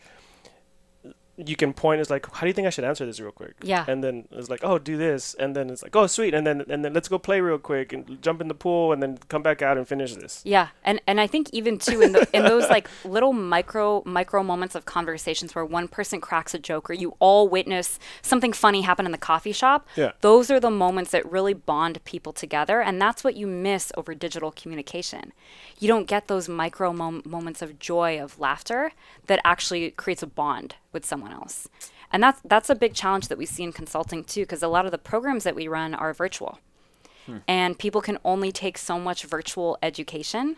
you 1.39 1.57
can 1.57 1.73
point 1.73 1.99
it's 2.01 2.11
like 2.11 2.31
how 2.35 2.43
do 2.43 2.47
you 2.49 2.53
think 2.53 2.67
i 2.67 2.71
should 2.71 2.85
answer 2.85 3.07
this 3.07 3.19
real 3.19 3.33
quick 3.33 3.55
Yeah. 3.63 3.87
and 3.89 4.05
then 4.05 4.29
it's 4.33 4.51
like 4.51 4.61
oh 4.63 4.79
do 4.79 4.99
this 4.99 5.33
and 5.35 5.57
then 5.57 5.71
it's 5.71 5.83
like 5.83 5.97
oh 5.97 6.07
sweet 6.07 6.35
and 6.35 6.47
then 6.47 6.63
and 6.69 6.85
then 6.85 6.93
let's 6.93 7.09
go 7.09 7.19
play 7.19 7.41
real 7.41 7.59
quick 7.59 7.93
and 7.95 8.21
jump 8.21 8.41
in 8.43 8.49
the 8.49 8.55
pool 8.55 8.93
and 8.93 9.03
then 9.03 9.19
come 9.29 9.43
back 9.43 9.63
out 9.63 9.79
and 9.79 9.89
finish 9.89 10.15
this 10.15 10.43
Yeah, 10.45 10.69
and 10.85 11.01
and 11.07 11.21
I 11.21 11.27
think 11.27 11.49
even 11.53 11.79
too 11.79 12.03
in 12.03 12.13
the 12.13 12.29
in 12.37 12.43
those 12.45 12.69
like 12.69 12.87
little 13.05 13.33
micro 13.33 14.03
micro 14.05 14.43
moments 14.43 14.75
of 14.75 14.85
conversations 14.85 15.55
where 15.55 15.65
one 15.65 15.89
person 15.89 16.21
cracks 16.21 16.53
a 16.55 16.59
joke 16.59 16.91
or 16.91 16.93
you 16.93 17.17
all 17.19 17.49
witness 17.49 17.99
something 18.21 18.53
funny 18.53 18.83
happen 18.83 19.07
in 19.07 19.13
the 19.13 19.19
coffee 19.19 19.53
shop. 19.53 19.89
Yeah. 19.97 20.13
Those 20.21 20.51
are 20.51 20.61
the 20.61 20.71
moments 20.71 21.13
that 21.13 21.25
really 21.31 21.55
bond 21.55 22.05
people 22.05 22.33
together, 22.35 22.83
and 22.83 23.01
that's 23.01 23.25
what 23.25 23.37
you 23.37 23.47
miss 23.47 23.91
over 23.97 24.15
digital 24.15 24.53
communication. 24.53 25.33
You 25.79 25.89
don't 25.89 26.07
get 26.07 26.29
those 26.29 26.49
micro 26.49 26.93
mom- 26.93 27.23
moments 27.25 27.63
of 27.63 27.79
joy 27.79 28.21
of 28.21 28.39
laughter 28.39 28.93
that 29.29 29.41
actually 29.45 29.91
creates 29.93 30.23
a 30.23 30.27
bond 30.27 30.75
with 30.93 31.05
someone 31.05 31.33
else. 31.33 31.69
And 32.13 32.23
that's 32.23 32.41
that's 32.45 32.71
a 32.71 32.75
big 32.75 32.95
challenge 32.95 33.29
that 33.29 33.39
we 33.39 33.47
see 33.47 33.63
in 33.63 33.73
consulting 33.73 34.25
too 34.25 34.43
because 34.43 34.63
a 34.63 34.69
lot 34.69 34.85
of 34.85 34.93
the 34.93 34.99
programs 34.99 35.45
that 35.45 35.55
we 35.55 35.69
run 35.69 35.95
are 35.95 36.13
virtual 36.13 36.59
hmm. 37.27 37.39
and 37.49 37.79
people 37.79 38.01
can 38.01 38.19
only 38.25 38.53
take 38.53 38.77
so 38.77 38.99
much 38.99 39.25
virtual 39.25 39.79
education, 39.83 40.57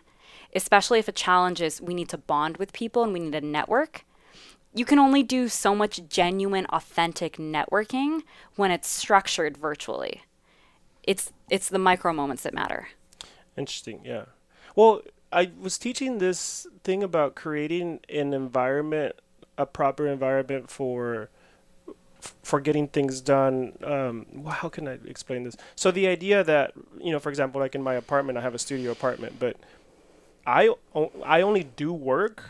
especially 0.55 0.99
if 0.99 1.09
a 1.09 1.13
challenge 1.13 1.61
is 1.61 1.81
we 1.81 1.95
need 1.95 2.09
to 2.09 2.19
bond 2.19 2.57
with 2.57 2.73
people 2.73 3.05
and 3.05 3.13
we 3.13 3.21
need 3.21 3.35
a 3.35 3.41
network. 3.41 4.05
You 4.77 4.85
can 4.85 4.99
only 4.99 5.23
do 5.23 5.49
so 5.49 5.73
much 5.73 6.09
genuine, 6.09 6.67
authentic 6.67 7.37
networking 7.37 8.23
when 8.57 8.73
it's 8.73 8.89
structured 8.89 9.57
virtually. 9.57 10.23
It's 11.05 11.33
it's 11.49 11.69
the 11.69 11.79
micro 11.79 12.13
moments 12.13 12.43
that 12.43 12.55
matter. 12.55 12.89
Interesting. 13.57 14.01
Yeah. 14.05 14.25
Well, 14.75 15.03
I 15.35 15.51
was 15.61 15.79
teaching 15.79 16.19
this 16.19 16.67
thing 16.85 17.03
about 17.03 17.35
creating 17.35 18.01
an 18.09 18.33
environment, 18.33 19.17
a 19.59 19.67
proper 19.67 20.07
environment 20.07 20.71
for 20.71 21.29
for 22.43 22.61
getting 22.61 22.89
things 22.89 23.21
done. 23.21 23.75
Um, 23.85 24.27
wh- 24.45 24.51
how 24.53 24.69
can 24.69 24.89
I 24.89 24.99
explain 25.07 25.43
this? 25.45 25.57
So 25.77 25.91
the 25.91 26.07
idea 26.07 26.43
that 26.45 26.73
you 27.01 27.13
know, 27.13 27.19
for 27.19 27.29
example, 27.29 27.61
like 27.61 27.75
in 27.75 27.83
my 27.83 27.95
apartment, 27.95 28.39
I 28.39 28.41
have 28.43 28.55
a 28.55 28.59
studio 28.59 28.91
apartment, 28.93 29.35
but 29.39 29.57
I 30.47 30.69
o- 30.95 31.13
I 31.25 31.43
only 31.43 31.65
do 31.65 31.93
work 31.93 32.43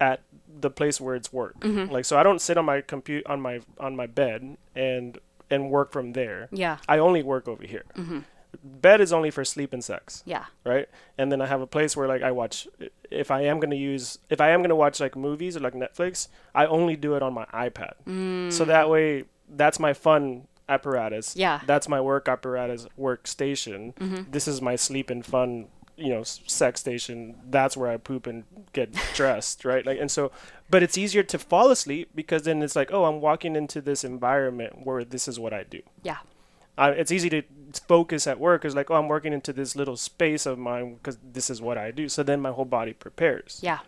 at 0.00 0.20
the 0.60 0.70
place 0.70 1.00
where 1.00 1.14
it's 1.14 1.32
work. 1.32 1.54
Like 1.62 2.04
so, 2.04 2.18
I 2.18 2.22
don't 2.22 2.40
sit 2.40 2.56
on 2.58 2.64
my 2.64 2.80
compute 2.80 3.26
on 3.26 3.40
my 3.40 3.60
on 3.78 3.96
my 3.96 4.06
bed 4.06 4.56
and 4.74 5.18
and 5.50 5.70
work 5.70 5.92
from 5.92 6.12
there. 6.14 6.48
Yeah. 6.50 6.78
I 6.88 6.98
only 6.98 7.22
work 7.22 7.46
over 7.48 7.64
here. 7.64 7.84
Bed 8.64 9.00
is 9.02 9.12
only 9.12 9.30
for 9.30 9.44
sleep 9.44 9.72
and 9.74 9.84
sex 9.84 10.22
Yeah. 10.24 10.46
right? 10.64 10.88
And 11.18 11.30
then 11.30 11.40
I 11.42 11.46
have 11.46 11.60
a 11.60 11.66
place 11.66 11.94
where 11.96 12.08
like 12.08 12.22
I 12.22 12.32
watch 12.32 12.66
if 13.16 13.30
I 13.30 13.42
am 13.42 13.58
going 13.60 13.70
to 13.70 13.76
use 13.76 14.18
if 14.30 14.40
I 14.40 14.50
am 14.50 14.60
going 14.60 14.70
to 14.70 14.76
watch 14.76 15.00
like 15.00 15.16
movies 15.16 15.56
or 15.56 15.60
like 15.60 15.74
Netflix, 15.74 16.28
I 16.54 16.66
only 16.66 16.96
do 16.96 17.14
it 17.14 17.22
on 17.22 17.32
my 17.34 17.44
iPad. 17.46 18.52
So 18.52 18.64
that 18.64 18.88
way 18.90 19.24
that's 19.48 19.78
my 19.78 19.92
fun 19.92 20.46
apparatus. 20.68 21.36
Yeah. 21.36 21.60
That's 21.66 21.88
my 21.88 22.00
work 22.00 22.28
apparatus 22.28 22.86
workstation. 22.98 24.30
This 24.30 24.48
is 24.48 24.60
my 24.60 24.76
sleep 24.76 25.10
and 25.10 25.24
fun, 25.24 25.68
you 25.96 26.08
know, 26.10 26.22
sex 26.24 26.80
station. 26.80 27.36
That's 27.48 27.76
where 27.76 27.90
I 27.90 27.96
poop 27.96 28.26
and 28.26 28.44
get 28.72 28.92
dressed, 29.14 29.64
right? 29.64 29.84
Like 29.86 29.98
and 30.00 30.10
so 30.10 30.30
but 30.68 30.82
it's 30.82 30.98
easier 30.98 31.22
to 31.22 31.38
fall 31.38 31.70
asleep 31.70 32.10
because 32.14 32.42
then 32.42 32.62
it's 32.62 32.74
like, 32.76 32.92
oh, 32.92 33.04
I'm 33.04 33.20
walking 33.20 33.54
into 33.56 33.80
this 33.80 34.02
environment 34.04 34.84
where 34.84 35.04
this 35.04 35.28
is 35.28 35.38
what 35.38 35.52
I 35.52 35.62
do 35.62 35.80
Yeah. 36.02 36.18
uh, 36.76 36.92
it's 36.96 37.12
easy 37.12 37.30
to 37.30 37.42
focus 37.78 38.26
at 38.26 38.38
work. 38.40 38.64
is 38.64 38.74
like, 38.74 38.90
oh, 38.90 38.94
I'm 38.94 39.08
working 39.08 39.32
into 39.32 39.52
this 39.52 39.76
little 39.76 39.96
space 39.96 40.46
of 40.46 40.58
mine 40.58 40.94
because 40.94 41.18
this 41.22 41.50
is 41.50 41.60
what 41.60 41.78
I 41.78 41.90
do. 41.90 42.08
So 42.08 42.22
then 42.22 42.40
my 42.40 42.50
whole 42.50 42.64
body 42.64 42.92
prepares, 42.92 43.60
Yeah. 43.62 43.78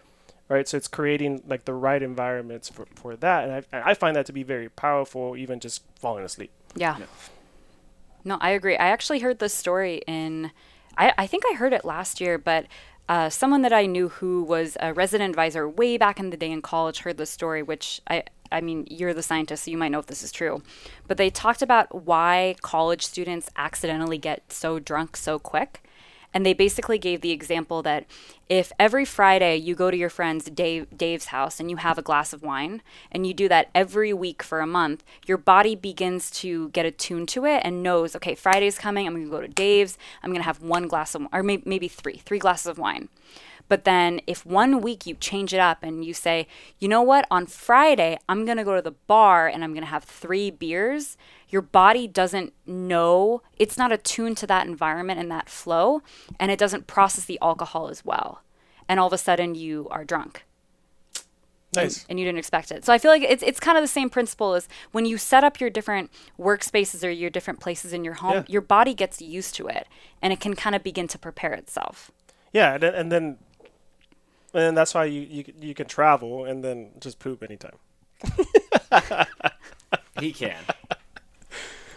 right? 0.48 0.66
So 0.68 0.76
it's 0.76 0.88
creating 0.88 1.42
like 1.46 1.64
the 1.64 1.74
right 1.74 2.02
environments 2.02 2.68
for, 2.68 2.86
for 2.94 3.16
that, 3.16 3.44
and 3.48 3.64
I, 3.72 3.90
I 3.90 3.94
find 3.94 4.16
that 4.16 4.26
to 4.26 4.32
be 4.32 4.42
very 4.42 4.68
powerful, 4.68 5.36
even 5.36 5.60
just 5.60 5.82
falling 5.96 6.24
asleep. 6.24 6.50
Yeah. 6.74 6.98
No, 8.24 8.36
I 8.40 8.50
agree. 8.50 8.76
I 8.76 8.88
actually 8.88 9.20
heard 9.20 9.38
this 9.38 9.54
story 9.54 10.02
in, 10.06 10.50
I, 10.96 11.12
I 11.16 11.26
think 11.26 11.44
I 11.50 11.54
heard 11.54 11.72
it 11.72 11.84
last 11.84 12.20
year, 12.20 12.36
but 12.36 12.66
uh, 13.08 13.30
someone 13.30 13.62
that 13.62 13.72
I 13.72 13.86
knew 13.86 14.08
who 14.08 14.42
was 14.42 14.76
a 14.80 14.92
resident 14.92 15.30
advisor 15.30 15.68
way 15.68 15.96
back 15.96 16.20
in 16.20 16.30
the 16.30 16.36
day 16.36 16.50
in 16.50 16.62
college 16.62 17.00
heard 17.00 17.16
this 17.16 17.30
story, 17.30 17.62
which 17.62 18.00
I, 18.08 18.24
I 18.52 18.60
mean, 18.60 18.86
you're 18.90 19.14
the 19.14 19.22
scientist, 19.22 19.64
so 19.64 19.70
you 19.70 19.78
might 19.78 19.88
know 19.88 19.98
if 19.98 20.06
this 20.06 20.22
is 20.22 20.32
true. 20.32 20.62
But 21.06 21.16
they 21.16 21.30
talked 21.30 21.62
about 21.62 22.04
why 22.04 22.56
college 22.60 23.06
students 23.06 23.48
accidentally 23.56 24.18
get 24.18 24.52
so 24.52 24.78
drunk 24.78 25.16
so 25.16 25.38
quick. 25.38 25.82
And 26.34 26.44
they 26.44 26.52
basically 26.52 26.98
gave 26.98 27.22
the 27.22 27.30
example 27.30 27.82
that 27.82 28.04
if 28.48 28.70
every 28.78 29.04
Friday 29.04 29.56
you 29.56 29.74
go 29.74 29.90
to 29.90 29.96
your 29.96 30.10
friend's 30.10 30.44
Dave, 30.46 30.86
Dave's 30.94 31.26
house 31.26 31.58
and 31.58 31.70
you 31.70 31.76
have 31.76 31.96
a 31.96 32.02
glass 32.02 32.32
of 32.32 32.42
wine, 32.42 32.82
and 33.10 33.26
you 33.26 33.32
do 33.32 33.48
that 33.48 33.70
every 33.74 34.12
week 34.12 34.42
for 34.42 34.60
a 34.60 34.66
month, 34.66 35.04
your 35.26 35.38
body 35.38 35.74
begins 35.74 36.30
to 36.32 36.68
get 36.70 36.86
attuned 36.86 37.28
to 37.30 37.46
it 37.46 37.62
and 37.64 37.82
knows, 37.82 38.14
okay, 38.14 38.34
Friday's 38.34 38.78
coming, 38.78 39.06
I'm 39.06 39.14
to 39.22 39.30
go 39.30 39.40
to 39.40 39.48
Dave's, 39.48 39.96
I'm 40.22 40.32
to 40.34 40.42
have 40.42 40.62
one 40.62 40.86
glass 40.86 41.14
of, 41.14 41.26
or 41.32 41.42
maybe, 41.42 41.62
maybe 41.64 41.88
three, 41.88 42.18
three 42.18 42.38
glasses 42.38 42.66
of 42.66 42.78
wine. 42.78 43.08
But 43.68 43.84
then 43.84 44.20
if 44.26 44.46
one 44.46 44.80
week 44.80 45.06
you 45.06 45.14
change 45.14 45.52
it 45.52 45.60
up 45.60 45.82
and 45.82 46.04
you 46.04 46.14
say, 46.14 46.46
you 46.78 46.88
know 46.88 47.02
what, 47.02 47.26
on 47.30 47.46
Friday, 47.46 48.18
I'm 48.28 48.44
going 48.44 48.56
to 48.56 48.64
go 48.64 48.74
to 48.74 48.82
the 48.82 48.92
bar 49.06 49.46
and 49.46 49.62
I'm 49.62 49.72
going 49.72 49.84
to 49.84 49.90
have 49.90 50.04
three 50.04 50.50
beers, 50.50 51.16
your 51.48 51.62
body 51.62 52.06
doesn't 52.06 52.52
know, 52.66 53.42
it's 53.56 53.78
not 53.78 53.90
attuned 53.92 54.36
to 54.38 54.46
that 54.46 54.66
environment 54.66 55.18
and 55.20 55.30
that 55.30 55.48
flow, 55.48 56.02
and 56.38 56.50
it 56.50 56.58
doesn't 56.58 56.86
process 56.86 57.24
the 57.24 57.38
alcohol 57.40 57.88
as 57.88 58.04
well. 58.04 58.42
And 58.88 58.98
all 59.00 59.06
of 59.06 59.12
a 59.12 59.18
sudden 59.18 59.54
you 59.54 59.86
are 59.90 60.04
drunk 60.04 60.44
Nice. 61.74 62.06
and 62.08 62.18
you 62.18 62.24
didn't 62.24 62.38
expect 62.38 62.70
it. 62.70 62.84
So 62.84 62.92
I 62.92 62.98
feel 62.98 63.10
like 63.10 63.22
it's 63.22 63.42
it's 63.42 63.60
kind 63.60 63.76
of 63.76 63.84
the 63.84 63.88
same 63.88 64.08
principle 64.08 64.54
as 64.54 64.68
when 64.92 65.04
you 65.04 65.18
set 65.18 65.44
up 65.44 65.60
your 65.60 65.68
different 65.68 66.10
workspaces 66.38 67.06
or 67.06 67.10
your 67.10 67.28
different 67.28 67.60
places 67.60 67.92
in 67.92 68.04
your 68.04 68.14
home, 68.14 68.32
Yeah. 68.34 68.44
your 68.48 68.62
body 68.62 68.94
gets 68.94 69.20
used 69.20 69.54
to 69.56 69.68
it 69.68 69.86
and 70.22 70.32
it 70.32 70.40
can 70.40 70.54
kind 70.56 70.74
of 70.74 70.82
begin 70.82 71.06
to 71.08 71.18
prepare 71.18 71.52
itself. 71.52 72.10
Yeah, 72.52 72.74
and 72.74 72.82
then, 72.82 72.94
and 72.94 73.12
then 73.12 73.24
and 74.54 74.62
then 74.62 74.74
that's 74.74 74.94
why 74.94 75.04
you, 75.04 75.20
you 75.20 75.44
you 75.60 75.74
can 75.74 75.86
travel 75.86 76.46
and 76.46 76.64
then 76.64 76.90
just 77.00 77.18
poop 77.18 77.42
anytime. 77.42 77.76
He 80.20 80.32
can. 80.32 80.56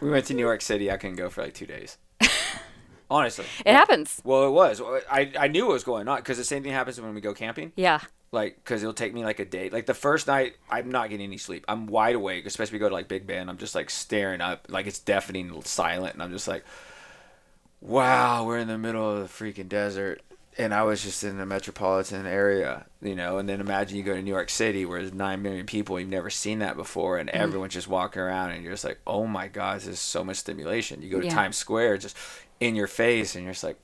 We 0.02 0.10
went 0.10 0.26
to 0.26 0.34
New 0.34 0.42
York 0.42 0.62
City. 0.62 0.92
I 0.92 0.98
couldn't 0.98 1.16
go 1.16 1.30
for 1.30 1.44
like 1.44 1.54
two 1.54 1.66
days. 1.66 1.98
Honestly. 3.10 3.46
It 3.66 3.74
happens. 3.74 4.22
Well, 4.24 4.48
it 4.48 4.52
was. 4.52 4.82
I, 5.10 5.32
I 5.38 5.48
knew 5.48 5.68
what 5.68 5.74
was 5.74 5.84
going 5.84 6.08
on 6.08 6.18
because 6.18 6.38
the 6.38 6.44
same 6.44 6.64
thing 6.64 6.72
happens 6.72 7.00
when 7.00 7.14
we 7.14 7.22
go 7.22 7.34
camping. 7.34 7.74
Yeah. 7.76 8.00
Like, 8.32 8.56
because 8.56 8.82
it'll 8.82 8.94
take 8.94 9.14
me 9.14 9.26
like 9.26 9.40
a 9.40 9.46
day. 9.46 9.70
Like 9.70 9.86
the 9.86 9.94
first 9.94 10.28
night, 10.28 10.56
I'm 10.70 10.90
not 10.90 11.10
getting 11.10 11.26
any 11.26 11.38
sleep. 11.38 11.66
I'm 11.68 11.88
wide 11.88 12.16
awake, 12.16 12.46
especially 12.46 12.70
if 12.70 12.74
we 12.74 12.80
go 12.80 12.90
to 12.90 12.96
like 12.96 13.10
Big 13.10 13.28
Bend. 13.28 13.50
I'm 13.50 13.58
just 13.58 13.76
like 13.76 13.90
staring 13.90 14.40
up, 14.40 14.68
like 14.70 14.88
it's 14.88 15.00
deafening 15.00 15.62
silent, 15.64 16.14
and 16.14 16.24
I'm 16.24 16.32
just 16.32 16.48
like, 16.48 16.64
wow, 17.82 18.46
we're 18.46 18.60
in 18.60 18.70
the 18.70 18.78
middle 18.78 19.18
of 19.18 19.20
the 19.20 19.28
freaking 19.28 19.68
desert. 19.68 20.22
And 20.62 20.74
I 20.74 20.84
was 20.84 21.02
just 21.02 21.24
in 21.24 21.40
a 21.40 21.46
metropolitan 21.46 22.26
area, 22.26 22.86
you 23.02 23.16
know. 23.16 23.38
And 23.40 23.50
then 23.50 23.60
imagine 23.60 23.98
you 23.98 24.04
go 24.04 24.16
to 24.16 24.22
New 24.22 24.32
York 24.32 24.50
City, 24.50 24.86
where 24.86 25.00
there's 25.00 25.14
nine 25.14 25.42
million 25.42 25.66
people, 25.66 26.00
you've 26.00 26.10
never 26.10 26.30
seen 26.30 26.60
that 26.60 26.78
before, 26.78 27.18
and 27.18 27.30
mm. 27.30 27.34
everyone's 27.34 27.74
just 27.74 27.88
walking 27.88 28.22
around, 28.22 28.52
and 28.52 28.64
you're 28.64 28.74
just 28.74 28.86
like, 28.86 29.00
oh 29.08 29.26
my 29.26 29.48
god, 29.48 29.78
this 29.78 29.88
is 29.88 30.00
so 30.00 30.24
much 30.24 30.38
stimulation. 30.38 31.02
You 31.02 31.10
go 31.10 31.20
to 31.20 31.26
Yeah. 31.26 31.34
Times 31.34 31.58
Square, 31.58 31.98
just 31.98 32.16
in 32.60 32.76
your 32.76 32.88
face, 32.88 33.36
and 33.36 33.44
you're 33.44 33.54
just 33.54 33.64
like, 33.64 33.78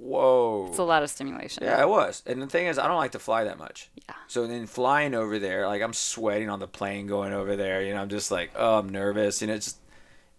whoa. 0.00 0.66
It's 0.68 0.78
a 0.78 0.82
lot 0.84 1.02
of 1.02 1.10
stimulation. 1.10 1.64
Yeah, 1.64 1.80
it 1.80 1.88
was. 1.88 2.22
And 2.26 2.40
the 2.40 2.46
thing 2.46 2.66
is, 2.66 2.78
I 2.78 2.86
don't 2.86 2.96
like 2.96 3.12
to 3.12 3.18
fly 3.18 3.44
that 3.44 3.58
much. 3.58 3.90
Yeah. 4.08 4.14
So 4.28 4.46
then 4.46 4.66
flying 4.66 5.14
over 5.14 5.38
there, 5.38 5.66
like 5.66 5.82
I'm 5.82 5.92
sweating 5.92 6.48
on 6.48 6.58
the 6.58 6.68
plane 6.68 7.06
going 7.06 7.32
over 7.32 7.56
there. 7.56 7.82
You 7.82 7.94
know, 7.94 8.00
I'm 8.00 8.08
just 8.08 8.30
like, 8.30 8.50
oh, 8.56 8.78
I'm 8.78 8.88
nervous. 8.88 9.42
and 9.42 9.50
it's 9.50 9.76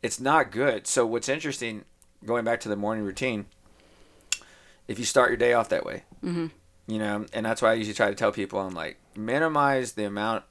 it's 0.01 0.19
not 0.19 0.51
good. 0.51 0.87
So 0.87 1.05
what's 1.05 1.29
interesting, 1.29 1.85
going 2.25 2.43
back 2.43 2.59
to 2.61 2.69
the 2.69 2.75
morning 2.75 3.05
routine, 3.05 3.45
if 4.87 4.99
you 4.99 5.05
start 5.05 5.29
your 5.29 5.37
day 5.37 5.53
off 5.53 5.69
that 5.69 5.85
way, 5.85 6.03
mm-hmm. 6.23 6.47
you 6.87 6.99
know, 6.99 7.25
and 7.33 7.45
that's 7.45 7.61
why 7.61 7.71
I 7.71 7.73
usually 7.75 7.93
try 7.93 8.09
to 8.09 8.15
tell 8.15 8.31
people, 8.31 8.59
I'm 8.59 8.73
like, 8.73 8.99
minimize 9.15 9.93
the 9.93 10.05
amount 10.05 10.43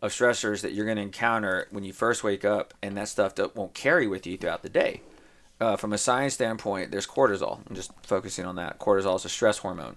of 0.00 0.10
stressors 0.10 0.62
that 0.62 0.72
you're 0.72 0.84
going 0.84 0.96
to 0.96 1.02
encounter 1.02 1.68
when 1.70 1.84
you 1.84 1.92
first 1.92 2.24
wake 2.24 2.44
up, 2.44 2.74
and 2.82 2.96
that 2.96 3.08
stuff 3.08 3.34
that 3.36 3.54
won't 3.54 3.74
carry 3.74 4.06
with 4.06 4.26
you 4.26 4.36
throughout 4.36 4.62
the 4.62 4.68
day. 4.68 5.00
Uh, 5.60 5.76
from 5.76 5.92
a 5.92 5.98
science 5.98 6.34
standpoint, 6.34 6.90
there's 6.90 7.06
cortisol. 7.06 7.60
I'm 7.68 7.76
just 7.76 7.92
focusing 8.02 8.44
on 8.44 8.56
that. 8.56 8.80
Cortisol 8.80 9.14
is 9.14 9.24
a 9.24 9.28
stress 9.28 9.58
hormone. 9.58 9.96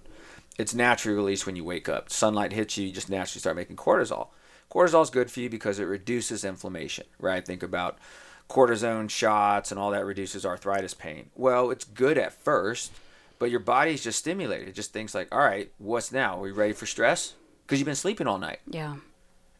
It's 0.58 0.74
naturally 0.74 1.16
released 1.16 1.44
when 1.44 1.56
you 1.56 1.64
wake 1.64 1.88
up. 1.88 2.08
Sunlight 2.08 2.52
hits 2.52 2.78
you, 2.78 2.86
you 2.86 2.92
just 2.92 3.10
naturally 3.10 3.40
start 3.40 3.56
making 3.56 3.76
cortisol. 3.76 4.28
Cortisol 4.70 5.02
is 5.02 5.10
good 5.10 5.30
for 5.30 5.40
you 5.40 5.50
because 5.50 5.78
it 5.78 5.84
reduces 5.84 6.44
inflammation, 6.44 7.06
right? 7.18 7.44
Think 7.44 7.62
about 7.62 7.98
cortisone 8.48 9.10
shots 9.10 9.70
and 9.70 9.80
all 9.80 9.90
that 9.90 10.06
reduces 10.06 10.46
arthritis 10.46 10.94
pain. 10.94 11.30
Well, 11.34 11.70
it's 11.70 11.84
good 11.84 12.16
at 12.16 12.32
first, 12.32 12.92
but 13.38 13.50
your 13.50 13.60
body's 13.60 14.02
just 14.02 14.18
stimulated. 14.18 14.68
It 14.68 14.74
just 14.74 14.92
thinks 14.92 15.14
like, 15.14 15.28
all 15.34 15.40
right, 15.40 15.70
what's 15.78 16.12
now? 16.12 16.38
Are 16.38 16.42
we 16.42 16.50
ready 16.52 16.72
for 16.72 16.86
stress? 16.86 17.34
Because 17.64 17.78
you've 17.78 17.86
been 17.86 17.94
sleeping 17.94 18.26
all 18.26 18.38
night. 18.38 18.60
Yeah. 18.68 18.96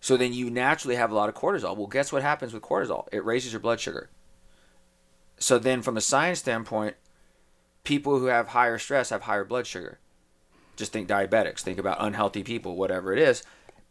So 0.00 0.16
then 0.16 0.32
you 0.32 0.50
naturally 0.50 0.96
have 0.96 1.10
a 1.10 1.14
lot 1.14 1.28
of 1.28 1.34
cortisol. 1.34 1.76
Well, 1.76 1.86
guess 1.88 2.12
what 2.12 2.22
happens 2.22 2.52
with 2.52 2.62
cortisol? 2.62 3.08
It 3.12 3.24
raises 3.24 3.52
your 3.52 3.60
blood 3.60 3.80
sugar. 3.80 4.08
So 5.38 5.58
then, 5.58 5.82
from 5.82 5.96
a 5.96 6.00
science 6.00 6.38
standpoint, 6.38 6.96
people 7.84 8.18
who 8.18 8.26
have 8.26 8.48
higher 8.48 8.78
stress 8.78 9.10
have 9.10 9.22
higher 9.22 9.44
blood 9.44 9.66
sugar. 9.66 9.98
Just 10.76 10.92
think 10.92 11.08
diabetics, 11.08 11.60
think 11.60 11.78
about 11.78 11.96
unhealthy 12.00 12.42
people, 12.42 12.76
whatever 12.76 13.12
it 13.12 13.18
is. 13.18 13.42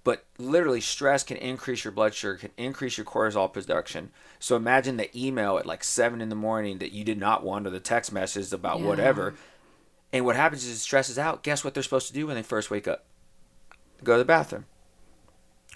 But 0.03 0.23
literally, 0.38 0.81
stress 0.81 1.23
can 1.23 1.38
increase 1.38 1.83
your 1.83 1.91
blood 1.91 2.13
sugar, 2.13 2.36
can 2.36 2.51
increase 2.57 2.97
your 2.97 3.05
cortisol 3.05 3.51
production. 3.51 4.11
So 4.39 4.55
imagine 4.55 4.97
the 4.97 5.09
email 5.19 5.57
at 5.57 5.65
like 5.65 5.83
seven 5.83 6.21
in 6.21 6.29
the 6.29 6.36
morning 6.36 6.77
that 6.77 6.91
you 6.91 7.03
did 7.03 7.17
not 7.19 7.43
want, 7.43 7.65
or 7.65 7.71
the 7.71 7.79
text 7.79 8.11
message 8.11 8.53
about 8.53 8.79
Yeah. 8.79 8.86
whatever. 8.86 9.33
And 10.16 10.24
what 10.24 10.38
happens 10.38 10.63
is 10.66 10.78
it 10.78 10.80
stresses 10.80 11.20
out. 11.20 11.43
Guess 11.43 11.66
what 11.66 11.74
they're 11.74 11.84
supposed 11.84 12.07
to 12.07 12.13
do 12.13 12.28
when 12.28 12.38
they 12.38 12.41
first 12.41 12.72
wake 12.72 12.88
up? 12.88 13.03
Go 14.01 14.13
to 14.13 14.20
the 14.20 14.24
bathroom. 14.24 14.63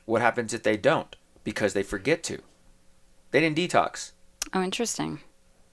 What 0.06 0.22
happens 0.22 0.54
if 0.54 0.64
they 0.64 0.78
don't? 0.78 1.14
Because 1.44 1.74
they 1.74 1.84
forget 1.84 2.24
to. 2.24 2.40
They 3.32 3.42
didn't 3.42 3.58
detox. 3.58 4.14
Oh, 4.54 4.64
interesting. 4.64 5.20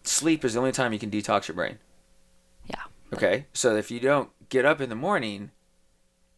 Sleep 0.03 0.45
is 0.45 0.55
the 0.55 0.59
only 0.59 0.73
time 0.73 0.93
you 0.93 0.99
can 0.99 1.13
detox 1.13 1.47
your 1.47 1.55
brain. 1.55 1.79
Yeah. 2.67 2.83
Okay. 3.15 3.47
So 3.53 3.77
if 3.77 3.93
you 3.93 4.01
don't 4.01 4.31
get 4.49 4.65
up 4.65 4.81
in 4.81 4.89
the 4.89 4.97
morning 4.97 5.53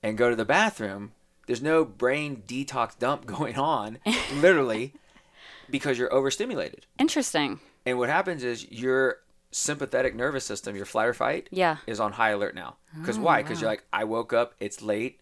and 0.03 0.19
go 0.19 0.29
to 0.29 0.37
the 0.37 0.45
bathroom, 0.45 1.13
there's 1.47 1.63
no 1.63 1.83
brain 1.83 2.43
detox 2.47 2.99
dump 2.99 3.25
going 3.39 3.57
on, 3.57 4.01
literally, 4.35 4.93
because 5.71 5.97
you're 5.97 6.13
overstimulated. 6.13 6.85
Interesting. 6.99 7.61
And 7.87 7.97
what 7.97 8.11
happens 8.11 8.45
is 8.45 8.71
your 8.71 9.21
sympathetic 9.51 10.15
nervous 10.15 10.45
system, 10.45 10.77
your 10.77 10.85
flight 10.87 11.09
or 11.09 11.15
fight, 11.15 11.49
Yeah. 11.51 11.79
is 11.87 12.01
on 12.01 12.13
high 12.13 12.31
alert 12.31 12.55
now. 12.55 12.77
Because 12.99 13.19
Oh, 13.19 13.23
why? 13.23 13.43
Because 13.43 13.61
you're 13.61 13.71
like, 13.71 13.85
I 13.93 14.05
woke 14.05 14.33
up, 14.33 14.55
it's 14.61 14.83
late. 14.83 15.21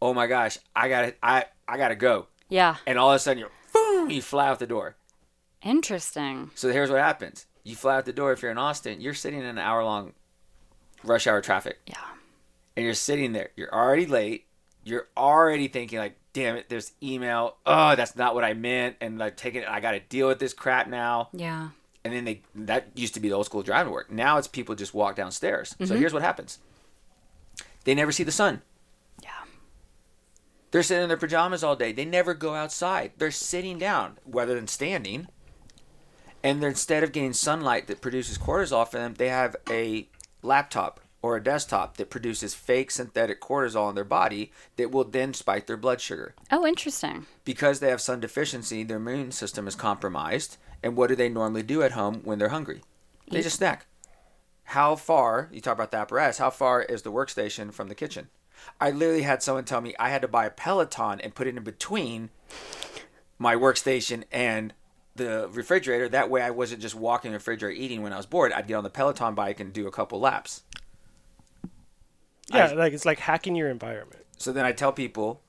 Oh 0.00 0.12
my 0.14 0.26
gosh, 0.26 0.58
I 0.74 0.88
gotta, 0.88 1.14
I, 1.22 1.46
I 1.66 1.76
gotta 1.76 1.96
go. 1.96 2.26
Yeah. 2.48 2.76
And 2.86 2.98
all 2.98 3.10
of 3.10 3.16
a 3.16 3.18
sudden, 3.18 3.38
you're, 3.40 3.50
boom, 3.72 4.10
you 4.10 4.22
fly 4.22 4.46
out 4.48 4.58
the 4.58 4.66
door. 4.66 4.96
Interesting. 5.62 6.50
So 6.54 6.70
here's 6.72 6.90
what 6.90 7.00
happens: 7.00 7.46
you 7.64 7.74
fly 7.74 7.96
out 7.96 8.04
the 8.04 8.12
door. 8.12 8.32
If 8.32 8.40
you're 8.42 8.50
in 8.52 8.58
Austin, 8.58 9.00
you're 9.00 9.14
sitting 9.14 9.40
in 9.40 9.44
an 9.46 9.58
hour 9.58 9.82
long 9.82 10.12
rush 11.02 11.26
hour 11.26 11.40
traffic. 11.40 11.78
Yeah. 11.86 11.96
and 12.76 12.84
you're 12.84 12.94
sitting 12.94 13.32
there. 13.32 13.50
You're 13.56 13.72
already 13.74 14.06
late. 14.06 14.44
You're 14.84 15.08
already 15.16 15.66
thinking 15.66 15.98
like, 15.98 16.16
"Damn 16.34 16.56
it, 16.56 16.68
there's 16.68 16.92
email. 17.02 17.56
Oh, 17.66 17.96
that's 17.96 18.14
not 18.14 18.34
what 18.36 18.44
I 18.44 18.54
meant." 18.54 18.96
And 19.00 19.18
like 19.18 19.36
taking 19.36 19.62
it, 19.62 19.68
I 19.68 19.80
got 19.80 19.92
to 19.92 20.00
deal 20.00 20.28
with 20.28 20.38
this 20.38 20.54
crap 20.54 20.86
now. 20.88 21.30
Yeah. 21.32 21.70
And 22.06 22.14
then 22.14 22.24
they 22.24 22.42
that 22.54 22.86
used 22.94 23.14
to 23.14 23.20
be 23.20 23.28
the 23.28 23.34
old 23.34 23.46
school 23.46 23.64
driving 23.64 23.92
work. 23.92 24.12
Now 24.12 24.38
it's 24.38 24.46
people 24.46 24.76
just 24.76 24.94
walk 24.94 25.16
downstairs. 25.16 25.70
So 25.70 25.86
mm-hmm. 25.86 25.96
here's 25.96 26.12
what 26.12 26.22
happens: 26.22 26.60
they 27.82 27.96
never 27.96 28.12
see 28.12 28.22
the 28.22 28.30
sun. 28.30 28.62
Yeah. 29.24 29.30
They're 30.70 30.84
sitting 30.84 31.02
in 31.02 31.08
their 31.08 31.16
pajamas 31.16 31.64
all 31.64 31.74
day. 31.74 31.90
They 31.90 32.04
never 32.04 32.32
go 32.32 32.54
outside. 32.54 33.10
They're 33.18 33.32
sitting 33.32 33.76
down 33.76 34.18
rather 34.24 34.54
than 34.54 34.68
standing. 34.68 35.26
And 36.44 36.62
instead 36.62 37.02
of 37.02 37.10
getting 37.10 37.32
sunlight 37.32 37.88
that 37.88 38.00
produces 38.00 38.38
cortisol 38.38 38.86
for 38.86 38.98
them, 38.98 39.14
they 39.14 39.30
have 39.30 39.56
a 39.68 40.08
laptop 40.42 41.00
or 41.20 41.34
a 41.34 41.42
desktop 41.42 41.96
that 41.96 42.08
produces 42.08 42.54
fake 42.54 42.92
synthetic 42.92 43.40
cortisol 43.40 43.88
in 43.88 43.96
their 43.96 44.04
body 44.04 44.52
that 44.76 44.92
will 44.92 45.02
then 45.02 45.34
spike 45.34 45.66
their 45.66 45.76
blood 45.76 46.00
sugar. 46.00 46.36
Oh, 46.52 46.64
interesting. 46.64 47.26
Because 47.44 47.80
they 47.80 47.90
have 47.90 48.00
sun 48.00 48.20
deficiency, 48.20 48.84
their 48.84 48.98
immune 48.98 49.32
system 49.32 49.66
is 49.66 49.74
compromised. 49.74 50.56
And 50.82 50.96
what 50.96 51.08
do 51.08 51.16
they 51.16 51.28
normally 51.28 51.62
do 51.62 51.82
at 51.82 51.92
home 51.92 52.20
when 52.24 52.38
they're 52.38 52.50
hungry? 52.50 52.82
They 53.30 53.40
Eat. 53.40 53.42
just 53.42 53.56
snack. 53.56 53.86
How 54.70 54.96
far, 54.96 55.48
you 55.52 55.60
talk 55.60 55.74
about 55.74 55.90
the 55.90 55.96
apparatus, 55.98 56.38
how 56.38 56.50
far 56.50 56.82
is 56.82 57.02
the 57.02 57.12
workstation 57.12 57.72
from 57.72 57.88
the 57.88 57.94
kitchen? 57.94 58.28
I 58.80 58.90
literally 58.90 59.22
had 59.22 59.42
someone 59.42 59.64
tell 59.64 59.80
me 59.80 59.94
I 59.98 60.08
had 60.10 60.22
to 60.22 60.28
buy 60.28 60.46
a 60.46 60.50
Peloton 60.50 61.20
and 61.20 61.34
put 61.34 61.46
it 61.46 61.56
in 61.56 61.62
between 61.62 62.30
my 63.38 63.54
workstation 63.54 64.24
and 64.32 64.74
the 65.14 65.48
refrigerator. 65.52 66.08
That 66.08 66.30
way 66.30 66.42
I 66.42 66.50
wasn't 66.50 66.82
just 66.82 66.94
walking 66.94 67.30
the 67.30 67.36
refrigerator 67.38 67.72
eating 67.80 68.02
when 68.02 68.12
I 68.12 68.16
was 68.16 68.26
bored. 68.26 68.52
I'd 68.52 68.66
get 68.66 68.74
on 68.74 68.84
the 68.84 68.90
Peloton 68.90 69.34
bike 69.34 69.60
and 69.60 69.72
do 69.72 69.86
a 69.86 69.90
couple 69.92 70.18
laps. 70.20 70.62
Yeah, 72.52 72.66
I- 72.66 72.72
like 72.74 72.92
it's 72.92 73.04
like 73.06 73.18
hacking 73.20 73.56
your 73.56 73.68
environment. 73.70 74.24
So 74.38 74.52
then 74.52 74.64
I 74.64 74.72
tell 74.72 74.92
people, 74.92 75.40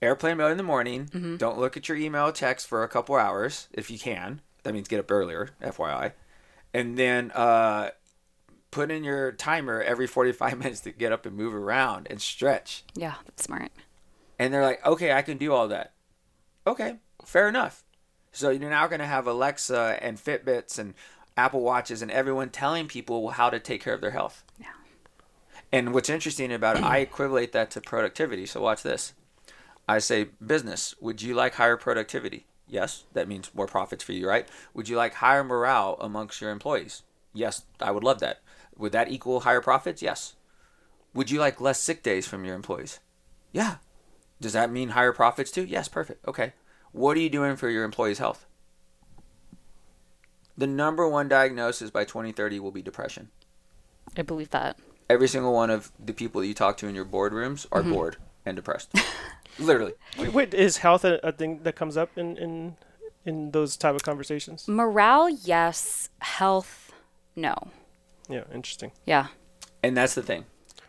airplane 0.00 0.38
mode 0.38 0.52
in 0.52 0.56
the 0.56 0.62
morning. 0.62 1.06
Mm-hmm. 1.12 1.36
Don't 1.36 1.58
look 1.58 1.76
at 1.76 1.88
your 1.88 1.98
email 1.98 2.32
text 2.32 2.66
for 2.66 2.82
a 2.82 2.88
couple 2.88 3.14
hours 3.16 3.68
if 3.72 3.90
you 3.90 3.98
can. 3.98 4.40
That 4.66 4.74
means 4.74 4.88
get 4.88 4.98
up 4.98 5.12
earlier, 5.12 5.50
FYI. 5.62 6.10
And 6.74 6.98
then 6.98 7.30
uh, 7.30 7.90
put 8.72 8.90
in 8.90 9.04
your 9.04 9.30
timer 9.30 9.80
every 9.80 10.08
45 10.08 10.58
minutes 10.58 10.80
to 10.80 10.90
get 10.90 11.12
up 11.12 11.24
and 11.24 11.36
move 11.36 11.54
around 11.54 12.08
and 12.10 12.20
stretch. 12.20 12.82
Yeah, 12.96 13.14
that's 13.24 13.44
smart. 13.44 13.70
And 14.40 14.52
they're 14.52 14.64
like, 14.64 14.84
okay, 14.84 15.12
I 15.12 15.22
can 15.22 15.38
do 15.38 15.52
all 15.52 15.68
that. 15.68 15.92
Okay, 16.66 16.96
fair 17.24 17.48
enough. 17.48 17.84
So 18.32 18.50
you're 18.50 18.68
now 18.68 18.88
going 18.88 18.98
to 18.98 19.06
have 19.06 19.28
Alexa 19.28 20.00
and 20.02 20.18
Fitbits 20.18 20.80
and 20.80 20.94
Apple 21.36 21.60
Watches 21.60 22.02
and 22.02 22.10
everyone 22.10 22.50
telling 22.50 22.88
people 22.88 23.30
how 23.30 23.48
to 23.48 23.60
take 23.60 23.84
care 23.84 23.94
of 23.94 24.00
their 24.00 24.10
health. 24.10 24.42
Yeah. 24.58 24.66
And 25.70 25.94
what's 25.94 26.10
interesting 26.10 26.52
about 26.52 26.78
it, 26.78 26.82
I 26.82 26.98
equate 26.98 27.52
that 27.52 27.70
to 27.70 27.80
productivity. 27.80 28.46
So 28.46 28.62
watch 28.62 28.82
this. 28.82 29.12
I 29.88 30.00
say, 30.00 30.26
business, 30.44 30.96
would 31.00 31.22
you 31.22 31.34
like 31.34 31.54
higher 31.54 31.76
productivity? 31.76 32.46
Yes, 32.68 33.04
that 33.12 33.28
means 33.28 33.50
more 33.54 33.66
profits 33.66 34.02
for 34.02 34.12
you, 34.12 34.28
right? 34.28 34.48
Would 34.74 34.88
you 34.88 34.96
like 34.96 35.14
higher 35.14 35.44
morale 35.44 35.96
amongst 36.00 36.40
your 36.40 36.50
employees? 36.50 37.02
Yes, 37.32 37.62
I 37.80 37.90
would 37.90 38.02
love 38.02 38.18
that. 38.20 38.40
Would 38.76 38.92
that 38.92 39.10
equal 39.10 39.40
higher 39.40 39.60
profits? 39.60 40.02
Yes. 40.02 40.34
Would 41.14 41.30
you 41.30 41.38
like 41.38 41.60
less 41.60 41.80
sick 41.80 42.02
days 42.02 42.26
from 42.26 42.44
your 42.44 42.54
employees? 42.54 43.00
Yeah. 43.52 43.76
Does 44.40 44.52
that 44.52 44.70
mean 44.70 44.90
higher 44.90 45.12
profits 45.12 45.50
too? 45.50 45.64
Yes, 45.64 45.88
perfect. 45.88 46.26
Okay. 46.26 46.52
What 46.92 47.16
are 47.16 47.20
you 47.20 47.30
doing 47.30 47.56
for 47.56 47.68
your 47.68 47.84
employees' 47.84 48.18
health? 48.18 48.46
The 50.58 50.66
number 50.66 51.08
one 51.08 51.28
diagnosis 51.28 51.90
by 51.90 52.04
2030 52.04 52.58
will 52.60 52.70
be 52.70 52.82
depression. 52.82 53.28
I 54.16 54.22
believe 54.22 54.50
that. 54.50 54.78
Every 55.08 55.28
single 55.28 55.52
one 55.52 55.70
of 55.70 55.92
the 56.04 56.14
people 56.14 56.40
that 56.40 56.46
you 56.46 56.54
talk 56.54 56.78
to 56.78 56.88
in 56.88 56.94
your 56.94 57.04
boardrooms 57.04 57.66
are 57.70 57.82
mm-hmm. 57.82 57.92
bored 57.92 58.16
and 58.46 58.56
depressed. 58.56 58.94
Literally. 59.58 59.92
Wait, 60.18 60.32
wait, 60.32 60.54
is 60.54 60.78
health 60.78 61.04
a, 61.04 61.18
a 61.26 61.32
thing 61.32 61.60
that 61.64 61.76
comes 61.76 61.96
up 61.96 62.16
in 62.16 62.36
in 62.38 62.76
in 63.24 63.50
those 63.50 63.76
type 63.76 63.94
of 63.94 64.02
conversations? 64.02 64.68
Morale, 64.68 65.28
yes. 65.28 66.08
Health, 66.20 66.92
no. 67.34 67.54
Yeah, 68.28 68.44
interesting. 68.54 68.92
Yeah. 69.04 69.28
And 69.82 69.96
that's 69.96 70.14
the 70.14 70.22
thing. 70.22 70.44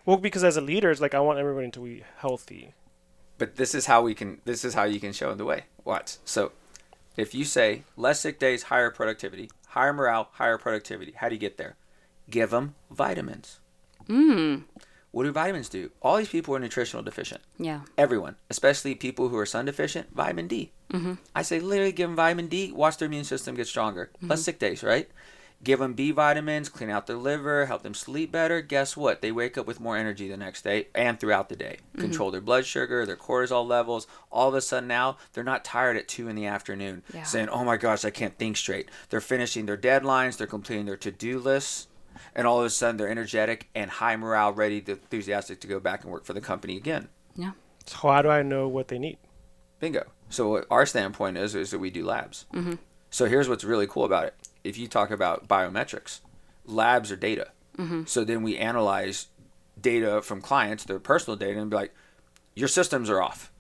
Well, 0.05 0.17
because 0.17 0.43
as 0.43 0.55
a 0.55 0.61
leader, 0.61 0.89
it's 0.91 1.01
like 1.01 1.13
I 1.13 1.19
want 1.19 1.39
everybody 1.39 1.69
to 1.71 1.79
be 1.79 2.03
healthy. 2.17 2.73
But 3.37 3.57
this 3.57 3.75
is 3.75 3.85
how 3.85 4.01
we 4.01 4.15
can 4.15 4.41
this 4.45 4.63
is 4.63 4.73
how 4.73 4.83
you 4.83 4.99
can 4.99 5.13
show 5.13 5.29
them 5.29 5.37
the 5.37 5.45
way. 5.45 5.65
What? 5.83 6.17
So 6.25 6.51
if 7.15 7.35
you 7.35 7.45
say 7.45 7.83
less 7.95 8.21
sick 8.21 8.39
days, 8.39 8.63
higher 8.63 8.89
productivity, 8.91 9.49
higher 9.69 9.93
morale, 9.93 10.29
higher 10.33 10.57
productivity, 10.57 11.13
how 11.17 11.29
do 11.29 11.35
you 11.35 11.39
get 11.39 11.57
there? 11.57 11.75
Give 12.29 12.49
them 12.49 12.75
vitamins. 12.89 13.59
Mm. 14.07 14.63
What 15.11 15.23
do 15.23 15.31
vitamins 15.31 15.69
do? 15.69 15.91
All 16.01 16.17
these 16.17 16.29
people 16.29 16.55
are 16.55 16.59
nutritional 16.59 17.03
deficient. 17.03 17.41
Yeah. 17.57 17.81
Everyone, 17.97 18.35
especially 18.49 18.93
people 18.95 19.29
who 19.29 19.37
are 19.37 19.45
sun 19.45 19.65
deficient, 19.65 20.13
vitamin 20.13 20.47
D. 20.47 20.71
Mm-hmm. 20.91 21.13
I 21.35 21.41
say 21.41 21.59
literally 21.59 21.91
give 21.91 22.09
them 22.09 22.15
vitamin 22.15 22.47
D, 22.47 22.71
watch 22.71 22.97
their 22.97 23.07
immune 23.07 23.23
system 23.23 23.55
get 23.55 23.67
stronger. 23.67 24.11
Less 24.21 24.43
sick 24.43 24.59
days, 24.59 24.83
right? 24.83 25.09
Give 25.63 25.79
them 25.79 25.93
B 25.93 26.11
vitamins, 26.11 26.69
clean 26.69 26.91
out 26.91 27.07
their 27.07 27.15
liver, 27.15 27.65
help 27.65 27.81
them 27.81 27.95
sleep 27.95 28.31
better. 28.31 28.61
Guess 28.61 28.95
what? 28.95 29.21
They 29.21 29.31
wake 29.31 29.57
up 29.57 29.65
with 29.65 29.79
more 29.79 29.97
energy 29.97 30.27
the 30.27 30.37
next 30.37 30.61
day 30.61 30.89
and 30.93 31.19
throughout 31.19 31.49
the 31.49 31.55
day. 31.55 31.77
Control 31.97 32.29
their 32.29 32.41
blood 32.41 32.67
sugar, 32.67 33.07
their 33.07 33.15
cortisol 33.15 33.65
levels. 33.65 34.05
All 34.31 34.49
of 34.49 34.53
a 34.53 34.61
sudden 34.61 34.87
now, 34.87 35.17
they're 35.33 35.43
not 35.43 35.65
tired 35.65 35.97
at 35.97 36.07
2 36.07 36.27
in 36.27 36.35
the 36.35 36.45
afternoon 36.45 37.01
Yeah. 37.11 37.23
saying, 37.23 37.49
oh 37.49 37.63
my 37.63 37.77
gosh, 37.77 38.05
I 38.05 38.11
can't 38.11 38.37
think 38.37 38.55
straight. 38.55 38.87
They're 39.09 39.19
finishing 39.19 39.65
their 39.65 39.77
deadlines, 39.77 40.37
they're 40.37 40.45
completing 40.45 40.85
their 40.85 40.97
to 40.97 41.09
do 41.11 41.39
lists. 41.39 41.87
And 42.35 42.47
all 42.47 42.59
of 42.59 42.65
a 42.65 42.69
sudden, 42.69 42.97
they're 42.97 43.09
energetic 43.09 43.69
and 43.75 43.89
high 43.89 44.15
morale, 44.15 44.53
ready, 44.53 44.81
to, 44.81 44.93
enthusiastic 44.93 45.59
to 45.61 45.67
go 45.67 45.79
back 45.79 46.03
and 46.03 46.11
work 46.11 46.25
for 46.25 46.33
the 46.33 46.41
company 46.41 46.77
again. 46.77 47.09
Yeah. 47.35 47.51
So 47.85 48.09
how 48.09 48.21
do 48.21 48.29
I 48.29 48.43
know 48.43 48.67
what 48.67 48.87
they 48.87 48.99
need? 48.99 49.17
Bingo. 49.79 50.05
So 50.29 50.49
what 50.49 50.65
our 50.69 50.85
standpoint 50.85 51.37
is 51.37 51.55
is 51.55 51.71
that 51.71 51.79
we 51.79 51.89
do 51.89 52.05
labs. 52.05 52.45
Mm-hmm. 52.53 52.75
So 53.09 53.25
here's 53.25 53.47
what's 53.47 53.63
really 53.63 53.87
cool 53.87 54.05
about 54.05 54.25
it. 54.25 54.35
If 54.63 54.77
you 54.77 54.87
talk 54.87 55.11
about 55.11 55.47
biometrics, 55.47 56.19
labs 56.65 57.11
are 57.11 57.15
data. 57.15 57.49
Mm-hmm. 57.77 58.03
So 58.05 58.23
then 58.23 58.43
we 58.43 58.57
analyze 58.57 59.27
data 59.79 60.21
from 60.21 60.41
clients, 60.41 60.83
their 60.83 60.99
personal 60.99 61.37
data, 61.37 61.59
and 61.59 61.69
be 61.69 61.75
like, 61.75 61.93
your 62.55 62.67
systems 62.67 63.09
are 63.09 63.21
off. 63.21 63.51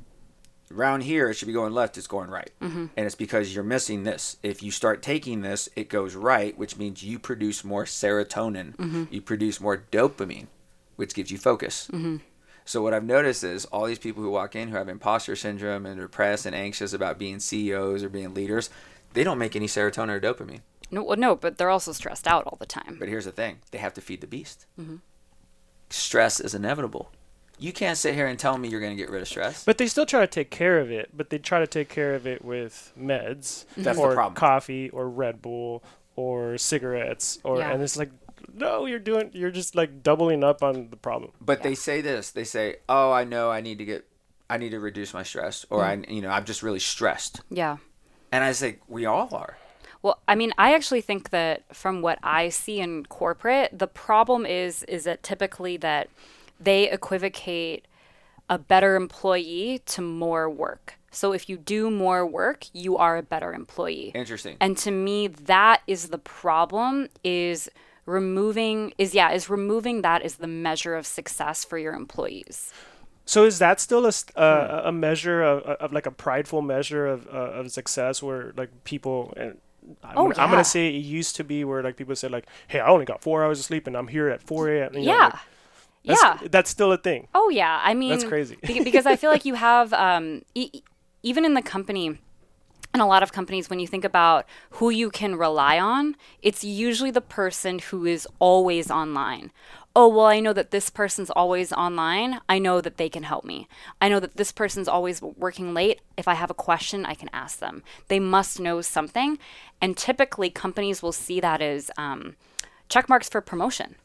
Around 0.69 1.03
here, 1.03 1.29
it 1.29 1.35
should 1.35 1.47
be 1.47 1.53
going 1.53 1.73
left. 1.73 1.97
It's 1.97 2.07
going 2.07 2.29
right, 2.29 2.51
Mm-hmm. 2.61 2.87
and 2.97 3.05
it's 3.05 3.15
because 3.15 3.55
you're 3.55 3.63
missing 3.63 4.03
this. 4.03 4.35
If 4.43 4.61
you 4.61 4.69
start 4.71 5.01
taking 5.01 5.41
this, 5.41 5.69
it 5.77 5.87
goes 5.87 6.13
right, 6.15 6.57
which 6.57 6.75
means 6.77 7.03
you 7.03 7.19
produce 7.19 7.63
more 7.63 7.85
serotonin. 7.85 8.75
Mm-hmm. 8.75 9.03
You 9.09 9.21
produce 9.21 9.61
more 9.61 9.83
dopamine, 9.91 10.47
which 10.97 11.13
gives 11.13 11.31
you 11.31 11.37
focus. 11.37 11.87
Mm-hmm. 11.93 12.17
So 12.65 12.81
what 12.81 12.93
I've 12.93 13.05
noticed 13.05 13.45
is 13.45 13.63
all 13.65 13.85
these 13.85 13.97
people 13.97 14.21
who 14.23 14.29
walk 14.29 14.53
in 14.57 14.67
who 14.67 14.75
have 14.75 14.89
imposter 14.89 15.37
syndrome 15.37 15.85
and 15.85 15.97
are 15.99 16.03
depressed 16.03 16.45
and 16.45 16.53
anxious 16.53 16.91
about 16.91 17.17
being 17.17 17.39
CEOs 17.39 18.03
or 18.03 18.09
being 18.09 18.33
leaders, 18.33 18.69
they 19.13 19.23
don't 19.23 19.37
make 19.39 19.55
any 19.55 19.67
serotonin 19.67 20.09
or 20.09 20.19
dopamine. 20.19 20.59
No, 20.91 21.01
well, 21.01 21.17
no, 21.17 21.35
but 21.37 21.57
they're 21.57 21.69
also 21.69 21.93
stressed 21.93 22.27
out 22.27 22.43
all 22.45 22.57
the 22.59 22.65
time. 22.65 22.97
But 22.99 23.07
here's 23.07 23.23
the 23.25 23.31
thing: 23.31 23.59
they 23.71 23.77
have 23.77 23.93
to 23.93 24.01
feed 24.01 24.19
the 24.19 24.27
beast. 24.27 24.65
Mm-hmm. 24.77 24.97
Stress 25.89 26.39
is 26.41 26.53
inevitable. 26.53 27.09
You 27.59 27.73
can't 27.73 27.97
sit 27.97 28.13
here 28.13 28.27
and 28.27 28.37
tell 28.37 28.57
me 28.57 28.69
you're 28.69 28.79
going 28.79 28.95
to 28.95 29.01
get 29.01 29.09
rid 29.09 29.21
of 29.21 29.27
stress. 29.27 29.63
But 29.65 29.77
they 29.77 29.87
still 29.87 30.05
try 30.05 30.21
to 30.21 30.27
take 30.27 30.51
care 30.51 30.79
of 30.79 30.91
it, 30.91 31.09
but 31.15 31.29
they 31.29 31.39
try 31.39 31.59
to 31.59 31.67
take 31.67 31.89
care 31.89 32.13
of 32.13 32.27
it 32.27 32.45
with 32.45 32.93
meds 32.99 33.65
That's 33.75 33.97
the 33.97 34.03
or 34.03 34.13
problem. 34.13 34.35
coffee 34.35 34.89
or 34.91 35.09
Red 35.09 35.41
Bull 35.41 35.83
or 36.15 36.57
cigarettes 36.57 37.39
or 37.43 37.59
Yeah. 37.59 37.71
and 37.71 37.81
it's 37.81 37.97
like 37.97 38.11
no, 38.53 38.85
you're 38.85 38.99
doing 38.99 39.31
you're 39.33 39.51
just 39.51 39.75
like 39.75 40.03
doubling 40.03 40.43
up 40.43 40.63
on 40.63 40.89
the 40.89 40.95
problem. 40.95 41.31
But 41.41 41.59
Yeah. 41.59 41.63
they 41.63 41.75
say 41.75 42.01
this: 42.01 42.31
they 42.31 42.43
say, 42.43 42.77
"Oh, 42.87 43.11
I 43.11 43.23
know, 43.23 43.49
I 43.51 43.61
need 43.61 43.77
to 43.79 43.85
get, 43.85 44.05
I 44.49 44.57
need 44.57 44.69
to 44.69 44.79
reduce 44.79 45.13
my 45.13 45.23
stress, 45.23 45.65
or 45.69 45.81
mm-hmm. 45.81 46.09
I, 46.09 46.13
you 46.13 46.21
know, 46.21 46.29
I'm 46.29 46.45
just 46.45 46.63
really 46.63 46.79
stressed. 46.79 47.41
Yeah. 47.49 47.77
And 48.31 48.43
I 48.43 48.51
say, 48.51 48.77
we 48.87 49.05
all 49.05 49.29
are. 49.33 49.57
Well, 50.01 50.19
I 50.27 50.35
mean, 50.35 50.53
I 50.57 50.73
actually 50.75 51.01
think 51.01 51.31
that 51.31 51.63
from 51.75 52.01
what 52.01 52.19
I 52.23 52.49
see 52.49 52.79
in 52.79 53.05
corporate, 53.07 53.77
the 53.77 53.87
problem 53.87 54.45
is 54.45 54.83
is 54.83 55.03
that 55.05 55.23
typically 55.23 55.77
that 55.77 56.09
they 56.59 56.89
equivocate 56.89 57.87
a 58.49 58.57
better 58.57 58.95
employee 58.95 59.81
to 59.85 60.01
more 60.01 60.49
work. 60.49 60.95
So 61.11 61.33
if 61.33 61.49
you 61.49 61.57
do 61.57 61.89
more 61.89 62.25
work, 62.25 62.65
you 62.73 62.97
are 62.97 63.17
a 63.17 63.23
better 63.23 63.53
employee. 63.53 64.11
Interesting. 64.13 64.57
And 64.59 64.77
to 64.79 64.91
me, 64.91 65.27
that 65.27 65.81
is 65.87 66.09
the 66.09 66.17
problem 66.17 67.07
is 67.23 67.69
removing 68.05 68.93
is 68.97 69.13
yeah, 69.13 69.31
is 69.31 69.49
removing 69.49 70.01
that 70.01 70.23
is 70.23 70.37
the 70.37 70.47
measure 70.47 70.95
of 70.95 71.05
success 71.05 71.65
for 71.65 71.77
your 71.77 71.93
employees. 71.93 72.73
So 73.25 73.43
is 73.43 73.59
that 73.59 73.81
still 73.81 74.05
a, 74.05 74.11
st- 74.13 74.37
uh, 74.37 74.83
a 74.85 74.91
measure 74.93 75.43
of, 75.43 75.63
of 75.63 75.91
like 75.91 76.05
a 76.05 76.11
prideful 76.11 76.61
measure 76.61 77.05
of, 77.05 77.27
uh, 77.27 77.59
of 77.59 77.71
success 77.71 78.23
where 78.23 78.53
like 78.55 78.69
people 78.85 79.33
and 79.35 79.57
I'm, 80.03 80.17
Oh, 80.17 80.29
gonna, 80.29 80.41
I'm 80.41 80.49
gonna 80.49 80.63
say 80.63 80.87
it 80.87 80.99
used 80.99 81.35
to 81.37 81.43
be 81.43 81.63
where 81.65 81.83
like 81.83 81.97
people 81.97 82.15
said 82.15 82.31
like, 82.31 82.45
hey, 82.67 82.79
I 82.79 82.87
only 82.87 83.05
got 83.05 83.21
four 83.21 83.43
hours 83.43 83.59
of 83.59 83.65
sleep 83.65 83.87
and 83.87 83.97
I'm 83.97 84.07
here 84.07 84.29
at 84.29 84.41
4 84.41 84.69
a.m. 84.69 84.93
You 84.93 84.99
know, 85.01 85.05
yeah. 85.05 85.25
like, 85.25 85.35
that's, 86.07 86.21
yeah. 86.21 86.47
that's 86.49 86.69
still 86.69 86.91
a 86.91 86.97
thing. 86.97 87.27
Oh 87.33 87.49
yeah, 87.49 87.81
I 87.83 87.93
mean 87.93 88.09
that's 88.09 88.23
crazy. 88.23 88.57
because 88.61 89.05
I 89.05 89.15
feel 89.15 89.29
like 89.29 89.45
you 89.45 89.53
have 89.69 89.93
um, 89.93 90.43
e- 90.55 90.81
even 91.23 91.45
in 91.45 91.53
the 91.53 91.61
company. 91.61 92.19
In 92.93 93.01
a 93.01 93.07
lot 93.07 93.21
of 93.21 93.31
companies, 93.33 93.69
when 93.69 93.79
you 93.79 93.85
think 93.85 94.05
about 94.05 94.45
who 94.71 94.89
you 94.89 95.11
can 95.11 95.35
rely 95.35 95.77
on, 95.77 96.15
it's 96.41 96.63
usually 96.63 97.11
the 97.11 97.21
person 97.21 97.77
who 97.77 98.05
is 98.05 98.27
always 98.39 98.89
online. 98.89 99.51
Oh, 99.95 100.07
well, 100.07 100.25
I 100.27 100.39
know 100.39 100.53
that 100.53 100.71
this 100.71 100.89
person's 100.89 101.29
always 101.29 101.73
online. 101.73 102.39
I 102.47 102.57
know 102.59 102.81
that 102.81 102.97
they 102.97 103.09
can 103.09 103.23
help 103.23 103.43
me. 103.43 103.67
I 104.01 104.09
know 104.09 104.19
that 104.19 104.37
this 104.37 104.51
person's 104.51 104.87
always 104.87 105.21
working 105.21 105.73
late. 105.73 106.01
If 106.15 106.27
I 106.27 106.35
have 106.35 106.49
a 106.49 106.55
question, 106.55 107.05
I 107.05 107.13
can 107.13 107.29
ask 107.33 107.59
them. 107.59 107.83
They 108.07 108.19
must 108.19 108.59
know 108.59 108.81
something. 108.81 109.37
And 109.81 109.97
typically, 109.97 110.49
companies 110.49 111.03
will 111.03 111.11
see 111.11 111.39
that 111.41 111.61
as 111.61 111.91
um, 111.97 112.35
check 112.89 113.09
marks 113.09 113.27
for 113.27 113.41
promotion 113.41 113.95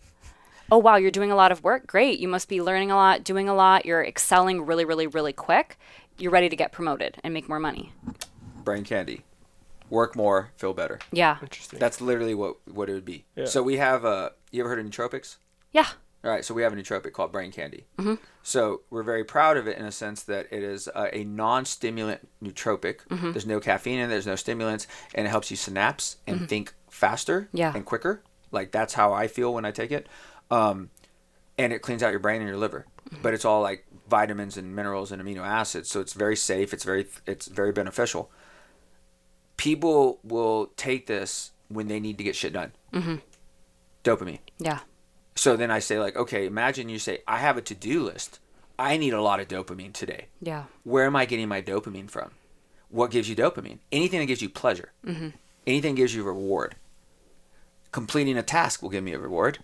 oh 0.73 0.79
wow 0.79 0.97
you're 0.97 1.11
doing 1.11 1.31
a 1.31 1.37
lot 1.37 1.53
of 1.53 1.63
work 1.63 1.87
great 1.87 2.19
you 2.19 2.27
must 2.27 2.49
be 2.49 2.61
learning 2.63 2.91
a 2.91 2.97
lot 2.97 3.23
doing 3.23 3.49
a 3.49 3.55
lot 3.55 3.85
you're 3.87 4.05
excelling 4.05 4.63
really 4.67 4.85
really 4.85 5.07
really 5.07 5.33
quick 5.33 5.79
you're 6.19 6.33
ready 6.33 6.49
to 6.49 6.57
get 6.57 6.73
promoted 6.73 7.17
and 7.23 7.33
make 7.33 7.49
more 7.49 7.61
money 7.61 7.93
Brain 8.65 8.85
candy. 8.85 9.23
Work 9.91 10.15
more, 10.17 10.51
feel 10.57 10.73
better. 10.73 10.99
yeah 11.11 11.37
Interesting. 11.43 11.79
That's 11.79 12.01
literally 12.01 12.35
what 12.35 12.57
what 12.67 12.89
it 12.89 12.95
would 12.95 13.05
be. 13.05 13.25
Yeah. 13.37 13.45
So 13.47 13.63
we 13.63 13.77
have 13.77 14.05
uh 14.05 14.31
you 14.51 14.63
ever 14.63 14.69
heard 14.71 14.79
of 14.79 14.87
nootropics? 14.87 15.37
yeah 15.73 15.89
All 16.25 16.31
right, 16.31 16.45
so 16.45 16.55
we 16.55 16.63
have 16.63 16.73
a 16.73 16.77
nootropic 16.77 17.13
called 17.13 17.33
brain 17.33 17.51
candy. 17.53 17.85
Mm-hmm. 17.99 18.15
So 18.43 18.83
we're 18.91 19.03
very 19.03 19.25
proud 19.25 19.57
of 19.57 19.67
it 19.67 19.77
in 19.79 19.85
a 19.85 19.93
sense 19.93 20.23
that 20.25 20.47
it 20.51 20.63
is 20.63 20.89
uh, 20.95 21.09
a 21.13 21.25
non-stimulant 21.25 22.21
nootropic. 22.43 22.99
There's 23.11 23.47
no 23.47 23.59
caffeine 23.61 23.99
in 23.99 24.07
it, 24.07 24.09
there's 24.09 24.27
no 24.27 24.37
stimulants, 24.37 24.87
and 25.15 25.27
it 25.27 25.31
helps 25.31 25.51
you 25.51 25.57
synapse 25.57 26.17
and 26.27 26.49
think 26.49 26.73
faster 26.89 27.49
Yeah. 27.53 27.73
and 27.75 27.85
quicker. 27.85 28.23
Like 28.53 28.71
that's 28.71 28.95
how 28.95 29.13
I 29.13 29.27
feel 29.27 29.53
when 29.53 29.65
I 29.65 29.73
take 29.73 29.91
it. 29.93 30.07
Um, 30.53 30.91
and 31.59 31.73
it 31.73 31.81
cleans 31.81 32.03
out 32.03 32.11
your 32.11 32.21
brain 32.21 32.41
and 32.41 32.49
your 32.49 32.59
liver. 32.59 32.87
But 33.23 33.35
it's 33.35 33.45
all 33.45 33.61
like 33.61 33.85
vitamins 34.09 34.57
and 34.57 34.75
minerals 34.75 35.13
and 35.13 35.23
amino 35.23 35.41
acids, 35.47 35.91
so 35.91 36.01
it's 36.01 36.13
very 36.13 36.37
safe. 36.37 36.73
It's 36.73 36.85
very 36.85 37.07
it's 37.27 37.47
very 37.47 37.73
beneficial. 37.73 38.31
People 39.57 40.19
will 40.23 40.73
take 40.77 41.07
this 41.07 41.51
when 41.69 41.89
they 41.89 42.01
need 42.01 42.19
to 42.19 42.25
get 42.25 42.37
shit 42.37 42.53
done. 42.53 42.73
Mm-hmm. 42.93 43.17
Dopamine. 44.05 44.41
yeah 44.59 44.81
So 45.35 45.57
then 45.57 45.71
I 45.71 45.79
say, 45.79 45.99
like, 45.99 46.17
okay, 46.17 46.47
imagine 46.47 46.89
you 46.89 46.99
say, 46.99 47.21
I 47.29 47.39
have 47.39 47.57
a 47.57 47.63
to 47.63 47.75
do 47.75 48.03
list. 48.03 48.41
I 48.79 48.97
need 48.97 49.13
a 49.13 49.23
lot 49.23 49.41
of 49.41 49.49
dopamine 49.49 49.93
today. 49.93 50.27
yeah 50.41 50.65
Where 50.85 51.07
am 51.07 51.15
I 51.17 51.25
getting 51.27 51.49
my 51.49 51.63
dopamine 51.63 52.11
from? 52.11 52.31
What 52.89 53.11
gives 53.11 53.29
you 53.29 53.37
dopamine? 53.37 53.79
Anything 53.91 54.21
that 54.21 54.27
gives 54.27 54.43
you 54.43 54.49
pleasure. 54.49 54.93
Mm-hmm. 55.07 55.29
Anything 55.67 55.95
gives 55.95 56.15
you 56.15 56.25
reward. 56.25 56.77
Completing 57.93 58.37
a 58.37 58.43
task 58.43 58.83
will 58.83 58.91
give 58.91 59.05
me 59.05 59.13
a 59.13 59.19
reward. 59.19 59.59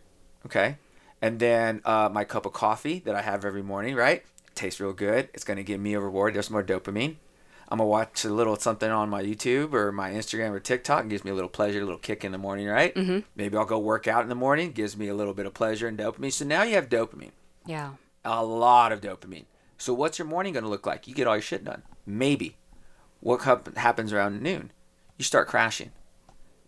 Okay. 0.49 0.77
And 1.21 1.39
then 1.39 1.83
uh, 1.85 2.09
my 2.13 2.25
cup 2.25 2.47
of 2.47 2.53
coffee 2.53 3.01
that 3.01 3.15
I 3.15 3.23
have 3.23 3.45
every 3.45 3.63
morning, 3.63 3.95
right? 3.95 4.25
tastes 4.59 4.81
real 4.81 4.93
good. 4.93 5.29
It's 5.33 5.45
going 5.45 5.57
to 5.57 5.63
give 5.63 5.81
me 5.81 5.95
a 5.95 6.01
reward. 6.01 6.35
There's 6.35 6.51
more 6.51 6.63
dopamine. 6.63 7.17
I'm 7.71 7.79
going 7.79 7.87
to 7.87 7.91
watch 7.91 8.25
a 8.25 8.31
little 8.31 8.57
something 8.57 8.91
on 8.91 9.09
my 9.09 9.23
YouTube 9.23 9.73
or 9.73 9.93
my 9.93 10.11
Instagram 10.11 10.51
or 10.51 10.61
TikTok. 10.61 11.05
It 11.05 11.11
gives 11.11 11.25
me 11.25 11.31
a 11.31 11.35
little 11.35 11.51
pleasure, 11.51 11.79
a 11.79 11.85
little 11.85 11.99
kick 11.99 12.25
in 12.25 12.33
the 12.33 12.39
morning, 12.39 12.67
right? 12.67 12.95
Mm-hmm. 12.95 13.21
Maybe 13.37 13.57
I'll 13.57 13.67
go 13.67 13.79
work 13.79 14.09
out 14.09 14.23
in 14.23 14.29
the 14.29 14.35
morning. 14.35 14.73
Gives 14.73 14.97
me 14.97 15.09
a 15.09 15.15
little 15.15 15.35
bit 15.35 15.47
of 15.47 15.55
pleasure 15.55 15.87
and 15.87 15.99
dopamine. 15.99 16.33
So 16.33 16.45
now 16.45 16.63
you 16.63 16.75
have 16.75 16.89
dopamine 16.89 17.31
yeah 17.67 17.93
a 18.25 18.45
lot 18.45 18.93
of 18.93 19.01
dopamine. 19.01 19.45
So 19.77 19.95
what's 19.95 20.19
your 20.19 20.27
morning 20.27 20.55
going 20.55 20.65
to 20.65 20.71
look 20.71 20.87
like? 20.87 21.07
You 21.07 21.15
get 21.15 21.27
all 21.27 21.37
your 21.37 21.43
shit 21.43 21.65
done. 21.65 21.83
Maybe. 22.05 22.57
What 23.21 23.43
happens 23.77 24.13
around 24.13 24.43
noon? 24.43 24.73
You 25.17 25.25
start 25.25 25.49
crashing. 25.49 25.93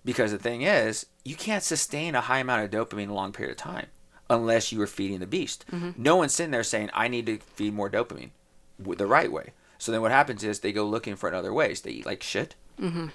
Because 0.05 0.33
the 0.33 0.39
thing 0.39 0.63
is, 0.63 1.07
you 1.25 1.37
can't 1.37 1.63
sustain 1.63 2.15
a 2.15 2.23
high 2.23 2.39
amount 2.39 2.65
of 2.65 2.71
dopamine 2.71 3.11
a 3.11 3.15
long 3.15 3.33
period 3.33 3.53
of 3.53 3.59
time 3.59 3.87
unless 4.31 4.73
you 4.73 4.81
are 4.81 4.87
feeding 4.87 5.19
the 5.19 5.27
beast. 5.27 5.65
No 5.97 6.17
one's 6.17 6.33
sitting 6.33 6.53
there 6.53 6.63
saying, 6.63 6.91
I 6.95 7.09
need 7.09 7.27
to 7.27 7.39
feed 7.39 7.75
more 7.75 7.91
dopamine 7.91 8.31
the 8.79 9.07
right 9.07 9.31
way. 9.31 9.53
So 9.79 9.93
then 9.93 10.01
what 10.03 10.11
happens 10.11 10.45
is 10.45 10.61
they 10.61 10.73
go 10.73 10.85
looking 10.85 11.17
for 11.17 11.33
other 11.35 11.53
ways. 11.53 11.81
They 11.81 11.91
eat 11.91 12.07
like 12.07 12.23
shit. 12.23 12.55
Mm-hmm. 12.81 13.09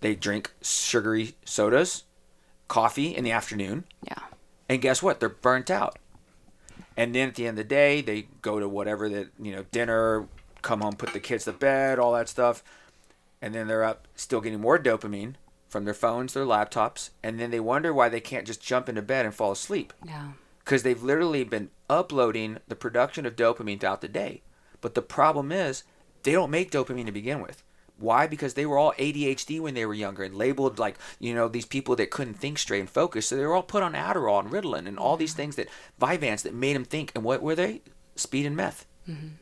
They 0.00 0.14
drink 0.14 0.52
sugary 0.62 1.34
sodas, 1.44 2.04
coffee 2.68 3.14
in 3.14 3.24
the 3.24 3.30
afternoon. 3.30 3.84
yeah 4.06 4.22
And 4.68 4.82
guess 4.82 5.02
what? 5.02 5.20
They're 5.20 5.28
burnt 5.28 5.70
out. 5.70 5.98
And 6.96 7.14
then 7.14 7.28
at 7.28 7.34
the 7.34 7.46
end 7.46 7.58
of 7.58 7.64
the 7.64 7.68
day, 7.68 8.00
they 8.00 8.28
go 8.42 8.60
to 8.60 8.68
whatever 8.68 9.08
that 9.08 9.28
you 9.40 9.52
know 9.52 9.64
dinner, 9.72 10.28
come 10.62 10.80
home, 10.80 10.94
put 10.94 11.12
the 11.12 11.20
kids 11.20 11.44
to 11.44 11.52
bed, 11.52 11.98
all 11.98 12.12
that 12.12 12.28
stuff, 12.28 12.62
and 13.42 13.54
then 13.54 13.66
they're 13.66 13.84
up 13.84 14.06
still 14.14 14.40
getting 14.40 14.60
more 14.60 14.78
dopamine 14.78 15.34
from 15.74 15.84
their 15.84 15.92
phones, 15.92 16.32
their 16.32 16.46
laptops, 16.46 17.10
and 17.22 17.38
then 17.38 17.50
they 17.50 17.60
wonder 17.60 17.92
why 17.92 18.08
they 18.08 18.20
can't 18.20 18.46
just 18.46 18.62
jump 18.62 18.88
into 18.88 19.02
bed 19.02 19.26
and 19.26 19.34
fall 19.34 19.52
asleep 19.52 19.92
yeah 20.06 20.28
because 20.64 20.82
they've 20.82 21.02
literally 21.02 21.44
been 21.44 21.70
uploading 21.90 22.58
the 22.68 22.74
production 22.74 23.26
of 23.26 23.36
dopamine 23.36 23.78
throughout 23.78 24.00
the 24.00 24.08
day. 24.08 24.42
But 24.80 24.94
the 24.94 25.02
problem 25.02 25.52
is 25.52 25.84
they 26.22 26.32
don't 26.32 26.50
make 26.50 26.70
dopamine 26.70 27.06
to 27.06 27.12
begin 27.12 27.40
with. 27.42 27.62
Why? 27.96 28.26
Because 28.26 28.54
they 28.54 28.66
were 28.66 28.78
all 28.78 28.94
ADHD 28.94 29.60
when 29.60 29.74
they 29.74 29.86
were 29.86 29.94
younger 29.94 30.24
and 30.24 30.34
labeled 30.34 30.78
like, 30.78 30.96
you 31.20 31.34
know, 31.34 31.48
these 31.48 31.66
people 31.66 31.94
that 31.96 32.10
couldn't 32.10 32.34
think 32.34 32.58
straight 32.58 32.80
and 32.80 32.90
focus. 32.90 33.28
So 33.28 33.36
they 33.36 33.44
were 33.44 33.54
all 33.54 33.62
put 33.62 33.82
on 33.82 33.92
Adderall 33.92 34.40
and 34.40 34.50
Ritalin 34.50 34.88
and 34.88 34.98
all 34.98 35.16
these 35.16 35.34
things 35.34 35.56
that 35.56 35.68
Vyvanse 36.00 36.42
that 36.42 36.54
made 36.54 36.74
them 36.74 36.84
think. 36.84 37.12
And 37.14 37.22
what 37.22 37.42
were 37.42 37.54
they? 37.54 37.82
Speed 38.16 38.46
and 38.46 38.56
meth. 38.56 38.86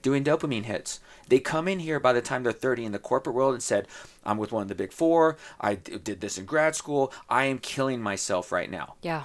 Doing 0.02 0.24
dopamine 0.24 0.64
hits. 0.64 0.98
They 1.28 1.39
come 1.39 1.68
in 1.68 1.78
here 1.78 2.01
by 2.01 2.12
the 2.12 2.20
time 2.20 2.43
they're 2.43 2.52
30 2.52 2.84
in 2.84 2.93
the 2.93 2.98
corporate 2.98 3.36
world 3.36 3.55
and 3.55 3.62
said, 3.62 3.86
I'm 4.24 4.36
with 4.36 4.51
one 4.51 4.62
of 4.62 4.68
the 4.68 4.74
big 4.74 4.93
four. 4.93 5.36
I 5.60 5.76
d- 5.76 5.98
did 5.98 6.20
this 6.20 6.36
in 6.36 6.47
grad 6.47 6.74
school. 6.74 7.12
I 7.28 7.44
am 7.44 7.59
killing 7.59 8.02
myself 8.02 8.51
right 8.51 8.70
now 8.70 8.97
yeah 9.02 9.22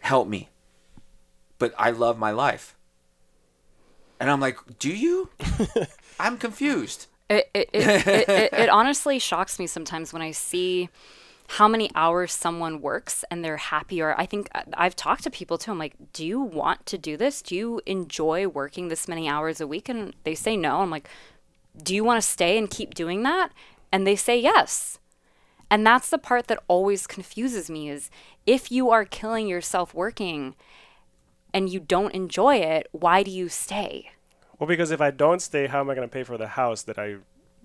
help 0.00 0.28
me. 0.28 0.48
But 1.58 1.74
I 1.78 1.90
love 1.90 2.18
my 2.18 2.30
life. 2.30 2.76
And 4.20 4.30
I'm 4.30 4.40
like, 4.40 4.58
do 4.78 4.90
you? 4.90 5.28
I'm 6.20 6.38
confused. 6.38 7.06
It, 7.28 7.50
it, 7.52 7.68
it, 7.74 8.08
it 8.08 8.52
it 8.54 8.68
honestly 8.70 9.18
shocks 9.18 9.58
me 9.58 9.66
sometimes 9.66 10.12
when 10.12 10.22
I 10.22 10.30
see 10.30 10.88
how 11.52 11.66
many 11.66 11.90
hours 11.94 12.32
someone 12.32 12.82
works 12.82 13.24
and 13.30 13.42
they're 13.42 13.56
happy 13.56 14.02
or 14.02 14.14
I 14.20 14.26
think 14.26 14.48
uh, 14.54 14.62
I've 14.74 14.94
talked 14.94 15.24
to 15.24 15.30
people 15.30 15.56
too. 15.56 15.70
I'm 15.70 15.78
like, 15.78 15.94
"Do 16.12 16.24
you 16.24 16.40
want 16.40 16.84
to 16.86 16.98
do 16.98 17.16
this? 17.16 17.40
Do 17.42 17.56
you 17.56 17.80
enjoy 17.86 18.46
working 18.46 18.88
this 18.88 19.08
many 19.08 19.28
hours 19.28 19.60
a 19.60 19.66
week?" 19.66 19.88
And 19.88 20.14
they 20.24 20.34
say 20.34 20.56
no. 20.56 20.80
I'm 20.80 20.90
like, 20.90 21.08
"Do 21.82 21.94
you 21.94 22.04
want 22.04 22.22
to 22.22 22.28
stay 22.28 22.58
and 22.58 22.70
keep 22.70 22.94
doing 22.94 23.22
that?" 23.22 23.50
And 23.90 24.06
they 24.06 24.14
say 24.14 24.38
yes. 24.38 24.98
And 25.70 25.86
that's 25.86 26.10
the 26.10 26.18
part 26.18 26.48
that 26.48 26.62
always 26.68 27.06
confuses 27.06 27.70
me 27.70 27.88
is 27.88 28.10
if 28.46 28.70
you 28.70 28.90
are 28.90 29.04
killing 29.04 29.48
yourself 29.48 29.94
working 29.94 30.54
and 31.52 31.70
you 31.70 31.80
don't 31.80 32.14
enjoy 32.14 32.56
it, 32.56 32.88
why 32.92 33.22
do 33.22 33.30
you 33.30 33.48
stay? 33.48 34.10
Well, 34.58 34.68
because 34.68 34.90
if 34.90 35.00
I 35.00 35.10
don't 35.10 35.40
stay, 35.40 35.66
how 35.66 35.80
am 35.80 35.88
I 35.90 35.94
going 35.94 36.08
to 36.08 36.12
pay 36.12 36.24
for 36.24 36.36
the 36.36 36.48
house 36.48 36.82
that 36.82 36.98
I 36.98 37.16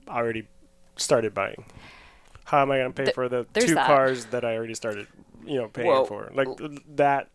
already 0.08 0.48
started 0.96 1.34
buying? 1.34 1.66
How 2.46 2.62
am 2.62 2.72
I 2.72 2.78
going 2.80 2.92
to 2.92 2.96
pay 2.96 3.06
Th- 3.06 3.16
for 3.16 3.30
the 3.30 3.46
two 3.54 3.76
that. 3.76 3.88
cars 3.88 4.26
that 4.26 4.44
I 4.44 4.56
already 4.56 4.74
started, 4.76 5.08
you 5.46 5.58
know, 5.58 5.68
paying 5.70 5.88
Well, 5.88 6.06
for? 6.06 6.32
Like 6.34 6.58
th- 6.58 6.80
that. 6.96 7.30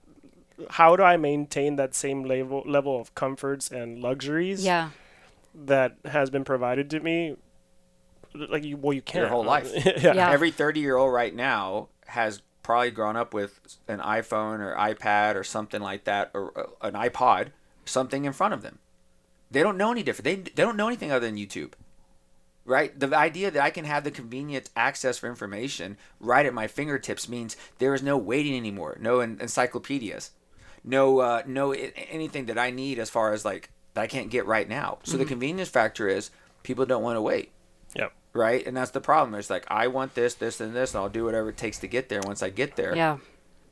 How 0.70 0.96
do 0.96 1.02
I 1.04 1.16
maintain 1.16 1.76
that 1.76 1.94
same 1.94 2.24
level 2.24 2.62
level 2.66 3.00
of 3.00 3.14
comforts 3.14 3.70
and 3.70 4.00
luxuries 4.02 4.64
Yeah. 4.64 4.90
that 5.54 5.96
has 6.04 6.30
been 6.30 6.44
provided 6.44 6.90
to 6.90 7.00
me? 7.00 7.36
Like 8.34 8.64
you, 8.64 8.76
well, 8.76 8.92
you 8.92 9.02
can't 9.02 9.22
your 9.22 9.28
whole 9.28 9.44
life. 9.56 9.70
yeah. 9.74 10.12
Yeah. 10.14 10.30
Every 10.30 10.50
30 10.50 10.80
year 10.80 10.96
old 10.96 11.12
right 11.12 11.34
now 11.34 11.88
has 12.08 12.42
probably 12.62 12.90
grown 12.90 13.16
up 13.16 13.32
with 13.32 13.60
an 13.86 14.00
iPhone 14.00 14.58
or 14.60 14.74
iPad 14.76 15.36
or 15.36 15.44
something 15.44 15.80
like 15.80 16.04
that 16.04 16.30
or 16.34 16.52
uh, 16.58 16.86
an 16.86 16.94
iPod, 16.94 17.48
something 17.84 18.24
in 18.24 18.32
front 18.32 18.52
of 18.52 18.62
them. 18.62 18.78
They 19.50 19.62
don't 19.62 19.78
know 19.78 19.90
any 19.92 20.02
different. 20.02 20.24
They, 20.24 20.34
they 20.36 20.62
don't 20.62 20.76
know 20.76 20.88
anything 20.88 21.10
other 21.10 21.24
than 21.26 21.36
YouTube. 21.36 21.72
Right? 22.68 22.98
The 23.00 23.16
idea 23.16 23.50
that 23.50 23.62
I 23.62 23.70
can 23.70 23.86
have 23.86 24.04
the 24.04 24.10
convenient 24.10 24.68
access 24.76 25.16
for 25.16 25.26
information 25.26 25.96
right 26.20 26.44
at 26.44 26.52
my 26.52 26.66
fingertips 26.66 27.26
means 27.26 27.56
there 27.78 27.94
is 27.94 28.02
no 28.02 28.18
waiting 28.18 28.54
anymore. 28.54 28.98
No 29.00 29.20
en- 29.20 29.38
encyclopedias. 29.40 30.32
No 30.84 31.20
uh, 31.20 31.42
no 31.46 31.72
i- 31.72 31.92
anything 32.10 32.44
that 32.46 32.58
I 32.58 32.70
need 32.70 32.98
as 32.98 33.08
far 33.08 33.32
as 33.32 33.44
like 33.44 33.70
that 33.94 34.02
I 34.02 34.06
can't 34.06 34.28
get 34.30 34.44
right 34.44 34.68
now. 34.68 34.98
So 35.02 35.12
the 35.16 35.24
Mm-hmm. 35.24 35.28
convenience 35.30 35.68
factor 35.70 36.08
is 36.08 36.30
people 36.62 36.84
don't 36.84 37.02
want 37.02 37.16
to 37.16 37.22
wait, 37.22 37.52
Yep. 37.96 38.12
right? 38.34 38.66
And 38.66 38.76
that's 38.76 38.90
the 38.90 39.00
problem. 39.00 39.34
It's 39.34 39.48
like 39.48 39.64
I 39.68 39.86
want 39.86 40.14
this, 40.14 40.34
this, 40.34 40.60
and 40.60 40.76
this, 40.76 40.92
and 40.94 41.02
I'll 41.02 41.08
do 41.08 41.24
whatever 41.24 41.48
it 41.48 41.56
takes 41.56 41.78
to 41.78 41.86
get 41.88 42.10
there. 42.10 42.20
Once 42.26 42.42
I 42.42 42.50
get 42.50 42.76
there, 42.76 42.94
Yeah. 42.94 43.16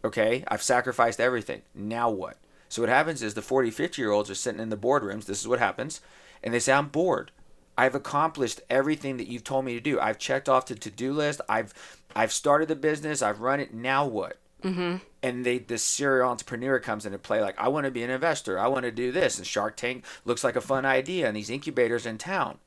okay, 0.05 0.43
I've 0.49 0.63
sacrificed 0.63 1.21
everything. 1.21 1.61
Now 1.75 2.09
what? 2.09 2.39
So 2.71 2.81
what 2.83 2.89
happens 2.89 3.23
is 3.23 3.35
the 3.35 3.43
40, 3.43 3.71
50 3.71 4.01
year 4.01 4.11
olds 4.11 4.31
are 4.31 4.35
sitting 4.35 4.61
in 4.61 4.71
the 4.71 4.77
boardrooms. 4.77 5.27
This 5.27 5.41
is 5.41 5.47
what 5.49 5.59
happens. 5.59 6.01
And 6.43 6.53
they 6.55 6.61
say, 6.61 6.73
I'm 6.73 6.89
bored. 6.89 7.31
I've 7.79 7.95
accomplished 7.95 8.61
everything 8.71 9.17
that 9.19 9.29
you've 9.29 9.45
told 9.45 9.65
me 9.65 9.75
to 9.75 9.81
do. 9.81 10.01
I've 10.01 10.19
checked 10.19 10.49
off 10.49 10.67
the 10.67 10.75
to-do 10.75 11.13
list. 11.13 11.41
I've 11.49 11.75
I've 12.15 12.33
started 12.33 12.69
the 12.69 12.77
business. 12.77 13.23
I've 13.23 13.41
run 13.41 13.61
it. 13.61 13.75
Now 13.75 14.07
what? 14.07 14.39
Mm-hmm. 14.63 14.97
And 15.23 15.45
they 15.45 15.59
the 15.59 15.79
serial 15.79 16.31
entrepreneur 16.31 16.79
comes 16.79 17.05
into 17.05 17.19
play. 17.19 17.41
Like 17.41 17.59
I 17.59 17.69
want 17.69 17.85
to 17.85 17.91
be 17.91 18.03
an 18.03 18.11
investor. 18.11 18.59
I 18.59 18.69
want 18.69 18.85
to 18.85 18.91
do 18.91 19.13
this. 19.13 19.39
And 19.39 19.47
Shark 19.47 19.77
Tank 19.77 20.05
looks 20.25 20.43
like 20.43 20.57
a 20.57 20.61
fun 20.61 20.85
idea. 20.87 21.27
And 21.27 21.37
these 21.37 21.51
incubators 21.51 22.07
in 22.07 22.19
town. 22.19 22.59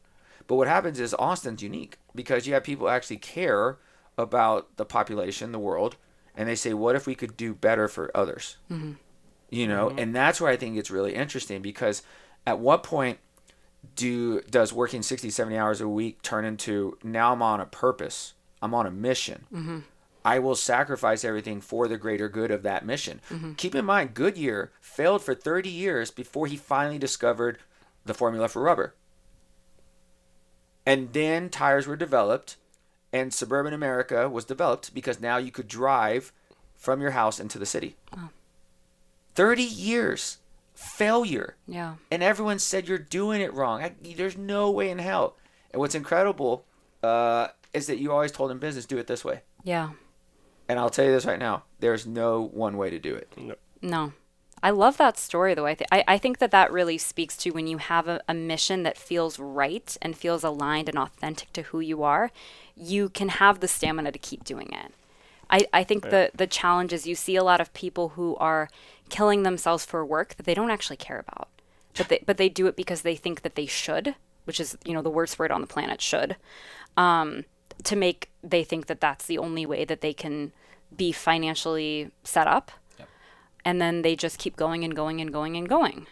But 0.48 0.56
what 0.56 0.68
happens 0.68 0.99
is 0.99 1.14
Austin's 1.14 1.61
unique 1.61 1.98
because 2.15 2.48
you 2.48 2.53
have 2.56 2.64
people 2.64 2.88
who 2.88 2.91
actually 2.91 3.18
care 3.18 3.77
about 4.18 4.77
the 4.77 4.86
population, 4.86 5.52
the 5.52 5.60
world, 5.60 5.95
and 6.36 6.49
they 6.49 6.56
say, 6.56 6.73
what 6.73 6.95
if 6.95 7.06
we 7.06 7.14
could 7.15 7.38
do 7.38 7.53
better 7.53 7.88
for 7.88 8.10
others? 8.15 8.57
You 9.52 9.68
know, 9.68 9.90
and 9.90 10.15
that's 10.15 10.41
where 10.41 10.52
I 10.52 10.57
think 10.57 10.77
it's 10.77 10.90
really 10.91 11.14
interesting 11.14 11.61
because 11.61 12.02
at 12.48 12.60
what 12.60 12.81
point 12.84 13.19
do 13.95 14.41
does 14.41 14.73
working 14.73 15.01
60, 15.01 15.30
70 15.30 15.57
hours 15.57 15.81
a 15.81 15.88
week 15.88 16.22
turn 16.22 16.45
into 16.45 16.97
now 17.03 17.34
I'm 17.34 17.41
on 17.41 17.60
a 17.60 17.65
purpose, 17.65 18.34
I'm 18.61 18.73
on 18.73 18.85
a 18.85 18.91
mission. 18.91 19.45
Mm-hmm. 19.53 19.80
I 20.26 20.39
will 20.39 20.56
sacrifice 20.56 21.23
everything 21.23 21.61
for 21.61 21.88
the 21.88 21.97
greater 21.97 22.27
good 22.27 22.51
of 22.51 22.64
that 22.64 22.85
mission. 22.85 23.22
Mm-hmm. 23.30 23.53
Keep 23.53 23.76
in 23.76 23.85
mind, 23.85 24.14
Goodyear 24.14 24.72
failed 24.81 25.23
for 25.23 25.34
30 25.34 25.69
years 25.69 26.11
before 26.11 26.45
he 26.47 26.57
finally 26.57 26.99
discovered 26.99 27.60
the 28.06 28.14
formula 28.14 28.49
for 28.49 28.61
rubber. 28.61 28.95
And 30.85 31.14
then 31.14 31.49
tires 31.49 31.88
were 31.88 31.95
developed, 31.95 32.57
and 33.14 33.34
suburban 33.34 33.73
America 33.73 34.27
was 34.27 34.45
developed 34.45 34.93
because 34.93 35.22
now 35.22 35.38
you 35.38 35.51
could 35.51 35.68
drive 35.68 36.34
from 36.76 37.01
your 37.01 37.11
house 37.11 37.39
into 37.39 37.60
the 37.60 37.65
city. 37.65 37.95
30 39.35 39.64
years 39.64 40.38
failure. 40.80 41.57
Yeah. 41.68 41.95
And 42.10 42.23
everyone 42.23 42.57
said 42.57 42.88
you're 42.88 42.97
doing 42.97 43.41
it 43.41 43.53
wrong. 43.53 43.84
I, 43.84 43.93
there's 44.15 44.38
no 44.38 44.72
way 44.72 44.89
in 44.89 44.97
hell. 44.97 45.35
And 45.72 45.80
what's 45.80 45.93
incredible 45.93 46.65
uh, 47.03 47.49
is 47.73 47.88
that 47.88 47.99
you 47.99 48.11
always 48.11 48.31
told 48.31 48.49
in 48.49 48.60
business, 48.60 48.85
do 48.85 48.97
it 48.97 49.07
this 49.07 49.26
way. 49.26 49.41
Yeah. 49.64 49.91
And 50.69 50.80
I'll 50.80 50.89
tell 50.89 51.06
you 51.06 51.11
this 51.11 51.26
right 51.26 51.39
now 51.39 51.64
there's 51.80 52.07
no 52.07 52.41
one 52.41 52.77
way 52.77 52.89
to 52.89 52.99
do 52.99 53.14
it. 53.14 53.31
No. 53.38 53.56
No. 53.81 54.14
I 54.64 54.72
love 54.72 54.97
that 54.97 55.18
story 55.18 55.53
though. 55.53 55.65
I, 55.65 55.73
th- 55.73 55.88
I, 55.91 56.03
I 56.07 56.18
think 56.18 56.39
that 56.39 56.51
that 56.51 56.72
really 56.72 56.97
speaks 56.97 57.35
to 57.38 57.51
when 57.51 57.68
you 57.68 57.77
have 57.77 58.07
a, 58.07 58.22
a 58.27 58.34
mission 58.34 58.84
that 58.84 58.97
feels 58.97 59.38
right 59.39 59.97
and 60.01 60.18
feels 60.18 60.43
aligned 60.43 60.89
and 60.89 60.97
authentic 60.97 61.51
to 61.53 61.64
who 61.64 61.80
you 61.80 62.03
are, 62.03 62.31
you 62.76 63.10
can 63.10 63.30
have 63.30 63.60
the 63.60 63.68
stamina 63.68 64.11
to 64.11 64.19
keep 64.19 64.43
doing 64.43 64.72
it. 64.72 64.93
I, 65.49 65.65
I 65.73 65.84
think 65.84 66.03
the, 66.03 66.31
the 66.35 66.45
challenge 66.45 66.93
is 66.93 67.07
you 67.07 67.15
see 67.15 67.35
a 67.35 67.43
lot 67.43 67.60
of 67.60 67.73
people 67.73 68.10
who 68.10 68.35
are 68.35 68.69
killing 69.10 69.44
themselves 69.44 69.86
for 69.86 70.06
work 70.06 70.36
that 70.36 70.45
they 70.45 70.53
don't 70.53 70.72
actually 70.72 70.98
care 70.98 71.19
about. 71.19 71.49
But 71.98 72.10
they, 72.10 72.23
but 72.26 72.38
they 72.38 72.49
do 72.49 72.68
it 72.68 72.76
because 72.76 73.02
they 73.02 73.15
think 73.15 73.41
that 73.41 73.56
they 73.56 73.65
should, 73.65 74.15
which 74.45 74.60
is, 74.60 74.77
you 74.86 74.94
know, 74.94 75.02
the 75.02 75.10
worst 75.10 75.38
word 75.40 75.52
on 75.52 75.61
the 75.61 75.68
planet, 75.68 76.02
should, 76.02 76.36
um, 76.95 77.45
to 77.84 77.95
make, 77.95 78.30
they 78.44 78.64
think 78.64 78.86
that 78.88 79.02
that's 79.02 79.26
the 79.26 79.38
only 79.38 79.65
way 79.65 79.86
that 79.86 80.02
they 80.02 80.14
can 80.14 80.52
be 80.95 81.11
financially 81.11 82.11
set 82.23 82.48
up 82.48 82.72
and 83.65 83.81
then 83.81 84.02
they 84.03 84.15
just 84.15 84.40
keep 84.40 84.56
going 84.56 84.84
and 84.84 84.95
going 84.95 85.19
and 85.19 85.34
going 85.34 85.57
and 85.57 85.68
going. 85.68 86.07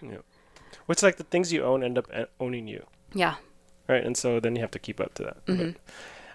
Which 0.86 1.02
like 1.02 1.16
the 1.18 1.24
things 1.24 1.54
you 1.54 1.64
own 1.64 1.84
end 1.84 1.98
up 1.98 2.08
uh, 2.14 2.26
owning 2.40 2.68
you, 2.68 2.86
Yeah. 3.14 3.36
right? 3.88 4.04
And 4.04 4.18
so 4.18 4.40
then 4.40 4.56
you 4.56 4.62
have 4.62 4.72
to 4.72 4.80
keep 4.80 5.00
up 5.00 5.14
to 5.16 5.24
that. 5.24 5.46
Mm-hmm. 5.46 5.72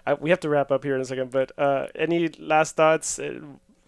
But, 0.05 0.13
uh, 0.13 0.15
we 0.19 0.29
have 0.31 0.39
to 0.41 0.49
wrap 0.49 0.71
up 0.71 0.83
here 0.83 0.95
in 0.95 1.01
a 1.01 1.05
second, 1.05 1.31
but 1.31 1.51
uh, 1.57 1.87
any 1.95 2.27
last 2.39 2.75
thoughts, 2.75 3.19
uh, 3.19 3.39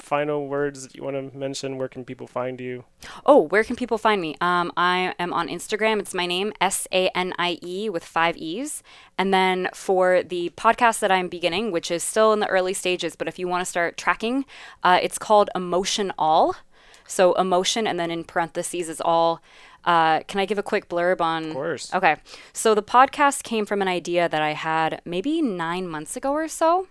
final 0.06 0.48
words 0.48 0.84
that 0.84 0.95
you 0.95 1.03
want 1.03 1.15
to 1.15 1.38
mention? 1.38 1.77
Where 1.77 1.88
can 1.88 2.06
people 2.06 2.27
find 2.27 2.61
you? 2.61 2.86
Oh, 3.26 3.41
where 3.41 3.64
can 3.64 3.76
people 3.76 3.98
find 3.98 4.22
me? 4.22 4.36
Um, 4.40 4.72
I 4.77 5.15
am 5.19 5.34
on 5.34 5.48
Instagram. 5.48 5.99
It's 5.99 6.14
my 6.14 6.26
name, 6.26 6.53
S 6.61 6.88
A 6.91 7.10
N 7.10 7.34
I 7.40 7.57
E 7.64 7.90
with 7.90 8.06
five 8.06 8.38
E's. 8.38 8.84
And 9.18 9.34
then 9.34 9.69
for 9.73 10.23
the 10.23 10.52
podcast 10.56 10.99
that 10.99 11.11
I'm 11.11 11.27
beginning, 11.27 11.72
which 11.72 11.90
is 11.90 12.03
still 12.03 12.32
in 12.34 12.40
the 12.40 12.48
early 12.48 12.73
stages, 12.73 13.15
but 13.15 13.27
if 13.27 13.40
you 13.40 13.48
want 13.48 13.61
to 13.61 13.65
start 13.65 13.98
tracking, 13.98 14.45
uh, 14.84 14.99
it's 15.02 15.18
called 15.18 15.49
Emotion 15.56 16.14
All. 16.18 16.56
So 17.07 17.34
emotion, 17.34 17.86
and 17.86 17.99
then 17.99 18.10
in 18.10 18.23
parentheses 18.23 18.90
is 18.90 18.99
all. 18.99 19.41
Uh, 19.84 20.22
can 20.22 20.40
I 20.40 20.45
give 20.48 20.57
a 20.57 20.64
quick 20.64 20.90
blurb 20.90 21.22
on? 21.22 21.45
Of 21.45 21.53
course. 21.53 21.94
Okay. 21.94 22.15
So 22.52 22.73
the 22.73 22.82
podcast 22.82 23.44
came 23.44 23.68
from 23.68 23.82
an 23.82 23.88
idea 23.88 24.27
that 24.27 24.41
I 24.41 24.53
had 24.53 25.02
maybe 25.06 25.41
nine 25.41 25.88
months 25.88 26.15
ago 26.18 26.32
or 26.32 26.48
so, 26.48 26.88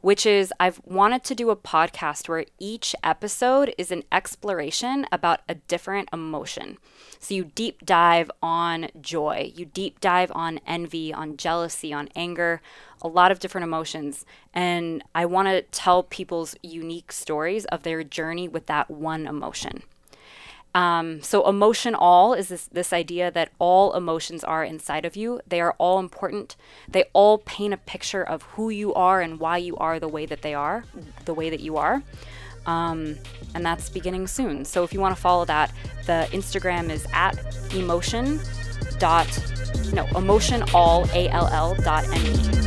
which 0.00 0.24
is 0.24 0.52
I've 0.58 0.80
wanted 0.84 1.24
to 1.24 1.34
do 1.34 1.50
a 1.50 1.56
podcast 1.56 2.28
where 2.28 2.44
each 2.58 2.94
episode 3.02 3.74
is 3.76 3.90
an 3.90 4.04
exploration 4.10 5.06
about 5.12 5.40
a 5.48 5.56
different 5.56 6.08
emotion. 6.12 6.78
So 7.18 7.34
you 7.34 7.44
deep 7.44 7.84
dive 7.84 8.30
on 8.42 8.88
joy, 9.00 9.52
you 9.54 9.66
deep 9.66 10.00
dive 10.00 10.32
on 10.34 10.60
envy, 10.66 11.12
on 11.12 11.36
jealousy, 11.36 11.92
on 11.92 12.08
anger, 12.16 12.62
a 13.02 13.08
lot 13.08 13.30
of 13.30 13.40
different 13.40 13.64
emotions. 13.64 14.24
And 14.54 15.02
I 15.14 15.26
want 15.26 15.48
to 15.48 15.62
tell 15.62 16.02
people's 16.02 16.56
unique 16.62 17.12
stories 17.12 17.64
of 17.66 17.82
their 17.82 18.02
journey 18.02 18.48
with 18.48 18.66
that 18.66 18.90
one 18.90 19.26
emotion. 19.26 19.82
Um, 20.74 21.22
so 21.22 21.48
emotion 21.48 21.94
all 21.96 22.34
is 22.34 22.48
this 22.48 22.68
this 22.70 22.92
idea 22.92 23.30
that 23.30 23.50
all 23.58 23.94
emotions 23.94 24.44
are 24.44 24.64
inside 24.64 25.04
of 25.04 25.16
you. 25.16 25.40
They 25.46 25.60
are 25.60 25.74
all 25.78 25.98
important. 25.98 26.56
They 26.88 27.04
all 27.12 27.38
paint 27.38 27.74
a 27.74 27.76
picture 27.76 28.22
of 28.22 28.42
who 28.54 28.70
you 28.70 28.94
are 28.94 29.20
and 29.20 29.40
why 29.40 29.56
you 29.56 29.76
are 29.78 29.98
the 29.98 30.08
way 30.08 30.26
that 30.26 30.42
they 30.42 30.54
are, 30.54 30.84
the 31.24 31.34
way 31.34 31.50
that 31.50 31.60
you 31.60 31.76
are. 31.76 32.02
Um, 32.66 33.16
and 33.54 33.66
that's 33.66 33.88
beginning 33.88 34.28
soon. 34.28 34.64
So 34.64 34.84
if 34.84 34.92
you 34.92 35.00
want 35.00 35.16
to 35.16 35.20
follow 35.20 35.44
that, 35.46 35.72
the 36.06 36.28
Instagram 36.30 36.90
is 36.90 37.04
at 37.12 37.36
emotion 37.74 38.38
dot 38.98 39.26
no 39.92 40.04
emotion 40.16 40.62
all 40.74 41.08
a 41.14 41.28
l 41.30 41.48
l 41.48 41.74
dot 41.82 42.04
m 42.12 42.26
e. 42.26 42.60